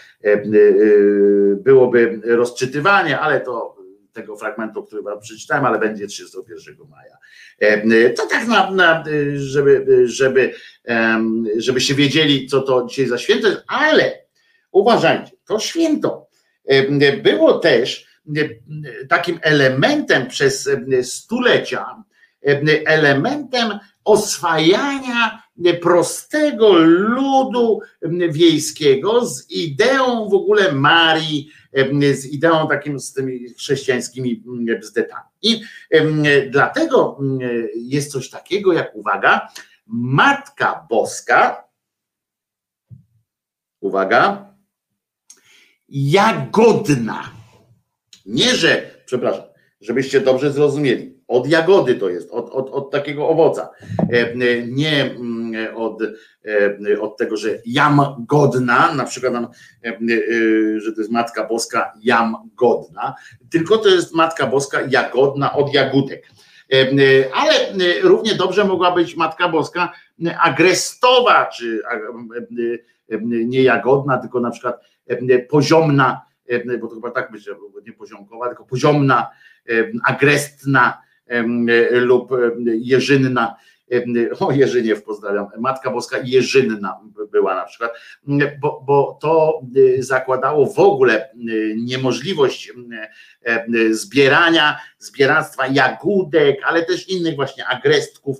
byłoby 1.57 2.21
rozczytywanie, 2.25 3.21
ale 3.21 3.41
to 3.41 3.79
tego 4.13 4.37
fragmentu, 4.37 4.85
który 4.85 5.03
wam 5.03 5.21
przeczytałem, 5.21 5.65
ale 5.65 5.79
będzie 5.79 6.07
31 6.07 6.77
maja. 6.89 7.19
To 8.17 8.27
tak 8.27 8.49
na, 8.49 8.71
na 8.71 9.05
żeby, 9.35 9.87
żeby, 10.05 10.55
żebyście 11.57 11.95
wiedzieli, 11.95 12.47
co 12.47 12.61
to 12.61 12.87
dzisiaj 12.87 13.07
za 13.07 13.19
święto 13.19 13.49
jest, 13.49 13.63
ale 13.67 14.28
uważajcie, 14.73 15.33
to 15.45 15.59
święto. 15.61 16.29
Było 17.23 17.59
też 17.59 18.09
takim 19.09 19.39
elementem 19.43 20.27
przez 20.27 20.71
stulecia, 21.03 22.03
elementem 22.87 23.79
oswajania 24.05 25.43
prostego 25.83 26.73
ludu 26.79 27.81
wiejskiego 28.31 29.27
z 29.27 29.51
ideą 29.51 30.29
w 30.29 30.35
ogóle 30.35 30.73
Marii, 30.73 31.51
z 32.13 32.27
ideą 32.27 32.69
takim 32.69 33.01
z 33.01 33.13
tymi 33.13 33.55
chrześcijańskimi 33.55 34.43
bzdetami. 34.81 35.29
I 35.43 35.61
dlatego 36.51 37.19
jest 37.75 38.13
coś 38.13 38.31
takiego 38.31 38.73
jak, 38.73 38.97
uwaga, 38.97 39.49
Matka 39.87 40.87
Boska, 40.91 41.69
uwaga, 43.81 44.55
jagodna. 45.89 47.23
Nie, 48.27 48.55
że, 48.55 48.91
przepraszam, 49.05 49.45
żebyście 49.81 50.21
dobrze 50.21 50.53
zrozumieli. 50.53 51.19
Od 51.29 51.49
jagody 51.49 51.95
to 51.95 52.09
jest, 52.09 52.31
od, 52.31 52.51
od, 52.51 52.71
od 52.71 52.91
takiego 52.91 53.29
owoca. 53.29 53.71
Nie 54.67 55.17
od, 55.75 56.03
od 57.01 57.17
tego, 57.17 57.37
że 57.37 57.49
jam 57.67 58.01
godna, 58.19 58.95
na 58.95 59.05
przykład, 59.05 59.33
że 60.77 60.93
to 60.93 61.01
jest 61.01 61.11
Matka 61.11 61.47
Boska 61.47 61.93
jam 62.03 62.37
godna, 62.55 63.15
tylko 63.51 63.79
to 63.79 63.89
jest 63.89 64.15
Matka 64.15 64.47
Boska 64.47 64.81
jagodna 64.91 65.53
od 65.53 65.75
jagódek. 65.75 66.29
Ale 67.35 67.53
równie 68.03 68.35
dobrze 68.35 68.65
mogła 68.65 68.95
być 68.95 69.17
Matka 69.17 69.49
Boska 69.49 69.93
agrestowa, 70.41 71.47
czy 71.47 71.83
nie 73.21 73.63
jagodna, 73.63 74.19
tylko 74.19 74.41
na 74.41 74.51
przykład 74.51 74.81
poziomna, 75.49 76.23
bo 76.81 76.89
to 76.89 76.95
chyba 76.95 77.11
tak 77.11 77.33
będzie, 77.33 77.51
nie 77.87 77.93
poziomkowa, 77.93 78.49
tylko 78.49 78.65
poziomna, 78.65 79.31
agrestna 80.05 81.03
lub 81.91 82.31
jeżynna. 82.65 83.57
O 84.41 84.53
Jerzyniew 84.53 85.03
pozdrawiam, 85.03 85.47
Matka 85.59 85.91
Boska 85.91 86.17
Jerzynna 86.25 87.01
była 87.33 87.55
na 87.55 87.65
przykład, 87.65 87.93
bo, 88.61 88.83
bo 88.87 89.19
to 89.21 89.61
zakładało 89.99 90.67
w 90.67 90.79
ogóle 90.79 91.31
niemożliwość 91.77 92.73
zbierania, 93.91 94.79
zbieractwa 94.99 95.67
jagódek, 95.67 96.59
ale 96.67 96.85
też 96.85 97.09
innych 97.09 97.37
właśnie 97.37 97.67
agrestków, 97.67 98.37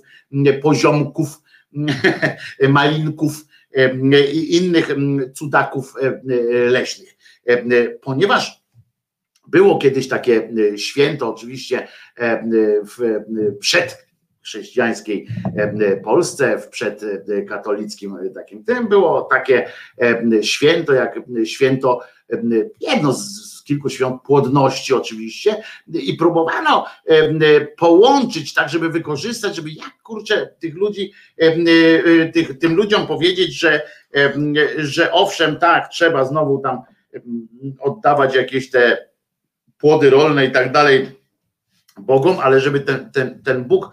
poziomków, 0.61 1.41
malinków 2.69 3.45
i 4.33 4.57
innych 4.57 4.95
cudaków 5.35 5.93
leśnych. 6.69 7.17
Ponieważ 8.01 8.63
było 9.47 9.77
kiedyś 9.77 10.07
takie 10.07 10.49
święto, 10.77 11.29
oczywiście 11.29 11.87
przed 13.59 14.08
chrześcijańskiej 14.49 15.27
Polsce, 16.03 16.57
w 16.57 16.69
przedkatolickim 16.69 18.17
takim 18.35 18.63
tym. 18.63 18.87
Było 18.87 19.21
takie 19.21 19.69
święto, 20.41 20.93
jak 20.93 21.19
święto, 21.45 21.99
jedno 22.79 23.13
z 23.13 23.63
kilku 23.63 23.89
świąt 23.89 24.21
płodności 24.21 24.93
oczywiście. 24.93 25.63
I 25.87 26.13
próbowano 26.13 26.85
połączyć 27.77 28.53
tak, 28.53 28.69
żeby 28.69 28.89
wykorzystać, 28.89 29.55
żeby 29.55 29.69
jak 29.69 30.01
kurczę 30.03 30.53
tych 30.59 30.75
ludzi, 30.75 31.11
tych, 32.33 32.59
tym 32.59 32.75
ludziom 32.75 33.07
powiedzieć, 33.07 33.59
że, 33.59 33.81
że 34.77 35.11
owszem, 35.11 35.57
tak, 35.57 35.89
trzeba 35.89 36.25
znowu 36.25 36.59
tam 36.59 36.81
oddawać 37.79 38.35
jakieś 38.35 38.69
te 38.69 39.09
płody 39.77 40.09
rolne 40.09 40.45
i 40.45 40.51
tak 40.51 40.71
dalej 40.71 41.18
Bogom, 41.99 42.37
ale 42.39 42.59
żeby 42.59 42.79
ten, 42.79 43.11
ten, 43.11 43.43
ten 43.43 43.63
Bóg, 43.63 43.91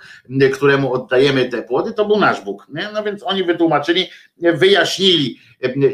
któremu 0.52 0.92
oddajemy 0.92 1.48
te 1.48 1.62
płody, 1.62 1.92
to 1.92 2.04
był 2.04 2.18
nasz 2.18 2.40
Bóg. 2.40 2.66
Nie? 2.68 2.88
No 2.94 3.02
więc 3.02 3.22
oni 3.22 3.44
wytłumaczyli, 3.44 4.06
wyjaśnili, 4.38 5.38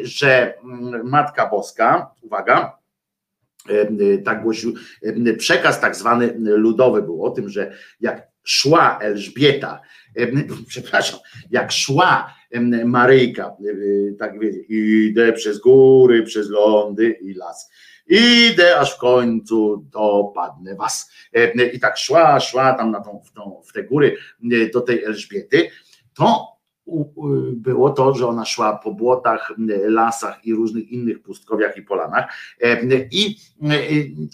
że 0.02 0.54
Matka 1.04 1.48
Boska, 1.50 2.10
uwaga, 2.20 2.78
tak 4.24 4.42
głosił 4.42 4.74
przekaz 5.38 5.80
tak 5.80 5.96
zwany 5.96 6.34
ludowy 6.38 7.02
był 7.02 7.24
o 7.24 7.30
tym, 7.30 7.48
że 7.48 7.72
jak 8.00 8.28
szła 8.44 8.98
Elżbieta, 9.02 9.80
przepraszam, 10.68 11.20
jak 11.50 11.72
szła 11.72 12.34
Maryjka, 12.84 13.56
tak 14.18 14.38
wiecie, 14.38 14.60
idę 14.68 15.32
przez 15.32 15.58
góry, 15.58 16.22
przez 16.22 16.50
lądy 16.50 17.10
i 17.10 17.34
las, 17.34 17.70
idę 18.12 18.78
aż 18.78 18.94
w 18.94 18.98
końcu 18.98 19.86
dopadnę 19.92 20.74
was. 20.74 21.10
I 21.74 21.80
tak 21.80 21.98
szła, 21.98 22.40
szła 22.40 22.74
tam 22.74 22.90
na 22.90 23.00
tą, 23.00 23.20
w, 23.26 23.32
tą, 23.32 23.62
w 23.68 23.72
te 23.72 23.84
góry 23.84 24.16
do 24.74 24.80
tej 24.80 25.04
Elżbiety, 25.04 25.70
to 26.14 26.52
było 27.52 27.90
to, 27.90 28.14
że 28.14 28.26
ona 28.26 28.44
szła 28.44 28.76
po 28.76 28.94
błotach, 28.94 29.52
lasach 29.84 30.44
i 30.44 30.54
różnych 30.54 30.88
innych 30.88 31.22
pustkowiach 31.22 31.76
i 31.76 31.82
polanach 31.82 32.34
i 33.10 33.36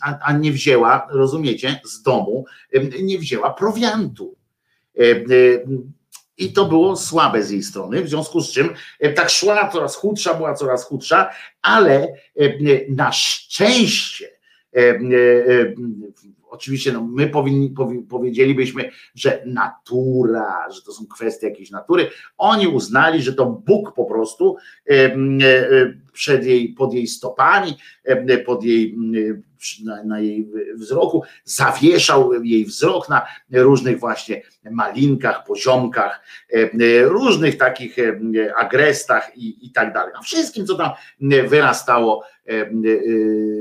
a, 0.02 0.18
a 0.22 0.32
nie 0.32 0.52
wzięła, 0.52 1.06
rozumiecie, 1.10 1.80
z 1.84 2.02
domu 2.02 2.44
nie 3.02 3.18
wzięła 3.18 3.54
prowiantu. 3.54 4.36
I 6.38 6.52
to 6.52 6.64
było 6.64 6.96
słabe 6.96 7.42
z 7.42 7.50
jej 7.50 7.62
strony, 7.62 8.02
w 8.02 8.08
związku 8.08 8.40
z 8.40 8.52
czym 8.52 8.74
tak 9.14 9.30
szła, 9.30 9.70
coraz 9.72 9.96
chudsza, 9.96 10.34
była 10.34 10.54
coraz 10.54 10.84
chudsza, 10.84 11.30
ale 11.62 12.08
na 12.88 13.12
szczęście 13.12 14.28
oczywiście 16.50 16.92
no, 16.92 17.08
my 17.12 17.26
powinni, 17.26 17.70
powi, 17.70 17.98
powiedzielibyśmy, 17.98 18.90
że 19.14 19.42
natura, 19.46 20.70
że 20.70 20.82
to 20.82 20.92
są 20.92 21.06
kwestie 21.06 21.48
jakiejś 21.48 21.70
natury. 21.70 22.10
Oni 22.38 22.68
uznali, 22.68 23.22
że 23.22 23.32
to 23.32 23.46
Bóg 23.46 23.94
po 23.94 24.04
prostu 24.04 24.56
e, 24.90 24.92
e, 24.94 25.18
przed 26.12 26.46
jej, 26.46 26.68
pod 26.68 26.94
jej 26.94 27.06
stopami, 27.06 27.76
e, 28.04 28.38
pod 28.38 28.64
jej, 28.64 28.96
na, 29.84 30.04
na 30.04 30.20
jej 30.20 30.48
wzroku, 30.74 31.22
zawieszał 31.44 32.44
jej 32.44 32.64
wzrok 32.64 33.08
na 33.08 33.26
różnych 33.52 34.00
właśnie 34.00 34.42
malinkach, 34.70 35.44
poziomkach, 35.46 36.20
różnych 37.04 37.56
takich 37.56 37.96
agrestach 38.56 39.36
i, 39.36 39.66
i 39.66 39.72
tak 39.72 39.92
dalej. 39.92 40.12
A 40.18 40.22
wszystkim, 40.22 40.66
co 40.66 40.74
tam 40.74 40.90
wyrastało 41.48 42.24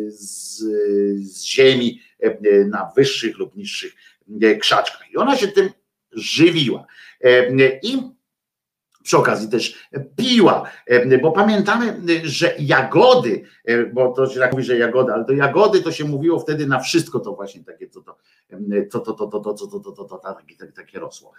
z, 0.09 0.57
z 1.19 1.43
ziemi, 1.43 2.01
na 2.65 2.91
wyższych 2.95 3.37
lub 3.37 3.55
niższych 3.55 3.93
e, 4.41 4.55
krzaczkach. 4.55 5.11
I 5.13 5.17
ona 5.17 5.37
się 5.37 5.47
tym 5.47 5.69
żywiła. 6.11 6.85
E, 7.23 7.51
I 7.83 8.17
przy 9.03 9.17
okazji 9.17 9.49
też 9.49 9.87
piła, 10.15 10.71
bo 11.21 11.31
pamiętamy, 11.31 12.01
że 12.23 12.55
jagody, 12.59 13.43
bo 13.93 14.13
to 14.13 14.29
się 14.29 14.39
tak 14.39 14.51
mówi, 14.51 14.63
że 14.63 14.77
jagody, 14.77 15.13
ale 15.13 15.25
to 15.25 15.33
jagody 15.33 15.81
to 15.81 15.91
się 15.91 16.05
mówiło 16.05 16.39
wtedy 16.39 16.67
na 16.67 16.79
wszystko 16.79 17.19
to 17.19 17.33
właśnie 17.33 17.63
takie, 17.63 17.89
co 17.89 18.01
to, 18.01 18.17
co 18.91 18.99
to, 18.99 19.13
to, 19.13 19.27
to, 19.27 19.39
to, 19.39 19.53
co 19.53 19.67
to, 19.67 19.79
to, 19.79 19.91
to, 19.91 20.03
to 20.03 20.17
takie, 20.17 20.71
takie 20.71 20.99
rosło. 20.99 21.33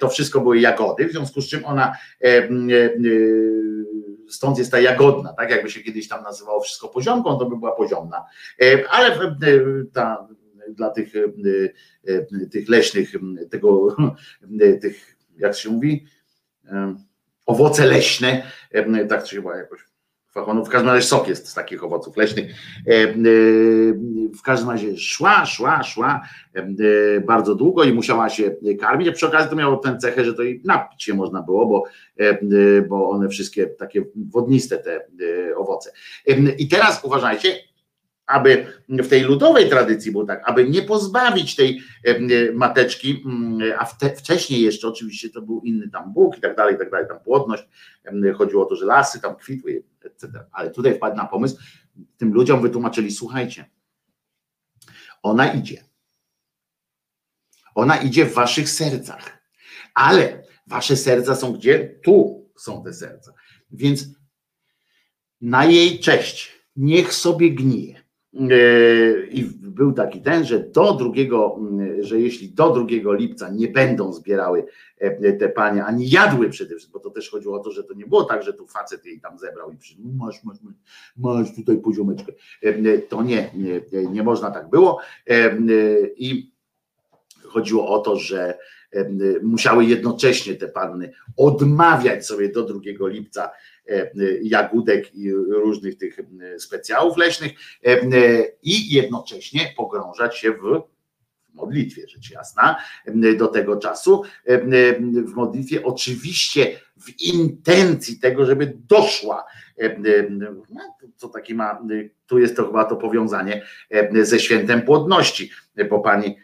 To 0.00 0.08
wszystko 0.08 0.40
były 0.40 0.58
jagody, 0.58 1.08
w 1.08 1.12
związku 1.12 1.40
z 1.40 1.48
czym 1.48 1.64
ona 1.64 1.96
stąd 4.28 4.58
jest 4.58 4.70
ta 4.70 4.80
jagodna, 4.80 5.32
tak? 5.32 5.50
Jakby 5.50 5.70
się 5.70 5.80
kiedyś 5.80 6.08
tam 6.08 6.22
nazywało 6.22 6.60
wszystko 6.60 6.88
poziomką, 6.88 7.38
to 7.38 7.46
by 7.46 7.56
była 7.56 7.72
poziomna, 7.72 8.24
ale 8.90 9.36
ta 9.92 10.28
dla 10.68 10.90
tych, 10.90 11.12
tych 12.52 12.68
leśnych, 12.68 13.12
tego, 13.50 13.96
tych, 14.80 15.16
jak 15.36 15.56
się 15.56 15.70
mówi, 15.70 16.06
owoce 17.46 17.86
leśne, 17.86 18.42
tak 19.08 19.26
się 19.26 19.36
chyba 19.36 19.56
jakoś 19.56 19.87
w 20.64 20.68
każdym 20.68 20.90
razie 20.90 21.06
sok 21.06 21.28
jest 21.28 21.48
z 21.48 21.54
takich 21.54 21.84
owoców 21.84 22.16
leśnych. 22.16 22.54
W 24.38 24.42
każdym 24.42 24.70
razie 24.70 24.96
szła, 24.96 25.46
szła, 25.46 25.82
szła 25.82 26.20
bardzo 27.26 27.54
długo 27.54 27.84
i 27.84 27.92
musiała 27.92 28.28
się 28.28 28.56
karmić. 28.80 29.10
Przy 29.10 29.26
okazji 29.26 29.50
to 29.50 29.56
miało 29.56 29.76
tę 29.76 29.98
cechę, 29.98 30.24
że 30.24 30.34
to 30.34 30.42
i 30.42 30.60
napić 30.64 31.04
się 31.04 31.14
można 31.14 31.42
było, 31.42 31.66
bo, 31.66 31.84
bo 32.88 33.10
one 33.10 33.28
wszystkie 33.28 33.66
takie 33.66 34.04
wodniste 34.30 34.78
te 34.78 35.06
owoce. 35.56 35.92
I 36.58 36.68
teraz 36.68 37.04
uważajcie, 37.04 37.68
aby 38.28 38.66
w 38.88 39.08
tej 39.08 39.22
ludowej 39.22 39.68
tradycji 39.68 40.12
było 40.12 40.24
tak, 40.24 40.42
aby 40.44 40.68
nie 40.68 40.82
pozbawić 40.82 41.56
tej 41.56 41.80
mateczki, 42.54 43.22
mm, 43.26 43.72
a 43.78 43.84
wcześniej 44.16 44.62
jeszcze 44.62 44.88
oczywiście 44.88 45.30
to 45.30 45.42
był 45.42 45.60
inny 45.60 45.90
tam 45.90 46.12
Bóg 46.12 46.38
i 46.38 46.40
tak 46.40 46.56
dalej, 46.56 46.74
i 46.74 46.78
tak 46.78 46.90
dalej, 46.90 47.08
tam 47.08 47.20
płodność, 47.20 47.68
chodziło 48.34 48.62
o 48.62 48.66
to, 48.66 48.76
że 48.76 48.86
lasy 48.86 49.20
tam 49.20 49.36
kwitły, 49.36 49.82
etc. 50.08 50.44
Ale 50.52 50.70
tutaj 50.70 50.94
wpadł 50.94 51.16
na 51.16 51.26
pomysł, 51.26 51.56
tym 52.16 52.32
ludziom 52.32 52.62
wytłumaczyli, 52.62 53.12
słuchajcie, 53.12 53.70
ona 55.22 55.52
idzie. 55.52 55.84
Ona 57.74 57.96
idzie 57.96 58.24
w 58.26 58.34
waszych 58.34 58.70
sercach, 58.70 59.38
ale 59.94 60.42
wasze 60.66 60.96
serca 60.96 61.36
są 61.36 61.52
gdzie? 61.52 62.00
Tu 62.04 62.46
są 62.56 62.84
te 62.84 62.94
serca. 62.94 63.32
Więc 63.70 64.04
na 65.40 65.64
jej 65.64 66.00
cześć 66.00 66.52
niech 66.76 67.14
sobie 67.14 67.50
gnije 67.50 68.07
I 69.30 69.44
był 69.60 69.92
taki 69.92 70.20
ten, 70.20 70.44
że 70.44 70.60
do 70.60 70.94
drugiego, 70.94 71.60
że 72.00 72.20
jeśli 72.20 72.48
do 72.48 72.70
2 72.70 73.12
lipca 73.14 73.50
nie 73.50 73.68
będą 73.68 74.12
zbierały 74.12 74.64
e, 74.98 75.32
te 75.32 75.48
panie, 75.48 75.84
ani 75.84 76.10
jadły 76.10 76.50
przede 76.50 76.70
wszystkim, 76.70 76.92
bo 76.92 77.00
to 77.00 77.10
też 77.10 77.30
chodziło 77.30 77.60
o 77.60 77.64
to, 77.64 77.70
że 77.70 77.84
to 77.84 77.94
nie 77.94 78.06
było 78.06 78.24
tak, 78.24 78.42
że 78.42 78.52
tu 78.52 78.66
facet 78.66 79.06
jej 79.06 79.20
tam 79.20 79.38
zebrał 79.38 79.72
i 79.72 79.76
przyszedł, 79.76 80.08
masz, 80.16 80.44
masz, 80.44 80.56
masz 81.16 81.54
tutaj 81.56 81.78
poziomeczkę. 81.78 82.32
E, 82.62 82.98
to 82.98 83.22
nie, 83.22 83.50
nie, 83.54 84.06
nie 84.06 84.22
można 84.22 84.50
tak 84.50 84.70
było. 84.70 85.00
I 86.16 86.52
chodziło 87.42 87.88
o 87.88 87.98
to, 87.98 88.16
że 88.16 88.58
musiały 89.42 89.84
jednocześnie 89.84 90.54
te 90.54 90.68
panny 90.68 91.12
odmawiać 91.36 92.26
sobie 92.26 92.48
do 92.48 92.62
2 92.62 92.80
lipca 93.08 93.50
E, 93.77 93.77
jagódek 94.42 95.14
i 95.14 95.32
różnych 95.32 95.96
tych 95.96 96.18
specjałów 96.58 97.16
leśnych 97.16 97.52
e, 97.86 97.98
i 98.62 98.94
jednocześnie 98.94 99.74
pogrążać 99.76 100.38
się 100.38 100.52
w 100.52 100.82
modlitwie, 101.54 102.08
rzecz 102.08 102.30
jasna, 102.30 102.76
do 103.38 103.46
tego 103.46 103.76
czasu, 103.76 104.22
w 105.24 105.32
modlitwie, 105.34 105.84
oczywiście 105.84 106.80
w 106.96 107.20
intencji 107.20 108.18
tego, 108.20 108.46
żeby 108.46 108.78
doszła, 108.88 109.44
no, 110.30 110.96
co 111.16 111.28
taki 111.28 111.54
ma, 111.54 111.82
tu 112.26 112.38
jest 112.38 112.56
to 112.56 112.66
chyba 112.66 112.84
to 112.84 112.96
powiązanie 112.96 113.62
ze 114.22 114.38
świętem 114.38 114.82
płodności, 114.82 115.50
bo 115.90 116.00
pani, 116.00 116.36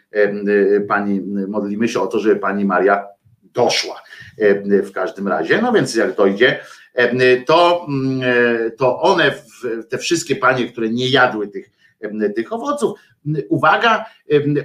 pani 0.87 1.21
modlimy 1.47 1.87
się 1.87 1.99
o 1.99 2.07
to, 2.07 2.19
żeby 2.19 2.35
pani 2.35 2.65
Maria 2.65 3.14
doszła 3.55 4.01
w 4.83 4.91
każdym 4.91 5.27
razie, 5.27 5.61
no 5.61 5.73
więc 5.73 5.95
jak 5.95 6.15
dojdzie, 6.15 6.59
to, 7.45 7.85
mm, 7.89 8.21
to 8.77 9.01
one, 9.01 9.33
te 9.89 9.97
wszystkie 9.97 10.35
panie, 10.35 10.67
które 10.67 10.89
nie 10.89 11.09
jadły 11.09 11.47
tych, 11.47 11.69
tych 12.35 12.53
owoców, 12.53 12.99
uwaga, 13.49 14.05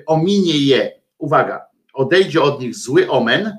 ominie 0.07 0.59
je, 0.59 0.93
uwaga, 1.19 1.67
odejdzie 1.93 2.43
od 2.43 2.61
nich 2.61 2.75
zły 2.75 3.11
omen, 3.11 3.59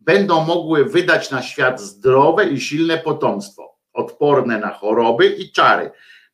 będą 0.00 0.44
mogły 0.44 0.84
wydać 0.84 1.30
na 1.30 1.42
świat 1.42 1.80
zdrowe 1.80 2.48
i 2.48 2.60
silne 2.60 2.98
potomstwo, 2.98 3.76
odporne 3.92 4.58
na 4.58 4.72
choroby 4.72 5.26
i 5.26 5.52
czary. 5.52 5.90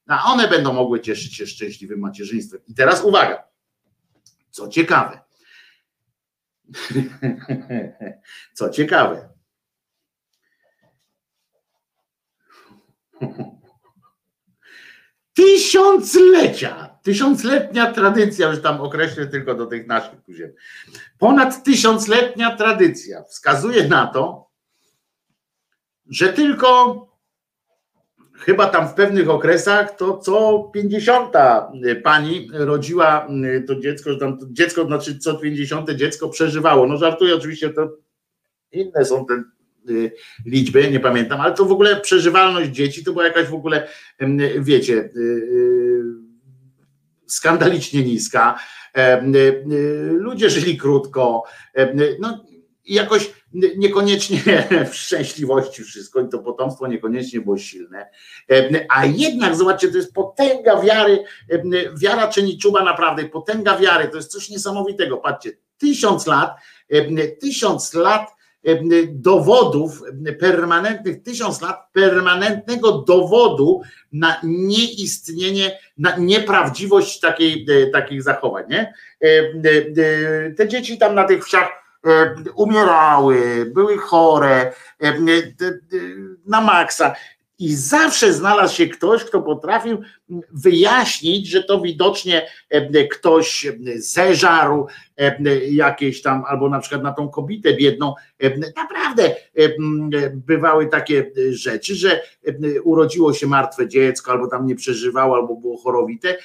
A 0.06 0.32
one 0.32 0.48
będą 0.48 0.73
mogły 0.73 1.01
cieszyć 1.01 1.36
się 1.36 1.47
szczęśliwym 1.47 2.01
macierzyństwem. 2.01 2.61
I 2.69 2.74
teraz 2.74 3.05
uwaga, 3.05 3.44
co 4.51 4.69
ciekawe. 4.69 5.23
Co 8.55 8.70
ciekawe, 8.70 9.35
Tysiąclecia, 15.35 16.99
tysiącletnia 17.03 17.93
tradycja, 17.93 18.49
już 18.49 18.62
tam 18.62 18.81
określę 18.81 19.27
tylko 19.27 19.55
do 19.55 19.66
tych 19.66 19.86
naszych 19.86 20.20
ziem. 20.28 20.53
Ponad 21.19 21.65
tysiącletnia 21.65 22.57
tradycja 22.57 23.23
wskazuje 23.23 23.89
na 23.89 24.07
to, 24.07 24.51
że 26.07 26.32
tylko 26.32 27.14
chyba 28.39 28.66
tam 28.66 28.89
w 28.89 28.94
pewnych 28.94 29.31
okresach 29.31 29.97
to 29.97 30.19
co 30.19 30.70
50 30.74 31.32
pani 32.02 32.48
rodziła 32.52 33.28
to 33.66 33.81
dziecko, 33.81 34.12
że 34.12 34.19
tam 34.19 34.39
dziecko, 34.51 34.85
znaczy 34.85 35.19
co 35.19 35.35
50 35.35 35.90
dziecko 35.90 36.28
przeżywało. 36.28 36.86
No 36.86 36.97
żartuję 36.97 37.35
oczywiście, 37.35 37.70
to 37.70 37.97
inne 38.73 39.05
są 39.05 39.27
te 39.27 39.43
y, 39.93 40.12
liczby, 40.47 40.90
nie 40.90 41.01
pamiętam, 41.01 41.40
ale 41.40 41.55
to 41.55 41.65
w 41.65 41.73
ogóle 41.73 42.01
przeżywalność 42.01 42.70
dzieci 42.70 43.05
to 43.05 43.12
była 43.12 43.24
jakaś 43.24 43.47
w 43.47 43.55
ogóle, 43.55 43.89
wiecie, 44.59 44.94
y, 44.94 45.20
y, 45.20 46.02
skandalicznie 47.27 48.05
niska. 48.05 48.59
Ludzie 50.11 50.51
żyli 50.51 50.78
krótko. 50.78 51.44
No, 52.19 52.44
jakoś 52.85 53.31
niekoniecznie 53.55 54.40
w 54.90 54.94
szczęśliwości 54.94 55.82
wszystko 55.82 56.20
i 56.20 56.28
to 56.28 56.39
potomstwo 56.39 56.86
niekoniecznie 56.86 57.40
było 57.40 57.59
silne. 57.59 58.10
A 58.89 59.06
jednak, 59.06 59.56
zobaczcie, 59.56 59.89
to 59.89 59.97
jest 59.97 60.14
potęga 60.14 60.82
wiary, 60.82 61.24
wiara 61.97 62.28
czyni 62.28 62.59
czuba 62.59 62.85
naprawdę, 62.85 63.24
potęga 63.24 63.78
wiary, 63.78 64.09
to 64.09 64.16
jest 64.16 64.32
coś 64.32 64.51
niesamowitego. 64.51 65.16
Patrzcie, 65.16 65.52
tysiąc 65.78 66.26
lat, 66.26 66.56
tysiąc 67.40 67.94
lat 67.94 68.35
dowodów 69.09 70.02
permanentnych, 70.40 71.22
tysiąc 71.22 71.62
lat 71.62 71.93
permanentnego 71.93 72.93
dowodu 72.93 73.81
na 74.12 74.40
nieistnienie, 74.43 75.78
na 75.98 76.16
nieprawdziwość 76.16 77.20
takiej, 77.20 77.66
takich 77.93 78.22
zachowań. 78.22 78.64
Nie? 78.68 78.94
Te 80.56 80.68
dzieci 80.68 80.98
tam 80.98 81.14
na 81.14 81.24
tych 81.24 81.44
wsiach 81.44 81.68
E, 81.68 81.84
umierały, 82.55 83.70
były 83.74 83.98
chore 83.98 84.72
e, 85.01 85.14
na 86.47 86.60
maksa. 86.60 87.14
I 87.59 87.74
zawsze 87.74 88.32
znalazł 88.32 88.76
się 88.76 88.86
ktoś, 88.86 89.24
kto 89.24 89.43
potrafił 89.43 90.02
wyjaśnić, 90.52 91.48
że 91.48 91.62
to 91.62 91.81
widocznie 91.81 92.47
e, 92.70 93.06
ktoś 93.06 93.66
zeżarł 93.97 94.86
jakieś 95.70 96.22
tam, 96.22 96.44
albo 96.47 96.68
na 96.68 96.81
przykład 96.81 97.02
na 97.02 97.12
tą 97.12 97.28
kobietę 97.28 97.74
biedną. 97.74 98.14
Naprawdę 98.76 99.35
bywały 100.32 100.86
takie 100.86 101.31
rzeczy, 101.51 101.94
że 101.94 102.20
urodziło 102.85 103.35
się 103.35 103.47
martwe 103.47 103.89
dziecko, 103.89 104.32
albo 104.32 104.47
tam 104.47 104.66
nie 104.66 104.74
przeżywało, 104.74 105.36
albo 105.36 105.56
było 105.56 105.76
chorowite. 105.76 106.36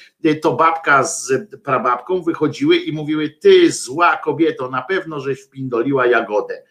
To 0.42 0.52
babka 0.52 1.04
z 1.04 1.32
prababką 1.64 2.22
wychodziły 2.22 2.76
i 2.76 2.92
mówiły: 2.92 3.30
Ty, 3.30 3.72
zła 3.72 4.16
kobieto, 4.16 4.70
na 4.70 4.82
pewno 4.82 5.20
żeś 5.20 5.42
wpindoliła 5.42 6.06
jagodę. 6.06 6.62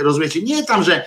Rozumiecie? 0.00 0.42
Nie 0.42 0.64
tam, 0.64 0.82
że 0.82 1.04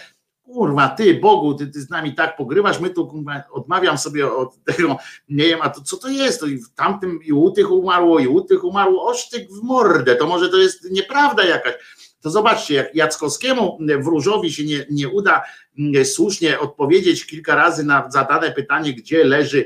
kurwa, 0.54 0.90
ty 0.90 1.14
Bogu, 1.14 1.54
ty, 1.54 1.68
ty 1.68 1.82
z 1.82 1.90
nami 1.90 2.16
tak 2.16 2.38
pogrywasz, 2.38 2.80
my 2.80 2.90
tu 2.90 3.24
odmawiam 3.52 3.98
sobie 3.98 4.34
od 4.34 4.64
tego, 4.64 4.98
nie 5.30 5.46
wiem, 5.46 5.60
a 5.62 5.70
to 5.70 5.82
co 5.82 5.98
to 5.98 6.10
jest, 6.10 6.40
to 6.40 6.46
i 6.46 6.58
w 6.58 6.70
tamtym 6.70 7.20
i 7.24 7.32
u 7.32 7.52
tych 7.52 7.72
umarło, 7.72 8.20
i 8.20 8.28
u 8.28 8.42
tych 8.42 8.64
umarło, 8.64 9.08
osztyk 9.08 9.50
w 9.52 9.64
mordę, 9.64 10.16
to 10.16 10.28
może 10.28 10.50
to 10.50 10.58
jest 10.58 10.92
nieprawda 10.92 11.44
jakaś, 11.44 11.74
to 12.22 12.30
zobaczcie, 12.30 12.74
jak 12.74 12.96
Jackowskiemu 12.96 13.78
wróżowi 14.00 14.54
się 14.54 14.64
nie, 14.64 14.86
nie 14.90 15.10
uda 15.10 15.44
mm, 15.80 16.06
słusznie 16.06 16.60
odpowiedzieć 16.60 17.26
kilka 17.26 17.56
razy 17.56 17.84
na 17.84 18.10
zadane 18.12 18.52
pytanie, 18.52 18.94
gdzie 18.94 19.24
leży 19.24 19.66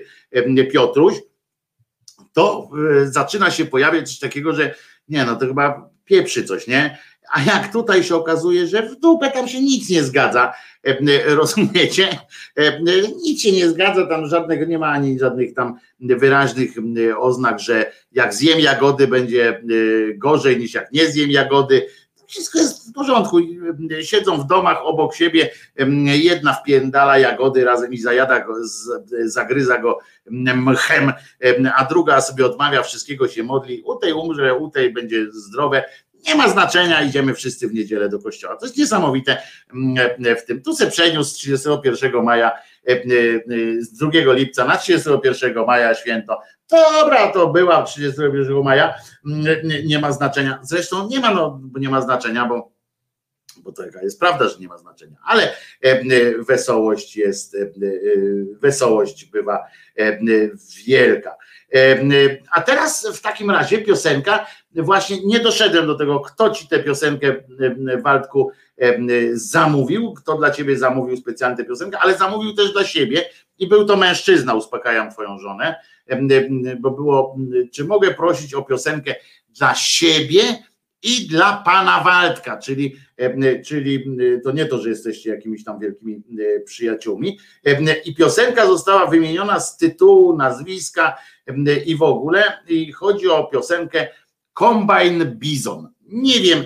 Piotruś, 0.72 1.16
to 2.34 2.70
e, 3.02 3.08
zaczyna 3.08 3.52
się 3.52 3.66
pojawiać 3.66 4.10
coś 4.10 4.20
takiego, 4.20 4.54
że 4.54 4.76
nie, 5.10 5.26
no 5.26 5.36
to 5.36 5.48
chyba 5.48 5.90
pieprzy 6.06 6.44
coś, 6.44 6.68
nie? 6.68 6.98
A 7.34 7.42
jak 7.42 7.72
tutaj 7.72 8.04
się 8.04 8.16
okazuje, 8.16 8.68
że 8.68 8.90
w 8.90 8.96
dupę 8.96 9.32
tam 9.32 9.48
się 9.48 9.62
nic 9.62 9.90
nie 9.90 10.04
zgadza, 10.04 10.54
e, 10.88 10.98
e, 11.00 11.36
rozumiecie? 11.36 12.20
E, 12.56 12.82
nic 13.24 13.42
się 13.42 13.52
nie 13.52 13.70
zgadza, 13.70 14.08
tam 14.08 14.28
żadnego 14.28 14.66
nie 14.66 14.80
ma 14.80 14.88
ani 14.88 15.20
żadnych 15.20 15.54
tam 15.54 15.80
wyraźnych 16.00 16.72
oznak, 17.18 17.60
że 17.60 17.92
jak 18.12 18.34
zjem 18.34 18.60
jagody 18.60 19.08
będzie 19.08 19.62
gorzej 20.16 20.58
niż 20.58 20.74
jak 20.74 20.92
nie 20.92 21.08
zjem 21.08 21.32
jagody. 21.32 21.88
Wszystko 22.28 22.60
jest 22.60 22.90
w 22.90 22.94
porządku. 22.94 23.38
Siedzą 24.02 24.38
w 24.38 24.48
domach 24.48 24.78
obok 24.84 25.16
siebie, 25.16 25.50
jedna 26.06 26.54
wpiędala 26.54 27.18
jagody 27.18 27.66
razem 27.66 27.94
i 27.94 27.98
zajada 27.98 28.40
go, 28.40 28.54
zagryza 29.26 29.78
go 29.78 30.00
mchem, 30.56 31.14
a 31.76 31.86
druga 31.86 32.22
sobie 32.22 32.46
odmawia, 32.46 32.84
wszystkiego 32.84 33.28
się 33.28 33.44
modli. 33.44 33.84
U 33.86 33.96
tej 33.96 34.14
umrze, 34.14 34.56
u 34.56 34.70
tej 34.70 34.94
będzie 34.94 35.32
zdrowe 35.32 35.84
nie 36.28 36.36
ma 36.36 36.50
znaczenia, 36.50 37.02
idziemy 37.02 37.34
wszyscy 37.34 37.68
w 37.68 37.74
niedzielę 37.74 38.10
do 38.10 38.20
kościoła. 38.20 38.56
To 38.56 38.66
jest 38.66 38.78
niesamowite 38.78 39.42
mm, 39.74 40.36
w 40.36 40.46
tym. 40.46 40.62
Tu 40.62 40.76
se 40.76 40.88
przeniósł 40.92 41.30
z 41.30 41.34
31 41.34 42.24
maja, 42.24 42.52
e, 42.88 42.92
e, 42.92 43.02
z 43.80 43.94
2 43.94 44.10
lipca 44.34 44.66
na 44.66 44.78
31 44.78 45.66
maja 45.66 45.94
święto. 45.94 46.40
Dobra, 46.70 47.28
to 47.28 47.48
była 47.48 47.84
31 47.84 48.64
maja, 48.64 48.94
mm, 49.26 49.46
nie 49.86 50.00
ma 50.00 50.12
znaczenia. 50.12 50.60
Zresztą 50.64 51.08
nie 51.08 51.20
ma, 51.20 51.34
no, 51.34 51.62
nie 51.80 51.90
ma 51.90 52.02
znaczenia, 52.02 52.46
bo 52.46 52.76
bo 53.58 53.72
to 53.72 53.84
jest 54.02 54.20
prawda, 54.20 54.50
że 54.50 54.60
nie 54.60 54.68
ma 54.68 54.78
znaczenia, 54.78 55.18
ale 55.24 55.54
e, 55.82 56.04
wesołość 56.44 57.18
jest, 57.18 57.58
wesołość 58.62 59.26
bywa 59.26 59.66
wielka. 60.86 61.36
A 62.52 62.62
teraz 62.62 63.08
w 63.14 63.22
takim 63.22 63.52
razie 63.52 63.78
piosenka, 63.78 64.48
właśnie 64.76 65.18
nie 65.26 65.40
doszedłem 65.40 65.88
do 65.88 65.96
tego, 65.96 66.20
kto 66.20 66.50
ci 66.50 66.68
tę 66.68 66.80
piosenkę 66.80 67.36
Waldku 68.04 68.52
zamówił, 69.34 70.14
kto 70.14 70.38
dla 70.38 70.52
ciebie 70.52 70.78
zamówił 70.78 71.18
specjalnie 71.18 71.58
tę 71.58 71.66
piosenkę, 71.66 72.00
ale 72.00 72.18
zamówił 72.18 72.54
też 72.54 72.74
dla 72.74 72.84
siebie 72.84 73.30
i 73.58 73.68
był 73.68 73.86
to 73.86 73.96
mężczyzna, 73.96 74.54
uspokajam 74.54 75.12
twoją 75.12 75.40
żonę, 75.40 75.76
bo 76.80 76.92
było, 76.92 77.36
czy 77.74 77.86
mogę 77.86 78.14
prosić 78.14 78.54
o 78.54 78.62
piosenkę 78.62 79.16
dla 79.50 79.76
siebie, 79.76 80.42
i 81.06 81.28
dla 81.28 81.54
pana 81.66 82.00
Waldka, 82.00 82.58
czyli, 82.58 82.96
czyli 83.66 84.18
to 84.44 84.52
nie 84.52 84.66
to, 84.66 84.78
że 84.78 84.90
jesteście 84.90 85.30
jakimiś 85.30 85.64
tam 85.64 85.80
wielkimi 85.80 86.24
przyjaciółmi. 86.66 87.40
I 88.06 88.16
piosenka 88.16 88.68
została 88.68 89.06
wymieniona 89.08 89.60
z 89.60 89.78
tytułu, 89.78 90.38
nazwiska 90.38 91.18
i 91.86 91.96
w 91.96 92.04
ogóle. 92.04 92.44
I 92.68 92.92
chodzi 92.92 93.30
o 93.30 93.44
piosenkę 93.44 94.08
Combine 94.54 95.26
Bison. 95.26 95.90
Nie 96.08 96.40
wiem, 96.40 96.64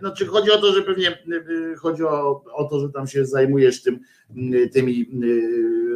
znaczy 0.00 0.26
chodzi 0.26 0.50
o 0.50 0.58
to, 0.58 0.72
że 0.72 0.82
pewnie 0.82 1.18
chodzi 1.78 2.04
o, 2.04 2.44
o 2.52 2.64
to, 2.64 2.80
że 2.80 2.88
tam 2.88 3.06
się 3.06 3.26
zajmujesz 3.26 3.82
tym, 3.82 4.00
tymi 4.72 5.10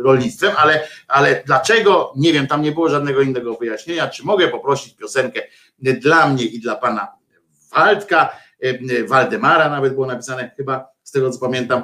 rolnictwem, 0.03 0.53
ale, 0.57 0.89
ale 1.09 1.43
dlaczego, 1.47 2.13
nie 2.17 2.33
wiem, 2.33 2.47
tam 2.47 2.63
nie 2.63 2.73
było 2.73 2.89
żadnego 2.89 3.23
innego 3.23 3.55
wyjaśnienia. 3.55 4.09
Czy 4.09 4.25
mogę 4.25 4.49
poprosić 4.49 4.97
piosenkę 4.97 5.43
dla 5.79 6.29
mnie 6.29 6.45
i 6.45 6.61
dla 6.61 6.77
pana 6.77 7.09
Waldka, 7.75 8.31
Waldemara 9.07 9.71
nawet 9.71 9.95
było 9.95 10.07
napisane 10.07 10.51
chyba, 10.57 10.89
z 11.03 11.11
tego 11.11 11.31
co 11.31 11.39
pamiętam, 11.41 11.83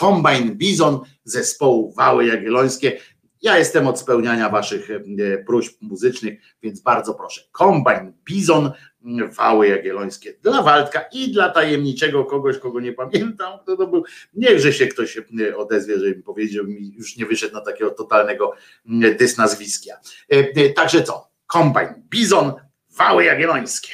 Combine 0.00 0.54
Bison 0.54 1.00
zespołu 1.24 1.92
Wały 1.92 2.26
Jagiellońskie. 2.26 3.00
Ja 3.42 3.58
jestem 3.58 3.86
od 3.86 3.98
spełniania 3.98 4.48
waszych 4.48 4.88
próśb 5.46 5.76
muzycznych, 5.80 6.40
więc 6.62 6.80
bardzo 6.80 7.14
proszę. 7.14 7.40
Combine 7.52 8.12
Bison, 8.24 8.72
Wały 9.38 9.68
Jagiellońskie 9.68 10.34
dla 10.42 10.62
Waldka 10.62 11.04
i 11.12 11.32
dla 11.32 11.48
tajemniczego 11.48 12.24
kogoś, 12.24 12.58
kogo 12.58 12.80
nie 12.80 12.92
pamiętam, 12.92 13.58
kto 13.62 13.76
to 13.76 13.86
był. 13.86 14.04
Niechże 14.34 14.72
się 14.72 14.86
ktoś 14.86 15.18
odezwie, 15.56 15.98
żeby 15.98 16.16
mi 16.16 16.22
powiedział, 16.22 16.64
mi 16.64 16.94
już 16.94 17.16
nie 17.16 17.26
wyszedł 17.26 17.54
na 17.54 17.60
takiego 17.60 17.90
totalnego 17.90 18.52
dysnazwiskia. 19.18 19.96
Także 20.76 21.02
co? 21.02 21.30
Combine 21.52 22.02
Bison, 22.10 22.52
Wały 22.96 23.24
Jagiellońskie. 23.24 23.92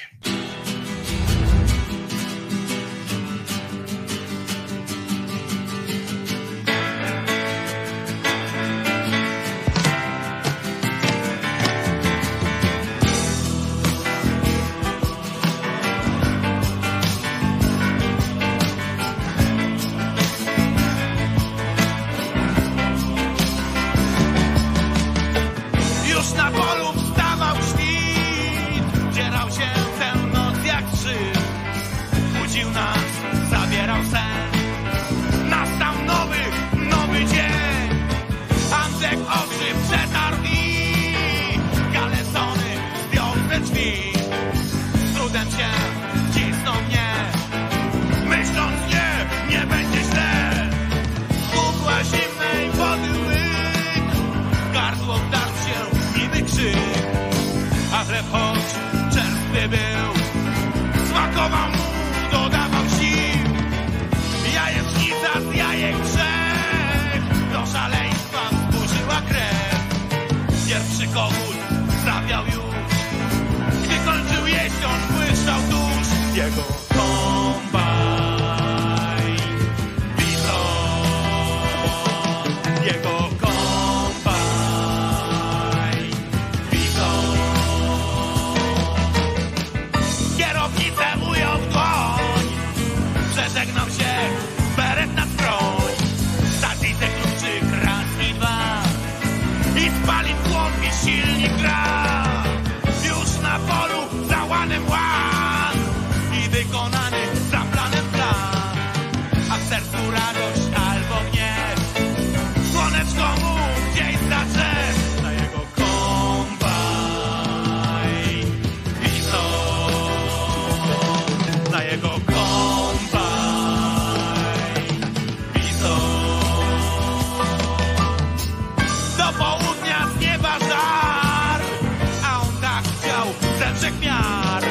Miar, 134.01 134.63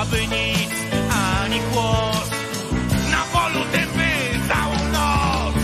aby 0.00 0.26
nic 0.26 0.70
ani 1.10 1.60
głos. 1.72 2.28
Na 3.10 3.22
polu 3.32 3.64
tym 3.72 3.88
by 3.96 4.10
całą 4.48 4.76
noc 4.92 5.56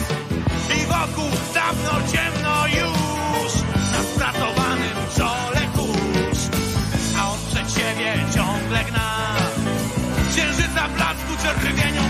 i 0.77 0.87
wokół 0.87 1.31
dawno 1.55 1.93
ciemno 2.13 2.67
już. 2.67 3.53
Na 3.93 4.01
spracowanym 4.15 4.99
czole 5.17 5.63
kurz, 5.77 6.41
a 7.19 7.31
on 7.33 7.39
przed 7.51 7.71
siebie 7.75 8.15
ciągle 8.35 8.85
gna. 8.85 9.11
Księżyca 10.31 10.89
blasku 10.89 11.33
czerwienią 11.43 12.03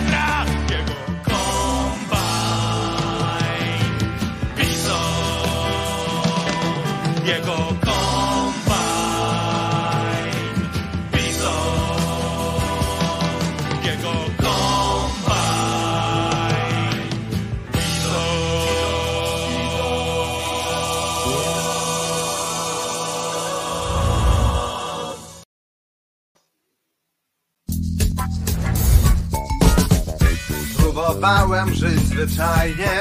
Próbowałem 31.23 31.74
żyć 31.74 32.01
zwyczajnie. 32.01 33.01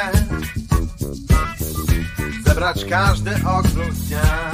Zebrać 2.45 2.85
każdy 2.85 3.35
okruch 3.35 3.93
dnia. 3.93 4.51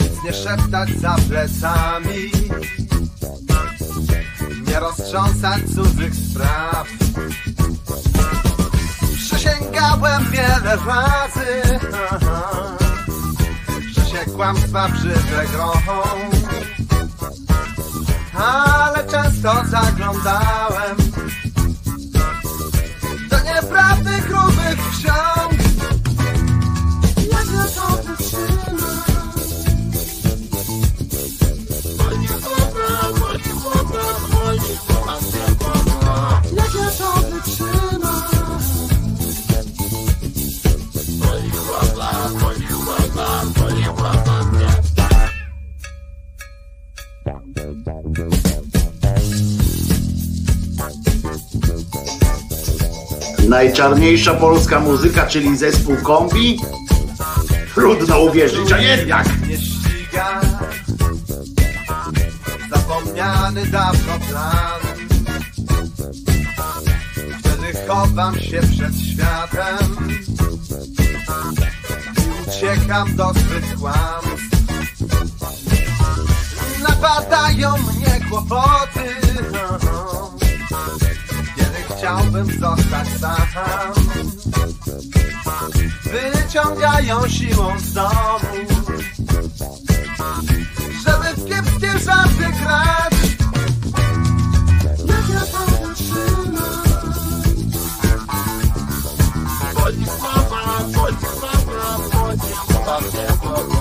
Nic 0.00 0.24
nie 0.24 0.32
szeptać 0.32 0.90
za 0.90 1.16
plecami. 1.28 2.30
Nie 4.68 4.80
roztrząsać 4.80 5.62
cudzych 5.74 6.14
spraw. 6.14 6.88
Przysięgałem 9.14 10.30
wiele 10.30 10.76
razy 10.86 11.78
Że 13.94 14.04
się 14.04 14.30
kłamstwa 14.30 14.88
ale 18.36 19.04
często 19.06 19.52
zaglądałem 19.66 20.96
do 23.30 23.38
nieprawdy 23.40 24.10
grubych 24.28 24.90
ksiąg. 24.90 25.52
Jak 27.32 27.46
ja 27.52 27.64
to 27.74 28.05
Najczarniejsza 53.56 54.34
polska 54.34 54.80
muzyka, 54.80 55.26
czyli 55.26 55.56
zespół 55.56 55.96
kombi? 55.96 56.60
Trudno 57.74 58.20
uwierzyć, 58.20 58.72
a 58.72 58.78
jednak. 58.78 59.26
Nie 59.48 59.58
ściga. 59.58 60.40
Zapomniany 62.70 63.66
dawno 63.66 64.12
plan. 64.28 64.80
Wtedy 67.40 67.86
chowam 67.88 68.40
się 68.40 68.60
przed 68.60 68.94
światem. 69.00 70.08
I 72.18 72.48
uciekam 72.48 73.16
do 73.16 73.32
swych 73.34 73.78
kłamstw 73.78 74.56
Napadają 76.88 77.70
mnie 77.70 78.20
kłopoty 78.30 79.16
chciałbym 82.06 82.46
zostać 82.46 83.08
sam. 83.20 83.92
Wyciągają 86.04 87.28
siłą 87.28 87.78
z 87.78 87.92
domu 87.92 88.38
Żeby 91.06 91.34
w 91.36 91.48
kiepskie 91.48 91.98
żarty 91.98 92.52
grać. 92.62 93.14
Jak 95.06 95.28
ja 95.28 95.40
to 95.40 95.66
wytrzymam? 95.66 96.86
Jak 103.14 103.75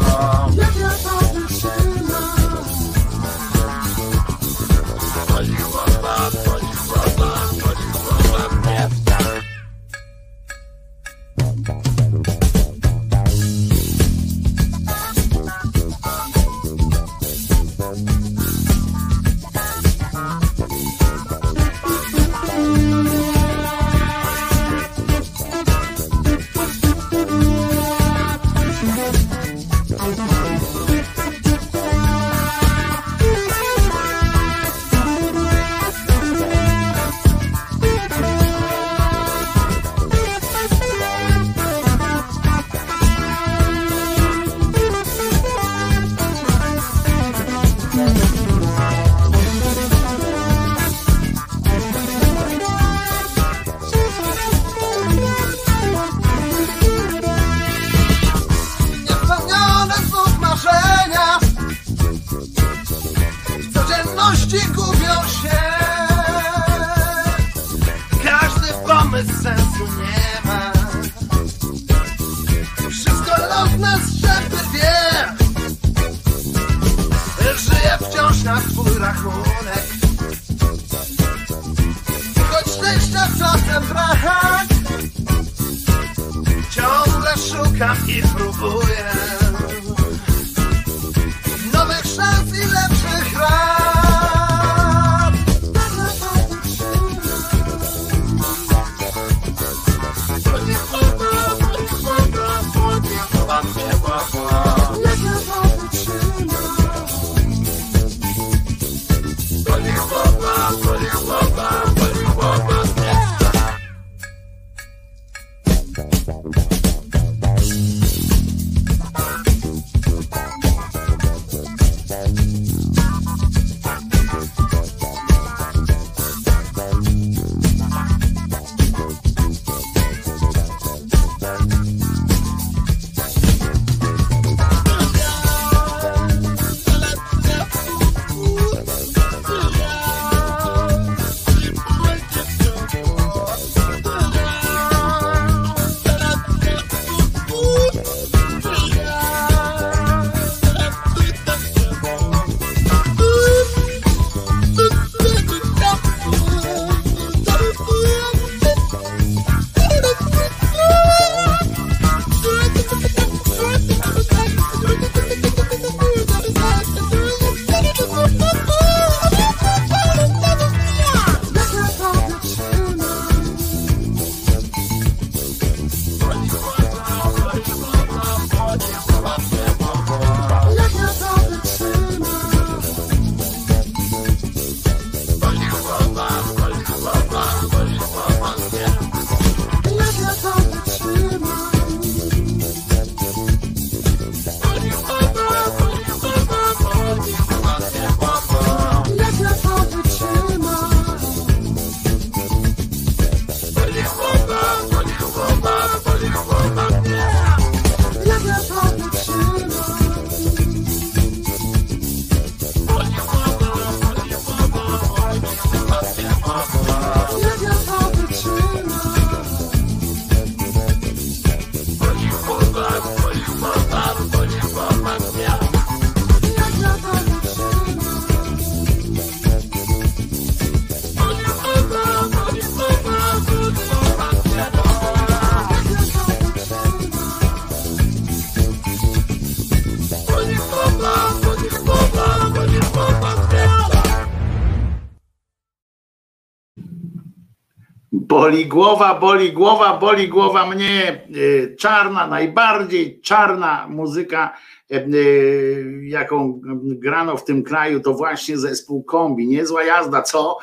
Boli 248.46 248.66
głowa, 248.66 249.20
boli 249.20 249.54
głowa, 249.54 249.98
boli 249.98 250.28
głowa 250.28 250.66
mnie. 250.66 251.28
Y, 251.36 251.76
Czarna, 251.80 252.28
najbardziej 252.28 253.22
czarna 253.22 253.88
muzyka, 253.90 254.58
y, 254.92 254.96
y, 254.96 256.00
jaką 256.04 256.62
grano 256.86 257.38
w 257.38 257.46
tym 257.46 257.64
kraju, 257.64 258.00
to 258.00 258.14
właśnie 258.14 258.58
zespół 258.58 259.04
kombi. 259.04 259.48
Niezła 259.48 259.84
jazda, 259.84 260.22
co? 260.22 260.58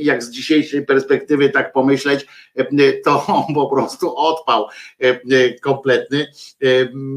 Jak 0.00 0.22
z 0.22 0.30
dzisiejszej 0.30 0.86
perspektywy 0.86 1.50
tak 1.50 1.72
pomyśleć, 1.72 2.26
to 3.04 3.26
po 3.54 3.66
prostu 3.66 4.16
odpał 4.16 4.66
kompletny. 5.62 6.26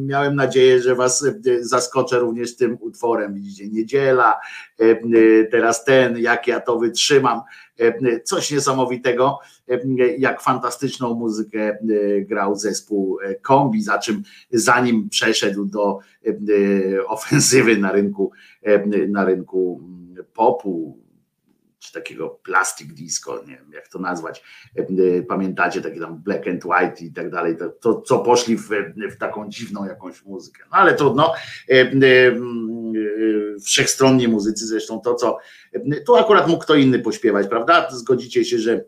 Miałem 0.06 0.36
nadzieję, 0.36 0.82
że 0.82 0.96
was 0.96 1.26
zaskoczę 1.60 2.20
również 2.20 2.56
tym 2.56 2.78
utworem. 2.82 3.34
Widzicie, 3.34 3.68
niedziela, 3.68 4.40
teraz 5.52 5.86
ten, 5.86 6.18
jak 6.18 6.48
ja 6.48 6.60
to 6.60 6.78
wytrzymam. 6.80 7.42
Coś 8.24 8.52
niesamowitego 8.52 9.40
jak 10.18 10.42
fantastyczną 10.42 11.14
muzykę 11.14 11.60
e, 11.60 11.78
grał 12.22 12.56
zespół 12.56 13.20
e, 13.22 13.36
Kombi, 13.36 13.84
za 13.84 14.00
czym 14.00 14.24
zanim 14.52 15.10
przeszedł 15.10 15.66
do 15.66 16.00
e, 16.26 16.32
ofensywy 17.08 17.78
na 17.78 17.92
rynku, 17.92 18.32
na 19.08 19.26
rynku 19.26 19.82
mm, 19.84 20.26
popu, 20.34 21.04
czy 21.80 21.94
takiego 21.94 22.30
plastic 22.30 22.94
disco, 22.94 23.44
nie 23.48 23.56
wiem 23.56 23.72
jak 23.74 23.88
to 23.88 24.00
nazwać, 24.00 24.44
pamiętacie, 25.28 25.82
takie 25.82 26.00
tam 26.00 26.18
black 26.18 26.48
and 26.48 26.66
white 26.66 27.06
i 27.06 27.14
tak 27.14 27.30
dalej, 27.30 27.58
to, 27.58 27.70
to 27.70 28.02
co 28.02 28.20
poszli 28.20 28.58
w, 28.58 28.70
w 29.12 29.18
taką 29.18 29.50
dziwną 29.50 29.86
jakąś 29.86 30.26
muzykę, 30.26 30.64
no 30.72 30.78
ale 30.78 30.94
trudno, 30.94 31.34
wszechstronnie 33.66 34.28
muzycy, 34.28 34.68
zresztą 34.68 35.02
to 35.02 35.16
co, 35.16 35.38
tu 36.06 36.16
akurat 36.16 36.48
mógł 36.48 36.64
kto 36.64 36.76
inny 36.76 37.00
pośpiewać, 37.00 37.48
prawda, 37.48 37.90
zgodzicie 37.92 38.46
się, 38.46 38.60
że 38.60 38.86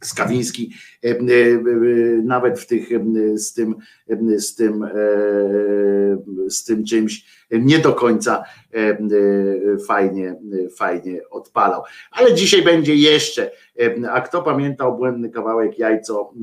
Skawiński, 0.00 0.74
e, 1.04 1.08
e, 1.08 1.12
e, 1.12 1.18
nawet 2.24 2.60
w 2.60 2.66
tych 2.66 2.88
z 3.34 3.52
tym, 3.52 3.76
z 4.36 4.54
tym, 4.54 4.84
z 6.48 6.64
tym 6.64 6.84
czymś 6.84 7.38
nie 7.50 7.78
do 7.78 7.92
końca 7.92 8.44
fajnie, 9.86 10.36
fajnie 10.76 11.20
odpalał. 11.30 11.82
Ale 12.10 12.34
dzisiaj 12.34 12.62
będzie 12.62 12.94
jeszcze. 12.94 13.50
A 14.10 14.20
kto 14.20 14.42
pamięta 14.42 14.86
obłędny 14.86 15.30
kawałek 15.30 15.78
jajco 15.78 16.34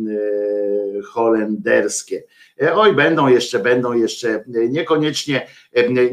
holenderskie? 1.06 2.24
Oj, 2.75 2.95
będą 2.95 3.27
jeszcze, 3.27 3.59
będą 3.59 3.93
jeszcze, 3.93 4.43
niekoniecznie, 4.69 5.48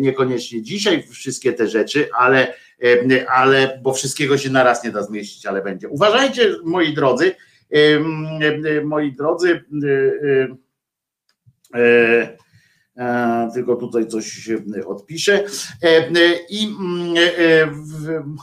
niekoniecznie 0.01 0.63
dzisiaj 0.63 1.03
wszystkie 1.11 1.53
te 1.53 1.69
rzeczy, 1.69 2.09
ale 2.19 2.55
ale 3.29 3.81
bo 3.83 3.93
wszystkiego 3.93 4.39
się 4.39 4.51
naraz 4.51 4.85
nie 4.85 4.91
da 4.91 5.03
zmieścić, 5.03 5.47
ale 5.47 5.63
będzie. 5.63 5.89
Uważajcie, 5.89 6.55
moi 6.65 6.95
drodzy, 6.95 7.35
moi 8.85 9.13
drodzy, 9.13 9.65
tylko 13.55 13.77
tutaj 13.77 14.07
coś 14.07 14.27
się 14.27 14.57
odpiszę. 14.87 15.45
I 16.51 16.77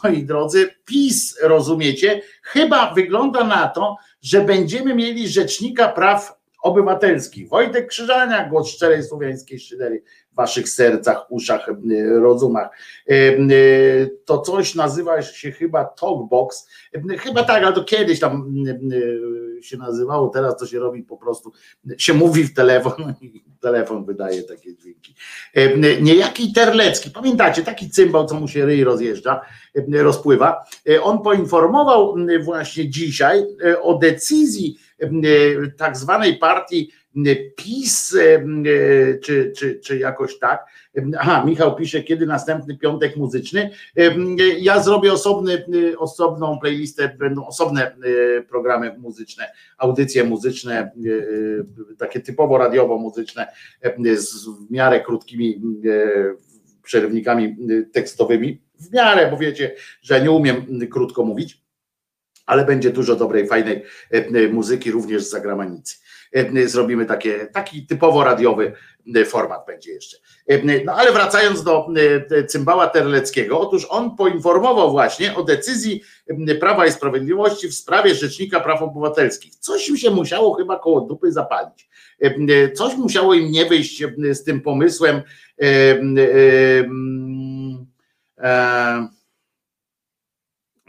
moi 0.04 0.24
drodzy, 0.24 0.70
PiS, 0.86 1.38
rozumiecie, 1.42 2.22
chyba 2.44 2.94
wygląda 2.94 3.44
na 3.44 3.68
to, 3.68 3.98
że 4.22 4.42
będziemy 4.42 4.96
mieli 4.96 5.28
rzecznika 5.28 5.90
praw 5.90 6.39
obywatelskich. 6.62 7.50
Wojtek 7.50 7.88
Krzyżania, 7.88 8.50
głos 8.50 8.70
szczerej 8.70 9.04
słowiańskiej 9.04 9.60
szydery 9.60 10.04
w 10.32 10.36
waszych 10.36 10.70
sercach, 10.70 11.32
uszach, 11.32 11.70
rozumach. 12.20 12.70
To 14.26 14.42
coś 14.42 14.76
nazywa 14.76 15.22
się 15.22 15.52
chyba 15.52 15.86
Talkbox. 15.86 16.68
Chyba 17.20 17.44
tak, 17.44 17.64
ale 17.64 17.74
to 17.74 17.84
kiedyś 17.84 18.20
tam 18.20 18.54
się 19.62 19.78
nazywało, 19.78 20.30
teraz 20.30 20.58
to 20.58 20.66
się 20.66 20.80
robi 20.80 21.04
po 21.04 21.18
prostu, 21.18 21.52
się 21.98 22.14
mówi 22.14 22.44
w 22.44 22.54
telefon 22.54 23.14
i 23.22 23.44
telefon 23.60 24.06
wydaje 24.06 24.44
takie 24.44 24.76
dźwięki. 24.76 25.16
Niejaki 26.02 26.54
Terlecki, 26.54 27.12
pamiętacie, 27.12 27.64
taki 27.64 27.90
cymbał, 27.90 28.26
co 28.26 28.36
mu 28.36 28.48
się 28.48 28.66
ryj 28.66 28.84
rozjeżdża, 28.84 29.42
rozpływa, 29.92 30.66
on 31.02 31.22
poinformował 31.22 32.16
właśnie 32.44 32.90
dzisiaj 32.90 33.46
o 33.82 33.98
decyzji 33.98 34.78
tak 35.78 35.98
zwanej 35.98 36.38
partii 36.38 36.92
PiS, 37.56 38.18
czy, 39.22 39.54
czy, 39.58 39.80
czy 39.80 39.98
jakoś 39.98 40.40
tak. 40.40 40.66
Aha, 41.20 41.44
Michał 41.46 41.76
pisze, 41.76 42.04
kiedy 42.04 42.26
następny 42.26 42.78
piątek 42.78 43.16
muzyczny. 43.18 43.70
Ja 44.60 44.84
zrobię 44.84 45.14
osobny, 45.14 45.66
osobną 45.98 46.60
playlistę, 46.60 47.16
będą 47.20 47.48
osobne 47.48 47.96
programy 48.50 48.96
muzyczne, 48.98 49.52
audycje 49.78 50.24
muzyczne, 50.24 50.92
takie 51.98 52.20
typowo 52.20 52.58
radiowo-muzyczne, 52.58 53.48
z 54.16 54.46
w 54.46 54.72
miarę 54.72 55.02
krótkimi 55.02 55.62
przerywnikami 56.84 57.56
tekstowymi. 57.92 58.62
W 58.80 58.94
miarę, 58.94 59.32
bo 59.32 59.38
wiecie, 59.38 59.76
że 60.02 60.22
nie 60.22 60.32
umiem 60.32 60.80
krótko 60.92 61.26
mówić, 61.26 61.62
ale 62.46 62.66
będzie 62.66 62.90
dużo 62.90 63.16
dobrej, 63.16 63.48
fajnej 63.48 63.84
muzyki 64.52 64.92
również 64.92 65.24
z 65.24 65.30
zagranicy. 65.30 65.96
E, 66.32 66.68
zrobimy 66.68 67.06
takie, 67.06 67.46
taki 67.46 67.88
typowo 67.88 68.24
radiowy 68.24 68.74
e, 69.16 69.26
format 69.26 69.66
będzie 69.68 69.92
jeszcze. 69.92 70.18
E, 70.48 70.84
no 70.86 70.94
ale 70.94 71.12
wracając 71.12 71.64
do 71.64 71.88
cymbała 72.48 72.88
Terleckiego, 72.88 73.60
otóż 73.60 73.88
on 73.90 74.16
poinformował 74.16 74.92
właśnie 74.92 75.36
o 75.36 75.44
decyzji 75.44 76.04
Prawa 76.60 76.86
i 76.86 76.92
Sprawiedliwości 76.92 77.68
w 77.68 77.76
sprawie 77.76 78.16
Rzecznika 78.16 78.60
Praw 78.60 78.82
Obywatelskich. 78.82 79.56
Coś 79.56 79.90
im 79.90 79.98
się 79.98 80.12
musiało 80.12 80.54
chyba 80.54 80.80
koło 80.80 81.02
dupy 81.02 81.32
zapalić. 81.32 81.90
Coś 82.74 82.96
musiało 82.96 83.34
im 83.34 83.52
nie 83.52 83.66
wyjść 83.66 84.04
z 84.32 84.44
tym 84.44 84.62
pomysłem 84.62 85.22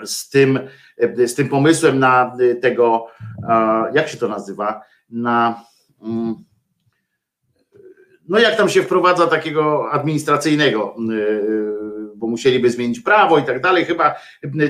z 0.04 0.28
tym, 0.30 0.60
z 1.26 1.34
tym 1.34 1.48
pomysłem 1.48 1.98
na 1.98 2.36
tego, 2.62 3.06
jak 3.94 4.08
się 4.08 4.16
to 4.16 4.28
nazywa, 4.28 4.82
na 5.10 5.64
mm, 6.02 6.34
no 8.28 8.38
jak 8.38 8.56
tam 8.56 8.68
się 8.68 8.82
wprowadza 8.82 9.26
takiego 9.26 9.92
administracyjnego, 9.92 10.96
y, 11.10 11.12
y, 11.12 11.89
bo 12.20 12.26
musieliby 12.26 12.70
zmienić 12.70 13.00
prawo 13.00 13.38
i 13.38 13.42
tak 13.42 13.60
dalej. 13.60 13.84
Chyba 13.84 14.14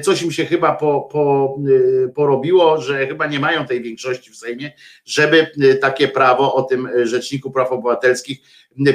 coś 0.02 0.22
im 0.22 0.32
się 0.32 0.44
chyba 0.44 0.72
po, 0.72 1.08
po, 1.12 1.56
y, 1.68 2.12
porobiło, 2.14 2.80
że 2.80 3.06
chyba 3.06 3.26
nie 3.26 3.40
mają 3.40 3.66
tej 3.66 3.82
większości 3.82 4.30
w 4.30 4.36
Sejmie, 4.36 4.72
żeby 5.04 5.50
takie 5.80 6.08
prawo 6.08 6.54
o 6.54 6.62
tym 6.62 6.88
Rzeczniku 7.02 7.50
Praw 7.50 7.72
Obywatelskich 7.72 8.38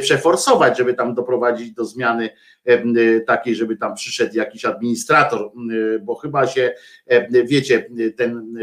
przeforsować, 0.01 0.77
żeby 0.77 0.93
tam 0.93 1.13
doprowadzić 1.13 1.71
do 1.71 1.85
zmiany 1.85 2.29
takiej, 3.27 3.55
żeby 3.55 3.77
tam 3.77 3.95
przyszedł 3.95 4.35
jakiś 4.35 4.65
administrator, 4.65 5.51
bo 6.01 6.15
chyba 6.15 6.47
się, 6.47 6.73
wiecie, 7.45 7.89
ten, 8.17 8.53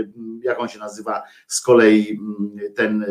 jak 0.44 0.60
on 0.60 0.68
się 0.68 0.78
nazywa 0.78 1.22
z 1.46 1.60
kolei, 1.60 2.18
ten 2.76 3.04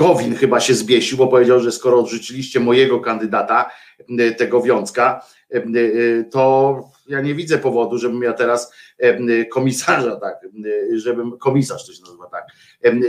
Gowin 0.00 0.34
chyba 0.34 0.60
się 0.60 0.74
zbiesił, 0.74 1.18
bo 1.18 1.26
powiedział, 1.26 1.60
że 1.60 1.72
skoro 1.72 1.98
odrzuciliście 1.98 2.60
mojego 2.60 3.00
kandydata, 3.00 3.70
tego 4.38 4.62
Wiązka, 4.62 5.24
to 6.30 6.74
ja 7.08 7.20
nie 7.20 7.34
widzę 7.34 7.58
powodu, 7.58 7.98
żebym 7.98 8.22
ja 8.22 8.32
teraz 8.32 8.72
komisarza, 9.50 10.16
tak, 10.16 10.34
żebym, 10.94 11.38
komisarz 11.38 11.86
to 11.86 11.92
się 11.92 12.02
nazywa, 12.02 12.26
tak, 12.26 12.46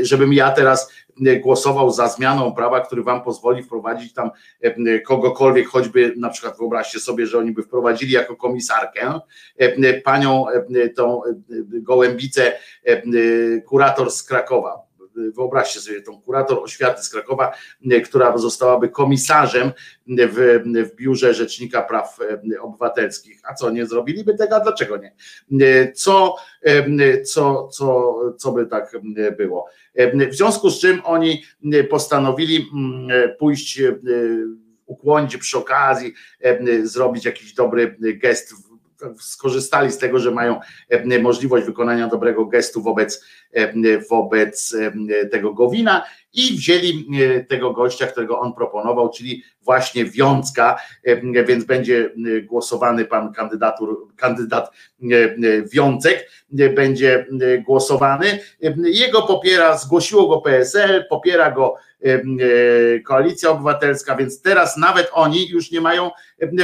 żebym 0.02 0.34
ja 0.34 0.52
teraz 0.52 0.92
głosował 1.42 1.92
za 1.92 2.08
zmianą 2.08 2.53
prawa, 2.53 2.82
który 2.82 3.03
wam 3.03 3.24
pozwoli 3.24 3.64
wprowadzić 3.64 4.14
tam 4.14 4.32
kogokolwiek, 5.06 5.68
choćby 5.68 6.14
na 6.18 6.30
przykład 6.30 6.58
wyobraźcie 6.58 7.00
sobie, 7.00 7.26
że 7.28 7.38
oni 7.38 7.52
by 7.52 7.64
wprowadzili 7.64 8.11
jako 8.11 8.36
komisarkę 8.36 9.20
panią 10.03 10.45
tą 10.95 11.22
gołębicę 11.60 12.53
kurator 13.66 14.11
z 14.11 14.24
Krakowa, 14.24 14.91
wyobraźcie 15.16 15.80
sobie 15.80 16.02
tą 16.02 16.22
kurator 16.22 16.60
oświaty 16.64 17.04
z 17.04 17.10
Krakowa, 17.10 17.52
e, 17.92 18.02
która 18.02 18.38
zostałaby 18.38 18.90
komisarzem 18.90 19.72
w, 20.08 20.62
w 20.92 20.96
biurze 20.96 21.34
Rzecznika 21.34 21.82
Praw 21.82 22.20
e, 22.56 22.62
Obywatelskich. 22.62 23.40
A 23.44 23.54
co, 23.54 23.70
nie 23.70 23.86
zrobiliby 23.86 24.38
tego? 24.38 24.56
A 24.56 24.60
dlaczego 24.60 24.98
nie? 24.98 25.16
E, 25.68 25.92
co, 25.92 26.36
co, 27.24 27.68
co, 27.68 28.16
co 28.38 28.52
by 28.52 28.66
tak 28.66 28.98
było? 29.38 29.66
W 30.32 30.36
związku 30.36 30.70
z 30.70 30.80
czym 30.80 31.02
oni 31.04 31.44
postanowili 31.90 32.70
pójść 33.40 33.82
ukłonić 34.86 35.38
przy 35.38 35.58
okazji, 35.58 36.14
zrobić 36.84 37.26
jakiś 37.26 37.54
dobry 37.54 37.98
gest 38.00 38.54
skorzystali 39.20 39.92
z 39.92 39.98
tego, 39.98 40.20
że 40.20 40.32
mają 40.32 40.60
e, 40.90 41.20
możliwość 41.20 41.66
wykonania 41.66 42.08
dobrego 42.08 42.46
gestu 42.46 42.82
wobec, 42.82 43.26
e, 43.54 44.00
wobec 44.10 44.76
e, 45.10 45.26
tego 45.26 45.54
Gowina 45.54 46.06
i 46.34 46.58
wzięli 46.58 47.08
tego 47.48 47.74
gościa, 47.74 48.08
którego 48.08 48.40
on 48.40 48.54
proponował, 48.54 49.10
czyli 49.10 49.44
właśnie 49.62 50.06
Wiązka, 50.06 50.80
więc 51.48 51.64
będzie 51.66 52.10
głosowany 52.44 53.06
pan 53.06 53.34
kandydatur, 53.34 54.08
kandydat 54.16 54.72
Wiązek, 55.74 56.30
będzie 56.76 57.26
głosowany. 57.66 58.40
Jego 58.84 59.22
popiera, 59.22 59.78
zgłosiło 59.78 60.28
go 60.28 60.42
PSL, 60.42 61.06
popiera 61.10 61.52
go 61.52 61.76
Koalicja 63.06 63.50
Obywatelska, 63.50 64.16
więc 64.16 64.42
teraz 64.42 64.78
nawet 64.78 65.10
oni 65.14 65.50
już 65.50 65.72
nie 65.72 65.82
mają 65.82 66.12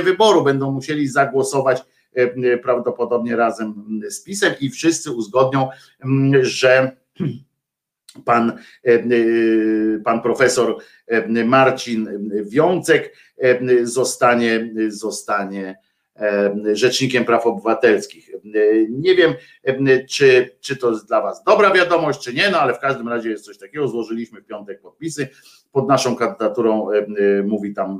wyboru, 0.03 0.43
będą 0.43 0.72
musieli 0.72 1.07
zagłosować 1.07 1.83
prawdopodobnie 2.63 3.35
razem 3.35 3.99
z 4.09 4.23
PiSem 4.23 4.53
i 4.61 4.69
wszyscy 4.69 5.11
uzgodnią, 5.11 5.69
mm, 6.03 6.45
że 6.45 6.97
pan, 8.25 8.59
e, 8.85 8.93
e, 8.93 9.03
pan 10.03 10.21
profesor 10.21 10.77
Marcin 11.45 12.31
Wiącek 12.45 13.15
zostanie, 13.83 14.73
zostanie 14.87 15.75
Rzecznikiem 16.73 17.25
Praw 17.25 17.45
Obywatelskich. 17.45 18.29
Nie 18.89 19.15
wiem, 19.15 19.33
czy, 20.09 20.49
czy 20.59 20.77
to 20.77 20.91
jest 20.91 21.07
dla 21.07 21.21
Was 21.21 21.43
dobra 21.43 21.73
wiadomość, 21.73 22.19
czy 22.19 22.33
nie, 22.33 22.49
no 22.49 22.59
ale 22.59 22.73
w 22.73 22.79
każdym 22.79 23.07
razie 23.07 23.29
jest 23.29 23.45
coś 23.45 23.57
takiego. 23.57 23.87
Złożyliśmy 23.87 24.41
w 24.41 24.45
piątek 24.45 24.81
podpisy 24.81 25.27
pod 25.71 25.87
naszą 25.87 26.15
kandydaturą, 26.15 26.87
mówi 27.43 27.73
tam 27.73 27.99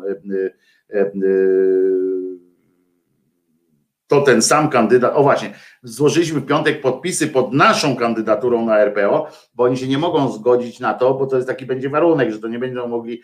to 4.08 4.22
ten 4.22 4.42
sam 4.42 4.70
kandydat, 4.70 5.12
o 5.16 5.24
właśnie, 5.24 5.54
złożyliśmy 5.84 6.40
w 6.40 6.46
piątek 6.46 6.82
podpisy 6.82 7.28
pod 7.28 7.54
naszą 7.54 7.96
kandydaturą 7.96 8.66
na 8.66 8.80
RPO, 8.80 9.32
bo 9.56 9.64
oni 9.64 9.78
się 9.78 9.88
nie 9.88 9.98
mogą 9.98 10.32
zgodzić 10.32 10.80
na 10.80 10.94
to, 10.94 11.14
bo 11.14 11.28
to 11.28 11.36
jest 11.36 11.48
taki 11.48 11.66
będzie 11.66 11.90
warunek, 11.90 12.32
że 12.32 12.40
to 12.40 12.48
nie 12.48 12.60
będą 12.60 12.88
mogli 12.88 13.22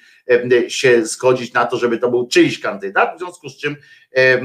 się 0.67 1.05
zgodzić 1.05 1.53
na 1.53 1.65
to, 1.65 1.77
żeby 1.77 1.97
to 1.97 2.09
był 2.09 2.27
czyjś 2.27 2.59
kandydat, 2.59 3.15
w 3.15 3.19
związku 3.19 3.49
z 3.49 3.57
czym 3.57 3.75
e, 4.15 4.41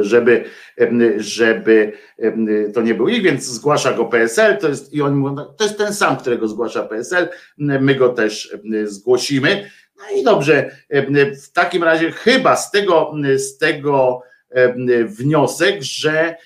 żeby, 0.00 0.44
żeby 1.16 1.92
to 2.74 2.82
nie 2.82 2.94
był 2.94 3.08
ich, 3.08 3.22
więc 3.22 3.44
zgłasza 3.44 3.92
go 3.92 4.04
PSL, 4.04 4.58
to 4.58 4.68
jest 4.68 4.94
i 4.94 5.02
oni 5.02 5.16
mówią, 5.16 5.36
to 5.58 5.64
jest 5.64 5.78
ten 5.78 5.94
sam, 5.94 6.16
którego 6.16 6.48
zgłasza 6.48 6.82
PSL, 6.82 7.28
my 7.58 7.94
go 7.94 8.08
też 8.08 8.56
zgłosimy. 8.84 9.70
No 10.00 10.16
i 10.16 10.24
dobrze, 10.24 10.70
w 11.42 11.52
takim 11.52 11.84
razie 11.84 12.12
chyba 12.12 12.56
z 12.56 12.70
tego, 12.70 13.14
z 13.36 13.58
tego 13.58 14.22
wniosek, 15.06 15.82
że 15.82 16.36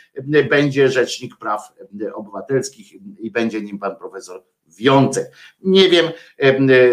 będzie 0.51 0.89
Rzecznik 0.89 1.37
Praw 1.37 1.73
Obywatelskich 2.15 2.93
i 3.19 3.31
będzie 3.31 3.63
nim 3.63 3.79
pan 3.79 3.97
profesor 3.97 4.43
Wiącek. 4.79 5.31
Nie 5.63 5.89
wiem, 5.89 6.07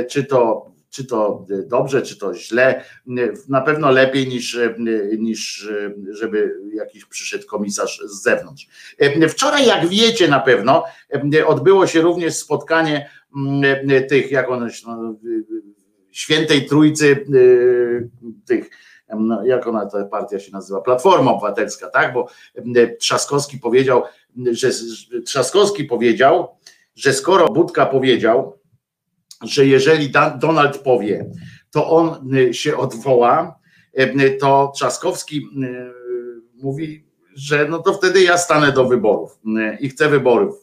czy 0.10 0.24
to, 0.24 0.72
czy 0.90 1.06
to 1.06 1.46
dobrze, 1.66 2.02
czy 2.02 2.18
to 2.18 2.36
źle. 2.36 2.84
Na 3.50 3.62
pewno 3.62 3.92
lepiej 3.92 4.28
niż, 4.28 4.60
niż 5.18 5.70
żeby 6.10 6.56
jakiś 6.74 7.06
przyszedł 7.06 7.48
komisarz 7.48 8.02
z 8.06 8.24
zewnątrz. 8.24 8.68
Wczoraj, 9.30 9.66
jak 9.66 9.88
wiecie 9.88 10.28
na 10.28 10.40
pewno, 10.40 10.84
odbyło 11.46 11.88
się 11.88 12.02
również 12.02 12.34
spotkanie 12.34 13.10
tych, 14.10 14.32
jak 14.32 14.50
one 14.50 14.70
świętej 16.12 16.66
trójcy 16.66 17.26
y, 17.36 18.10
tych, 18.46 18.70
no, 19.20 19.46
jak 19.46 19.68
ona 19.68 19.86
ta 19.86 20.06
partia 20.06 20.40
się 20.40 20.52
nazywa, 20.52 20.82
Platforma 20.82 21.32
Obywatelska, 21.32 21.90
tak? 21.90 22.14
Bo 22.14 22.28
y, 22.78 22.98
Trzaskowski 23.00 23.58
powiedział, 23.58 24.04
że 24.52 24.70
Trzaskowski 25.26 25.84
powiedział, 25.84 26.48
że 26.96 27.14
skoro 27.14 27.48
Budka 27.48 27.86
powiedział, 27.86 28.60
że 29.44 29.66
jeżeli 29.66 30.12
Donald 30.40 30.78
powie, 30.78 31.32
to 31.72 31.90
on 31.90 32.36
y, 32.36 32.54
się 32.54 32.78
odwoła, 32.78 33.62
to 34.40 34.72
Trzaskowski 34.76 35.48
mówi, 36.54 37.06
że 37.36 37.68
no 37.70 37.80
to 37.80 37.94
wtedy 37.94 38.24
ja 38.24 38.38
stanę 38.38 38.72
do 38.72 38.86
wyborów 38.86 39.40
i 39.80 39.90
chcę 39.90 40.10
wyborów 40.10 40.56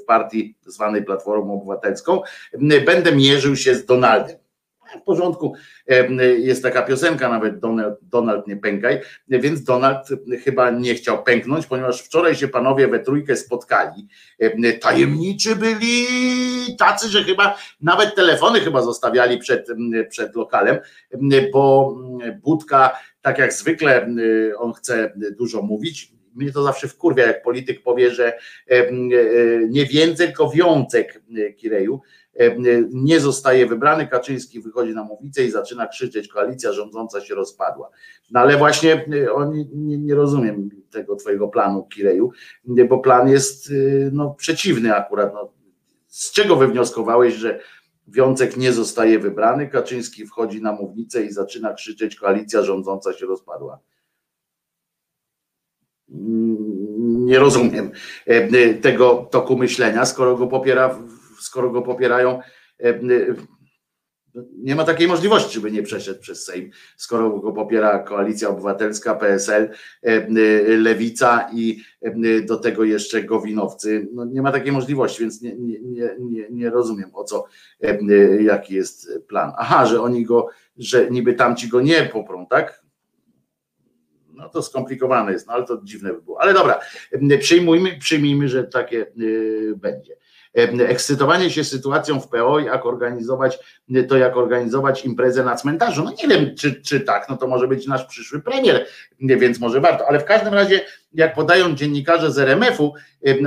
w 0.00 0.04
partii 0.06 0.56
zwanej 0.66 1.04
Platformą 1.04 1.54
Obywatelską. 1.54 2.22
Będę 2.86 3.16
mierzył 3.16 3.56
się 3.56 3.74
z 3.74 3.86
Donaldem 3.86 4.36
w 4.98 5.02
porządku, 5.02 5.54
jest 6.38 6.62
taka 6.62 6.82
piosenka 6.82 7.28
nawet 7.28 7.58
Donald, 7.58 7.98
Donald 8.02 8.46
nie 8.46 8.56
pękaj, 8.56 9.00
więc 9.28 9.64
Donald 9.64 10.08
chyba 10.44 10.70
nie 10.70 10.94
chciał 10.94 11.22
pęknąć, 11.22 11.66
ponieważ 11.66 12.02
wczoraj 12.02 12.34
się 12.34 12.48
panowie 12.48 12.88
we 12.88 13.00
trójkę 13.00 13.36
spotkali, 13.36 14.08
tajemniczy 14.80 15.56
byli 15.56 16.06
tacy, 16.78 17.08
że 17.08 17.24
chyba 17.24 17.56
nawet 17.80 18.14
telefony 18.14 18.60
chyba 18.60 18.82
zostawiali 18.82 19.38
przed, 19.38 19.66
przed 20.08 20.36
lokalem, 20.36 20.78
bo 21.52 21.96
Budka 22.42 22.98
tak 23.22 23.38
jak 23.38 23.52
zwykle 23.52 24.08
on 24.58 24.72
chce 24.72 25.12
dużo 25.38 25.62
mówić, 25.62 26.12
mnie 26.34 26.52
to 26.52 26.62
zawsze 26.62 26.88
wkurwia, 26.88 27.26
jak 27.26 27.42
polityk 27.42 27.82
powie, 27.82 28.10
że 28.10 28.38
nie 29.68 29.86
więcej, 29.86 30.26
tylko 30.26 30.50
wiącek 30.50 31.22
Kireju, 31.56 32.00
E, 32.00 32.19
nie 32.92 33.20
zostaje 33.20 33.66
wybrany, 33.66 34.06
Kaczyński 34.06 34.60
wychodzi 34.60 34.94
na 34.94 35.04
mównicę 35.04 35.44
i 35.44 35.50
zaczyna 35.50 35.86
krzyczeć, 35.86 36.28
koalicja 36.28 36.72
rządząca 36.72 37.20
się 37.20 37.34
rozpadła. 37.34 37.90
No 38.30 38.40
ale 38.40 38.56
właśnie 38.56 39.06
e, 39.24 39.32
oni, 39.32 39.68
nie, 39.72 39.98
nie 39.98 40.14
rozumiem 40.14 40.68
tego 40.90 41.16
twojego 41.16 41.48
planu, 41.48 41.84
Kireju, 41.84 42.30
bo 42.88 42.98
plan 42.98 43.28
jest 43.28 43.70
e, 43.70 43.72
no, 44.12 44.34
przeciwny 44.38 44.96
akurat. 44.96 45.34
No. 45.34 45.52
Z 46.06 46.32
czego 46.32 46.56
wywnioskowałeś, 46.56 47.34
że 47.34 47.60
Wiącek 48.08 48.56
nie 48.56 48.72
zostaje 48.72 49.18
wybrany, 49.18 49.68
Kaczyński 49.68 50.26
wchodzi 50.26 50.62
na 50.62 50.72
mównicę 50.72 51.22
i 51.22 51.32
zaczyna 51.32 51.74
krzyczeć, 51.74 52.16
koalicja 52.16 52.62
rządząca 52.62 53.12
się 53.12 53.26
rozpadła 53.26 53.78
nie 57.30 57.38
rozumiem 57.38 57.90
tego 58.82 59.28
toku 59.30 59.56
myślenia, 59.56 60.06
skoro 60.06 60.36
go 60.36 60.46
popiera 60.46 60.98
skoro 61.40 61.70
go 61.70 61.82
popierają, 61.82 62.40
e, 62.80 62.88
e, 62.88 63.00
nie 64.58 64.74
ma 64.74 64.84
takiej 64.84 65.08
możliwości, 65.08 65.54
żeby 65.54 65.70
nie 65.70 65.82
przeszedł 65.82 66.20
przez 66.20 66.44
Sejm, 66.44 66.70
skoro 66.96 67.30
go 67.30 67.52
popiera 67.52 67.98
Koalicja 67.98 68.48
Obywatelska, 68.48 69.14
PSL, 69.14 69.70
e, 70.02 70.28
Lewica 70.76 71.50
i 71.52 71.82
do 72.46 72.56
tego 72.56 72.84
jeszcze 72.84 73.22
Gowinowcy. 73.22 74.08
No 74.12 74.24
nie 74.24 74.42
ma 74.42 74.52
takiej 74.52 74.72
możliwości, 74.72 75.20
więc 75.20 75.42
nie, 75.42 75.56
nie, 75.56 75.80
nie, 76.20 76.46
nie 76.50 76.70
rozumiem 76.70 77.10
o 77.14 77.24
co, 77.24 77.46
jaki 78.40 78.74
jest 78.74 79.12
plan. 79.28 79.52
Aha, 79.56 79.86
że 79.86 80.02
oni 80.02 80.24
go, 80.24 80.48
że 80.76 81.10
niby 81.10 81.34
tamci 81.34 81.68
go 81.68 81.80
nie 81.80 82.02
poprą, 82.02 82.46
tak? 82.46 82.82
No 84.34 84.48
to 84.48 84.62
skomplikowane 84.62 85.32
jest, 85.32 85.46
no 85.46 85.52
ale 85.52 85.64
to 85.64 85.80
dziwne 85.84 86.12
by 86.12 86.22
było. 86.22 86.42
Ale 86.42 86.54
dobra, 86.54 86.80
przyjmujmy, 87.40 87.98
przyjmijmy, 87.98 88.48
że 88.48 88.64
takie 88.64 89.06
będzie 89.76 90.16
ekscytowanie 90.88 91.50
się 91.50 91.64
sytuacją 91.64 92.20
w 92.20 92.28
PO, 92.28 92.58
jak 92.58 92.86
organizować 92.86 93.58
to, 94.08 94.16
jak 94.16 94.36
organizować 94.36 95.04
imprezę 95.04 95.44
na 95.44 95.56
cmentarzu. 95.56 96.04
No 96.04 96.12
nie 96.22 96.28
wiem, 96.28 96.56
czy, 96.56 96.82
czy 96.82 97.00
tak, 97.00 97.28
no 97.28 97.36
to 97.36 97.46
może 97.46 97.68
być 97.68 97.86
nasz 97.86 98.04
przyszły 98.04 98.40
premier, 98.40 98.86
więc 99.20 99.60
może 99.60 99.80
warto, 99.80 100.08
ale 100.08 100.20
w 100.20 100.24
każdym 100.24 100.54
razie, 100.54 100.80
jak 101.12 101.34
podają 101.34 101.74
dziennikarze 101.74 102.32
z 102.32 102.38
RMF-u, 102.38 102.94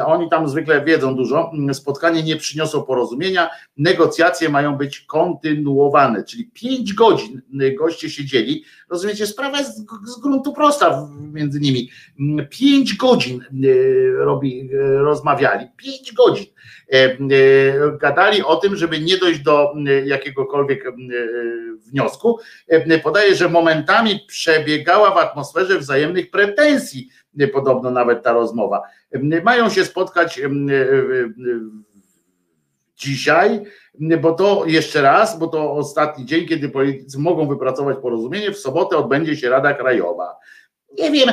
oni 0.05 0.29
tam 0.29 0.49
zwykle 0.49 0.85
wiedzą 0.85 1.15
dużo, 1.15 1.51
spotkanie 1.73 2.23
nie 2.23 2.35
przyniosło 2.35 2.83
porozumienia, 2.83 3.49
negocjacje 3.77 4.49
mają 4.49 4.77
być 4.77 4.99
kontynuowane, 4.99 6.23
czyli 6.23 6.51
pięć 6.53 6.93
godzin 6.93 7.41
goście 7.79 8.09
siedzieli, 8.09 8.63
rozumiecie, 8.89 9.27
sprawa 9.27 9.59
jest 9.59 9.77
z 10.05 10.19
gruntu 10.19 10.53
prosta 10.53 11.07
między 11.33 11.59
nimi, 11.59 11.89
pięć 12.49 12.95
godzin 12.95 13.41
e, 13.41 14.25
robi, 14.25 14.69
e, 14.73 14.97
rozmawiali, 14.97 15.67
pięć 15.77 16.13
godzin. 16.13 16.45
Gadali 18.01 18.43
o 18.43 18.55
tym, 18.55 18.75
żeby 18.75 18.99
nie 18.99 19.17
dojść 19.17 19.39
do 19.39 19.73
jakiegokolwiek 20.05 20.83
wniosku. 21.91 22.39
Podaje, 23.03 23.35
że 23.35 23.49
momentami 23.49 24.19
przebiegała 24.27 25.11
w 25.11 25.17
atmosferze 25.17 25.79
wzajemnych 25.79 26.31
pretensji, 26.31 27.09
podobno 27.53 27.91
nawet 27.91 28.23
ta 28.23 28.33
rozmowa. 28.33 28.81
Mają 29.43 29.69
się 29.69 29.85
spotkać 29.85 30.41
dzisiaj, 32.97 33.63
bo 34.21 34.31
to 34.33 34.63
jeszcze 34.67 35.01
raz, 35.01 35.39
bo 35.39 35.47
to 35.47 35.71
ostatni 35.71 36.25
dzień, 36.25 36.47
kiedy 36.47 36.69
politycy 36.69 37.19
mogą 37.19 37.47
wypracować 37.47 37.97
porozumienie, 37.97 38.51
w 38.51 38.57
sobotę 38.57 38.97
odbędzie 38.97 39.35
się 39.35 39.49
Rada 39.49 39.73
Krajowa. 39.73 40.35
Nie 40.99 41.11
wiem, 41.11 41.29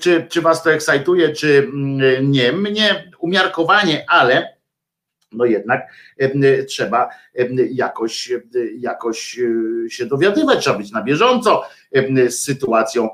czy, 0.00 0.26
czy 0.30 0.40
was 0.40 0.62
to 0.62 0.72
ekscytuje, 0.72 1.28
czy 1.28 1.68
nie. 2.22 2.52
Mnie 2.52 3.12
umiarkowanie, 3.18 4.04
ale 4.08 4.56
no 5.32 5.44
jednak 5.44 5.82
trzeba 6.68 7.08
jakoś, 7.70 8.32
jakoś 8.78 9.38
e, 9.38 9.90
się 9.90 10.06
dowiadywać, 10.06 10.60
trzeba 10.60 10.78
być 10.78 10.92
na 10.92 11.02
bieżąco 11.02 11.62
z 12.28 12.34
sytuacją 12.34 13.08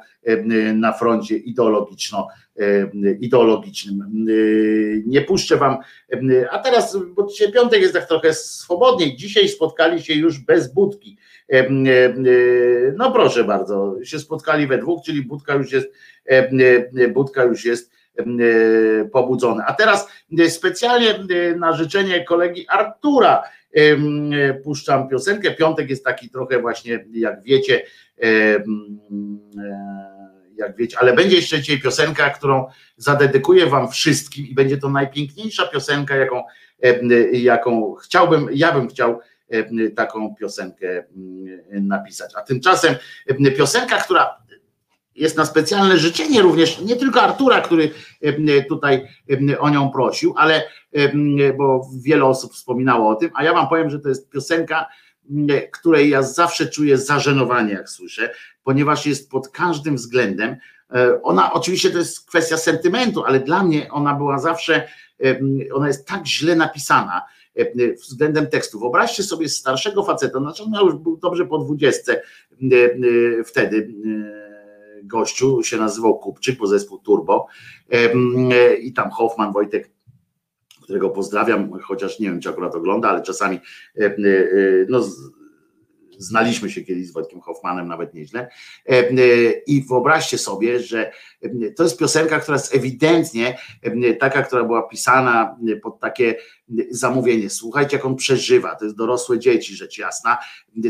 na 0.75 0.93
froncie 0.93 1.37
ideologiczno, 1.37 2.29
ideologicznym. 3.21 4.27
Nie 5.07 5.21
puszczę 5.21 5.57
wam, 5.57 5.77
a 6.51 6.59
teraz, 6.59 6.99
bo 7.15 7.27
dzisiaj 7.27 7.53
piątek 7.53 7.81
jest 7.81 7.95
tak 7.95 8.09
trochę 8.09 8.35
swobodniej, 8.35 9.17
dzisiaj 9.17 9.49
spotkali 9.49 10.03
się 10.03 10.15
już 10.15 10.39
bez 10.39 10.75
budki. 10.75 11.17
No 12.97 13.13
proszę 13.13 13.45
bardzo, 13.45 13.97
się 14.05 14.19
spotkali 14.19 14.67
we 14.67 14.79
dwóch, 14.79 15.03
czyli 15.05 15.23
budka 15.23 15.55
już 15.55 15.73
jest, 15.73 15.93
budka 17.15 17.45
już 17.45 17.65
jest 17.65 17.91
E, 18.19 19.05
pobudzone. 19.05 19.65
A 19.67 19.75
teraz 19.75 20.09
e, 20.39 20.51
specjalnie 20.51 21.11
e, 21.11 21.57
na 21.57 21.73
życzenie 21.73 22.25
kolegi 22.25 22.67
Artura 22.69 23.43
puszczam 24.65 25.09
piosenkę. 25.09 25.51
Piątek 25.51 25.91
jest 25.91 26.05
taki 26.05 26.31
trochę 26.31 26.61
właśnie, 26.61 27.05
jak 27.13 27.43
wiecie, 27.43 27.83
wiecie, 30.77 30.99
ale 30.99 31.13
będzie 31.13 31.37
jeszcze 31.37 31.61
dzisiaj 31.61 31.81
piosenka, 31.81 32.31
którą 32.31 32.67
zadedykuję 32.97 33.67
wam 33.67 33.89
wszystkim 33.89 34.47
i 34.47 34.55
będzie 34.55 34.79
to 34.79 34.89
najpiękniejsza 34.89 35.67
piosenka, 35.67 36.17
jaką, 36.17 36.43
jaką 37.33 37.95
chciałbym, 37.95 38.49
ja 38.53 38.73
bym 38.73 38.89
chciał 38.89 39.21
taką 39.97 40.35
piosenkę 40.35 41.05
napisać. 41.71 42.33
A 42.37 42.43
tymczasem 42.43 42.95
piosenka, 43.57 43.97
która 43.97 44.39
jest 45.15 45.37
na 45.37 45.45
specjalne 45.45 45.99
życzenie 45.99 46.43
również, 46.43 46.81
nie 46.81 46.97
tylko 46.97 47.23
Artura, 47.23 47.61
który 47.61 47.91
tutaj 48.69 49.09
o 49.59 49.71
nią 49.71 49.91
prosił, 49.91 50.35
ale 50.37 50.63
bo 51.59 51.89
wiele 52.03 52.25
osób 52.25 52.53
wspominało 52.53 53.11
o 53.11 53.15
tym, 53.15 53.31
a 53.35 53.45
ja 53.45 53.53
wam 53.53 53.69
powiem, 53.69 53.91
że 53.91 53.99
to 54.01 54.09
jest 54.09 54.31
piosenka, 54.31 54.87
której 55.73 56.11
ja 56.11 56.23
zawsze 56.23 56.67
czuję 56.67 56.99
zażenowanie, 56.99 57.73
jak 57.73 57.91
słyszę, 57.91 58.35
ponieważ 58.63 59.07
jest 59.07 59.31
pod 59.31 59.49
każdym 59.49 59.97
względem. 59.97 60.57
E, 60.95 61.23
ona 61.23 61.53
oczywiście 61.53 61.91
to 61.91 61.99
jest 61.99 62.27
kwestia 62.29 62.57
sentymentu, 62.57 63.25
ale 63.25 63.41
dla 63.41 63.63
mnie 63.63 63.91
ona 63.91 64.15
była 64.15 64.39
zawsze, 64.39 64.89
ona 65.75 65.89
jest 65.89 66.07
tak 66.07 66.27
źle 66.27 66.57
napisana 66.57 67.23
względem 68.01 68.47
tekstu. 68.47 68.81
Wyobraźcie 68.81 69.23
sobie 69.23 69.49
starszego 69.49 70.05
faceta, 70.05 70.39
znaczy 70.39 70.63
on 70.63 70.87
już 70.87 70.95
był 70.95 71.17
dobrze 71.17 71.47
po 71.47 71.59
dwudziestce 71.59 72.23
wtedy 73.45 73.95
gościu, 75.03 75.63
się 75.63 75.77
nazywał 75.77 76.19
Kupczyk, 76.19 76.59
bo 76.59 76.67
zespół 76.67 76.99
Turbo 76.99 77.47
i 78.81 78.93
tam 78.93 79.11
Hoffman, 79.11 79.53
Wojtek 79.53 79.91
którego 80.89 81.11
pozdrawiam, 81.11 81.73
chociaż 81.81 82.21
nie 82.21 82.31
wiem, 82.31 82.41
czy 82.41 82.49
akurat 82.49 82.75
ogląda, 82.75 83.09
ale 83.09 83.23
czasami 83.23 83.61
no, 84.89 85.05
znaliśmy 86.19 86.71
się 86.71 86.81
kiedyś 86.83 87.07
z 87.07 87.13
Wojtkiem 87.13 87.41
Hoffmanem, 87.41 87.89
nawet 87.89 88.15
nieźle. 88.15 88.49
I 89.67 89.85
wyobraźcie 89.89 90.39
sobie, 90.39 90.81
że 90.81 91.11
to 91.77 91.83
jest 91.83 91.99
piosenka, 91.99 92.41
która 92.41 92.57
jest 92.57 92.75
ewidentnie 92.75 93.59
taka, 94.21 94.43
która 94.43 94.65
była 94.65 94.83
pisana 94.83 95.57
pod 95.83 96.01
takie 96.01 96.35
zamówienie. 96.91 97.51
Słuchajcie, 97.51 97.97
jak 97.97 98.07
on 98.07 98.17
przeżywa. 98.17 98.75
To 98.75 98.85
jest 98.85 98.97
dorosłe 98.97 99.39
dzieci, 99.39 99.75
rzecz 99.75 99.99
jasna. 99.99 100.39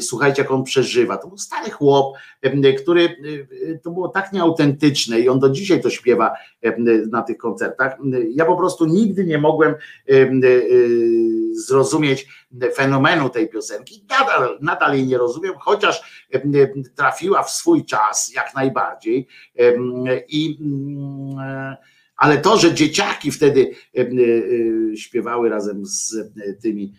Słuchajcie, 0.00 0.42
jak 0.42 0.50
on 0.50 0.64
przeżywa. 0.64 1.16
To 1.16 1.28
był 1.28 1.38
stary 1.38 1.70
chłop, 1.70 2.16
który 2.82 3.16
to 3.82 3.90
było 3.90 4.08
tak 4.08 4.32
nieautentyczne 4.32 5.20
i 5.20 5.28
on 5.28 5.38
do 5.38 5.50
dzisiaj 5.50 5.80
to 5.80 5.90
śpiewa 5.90 6.34
na 7.10 7.22
tych 7.22 7.36
koncertach. 7.36 7.96
Ja 8.30 8.44
po 8.44 8.56
prostu 8.56 8.86
nigdy 8.86 9.24
nie 9.24 9.38
mogłem 9.38 9.74
zrozumieć 11.52 12.26
fenomenu 12.74 13.28
tej 13.28 13.48
piosenki. 13.48 14.04
Nadal, 14.10 14.58
nadal 14.60 14.94
jej 14.94 15.06
nie 15.06 15.18
rozumiem, 15.18 15.54
chociaż 15.58 16.26
trafiła 16.96 17.42
w 17.42 17.50
swój 17.50 17.84
czas 17.84 18.32
jak 18.34 18.54
najbardziej. 18.54 19.26
I 20.28 20.58
Ale 22.18 22.38
to, 22.38 22.56
że 22.56 22.74
dzieciaki 22.74 23.30
wtedy 23.30 23.70
e, 23.96 24.00
e, 24.00 24.96
śpiewały 24.96 25.48
razem 25.48 25.86
z 25.86 26.14
e, 26.14 26.52
tymi 26.52 26.92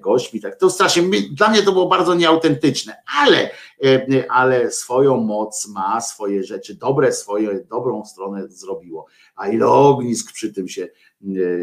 gośćmi, 0.00 0.40
tak 0.40 0.56
to 0.56 0.70
strasznie, 0.70 1.02
dla 1.32 1.48
mnie 1.48 1.62
to 1.62 1.72
było 1.72 1.88
bardzo 1.88 2.14
nieautentyczne, 2.14 3.02
ale, 3.22 3.50
ale 4.28 4.70
swoją 4.70 5.16
moc 5.16 5.68
ma, 5.68 6.00
swoje 6.00 6.44
rzeczy 6.44 6.74
dobre, 6.74 7.12
swoją 7.12 7.50
dobrą 7.70 8.04
stronę 8.04 8.48
zrobiło. 8.48 9.06
A 9.36 9.48
ile 9.48 9.66
ognisk 9.66 10.32
przy 10.32 10.52
tym 10.52 10.68
się 10.68 10.88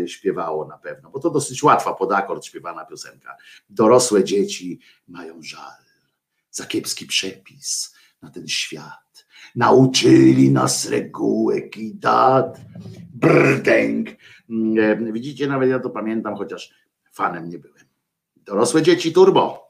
śpiewało 0.06 0.68
na 0.68 0.78
pewno, 0.78 1.10
bo 1.10 1.20
to 1.20 1.30
dosyć 1.30 1.64
łatwa 1.64 1.94
pod 1.94 2.12
akord 2.12 2.46
śpiewana 2.46 2.86
piosenka. 2.86 3.36
Dorosłe 3.70 4.24
dzieci 4.24 4.80
mają 5.08 5.42
żal 5.42 5.88
za 6.52 6.66
kiepski 6.66 7.06
przepis 7.06 7.96
na 8.22 8.30
ten 8.32 8.48
świat. 8.48 9.07
Nauczyli 9.58 10.52
nas 10.52 10.90
regułek 10.90 11.78
i 11.78 11.96
dat. 11.96 12.62
Brdęk. 13.14 14.10
Mm, 14.50 15.14
widzicie, 15.14 15.48
nawet 15.48 15.70
ja 15.70 15.80
to 15.80 15.90
pamiętam, 15.90 16.36
chociaż 16.36 16.74
fanem 17.12 17.50
nie 17.50 17.60
byłem. 17.60 17.86
Dorosłe 18.36 18.82
dzieci 18.82 19.14
turbo. 19.14 19.67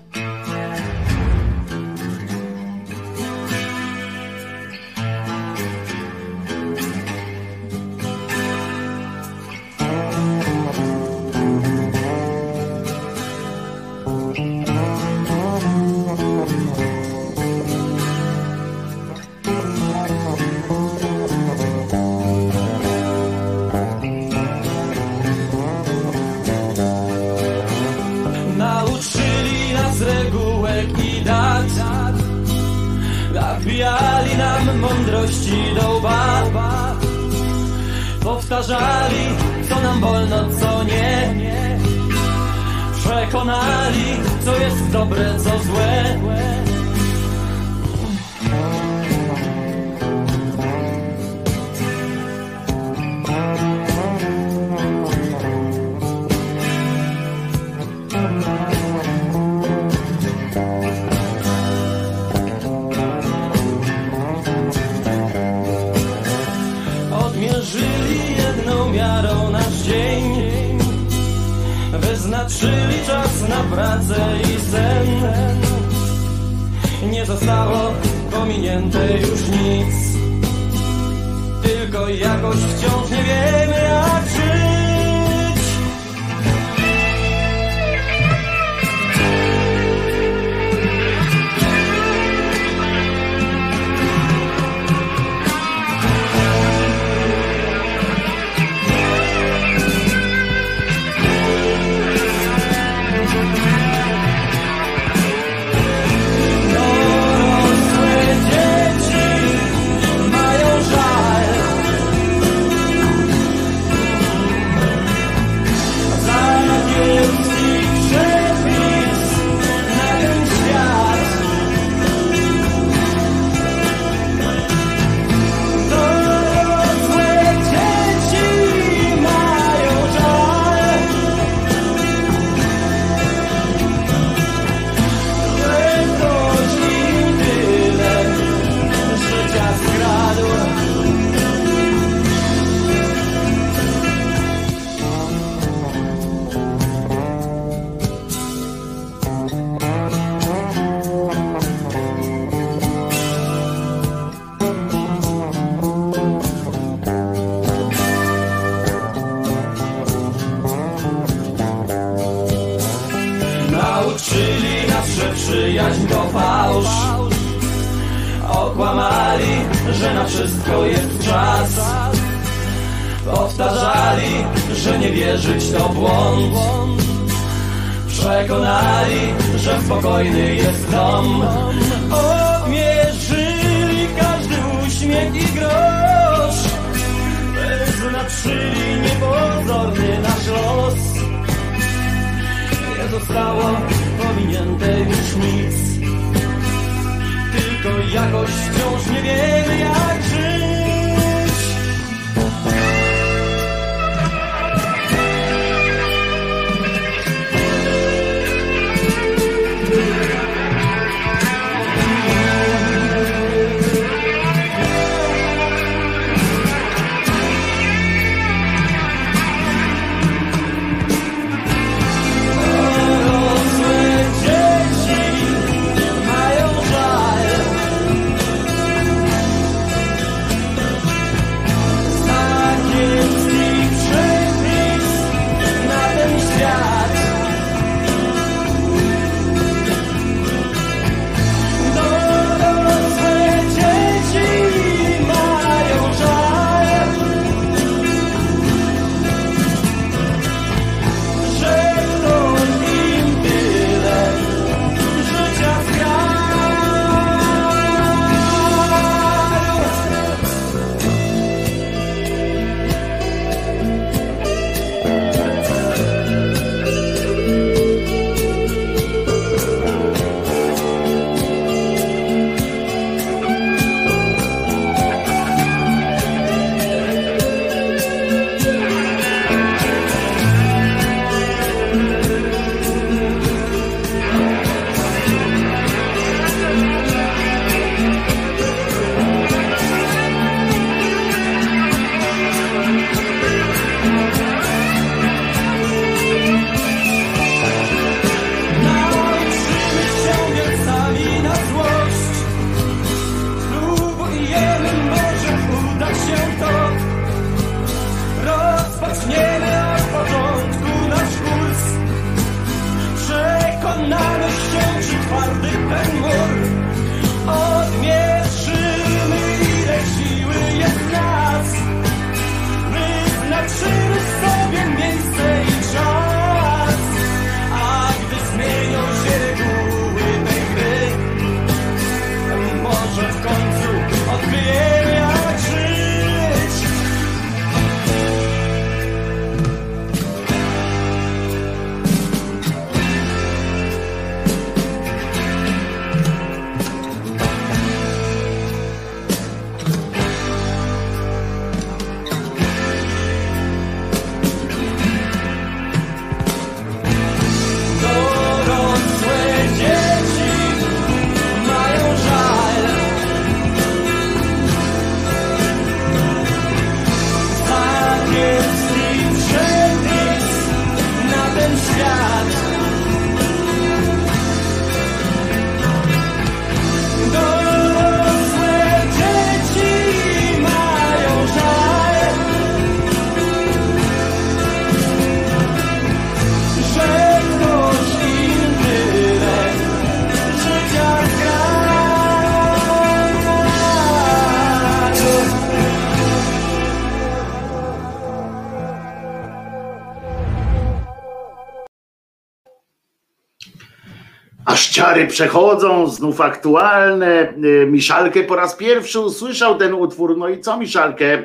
Czary 405.08 405.27
przechodzą, 405.27 406.08
znów 406.08 406.42
aktualne. 406.42 407.50
E, 407.50 407.53
Miszalkę 407.86 408.44
po 408.44 408.56
raz 408.56 408.76
pierwszy 408.76 409.19
usłyszał 409.19 409.77
ten 409.77 409.94
utwór. 409.94 410.38
No 410.38 410.50
i 410.50 410.61
co, 410.61 410.77
Miszalkę, 410.77 411.26
e, 411.34 411.44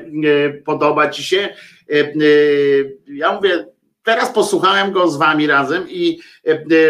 podoba 0.65 1.09
ci 1.09 1.23
się? 1.23 1.49
E, 1.91 1.95
ja 3.07 3.33
mówię, 3.33 3.67
teraz 4.05 4.33
posłuchałem 4.33 4.93
go 4.93 5.11
z 5.11 5.17
wami 5.17 5.47
razem 5.47 5.85
i 5.89 6.19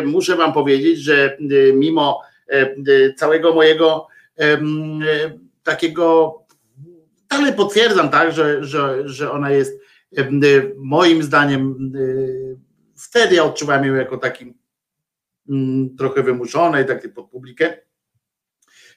muszę 0.05 0.37
wam 0.37 0.53
powiedzieć, 0.53 0.99
że 0.99 1.37
mimo 1.75 2.21
całego 3.17 3.55
mojego 3.55 4.07
takiego, 5.63 6.35
ale 7.29 7.53
potwierdzam, 7.53 8.09
tak, 8.09 8.33
że, 8.33 8.65
że, 8.65 9.09
że 9.09 9.31
ona 9.31 9.51
jest 9.51 9.81
moim 10.77 11.23
zdaniem, 11.23 11.93
wtedy 12.97 13.35
ja 13.35 13.45
odczuwałem 13.45 13.85
ją 13.85 13.95
jako 13.95 14.19
taki 14.19 14.55
trochę 15.99 16.23
wymuszone 16.23 16.83
i 16.83 16.87
takie 16.87 17.09
pod 17.09 17.31
publikę, 17.31 17.77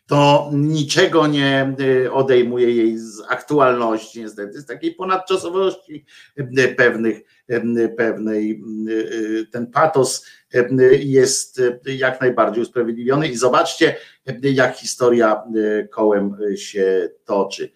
to 0.07 0.49
niczego 0.53 1.27
nie 1.27 1.75
y, 1.79 2.11
odejmuje 2.11 2.71
jej 2.71 2.97
z 2.97 3.21
aktualności, 3.29 4.19
niestety, 4.19 4.61
z 4.61 4.65
takiej 4.65 4.95
ponadczasowości 4.95 6.05
y, 6.39 6.75
pewnych, 6.77 7.21
y, 7.51 7.89
pewnej, 7.97 8.63
ten 9.51 9.67
patos 9.67 10.25
jest 10.99 11.61
jak 11.85 12.21
najbardziej 12.21 12.63
usprawiedliwiony 12.63 13.27
i 13.27 13.35
zobaczcie, 13.35 13.95
jak 14.41 14.75
historia 14.75 15.43
kołem 15.91 16.37
się 16.55 17.09
toczy. 17.25 17.71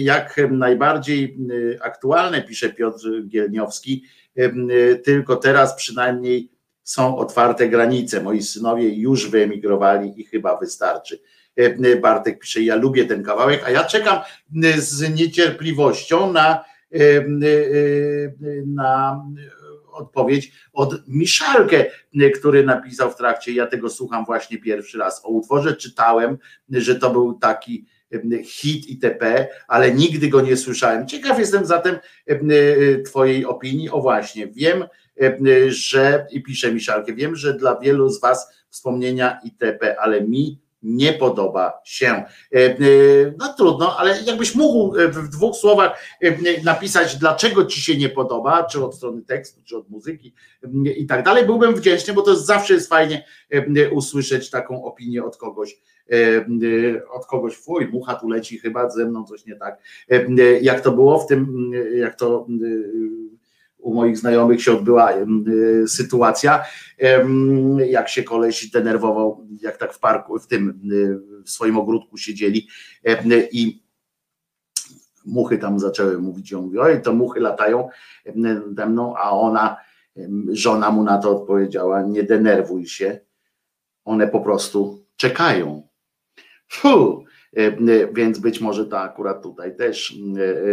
Jak 0.00 0.40
najbardziej 0.50 1.38
aktualne, 1.80 2.42
pisze 2.42 2.68
Piotr 2.68 3.22
Gielniowski, 3.26 4.04
tylko 5.04 5.36
teraz 5.36 5.74
przynajmniej 5.74 6.50
są 6.82 7.16
otwarte 7.16 7.68
granice. 7.68 8.22
Moi 8.22 8.42
synowie 8.42 8.88
już 8.94 9.30
wyemigrowali 9.30 10.20
i 10.20 10.24
chyba 10.24 10.56
wystarczy. 10.56 11.20
E, 11.56 11.96
Bartek 11.96 12.38
pisze, 12.38 12.60
ja 12.60 12.76
lubię 12.76 13.04
ten 13.04 13.22
kawałek, 13.22 13.62
a 13.64 13.70
ja 13.70 13.84
czekam 13.84 14.18
z 14.78 15.14
niecierpliwością 15.14 16.32
na, 16.32 16.64
e, 16.94 16.98
e, 16.98 17.22
na 18.66 19.24
odpowiedź 19.92 20.52
od 20.72 21.08
Miszalkę, 21.08 21.84
który 22.38 22.64
napisał 22.64 23.10
w 23.10 23.16
trakcie, 23.16 23.52
ja 23.52 23.66
tego 23.66 23.90
słucham 23.90 24.24
właśnie 24.24 24.58
pierwszy 24.58 24.98
raz 24.98 25.24
o 25.24 25.28
utworze, 25.28 25.76
czytałem, 25.76 26.38
że 26.70 26.94
to 26.96 27.10
był 27.10 27.34
taki 27.34 27.86
hit 28.44 28.88
itp., 28.88 29.46
ale 29.68 29.94
nigdy 29.94 30.28
go 30.28 30.40
nie 30.40 30.56
słyszałem. 30.56 31.06
Ciekaw 31.06 31.38
jestem 31.38 31.66
zatem 31.66 31.98
Twojej 33.06 33.44
opinii. 33.44 33.90
O 33.90 34.00
właśnie, 34.00 34.46
wiem, 34.46 34.84
że, 35.68 36.26
i 36.30 36.42
pisze 36.42 36.72
Miszalkę, 36.72 37.14
wiem, 37.14 37.36
że 37.36 37.54
dla 37.54 37.78
wielu 37.78 38.08
z 38.08 38.20
Was 38.20 38.48
wspomnienia 38.68 39.40
itp., 39.44 40.00
ale 40.00 40.20
mi 40.20 40.60
nie 40.82 41.12
podoba 41.12 41.80
się. 41.84 42.06
E, 42.06 42.24
e, 42.54 42.76
no 43.38 43.54
trudno, 43.54 43.96
ale 43.98 44.22
jakbyś 44.22 44.54
mógł 44.54 44.96
w 45.08 45.28
dwóch 45.28 45.56
słowach 45.56 46.02
napisać, 46.64 47.16
dlaczego 47.16 47.64
ci 47.64 47.80
się 47.80 47.96
nie 47.96 48.08
podoba, 48.08 48.64
czy 48.64 48.84
od 48.84 48.94
strony 48.94 49.22
tekstu, 49.22 49.60
czy 49.64 49.76
od 49.76 49.90
muzyki 49.90 50.34
i 50.96 51.06
tak 51.06 51.24
dalej, 51.24 51.46
byłbym 51.46 51.74
wdzięczny, 51.74 52.14
bo 52.14 52.22
to 52.22 52.36
zawsze 52.36 52.74
jest 52.74 52.88
fajnie 52.88 53.24
usłyszeć 53.92 54.50
taką 54.50 54.84
opinię 54.84 55.24
od 55.24 55.36
kogoś, 55.36 55.80
od 57.12 57.26
kogoś, 57.26 57.56
fuj, 57.56 57.88
mucha 57.92 58.14
tu 58.14 58.28
leci, 58.28 58.58
chyba 58.58 58.90
ze 58.90 59.04
mną 59.06 59.24
coś 59.24 59.46
nie 59.46 59.56
tak. 59.56 59.82
Jak 60.60 60.80
to 60.80 60.92
było 60.92 61.18
w 61.18 61.26
tym, 61.26 61.70
jak 61.94 62.14
to 62.14 62.46
u 63.80 63.94
moich 63.94 64.18
znajomych 64.18 64.62
się 64.62 64.72
odbyła 64.72 65.12
y, 65.12 65.88
sytuacja, 65.88 66.64
jak 67.86 68.08
się 68.08 68.22
koleś 68.22 68.70
denerwował, 68.70 69.46
jak 69.62 69.76
tak 69.76 69.94
w 69.94 69.98
parku, 69.98 70.38
w 70.38 70.46
tym, 70.46 70.80
y, 70.92 71.42
w 71.44 71.50
swoim 71.50 71.78
ogródku 71.78 72.16
siedzieli 72.16 72.68
i 73.52 73.82
muchy 75.24 75.58
tam 75.58 75.78
zaczęły 75.78 76.18
mówić, 76.18 76.50
ją 76.50 76.62
mówi, 76.62 76.78
oj, 76.78 77.02
to 77.02 77.12
muchy 77.12 77.40
latają 77.40 77.88
nade 78.34 78.86
mną, 78.86 79.16
a 79.16 79.30
ona, 79.30 79.76
żona 80.48 80.90
mu 80.90 81.02
na 81.02 81.18
to 81.18 81.36
odpowiedziała, 81.36 82.02
nie 82.02 82.22
denerwuj 82.22 82.86
się, 82.86 83.20
one 84.04 84.28
po 84.28 84.40
prostu 84.40 85.04
czekają. 85.16 85.88
Fuh, 86.68 87.29
więc 88.12 88.38
być 88.38 88.60
może 88.60 88.86
to 88.86 89.00
akurat 89.00 89.42
tutaj 89.42 89.76
też 89.76 90.18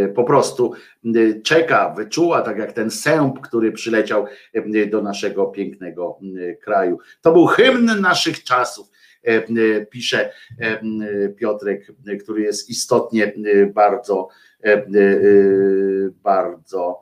e, 0.03 0.07
po 0.07 0.23
prostu 0.23 0.73
czeka, 1.43 1.93
wyczuła, 1.97 2.41
tak 2.41 2.57
jak 2.57 2.71
ten 2.71 2.91
sęp, 2.91 3.41
który 3.41 3.71
przyleciał 3.71 4.25
do 4.89 5.01
naszego 5.01 5.45
pięknego 5.45 6.19
kraju. 6.61 6.99
To 7.21 7.33
był 7.33 7.45
hymn 7.45 8.01
naszych 8.01 8.43
czasów 8.43 8.89
pisze 9.89 10.31
Piotrek, 11.37 11.87
który 12.23 12.41
jest 12.41 12.69
istotnie 12.69 13.33
bardzo, 13.73 14.27
bardzo. 16.23 16.99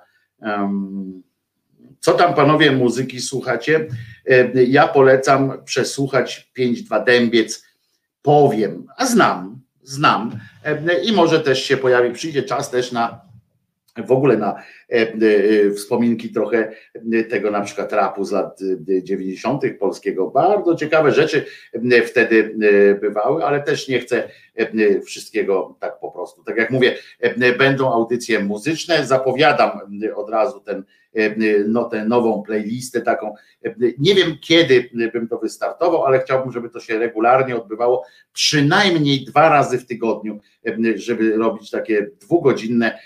Co 2.00 2.14
tam 2.14 2.34
panowie 2.34 2.72
muzyki 2.72 3.22
słuchacie? 3.22 3.88
Ja 4.68 4.88
polecam 4.88 5.64
przesłuchać 5.66 6.52
5-2 6.60 7.04
dębiec. 7.04 7.66
Powiem, 8.22 8.88
a 8.98 9.06
znam, 9.06 9.65
znam 9.86 10.32
e, 10.64 11.04
i 11.04 11.12
może 11.12 11.40
też 11.40 11.64
się 11.64 11.78
pojawi, 11.78 12.14
przyjdzie 12.14 12.44
czas 12.44 12.72
też 12.72 12.92
na 12.92 13.26
w 13.98 14.12
ogóle 14.12 14.38
na 14.38 14.56
e, 14.90 14.94
e, 14.94 15.72
wspominki 15.72 16.30
trochę 16.30 16.72
tego 17.30 17.52
na 17.52 17.62
przykład 17.62 17.94
rapu 17.94 18.24
z 18.24 18.32
lat 18.32 18.60
90. 19.04 19.62
polskiego. 19.80 20.28
Bardzo 20.28 20.76
ciekawe 20.76 21.12
rzeczy 21.12 21.46
wtedy 22.06 22.56
bywały, 23.02 23.46
ale 23.46 23.62
też 23.62 23.88
nie 23.88 24.00
chcę 24.00 24.30
wszystkiego 25.06 25.78
tak 25.80 26.00
po 26.00 26.12
prostu. 26.12 26.44
Tak 26.44 26.58
jak 26.58 26.72
mówię, 26.72 26.96
będą 27.58 27.94
audycje 27.94 28.40
muzyczne, 28.40 29.06
zapowiadam 29.06 29.72
od 30.16 30.30
razu 30.30 30.60
ten 30.60 30.84
no, 31.68 31.84
tę 31.84 32.06
nową 32.06 32.44
playlistę 32.44 33.02
taką. 33.02 33.34
Nie 33.98 34.16
wiem 34.16 34.38
kiedy 34.42 34.90
bym 35.14 35.28
to 35.28 35.38
wystartował, 35.38 36.06
ale 36.06 36.20
chciałbym, 36.20 36.52
żeby 36.52 36.70
to 36.70 36.80
się 36.80 37.00
regularnie 37.00 37.56
odbywało 37.56 38.06
przynajmniej 38.34 39.26
dwa 39.26 39.50
razy 39.50 39.78
w 39.78 39.86
tygodniu, 39.86 40.40
żeby 40.96 41.36
robić 41.38 41.70
takie 41.70 42.08
dwugodzinne 42.22 43.00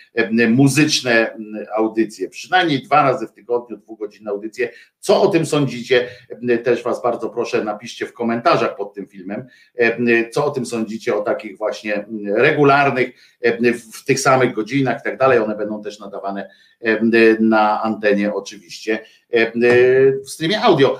muzyczne 0.49 1.37
audycje. 1.75 2.29
Przynajmniej 2.29 2.83
dwa 2.83 3.03
razy 3.03 3.27
w 3.27 3.31
tygodniu, 3.31 3.77
dwugodzinne 3.77 4.31
audycje. 4.31 4.69
Co 4.99 5.21
o 5.21 5.27
tym 5.27 5.45
sądzicie? 5.45 6.07
Też 6.63 6.83
Was 6.83 7.03
bardzo 7.03 7.29
proszę, 7.29 7.63
napiszcie 7.63 8.05
w 8.05 8.13
komentarzach 8.13 8.75
pod 8.75 8.93
tym 8.93 9.07
filmem, 9.07 9.45
co 10.31 10.45
o 10.45 10.51
tym 10.51 10.65
sądzicie 10.65 11.15
o 11.15 11.21
takich 11.21 11.57
właśnie 11.57 12.05
regularnych, 12.35 13.09
w 13.93 14.05
tych 14.05 14.19
samych 14.19 14.53
godzinach 14.53 14.99
i 14.99 15.03
tak 15.03 15.17
dalej. 15.17 15.39
One 15.39 15.55
będą 15.55 15.83
też 15.83 15.99
nadawane 15.99 16.49
na 17.39 17.81
antenie 17.81 18.33
oczywiście 18.33 18.99
w 20.25 20.29
streamie 20.29 20.61
audio, 20.61 20.99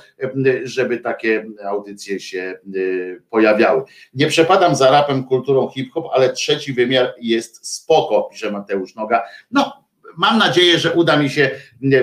żeby 0.64 0.98
takie 0.98 1.46
audycje 1.66 2.20
się 2.20 2.60
pojawiały. 3.30 3.84
Nie 4.14 4.28
przepadam 4.28 4.76
za 4.76 4.92
rapem, 4.92 5.24
kulturą 5.24 5.70
hip-hop, 5.70 6.06
ale 6.14 6.34
trzeci 6.34 6.74
wymiar 6.74 7.14
jest 7.22 7.68
spoko, 7.68 8.24
pisze 8.32 8.52
Mateusz 8.52 8.96
Noga. 8.96 9.24
No, 9.52 9.84
mam 10.18 10.38
nadzieję, 10.38 10.80
że 10.80 10.94
uda 10.94 11.18
mi 11.18 11.30
się 11.30 11.50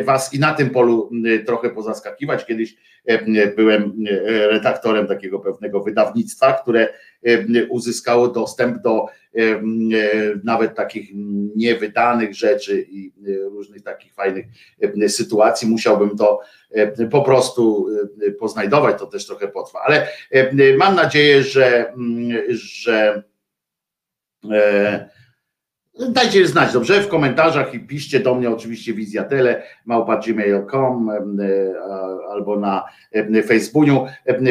Was 0.05 0.35
i 0.35 0.39
na 0.39 0.55
tym 0.55 0.71
polu 0.71 1.11
trochę 1.47 1.71
pozaskakiwać. 1.71 2.47
Kiedyś 2.47 2.77
byłem 3.57 4.05
redaktorem 4.51 5.07
takiego 5.07 5.39
pewnego 5.39 5.81
wydawnictwa, 5.81 6.53
które 6.53 6.89
uzyskało 7.69 8.29
dostęp 8.29 8.83
do 8.83 9.07
nawet 10.45 10.75
takich 10.75 11.11
niewydanych 11.57 12.35
rzeczy 12.35 12.87
i 12.91 13.13
różnych 13.51 13.83
takich 13.83 14.15
fajnych 14.15 14.47
sytuacji. 15.09 15.69
Musiałbym 15.69 16.17
to 16.17 16.41
po 17.11 17.23
prostu 17.23 17.89
poznajdować, 18.39 18.99
to 18.99 19.07
też 19.07 19.27
trochę 19.27 19.49
potrwa, 19.49 19.81
ale 19.87 20.09
mam 20.79 20.95
nadzieję, 20.95 21.43
że, 21.43 21.95
że 22.49 23.23
Dajcie 25.99 26.47
znać, 26.47 26.73
dobrze? 26.73 27.01
W 27.01 27.09
komentarzach 27.09 27.75
i 27.75 27.81
piszcie 27.81 28.21
do 28.21 28.35
mnie 28.35 28.51
oczywiście 28.51 28.95
wizjatele 28.95 29.63
małpa.gmail.com 29.85 31.11
albo 32.31 32.61
na 32.61 32.85
Facebooku. 33.47 34.07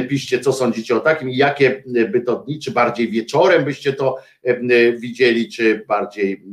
Piszcie, 0.09 0.39
co 0.39 0.53
sądzicie 0.53 0.95
o 0.95 0.99
takim 0.99 1.29
i 1.29 1.37
jakie 1.37 1.83
by 2.11 2.21
to 2.21 2.35
dni, 2.35 2.59
czy 2.59 2.71
bardziej 2.71 3.11
wieczorem 3.11 3.65
byście 3.65 3.93
to 3.93 4.17
widzieli, 4.97 5.49
czy 5.51 5.85
bardziej 5.87 6.43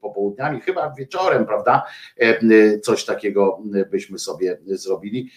popołudniami. 0.00 0.60
Chyba 0.60 0.94
wieczorem, 0.98 1.46
prawda? 1.46 1.82
Coś 2.82 3.04
takiego 3.04 3.62
byśmy 3.90 4.18
sobie 4.18 4.58
zrobili. 4.66 5.30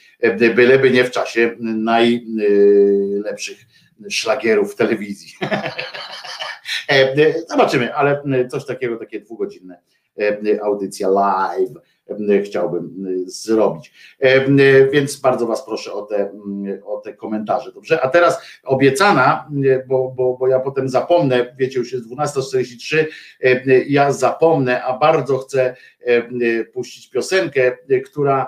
Byleby 0.55 0.91
nie 0.91 1.03
w 1.03 1.11
czasie 1.11 1.55
najlepszych 1.59 3.57
szlagierów 4.09 4.75
telewizji. 4.75 5.33
E, 6.89 6.93
e, 6.93 7.33
zobaczymy, 7.49 7.95
ale 7.95 8.23
coś 8.47 8.65
takiego, 8.65 8.97
takie 8.97 9.19
dwugodzinne 9.19 9.79
e, 10.19 10.63
audycja 10.63 11.09
live 11.09 11.69
chciałbym 12.45 13.05
zrobić. 13.25 13.93
Więc 14.91 15.19
bardzo 15.19 15.47
Was 15.47 15.65
proszę 15.65 15.93
o 15.93 16.01
te, 16.01 16.31
o 16.85 16.97
te 16.97 17.13
komentarze. 17.13 17.71
Dobrze, 17.71 18.01
a 18.01 18.09
teraz 18.09 18.41
obiecana, 18.63 19.49
bo, 19.87 20.13
bo, 20.15 20.37
bo 20.37 20.47
ja 20.47 20.59
potem 20.59 20.89
zapomnę, 20.89 21.55
wiecie, 21.57 21.79
już 21.79 21.91
jest 21.93 22.05
12.43, 22.09 23.05
ja 23.87 24.11
zapomnę, 24.11 24.83
a 24.83 24.97
bardzo 24.97 25.37
chcę 25.37 25.75
puścić 26.73 27.09
piosenkę, 27.09 27.77
która, 28.05 28.47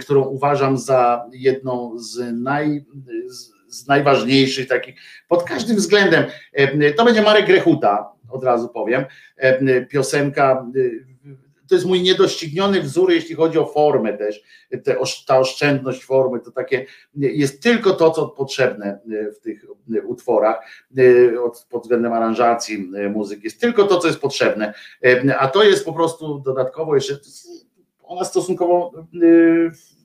którą 0.00 0.24
uważam 0.24 0.78
za 0.78 1.26
jedną 1.32 1.98
z 1.98 2.32
naj 2.42 2.84
z 3.26 3.55
najważniejszych 3.88 4.68
takich 4.68 4.94
pod 5.28 5.42
każdym 5.42 5.76
względem. 5.76 6.24
E, 6.52 6.92
to 6.92 7.04
będzie 7.04 7.22
Marek 7.22 7.46
Grechuta, 7.46 8.12
od 8.30 8.44
razu 8.44 8.68
powiem. 8.68 9.04
E, 9.36 9.86
piosenka 9.86 10.66
e, 10.76 11.16
to 11.68 11.74
jest 11.74 11.86
mój 11.86 12.02
niedościgniony 12.02 12.80
wzór, 12.80 13.12
jeśli 13.12 13.34
chodzi 13.34 13.58
o 13.58 13.66
formę 13.66 14.18
też, 14.18 14.42
te, 14.84 14.96
ta 15.26 15.38
oszczędność 15.38 16.04
formy, 16.04 16.40
to 16.40 16.50
takie 16.50 16.86
jest 17.14 17.62
tylko 17.62 17.92
to, 17.92 18.10
co 18.10 18.28
potrzebne 18.28 19.00
w 19.36 19.40
tych 19.40 19.64
utworach 20.06 20.86
pod 21.70 21.82
względem 21.82 22.12
aranżacji 22.12 22.90
muzyki, 23.14 23.44
jest 23.44 23.60
tylko 23.60 23.84
to, 23.84 23.98
co 23.98 24.08
jest 24.08 24.20
potrzebne, 24.20 24.74
a 25.38 25.48
to 25.48 25.62
jest 25.62 25.84
po 25.84 25.92
prostu 25.92 26.38
dodatkowo 26.38 26.94
jeszcze 26.94 27.18
ona 28.06 28.24
stosunkowo 28.24 28.92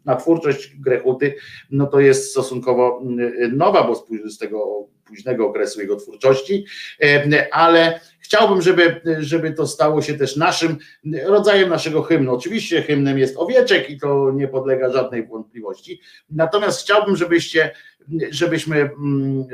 na 0.05 0.15
twórczość 0.15 0.75
Grechuty, 0.75 1.35
no 1.71 1.87
to 1.87 1.99
jest 1.99 2.31
stosunkowo 2.31 3.01
mm, 3.01 3.57
nowa, 3.57 3.83
bo 3.83 4.05
z 4.25 4.37
tego 4.37 4.87
późnego 5.05 5.47
okresu 5.47 5.81
jego 5.81 5.95
twórczości, 5.95 6.65
e, 7.03 7.47
ale 7.53 7.99
chciałbym, 8.19 8.61
żeby, 8.61 9.01
żeby 9.19 9.51
to 9.51 9.67
stało 9.67 10.01
się 10.01 10.13
też 10.13 10.35
naszym 10.35 10.77
rodzajem 11.25 11.69
naszego 11.69 12.01
hymnu. 12.01 12.33
Oczywiście 12.33 12.81
hymnem 12.81 13.19
jest 13.19 13.37
owieczek 13.37 13.89
i 13.89 13.99
to 13.99 14.31
nie 14.35 14.47
podlega 14.47 14.91
żadnej 14.91 15.27
wątpliwości. 15.27 16.01
Natomiast 16.29 16.81
chciałbym, 16.81 17.15
żebyście, 17.15 17.71
żebyśmy 18.29 18.77
mm, 18.77 19.47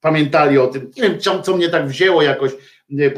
pamiętali 0.00 0.58
o 0.58 0.66
tym. 0.66 0.90
Nie 0.96 1.02
wiem, 1.02 1.18
co 1.42 1.56
mnie 1.56 1.68
tak 1.68 1.88
wzięło 1.88 2.22
jakoś 2.22 2.52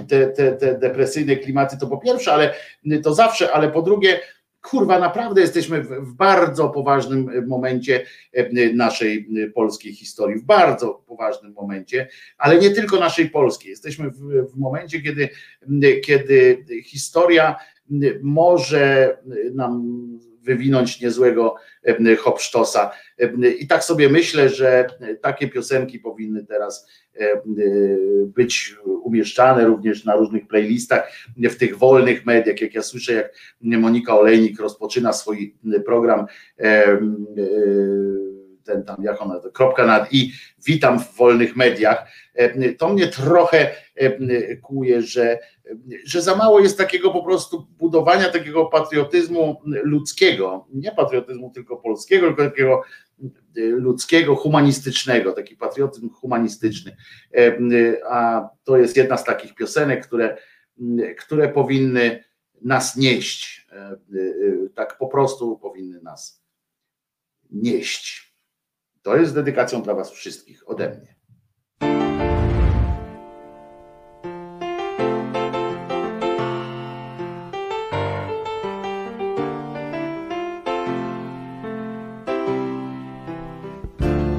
te, 0.09 0.26
te, 0.26 0.52
te 0.52 0.78
depresyjne 0.78 1.36
klimaty, 1.36 1.76
to 1.78 1.86
po 1.86 1.99
pierwsze, 1.99 2.33
ale 2.33 2.55
to 3.02 3.15
zawsze, 3.15 3.52
ale 3.52 3.68
po 3.68 3.83
drugie, 3.83 4.20
kurwa, 4.62 4.99
naprawdę 4.99 5.41
jesteśmy 5.41 5.83
w, 5.83 6.12
bardzo 6.15 6.68
poważnym 6.68 7.28
e, 7.28 7.41
momencie 7.41 8.07
naszej 8.75 9.28
polskiej 9.55 9.94
historii, 9.94 10.39
w 10.39 10.44
bardzo 10.44 11.02
poważnym 11.07 11.52
momencie, 11.52 12.09
ale 12.39 12.59
nie 12.59 12.70
tylko 12.70 13.01
naszej 13.01 13.31
polskiej. 13.31 13.70
Jesteśmy 13.70 14.10
w, 14.10 14.18
w 14.52 14.57
momencie, 14.57 15.01
kiedy, 15.01 15.28
kiedy 16.01 16.65
historia 16.84 17.57
może 18.23 19.17
nam 19.55 19.83
wywinąć 20.43 21.01
niezłego 21.01 21.55
hopsztosa. 22.19 22.91
I 23.59 23.67
tak 23.67 23.85
sobie 23.85 24.09
myślę, 24.09 24.49
że 24.49 24.87
takie 25.23 25.49
piosenki 25.49 25.99
powinny 25.99 26.47
teraz 26.47 26.87
E, 27.21 27.25
e, 27.25 27.41
być 28.27 28.77
umieszczane 29.03 29.65
również 29.65 30.05
na 30.05 30.17
różnych 30.17 30.47
playlistach 30.47 31.12
w 31.37 31.57
tych 31.57 31.79
wolnych 31.79 32.27
mediach. 32.27 32.61
Jak 32.61 32.75
ja 32.75 32.83
słyszę, 32.83 33.12
jak 33.12 33.33
Monika 33.61 34.19
Olejnik 34.19 34.61
rozpoczyna 34.61 35.12
swój 35.12 35.55
program 35.87 36.27
e, 36.59 36.99
ten 38.65 38.84
tam, 38.84 39.02
jak 39.02 39.23
ona, 39.23 39.41
kropka 39.52 39.86
nad 39.86 40.12
i, 40.12 40.32
witam 40.66 41.00
w 41.00 41.16
wolnych 41.16 41.57
mediach, 41.57 42.07
to 42.78 42.89
mnie 42.89 43.08
trochę 43.08 43.70
kłuje, 44.62 45.02
że, 45.02 45.39
że 46.05 46.23
za 46.23 46.36
mało 46.36 46.60
jest 46.60 46.78
takiego 46.78 47.10
po 47.10 47.23
prostu 47.23 47.66
budowania 47.78 48.28
takiego 48.28 48.66
patriotyzmu 48.66 49.62
ludzkiego, 49.65 50.66
nie 50.74 50.92
patriotyzmu 50.92 51.50
tylko 51.50 51.76
polskiego, 51.76 52.26
tylko 52.26 52.44
takiego 52.44 52.82
ludzkiego, 53.57 54.36
humanistycznego, 54.36 55.32
taki 55.32 55.57
patriotyzm 55.57 56.10
humanistyczny. 56.10 56.97
A 58.10 58.49
to 58.65 58.76
jest 58.76 58.97
jedna 58.97 59.16
z 59.16 59.24
takich 59.24 59.55
piosenek, 59.55 60.07
które, 60.07 60.36
które 61.18 61.49
powinny 61.49 62.24
nas 62.62 62.97
nieść, 62.97 63.66
tak 64.74 64.99
po 64.99 65.07
prostu 65.07 65.58
powinny 65.58 66.00
nas 66.00 66.44
nieść. 67.50 68.32
To 69.02 69.16
jest 69.16 69.34
dedykacją 69.34 69.82
dla 69.82 69.94
Was 69.94 70.10
wszystkich 70.10 70.70
ode 70.70 70.89
mnie. 70.90 71.14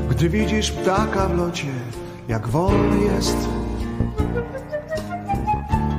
Gdy 0.09 0.29
widzisz 0.29 0.71
ptaka 0.71 1.27
w 1.27 1.37
locie, 1.37 1.67
jak 2.27 2.47
wolny 2.47 3.05
jest, 3.05 3.37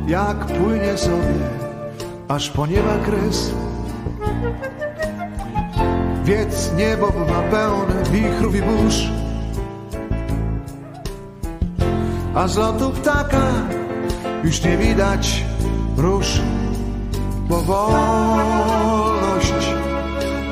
jak 0.06 0.46
płynie 0.46 0.98
sobie, 0.98 1.34
aż 2.28 2.50
po 2.50 2.66
nieba 2.66 2.98
kres. 2.98 3.50
Wiedz, 6.24 6.72
niebo 6.76 7.10
bywa 7.10 7.42
pełne 7.42 8.02
wichrów 8.10 8.54
i 8.54 8.62
burz, 8.62 9.08
a 12.34 12.48
z 12.48 12.56
lotu 12.56 12.90
ptaka 12.90 13.42
już 14.44 14.64
nie 14.64 14.76
widać 14.76 15.44
róż, 15.96 16.26
bo 17.48 17.60
wolność 17.60 19.52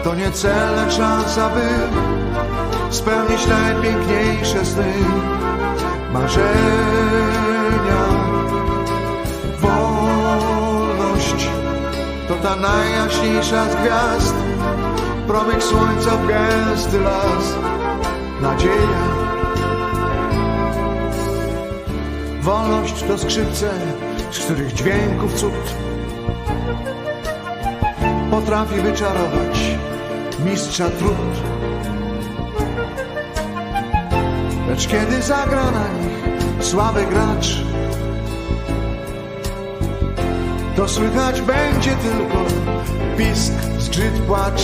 to 0.05 0.15
nie 0.15 0.31
cel, 0.31 0.77
lecz 0.77 0.95
szansa, 0.95 1.49
by 1.49 1.69
spełnić 2.91 3.47
najpiękniejsze 3.47 4.67
sny, 4.67 4.93
marzenia. 6.13 6.43
Wolność 9.61 11.49
to 12.29 12.35
ta 12.35 12.57
najjaśniejsza 12.57 13.65
z 13.71 13.75
gwiazd, 13.75 14.35
promyk 15.27 15.63
słońca 15.63 16.11
w 16.11 16.27
gęsty 16.27 17.01
las, 17.01 17.55
nadzieja. 18.41 19.23
Wolność 22.41 23.03
to 23.03 23.19
skrzypce, 23.19 23.71
z 24.31 24.39
których 24.39 24.73
dźwięków 24.73 25.35
cud 25.35 25.75
potrafi 28.31 28.81
wyczarować 28.81 29.77
mistrza 30.45 30.91
trud. 30.91 31.43
Lecz 34.69 34.89
kiedy 34.89 35.23
zagra 35.23 35.71
na 35.71 35.89
nich 35.89 36.65
słaby 36.65 37.07
gracz, 37.07 37.63
to 40.77 40.89
słychać 40.89 41.41
będzie 41.43 41.91
tylko 41.91 42.45
pisk, 43.19 43.53
zgrzyt, 43.79 44.15
płacz, 44.27 44.63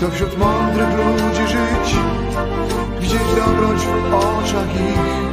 to 0.00 0.10
wśród 0.10 0.38
mądrych 0.38 0.88
ludzi 0.98 1.46
żyć, 1.46 1.96
widzieć 3.00 3.28
dobroć 3.36 3.80
w 3.80 4.14
oczach 4.14 4.74
ich 4.74 5.30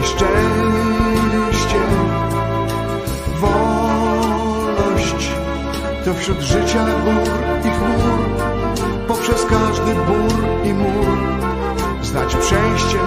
i 0.00 0.06
szczęście. 0.06 1.80
Wolność 3.40 5.28
to 6.04 6.14
wśród 6.14 6.40
życia 6.40 6.84
gór 7.04 7.28
i 7.64 7.70
chmur, 7.70 8.18
poprzez 9.08 9.44
każdy 9.44 9.94
bór 9.94 10.32
i 10.64 10.72
mur 10.72 11.18
znać 12.02 12.36
przejście 12.36 12.98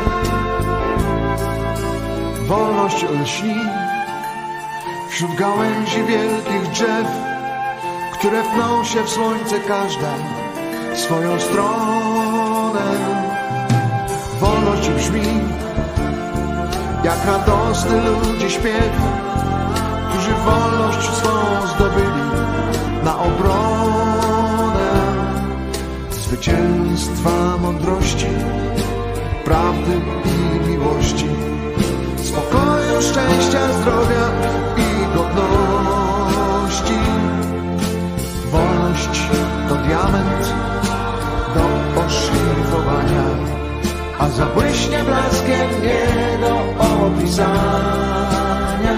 wolność 2.48 3.06
lśni 3.24 3.56
wśród 5.10 5.35
gałęzi 5.35 6.03
wielkich 6.03 6.72
drzew, 6.72 7.31
które 8.22 8.43
pną 8.43 8.83
się 8.83 9.03
w 9.03 9.09
słońce 9.09 9.59
każda 9.59 10.14
swoją 10.95 11.40
stronę. 11.40 12.82
Wolność 14.40 14.90
brzmi 14.90 15.22
jak 17.03 17.25
radosny 17.25 18.01
ludzi 18.01 18.51
śpiew, 18.51 18.91
którzy 20.09 20.32
wolność 20.32 21.09
swą 21.09 21.30
zdobyli 21.75 22.22
na 23.03 23.19
obronę 23.19 24.91
zwycięstwa 26.11 27.58
mądrości, 27.61 28.27
prawdy 29.45 30.01
i 30.25 30.69
miłości 30.69 31.30
spokoju, 32.24 33.01
szczęścia, 33.01 33.74
zdrowia 33.74 34.30
i 34.77 35.16
godności. 35.16 35.60
A 44.22 44.30
zabłyśnie 44.30 45.03
blaskiem 45.03 45.69
nie 45.83 46.38
do 46.48 46.56
opisania. 47.06 48.98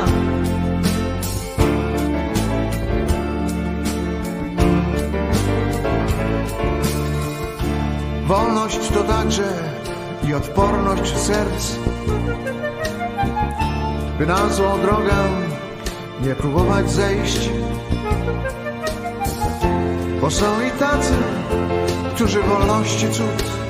Wolność 8.27 8.89
to 8.89 9.03
także 9.03 9.43
i 10.27 10.33
odporność 10.33 11.17
serc 11.17 11.75
by 14.17 14.25
na 14.25 14.49
złą 14.49 14.81
drogę 14.81 15.13
nie 16.21 16.35
próbować 16.35 16.91
zejść. 16.91 17.49
Bo 20.21 20.31
są 20.31 20.45
i 20.67 20.71
tacy, 20.79 21.13
którzy 22.15 22.41
wolności 22.41 23.09
cud 23.09 23.62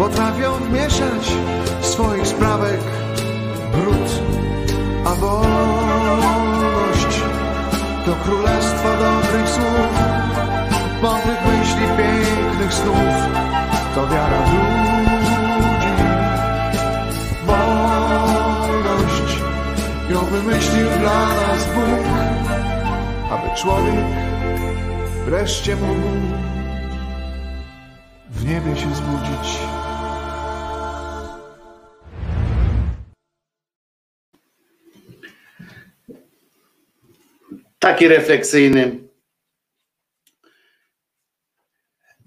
potrafią 0.00 0.52
wmieszać 0.52 1.32
swoich 1.80 2.26
sprawek 2.26 2.80
brud, 3.72 4.22
a 5.04 5.14
wolność 5.14 7.20
to 8.06 8.12
królestwo 8.24 8.88
dobrych 9.00 9.48
słów, 9.48 9.92
mądrych 11.02 11.46
myśli, 11.46 11.86
pięknych 11.98 12.74
snów, 12.74 13.14
to 13.94 14.06
wiara 14.06 14.38
ludzi. 14.38 14.60
ją 20.10 20.24
wymyślił 20.24 20.86
dla 21.00 21.26
nas 21.26 21.66
Bóg, 21.74 22.06
aby 23.30 23.56
człowiek 23.56 24.04
wreszcie 25.24 25.76
mógł 25.76 26.08
w 28.30 28.44
niebie 28.44 28.76
się 28.76 28.94
zbudzić. 28.94 29.69
Taki 38.00 38.08
refleksyjny, 38.08 38.98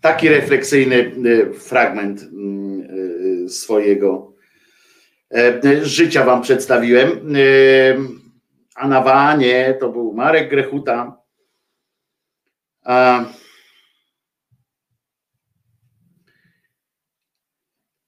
taki 0.02 0.30
refleksyjny 0.30 0.96
y, 0.96 1.54
fragment 1.54 2.22
mm, 2.22 2.82
y, 3.46 3.50
swojego 3.50 4.34
E, 5.34 5.86
życia 5.86 6.26
wam 6.26 6.42
przedstawiłem. 6.42 7.36
E, 7.36 7.40
a 8.76 8.88
na 8.88 9.02
wanie 9.02 9.78
to 9.80 9.90
był 9.90 10.14
Marek 10.14 10.50
Grechuta. 10.50 11.18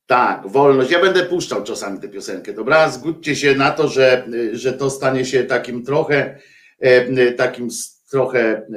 Tak, 0.06 0.48
wolność. 0.48 0.92
Ja 0.92 1.02
będę 1.02 1.24
puszczał 1.24 1.64
czasami 1.64 2.00
tę 2.00 2.10
piosenkę, 2.10 2.54
dobra? 2.54 2.90
Zgódźcie 2.90 3.36
się 3.36 3.56
na 3.56 3.72
to, 3.72 3.88
że, 3.88 4.28
że 4.52 4.74
to 4.74 4.90
stanie 4.90 5.26
się 5.26 5.44
takim 5.44 5.84
trochę, 5.84 6.40
takim 7.38 7.68
trochę. 8.12 8.68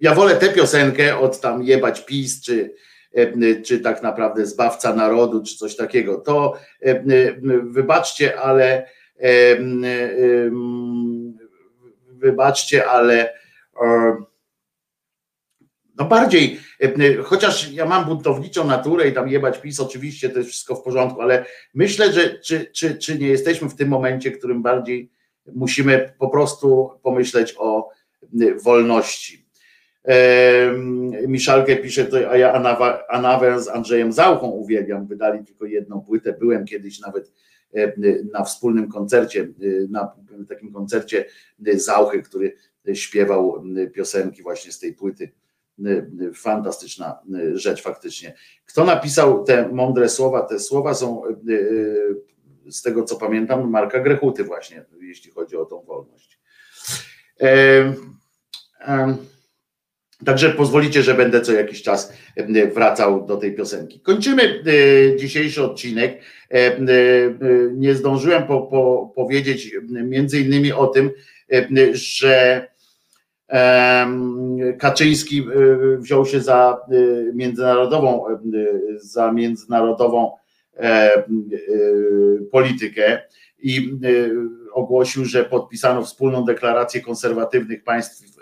Ja 0.00 0.14
wolę 0.14 0.36
tę 0.36 0.48
piosenkę 0.48 1.18
od 1.18 1.40
tam 1.40 1.62
jebać 1.62 2.04
PiS, 2.04 2.42
czy, 2.42 2.74
E, 3.14 3.62
czy 3.62 3.80
tak 3.80 4.02
naprawdę 4.02 4.46
zbawca 4.46 4.94
narodu, 4.94 5.42
czy 5.42 5.56
coś 5.56 5.76
takiego. 5.76 6.18
To 6.18 6.58
e, 6.82 7.04
wybaczcie, 7.62 8.40
ale 8.40 8.86
e, 9.20 9.30
wybaczcie, 12.08 12.86
ale 12.86 13.38
no 15.96 16.04
bardziej, 16.04 16.60
chociaż 17.24 17.72
ja 17.72 17.86
mam 17.86 18.04
buntowniczą 18.04 18.66
naturę 18.66 19.08
i 19.08 19.12
tam 19.12 19.28
jebać 19.28 19.58
PiS, 19.58 19.80
oczywiście 19.80 20.30
to 20.30 20.38
jest 20.38 20.50
wszystko 20.50 20.74
w 20.74 20.82
porządku, 20.82 21.20
ale 21.20 21.44
myślę, 21.74 22.12
że 22.12 22.38
czy, 22.38 22.70
czy, 22.72 22.98
czy 22.98 23.18
nie 23.18 23.28
jesteśmy 23.28 23.68
w 23.68 23.74
tym 23.74 23.88
momencie, 23.88 24.30
w 24.30 24.38
którym 24.38 24.62
bardziej 24.62 25.10
musimy 25.54 26.12
po 26.18 26.28
prostu 26.28 26.90
pomyśleć 27.02 27.54
o 27.58 27.88
wolności 28.62 29.48
Miszalkę 31.28 31.76
pisze 31.76 32.06
a 32.30 32.36
ja 32.36 32.52
Anawę 33.08 33.62
z 33.62 33.68
Andrzejem 33.68 34.12
Zauchą 34.12 34.50
uwielbiam. 34.50 35.06
Wydali 35.06 35.44
tylko 35.44 35.64
jedną 35.66 36.00
płytę. 36.00 36.32
Byłem 36.32 36.64
kiedyś 36.64 37.00
nawet 37.00 37.32
na 38.32 38.44
wspólnym 38.44 38.88
koncercie, 38.88 39.48
na 39.90 40.12
takim 40.48 40.72
koncercie 40.72 41.24
Zauchy, 41.74 42.22
który 42.22 42.56
śpiewał 42.94 43.62
piosenki 43.94 44.42
właśnie 44.42 44.72
z 44.72 44.78
tej 44.78 44.92
płyty. 44.92 45.30
Fantastyczna 46.34 47.18
rzecz 47.54 47.82
faktycznie. 47.82 48.34
Kto 48.66 48.84
napisał 48.84 49.44
te 49.44 49.68
mądre 49.68 50.08
słowa? 50.08 50.42
Te 50.42 50.58
słowa 50.58 50.94
są 50.94 51.22
z 52.68 52.82
tego 52.82 53.02
co 53.02 53.16
pamiętam 53.16 53.70
Marka 53.70 54.00
Grechuty 54.00 54.44
właśnie, 54.44 54.84
jeśli 55.08 55.30
chodzi 55.30 55.56
o 55.56 55.64
tą 55.64 55.82
wolność. 55.82 56.38
Także 60.24 60.50
pozwolicie, 60.50 61.02
że 61.02 61.14
będę 61.14 61.40
co 61.40 61.52
jakiś 61.52 61.82
czas 61.82 62.12
e, 62.36 62.66
wracał 62.66 63.26
do 63.26 63.36
tej 63.36 63.54
piosenki. 63.54 64.00
Kończymy 64.00 64.42
e, 64.42 65.16
dzisiejszy 65.16 65.64
odcinek. 65.64 66.20
E, 66.50 66.80
nie 67.74 67.94
zdążyłem 67.94 68.42
po, 68.42 68.62
po, 68.62 69.12
powiedzieć 69.16 69.74
między 69.88 70.40
innymi 70.40 70.72
o 70.72 70.86
tym, 70.86 71.10
że 71.92 72.66
Kaczyński 74.78 75.46
wziął 75.98 76.26
się 76.26 76.40
za 76.40 76.80
międzynarodową, 77.34 78.24
za 78.96 79.32
międzynarodową 79.32 80.32
politykę 82.50 83.22
i 83.58 83.98
ogłosił, 84.72 85.24
że 85.24 85.44
podpisano 85.44 86.02
wspólną 86.02 86.44
deklarację 86.44 87.00
konserwatywnych 87.00 87.84
państw 87.84 88.38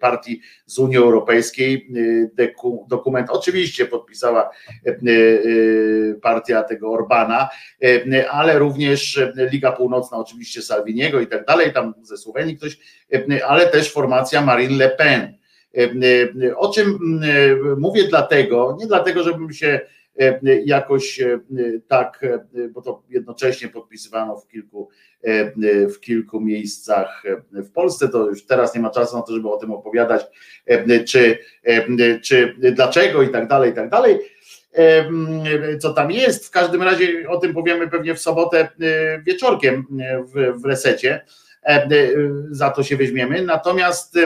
partii 0.00 0.40
z 0.66 0.78
Unii 0.78 0.96
Europejskiej. 0.96 1.88
Dokument 2.88 3.30
oczywiście 3.30 3.86
podpisała 3.86 4.50
partia 6.22 6.62
tego 6.62 6.92
Orbana, 6.92 7.48
ale 8.30 8.58
również 8.58 9.20
Liga 9.52 9.72
Północna, 9.72 10.18
oczywiście 10.18 10.62
Salviniego 10.62 11.20
i 11.20 11.26
tak 11.26 11.46
dalej, 11.46 11.72
tam 11.72 11.94
ze 12.02 12.16
Słowenii 12.16 12.56
ktoś, 12.56 12.78
ale 13.46 13.66
też 13.66 13.92
formacja 13.92 14.40
Marine 14.40 14.76
Le 14.76 14.90
Pen. 14.90 15.34
O 16.56 16.72
czym 16.72 17.20
mówię 17.78 18.08
dlatego, 18.08 18.76
nie 18.80 18.86
dlatego, 18.86 19.22
żebym 19.22 19.52
się 19.52 19.80
jakoś 20.64 21.20
e, 21.20 21.40
tak, 21.88 22.20
e, 22.22 22.68
bo 22.68 22.82
to 22.82 23.02
jednocześnie 23.08 23.68
podpisywano 23.68 24.36
w 24.36 24.48
kilku, 24.48 24.88
w 25.94 26.00
kilku 26.00 26.40
miejscach 26.40 27.22
w 27.52 27.70
Polsce, 27.70 28.08
to 28.08 28.28
już 28.28 28.46
teraz 28.46 28.74
nie 28.74 28.80
ma 28.80 28.90
czasu 28.90 29.16
na 29.16 29.22
to, 29.22 29.32
żeby 29.32 29.48
o 29.48 29.56
tym 29.56 29.70
opowiadać, 29.70 30.26
czy, 31.06 31.38
czy 32.22 32.54
dlaczego 32.72 33.22
i 33.22 33.28
tak 33.28 33.48
dalej, 33.48 33.70
i 33.70 33.74
tak 33.74 33.90
dalej 33.90 34.18
co 35.80 35.92
tam 35.92 36.10
jest. 36.10 36.46
W 36.46 36.50
każdym 36.50 36.82
razie 36.82 37.28
o 37.28 37.36
tym 37.36 37.54
powiemy 37.54 37.88
pewnie 37.88 38.14
w 38.14 38.20
sobotę 38.20 38.68
wieczorkiem 39.26 39.86
w, 40.34 40.60
w 40.62 40.64
resecie. 40.64 41.24
Za 42.50 42.70
to 42.70 42.82
się 42.82 42.96
weźmiemy. 42.96 43.42
Natomiast 43.42 44.18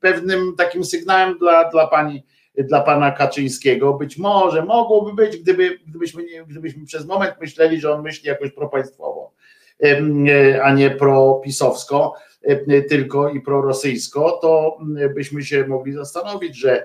pewnym 0.00 0.54
takim 0.56 0.84
sygnałem 0.84 1.38
dla, 1.38 1.70
dla 1.70 1.86
pani 1.86 2.26
dla 2.64 2.80
pana 2.80 3.10
Kaczyńskiego. 3.10 3.92
Być 3.92 4.18
może 4.18 4.64
mogłoby 4.64 5.14
być, 5.14 5.36
gdyby, 5.36 5.78
gdybyśmy, 5.86 6.22
gdybyśmy 6.46 6.84
przez 6.86 7.06
moment 7.06 7.34
myśleli, 7.40 7.80
że 7.80 7.92
on 7.92 8.02
myśli 8.02 8.28
jakoś 8.28 8.50
propaństwowo, 8.50 9.32
a 10.62 10.74
nie 10.74 10.90
propisowsko, 10.90 12.14
tylko 12.88 13.28
i 13.28 13.40
prorosyjsko, 13.40 14.38
to 14.42 14.78
byśmy 15.14 15.42
się 15.42 15.66
mogli 15.66 15.92
zastanowić, 15.92 16.56
że 16.56 16.84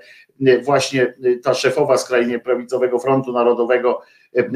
właśnie 0.64 1.14
ta 1.42 1.54
szefowa 1.54 1.98
skrajnie 1.98 2.38
prawicowego 2.38 2.98
Frontu 2.98 3.32
Narodowego 3.32 4.02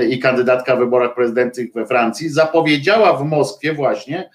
i 0.08 0.18
kandydatka 0.18 0.76
w 0.76 0.78
wyborach 0.78 1.14
prezydenckich 1.14 1.72
we 1.72 1.86
Francji 1.86 2.28
zapowiedziała 2.28 3.16
w 3.16 3.24
Moskwie 3.24 3.72
właśnie, 3.72 4.30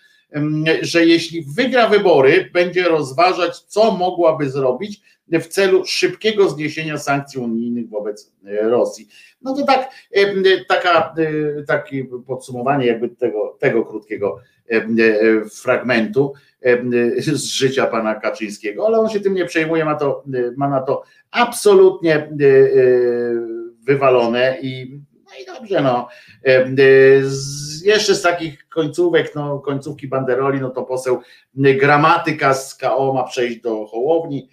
że 0.82 1.06
jeśli 1.06 1.46
wygra 1.56 1.90
wybory, 1.90 2.50
będzie 2.54 2.84
rozważać, 2.84 3.60
co 3.60 3.92
mogłaby 3.92 4.50
zrobić, 4.50 5.02
w 5.28 5.48
celu 5.48 5.86
szybkiego 5.86 6.50
zniesienia 6.50 6.98
sankcji 6.98 7.40
unijnych 7.40 7.90
wobec 7.90 8.34
e, 8.46 8.70
Rosji. 8.70 9.08
No 9.42 9.56
to 9.56 9.66
tak, 9.66 9.90
e, 10.12 10.66
taka, 10.68 11.14
e, 11.18 11.64
takie 11.64 12.06
podsumowanie 12.28 12.88
jakby 12.88 13.10
tego, 13.10 13.58
tego 13.60 13.86
krótkiego 13.86 14.40
fragmentu 15.62 16.34
z 17.18 17.44
życia 17.44 17.86
pana 17.86 18.16
Kaczyńskiego, 18.16 18.88
ale 18.88 19.00
on 19.00 19.10
się 19.10 19.20
tym 19.20 19.34
nie 19.34 19.46
przejmuje, 19.46 19.86
ma, 19.86 19.96
to, 19.96 20.24
ma 20.58 20.70
na 20.70 20.82
to 20.82 21.04
absolutnie 21.32 22.30
wywalone 23.86 24.58
i 24.62 25.00
no 25.36 25.54
i 25.54 25.58
dobrze, 25.58 25.82
no. 25.82 26.08
Z, 27.24 27.82
jeszcze 27.86 28.16
z 28.16 28.22
takich 28.22 28.70
końcówek, 28.70 29.36
no, 29.36 29.60
końcówki 29.60 30.08
banderoli, 30.08 30.62
no 30.62 30.70
to 30.70 30.84
poseł 30.84 31.22
gramatyka 31.56 32.54
z 32.54 32.76
KO 32.76 33.14
ma 33.14 33.24
przejść 33.24 33.62
do 33.62 33.86
Hołowni, 33.86 34.50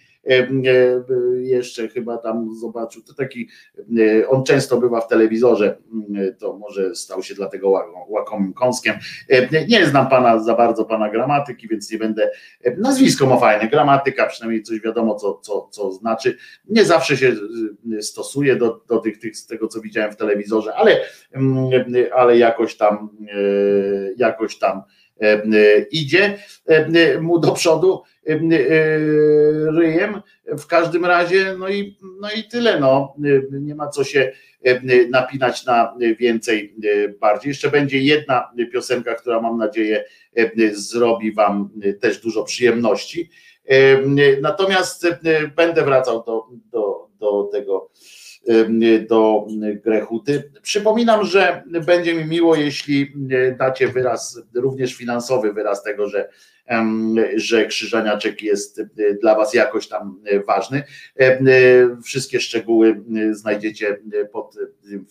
jeszcze 1.39 1.87
chyba 1.87 2.17
tam 2.17 2.55
zobaczył, 2.55 3.01
to 3.01 3.13
taki, 3.13 3.49
e, 3.99 4.27
on 4.27 4.43
często 4.43 4.77
bywa 4.77 5.01
w 5.01 5.07
telewizorze, 5.07 5.77
to 6.39 6.57
może 6.57 6.95
stał 6.95 7.23
się 7.23 7.35
dlatego 7.35 7.69
łakomym 8.07 8.53
kąskiem. 8.53 8.95
E, 9.29 9.65
nie 9.67 9.85
znam 9.85 10.09
pana 10.09 10.39
za 10.39 10.55
bardzo, 10.55 10.85
pana 10.85 11.09
gramatyki, 11.09 11.67
więc 11.67 11.91
nie 11.91 11.97
będę, 11.97 12.29
nazwisko 12.77 13.25
ma 13.25 13.37
fajne, 13.37 13.69
gramatyka, 13.69 14.27
przynajmniej 14.27 14.63
coś 14.63 14.81
wiadomo, 14.81 15.15
co, 15.15 15.39
co, 15.41 15.67
co 15.71 15.91
znaczy. 15.91 16.37
Nie 16.69 16.85
zawsze 16.85 17.17
się 17.17 17.35
stosuje 18.01 18.55
do, 18.55 18.81
do 18.87 18.99
tych, 18.99 19.19
tych, 19.19 19.37
z 19.37 19.47
tego, 19.47 19.67
co 19.67 19.81
widziałem 19.81 20.11
w 20.11 20.15
telewizorze, 20.15 20.75
ale, 20.75 20.99
ale 22.15 22.37
jakoś 22.37 22.77
tam, 22.77 23.09
jakoś 24.17 24.57
tam 24.57 24.81
idzie 25.91 26.37
mu 27.21 27.39
do 27.39 27.51
przodu. 27.51 28.01
E, 28.27 28.39
ryjem. 29.77 30.21
W 30.45 30.67
każdym 30.67 31.05
razie, 31.05 31.55
no 31.59 31.69
i, 31.69 31.97
no 32.21 32.29
i 32.37 32.43
tyle. 32.43 32.79
No. 32.79 33.15
Nie 33.51 33.75
ma 33.75 33.87
co 33.89 34.03
się 34.03 34.31
napinać 35.09 35.65
na 35.65 35.95
więcej 36.19 36.75
bardziej. 37.19 37.49
Jeszcze 37.49 37.71
będzie 37.71 37.99
jedna 37.99 38.51
piosenka, 38.73 39.15
która 39.15 39.41
mam 39.41 39.57
nadzieję 39.57 40.05
zrobi 40.71 41.33
Wam 41.33 41.69
też 42.01 42.21
dużo 42.21 42.43
przyjemności. 42.43 43.29
Natomiast 44.41 45.07
będę 45.55 45.85
wracał 45.85 46.23
do, 46.23 46.47
do, 46.71 47.09
do 47.19 47.49
tego 47.51 47.89
do 49.09 49.47
Grechuty. 49.83 50.51
Przypominam, 50.61 51.25
że 51.25 51.63
będzie 51.85 52.13
mi 52.13 52.25
miło, 52.25 52.55
jeśli 52.55 53.13
dacie 53.57 53.87
wyraz, 53.87 54.41
również 54.55 54.93
finansowy 54.93 55.53
wyraz 55.53 55.83
tego, 55.83 56.09
że 56.09 56.29
że 57.35 57.65
Krzyżaniaczek 57.65 58.41
jest 58.41 58.79
e, 58.79 58.85
dla 59.21 59.35
Was 59.35 59.53
jakoś 59.53 59.87
tam 59.87 60.21
e, 60.25 60.39
ważny. 60.39 60.83
E, 61.19 61.39
wszystkie 62.03 62.39
szczegóły 62.39 63.03
znajdziecie 63.31 63.99
pod 64.31 64.55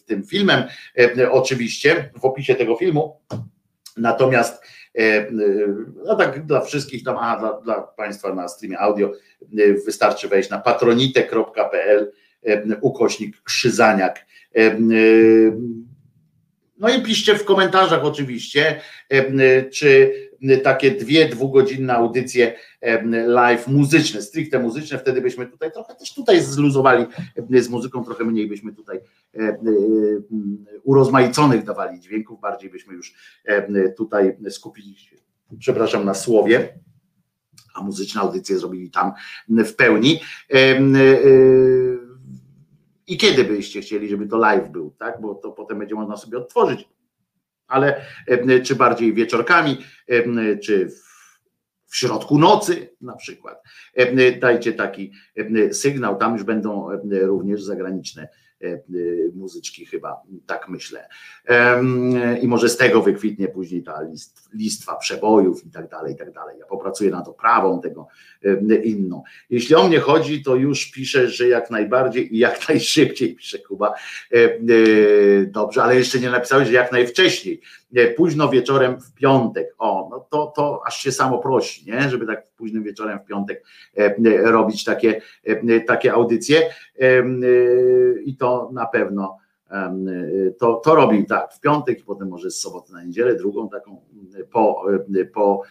tym 0.07 0.25
filmem, 0.25 0.65
oczywiście 1.31 2.11
w 2.21 2.25
opisie 2.25 2.55
tego 2.55 2.77
filmu. 2.77 3.21
Natomiast 3.97 4.65
no 6.05 6.17
tak 6.17 6.47
dla 6.47 6.61
wszystkich 6.61 7.05
tam, 7.05 7.17
dla, 7.41 7.61
dla 7.61 7.83
Państwa 7.83 8.35
na 8.35 8.49
streamie 8.49 8.79
audio 8.79 9.13
wystarczy 9.87 10.29
wejść 10.29 10.51
na 10.51 10.59
patronite.pl 10.59 12.13
ukośnik 12.81 13.43
Krzyżaniak. 13.43 14.27
No 16.79 16.89
i 16.89 17.03
piszcie 17.03 17.35
w 17.35 17.45
komentarzach 17.45 18.05
oczywiście, 18.05 18.81
czy 19.73 20.13
takie 20.62 20.91
dwie 20.91 21.29
dwugodzinne 21.29 21.95
audycje 21.95 22.55
live 23.27 23.69
muzyczne, 23.69 24.23
stricte 24.23 24.59
muzyczne, 24.59 24.99
wtedy 24.99 25.21
byśmy 25.21 25.47
tutaj 25.47 25.73
trochę 25.73 25.95
też 25.95 26.15
tutaj 26.15 26.41
zluzowali 26.41 27.07
z 27.51 27.69
muzyką, 27.69 28.05
trochę 28.05 28.25
mniej 28.25 28.49
byśmy 28.49 28.73
tutaj 28.73 29.01
urozmaiconych 30.83 31.65
dawali 31.65 32.01
dźwięków, 32.01 32.41
bardziej 32.41 32.71
byśmy 32.71 32.95
już 32.95 33.15
tutaj 33.97 34.37
skupili 34.51 34.97
się, 34.97 35.17
przepraszam, 35.59 36.05
na 36.05 36.15
słowie, 36.15 36.79
a 37.75 37.83
muzyczne 37.83 38.21
audycje 38.21 38.59
zrobili 38.59 38.91
tam 38.91 39.12
w 39.49 39.75
pełni. 39.75 40.21
I 43.07 43.17
kiedy 43.17 43.45
byście 43.45 43.81
chcieli, 43.81 44.09
żeby 44.09 44.27
to 44.27 44.37
live 44.37 44.71
był, 44.71 44.91
tak? 44.99 45.21
Bo 45.21 45.35
to 45.35 45.53
potem 45.53 45.79
będzie 45.79 45.95
można 45.95 46.17
sobie 46.17 46.39
odtworzyć 46.39 46.89
ale 47.73 48.01
czy 48.65 48.76
bardziej 48.76 49.15
wieczorkami, 49.15 49.78
czy 50.65 50.89
w 51.86 51.97
środku 51.97 52.39
nocy 52.39 52.89
na 53.01 53.17
przykład. 53.17 53.62
Dajcie 54.41 54.73
taki 54.73 55.12
sygnał, 55.73 56.17
tam 56.17 56.33
już 56.33 56.42
będą 56.42 56.89
również 57.10 57.62
zagraniczne 57.62 58.28
E, 58.28 58.28
e, 58.28 58.42
muzyczki 59.34 59.86
chyba, 59.86 60.23
tak 60.47 60.68
myślę. 60.68 61.08
I 62.42 62.49
może 62.49 62.68
z 62.68 62.76
tego 62.76 63.02
wykwitnie 63.02 63.49
później 63.49 63.82
ta 63.82 64.02
list, 64.02 64.49
listwa 64.55 64.97
przebojów 64.97 65.66
i 65.66 65.70
tak 65.70 65.89
dalej, 65.89 66.15
i 66.15 66.16
tak 66.16 66.32
dalej. 66.32 66.58
Ja 66.58 66.66
popracuję 66.66 67.10
nad 67.10 67.28
oprawą 67.28 67.81
tego 67.81 68.07
inną. 68.84 69.23
Jeśli 69.50 69.74
o 69.74 69.89
mnie 69.89 70.00
chodzi, 70.00 70.42
to 70.42 70.57
już 70.57 70.91
piszę, 70.91 71.28
że 71.28 71.49
jak 71.49 71.70
najbardziej 71.70 72.34
i 72.34 72.39
jak 72.39 72.58
najszybciej, 72.68 73.34
pisze 73.34 73.58
Kuba. 73.58 73.94
E, 74.32 74.58
dobrze, 75.47 75.82
ale 75.82 75.97
jeszcze 75.97 76.20
nie 76.20 76.31
napisałeś, 76.31 76.68
że 76.68 76.74
jak 76.74 76.92
najwcześniej 76.92 77.60
późno 78.17 78.49
wieczorem 78.49 79.01
w 79.01 79.15
piątek. 79.15 79.75
O, 79.79 80.09
no 80.11 80.27
to, 80.31 80.53
to 80.57 80.83
aż 80.87 80.97
się 80.97 81.12
samo 81.12 81.39
prosi, 81.39 81.87
nie? 81.87 82.11
żeby 82.11 82.27
tak 82.27 82.47
późnym 82.57 82.83
wieczorem 82.83 83.19
w 83.19 83.25
piątek 83.25 83.65
robić 84.45 84.85
takie, 84.85 85.21
takie 85.87 86.12
audycje. 86.12 86.62
I 88.25 88.37
to 88.37 88.71
na 88.73 88.87
pewno 88.87 89.39
to, 90.59 90.75
to 90.75 90.95
robi 90.95 91.27
tak 91.27 91.53
w 91.53 91.61
piątek 91.61 92.01
i 92.01 92.05
potem 92.05 92.29
może 92.29 92.51
z 92.51 92.61
soboty 92.61 92.93
na 92.93 93.05
niedzielę, 93.05 93.35
drugą 93.35 93.69
taką 93.69 94.01
po, 94.51 94.85
po, 95.35 95.62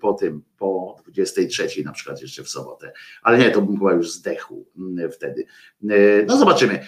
po 0.00 0.12
tym, 0.12 0.42
po 0.62 0.96
23 1.06 1.84
na 1.84 1.92
przykład 1.92 2.22
jeszcze 2.22 2.42
w 2.42 2.48
sobotę, 2.48 2.92
ale 3.22 3.38
nie, 3.38 3.50
to 3.50 3.62
bym 3.62 3.78
chyba 3.78 3.92
już 3.92 4.10
zdechł 4.10 4.66
wtedy. 5.12 5.46
No 6.26 6.36
zobaczymy, 6.36 6.84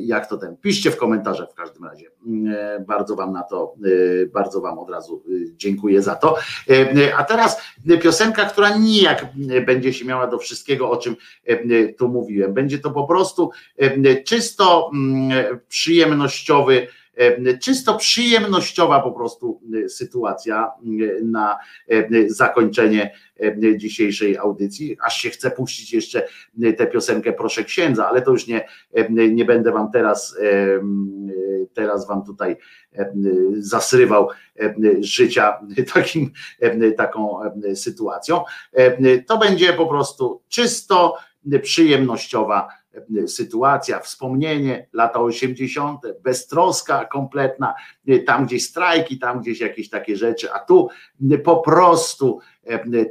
jak 0.00 0.28
to 0.28 0.38
ten. 0.38 0.56
Piszcie 0.56 0.90
w 0.90 0.96
komentarzach 0.96 1.50
w 1.50 1.54
każdym 1.54 1.84
razie. 1.84 2.10
Bardzo 2.86 3.16
Wam 3.16 3.32
na 3.32 3.42
to, 3.42 3.74
bardzo 4.32 4.60
Wam 4.60 4.78
od 4.78 4.90
razu 4.90 5.24
dziękuję 5.56 6.02
za 6.02 6.14
to. 6.14 6.36
A 7.16 7.24
teraz 7.24 7.62
piosenka, 8.02 8.44
która 8.44 8.78
nijak 8.78 9.26
będzie 9.66 9.92
się 9.92 10.04
miała 10.04 10.26
do 10.26 10.38
wszystkiego, 10.38 10.90
o 10.90 10.96
czym 10.96 11.16
tu 11.98 12.08
mówiłem. 12.08 12.54
Będzie 12.54 12.78
to 12.78 12.90
po 12.90 13.06
prostu 13.06 13.50
czysto 14.24 14.90
przyjemnościowy 15.68 16.86
czysto 17.62 17.96
przyjemnościowa 17.96 19.00
po 19.00 19.12
prostu 19.12 19.60
sytuacja 19.88 20.72
na 21.22 21.58
zakończenie 22.26 23.14
dzisiejszej 23.76 24.38
audycji. 24.38 24.96
Aż 25.06 25.16
się 25.16 25.30
chce 25.30 25.50
puścić 25.50 25.92
jeszcze 25.92 26.26
tę 26.78 26.86
piosenkę 26.86 27.32
Proszę 27.32 27.64
Księdza, 27.64 28.08
ale 28.08 28.22
to 28.22 28.30
już 28.30 28.46
nie, 28.46 28.68
nie 29.10 29.44
będę 29.44 29.72
wam 29.72 29.90
teraz, 29.90 30.36
teraz 31.74 32.06
wam 32.06 32.24
tutaj 32.24 32.56
zasrywał 33.58 34.28
życia 35.00 35.60
takim, 35.94 36.30
taką 36.96 37.38
sytuacją. 37.74 38.44
To 39.26 39.38
będzie 39.38 39.72
po 39.72 39.86
prostu 39.86 40.42
czysto 40.48 41.16
przyjemnościowa 41.62 42.68
sytuacja, 43.26 44.00
wspomnienie, 44.00 44.88
lata 44.92 45.20
80., 45.20 46.00
beztroska 46.22 47.04
kompletna, 47.04 47.74
tam 48.26 48.46
gdzieś 48.46 48.66
strajki, 48.66 49.18
tam 49.18 49.40
gdzieś 49.40 49.60
jakieś 49.60 49.90
takie 49.90 50.16
rzeczy, 50.16 50.52
a 50.52 50.58
tu 50.58 50.88
po 51.44 51.56
prostu 51.56 52.40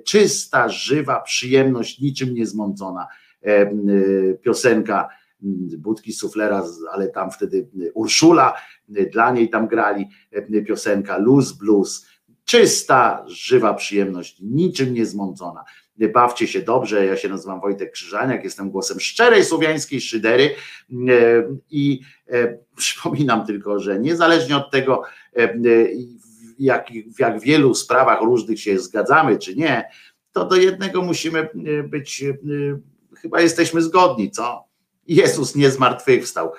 czysta, 0.06 0.70
żywa 0.70 1.20
przyjemność, 1.20 2.00
niczym 2.00 2.34
niezmącona 2.34 3.08
piosenka 4.42 5.10
Budki 5.78 6.14
Suflera, 6.14 6.64
ale 6.92 7.08
tam 7.08 7.32
wtedy 7.32 7.70
Urszula, 7.94 8.54
dla 8.88 9.32
niej 9.32 9.50
tam 9.50 9.68
grali 9.68 10.08
piosenka 10.68 11.18
Luz 11.18 11.52
Blues, 11.52 12.08
czysta, 12.46 13.26
żywa 13.28 13.74
przyjemność, 13.74 14.38
niczym 14.42 14.94
niezmącona 14.94 15.64
bawcie 16.10 16.48
się 16.48 16.62
dobrze. 16.62 17.06
Ja 17.06 17.18
się 17.18 17.30
nazywam 17.30 17.62
Wojtek 17.62 17.92
Krzyżaniak, 17.92 18.44
jestem 18.44 18.72
głosem 18.72 19.00
szczerej 19.00 19.46
słowiańskiej 19.46 20.02
szydery 20.02 20.44
e, 20.44 20.96
i 21.70 22.02
e, 22.30 22.58
przypominam 22.76 23.46
tylko, 23.46 23.80
że 23.80 24.00
niezależnie 24.00 24.58
od 24.58 24.72
tego, 24.72 25.04
e, 25.38 25.54
jak, 26.60 26.88
w 27.16 27.20
jak 27.20 27.40
wielu 27.40 27.76
sprawach 27.76 28.22
różnych 28.22 28.60
się 28.60 28.80
zgadzamy 28.80 29.38
czy 29.38 29.56
nie, 29.56 29.90
to 30.32 30.46
do 30.46 30.56
jednego 30.56 31.02
musimy 31.02 31.50
być, 31.84 32.24
chyba 33.18 33.42
jesteśmy 33.42 33.82
zgodni, 33.82 34.32
co? 34.32 34.64
Jezus 35.08 35.56
nie 35.56 35.72
zmartwychwstał 35.72 36.52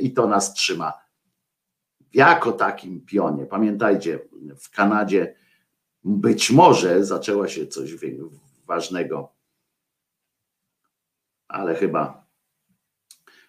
i 0.00 0.12
to 0.12 0.26
nas 0.26 0.54
trzyma. 0.54 0.92
Jako 2.14 2.52
takim 2.52 3.00
pionie, 3.00 3.46
pamiętajcie, 3.46 4.18
w 4.58 4.70
Kanadzie 4.70 5.34
być 6.04 6.50
może 6.50 7.04
zaczęła 7.04 7.48
się 7.48 7.66
coś 7.66 7.94
ważnego. 8.68 9.32
Ale 11.48 11.74
chyba, 11.74 12.26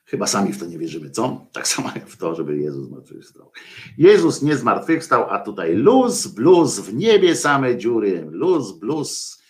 chyba 0.05 0.27
sami 0.27 0.53
w 0.53 0.59
to 0.59 0.65
nie 0.65 0.77
wierzymy, 0.77 1.09
co? 1.09 1.45
Tak 1.51 1.67
samo 1.67 1.89
jak 1.95 2.07
w 2.07 2.17
to, 2.17 2.35
żeby 2.35 2.57
Jezus 2.57 2.87
zmartwychwstał. 2.87 3.51
Jezus 3.97 4.41
nie 4.41 4.55
zmartwychwstał, 4.57 5.29
a 5.29 5.39
tutaj 5.39 5.75
luz, 5.75 6.27
bluz, 6.27 6.79
w 6.79 6.93
niebie 6.93 7.35
same 7.35 7.77
dziury, 7.77 8.27
luz, 8.31 8.71
bluz, 8.71 9.41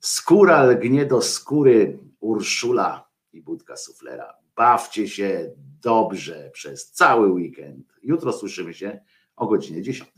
skóra 0.00 0.62
lgnie 0.62 1.06
do 1.06 1.22
skóry, 1.22 1.98
Urszula 2.20 3.08
i 3.32 3.42
budka 3.42 3.76
suflera. 3.76 4.34
Bawcie 4.56 5.08
się 5.08 5.50
dobrze 5.82 6.50
przez 6.52 6.90
cały 6.90 7.32
weekend. 7.32 7.86
Jutro 8.02 8.32
słyszymy 8.32 8.74
się 8.74 9.00
o 9.36 9.46
godzinie 9.46 9.82
10. 9.82 10.10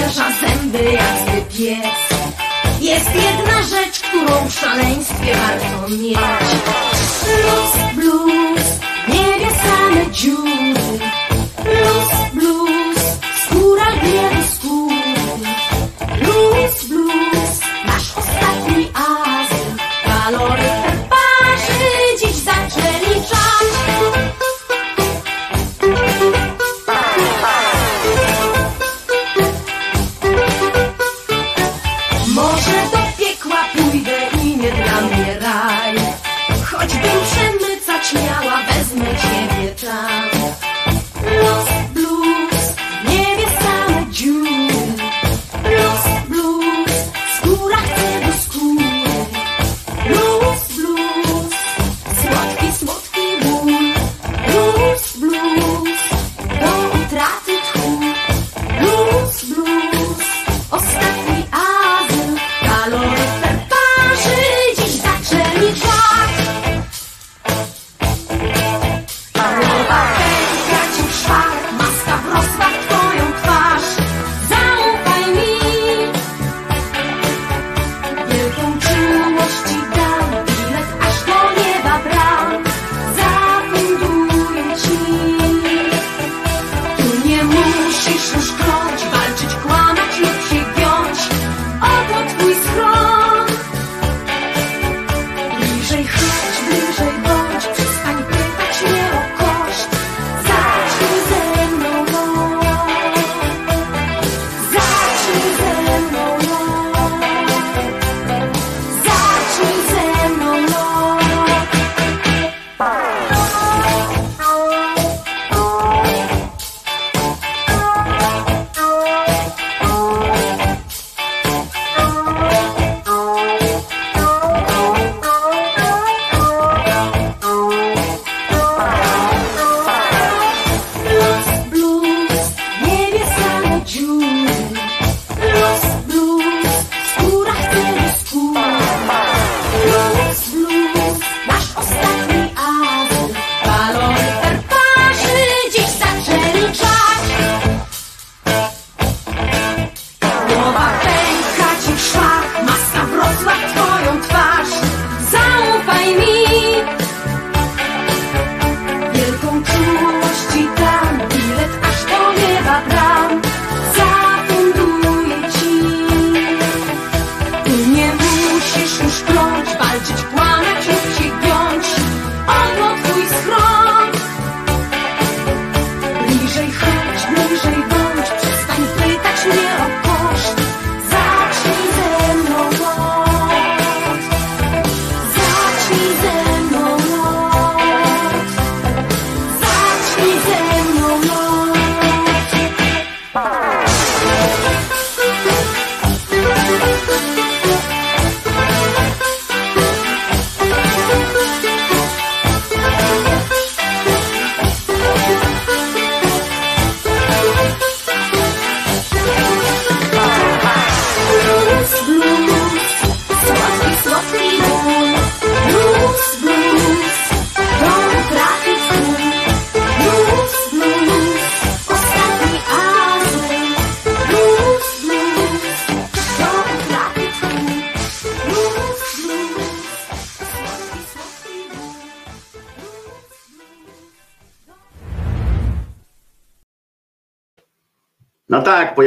wyszczerza 0.00 0.30
zęby 0.40 0.92
jak 0.92 1.48
pies 1.48 2.20
Jest 2.80 3.10
jedna 3.14 3.62
rzecz, 3.62 4.00
którą 4.00 4.48
w 4.48 4.54
szaleństwie 4.54 5.34
warto 5.34 5.88
mieć. 5.88 6.18
Blues, 7.24 7.94
blues, 7.94 8.66
niebie 9.08 9.50
same 9.50 10.10
dziury 10.10 10.74
Blues, 11.64 12.30
blues, 12.32 12.98
skóra 13.46 13.86
gnie 14.02 14.39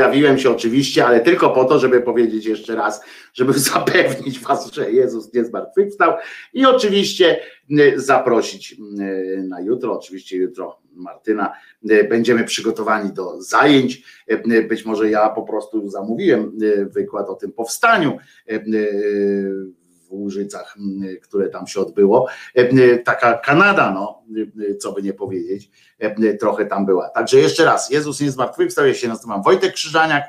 pojawiłem 0.03 0.39
się 0.39 0.49
oczywiście, 0.49 1.05
ale 1.05 1.21
tylko 1.21 1.49
po 1.49 1.65
to, 1.65 1.79
żeby 1.79 2.01
powiedzieć 2.01 2.45
jeszcze 2.45 2.75
raz, 2.75 3.01
żeby 3.33 3.53
zapewnić 3.73 4.39
Was, 4.39 4.71
że 4.71 4.91
Jezus 4.91 5.33
nie 5.33 5.45
zmartwychwstał 5.45 6.13
i 6.53 6.65
oczywiście 6.65 7.39
zaprosić 7.95 8.75
na 9.43 9.61
jutro, 9.61 9.93
oczywiście 9.93 10.37
jutro 10.37 10.79
Martyna, 10.93 11.53
będziemy 12.09 12.43
przygotowani 12.43 13.13
do 13.13 13.41
zajęć, 13.41 14.03
być 14.69 14.85
może 14.85 15.09
ja 15.09 15.29
po 15.29 15.43
prostu 15.43 15.89
zamówiłem 15.89 16.51
wykład 16.87 17.29
o 17.29 17.35
tym 17.35 17.51
powstaniu 17.51 18.17
w 20.07 20.11
Łużycach, 20.11 20.75
które 21.21 21.49
tam 21.49 21.67
się 21.67 21.79
odbyło. 21.79 22.27
Taka 23.05 23.33
Kanada, 23.37 23.91
no, 23.91 24.12
co 24.77 24.91
by 24.91 25.01
nie 25.01 25.13
powiedzieć, 25.13 25.69
trochę 26.39 26.65
tam 26.65 26.85
była. 26.85 27.09
Także 27.09 27.39
jeszcze 27.39 27.65
raz, 27.65 27.89
Jezus 27.89 28.21
nie 28.21 28.31
zmartwychwstał, 28.31 28.87
ja 28.87 28.93
się 28.93 29.07
nazywam 29.07 29.43
Wojtek 29.43 29.73
Krzyżaniak, 29.73 30.23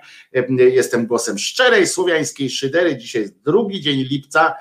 jestem 0.59 1.07
głosem 1.07 1.39
szczerej 1.39 1.87
słowiańskiej 1.87 2.51
szydery, 2.51 2.97
dzisiaj 2.97 3.23
jest 3.23 3.43
drugi 3.43 3.81
dzień 3.81 4.01
lipca 4.01 4.55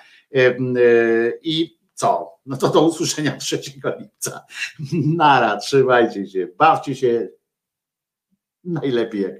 i 1.41 1.77
co? 1.93 2.33
No 2.45 2.57
to 2.57 2.69
do 2.69 2.81
usłyszenia 2.81 3.37
3 3.37 3.59
lipca. 3.99 4.45
Nara, 5.15 5.57
trzymajcie 5.57 6.27
się, 6.27 6.47
bawcie 6.57 6.95
się 6.95 7.27
najlepiej 8.63 9.21
jak 9.21 9.33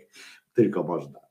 tylko 0.54 0.84
można. 0.84 1.23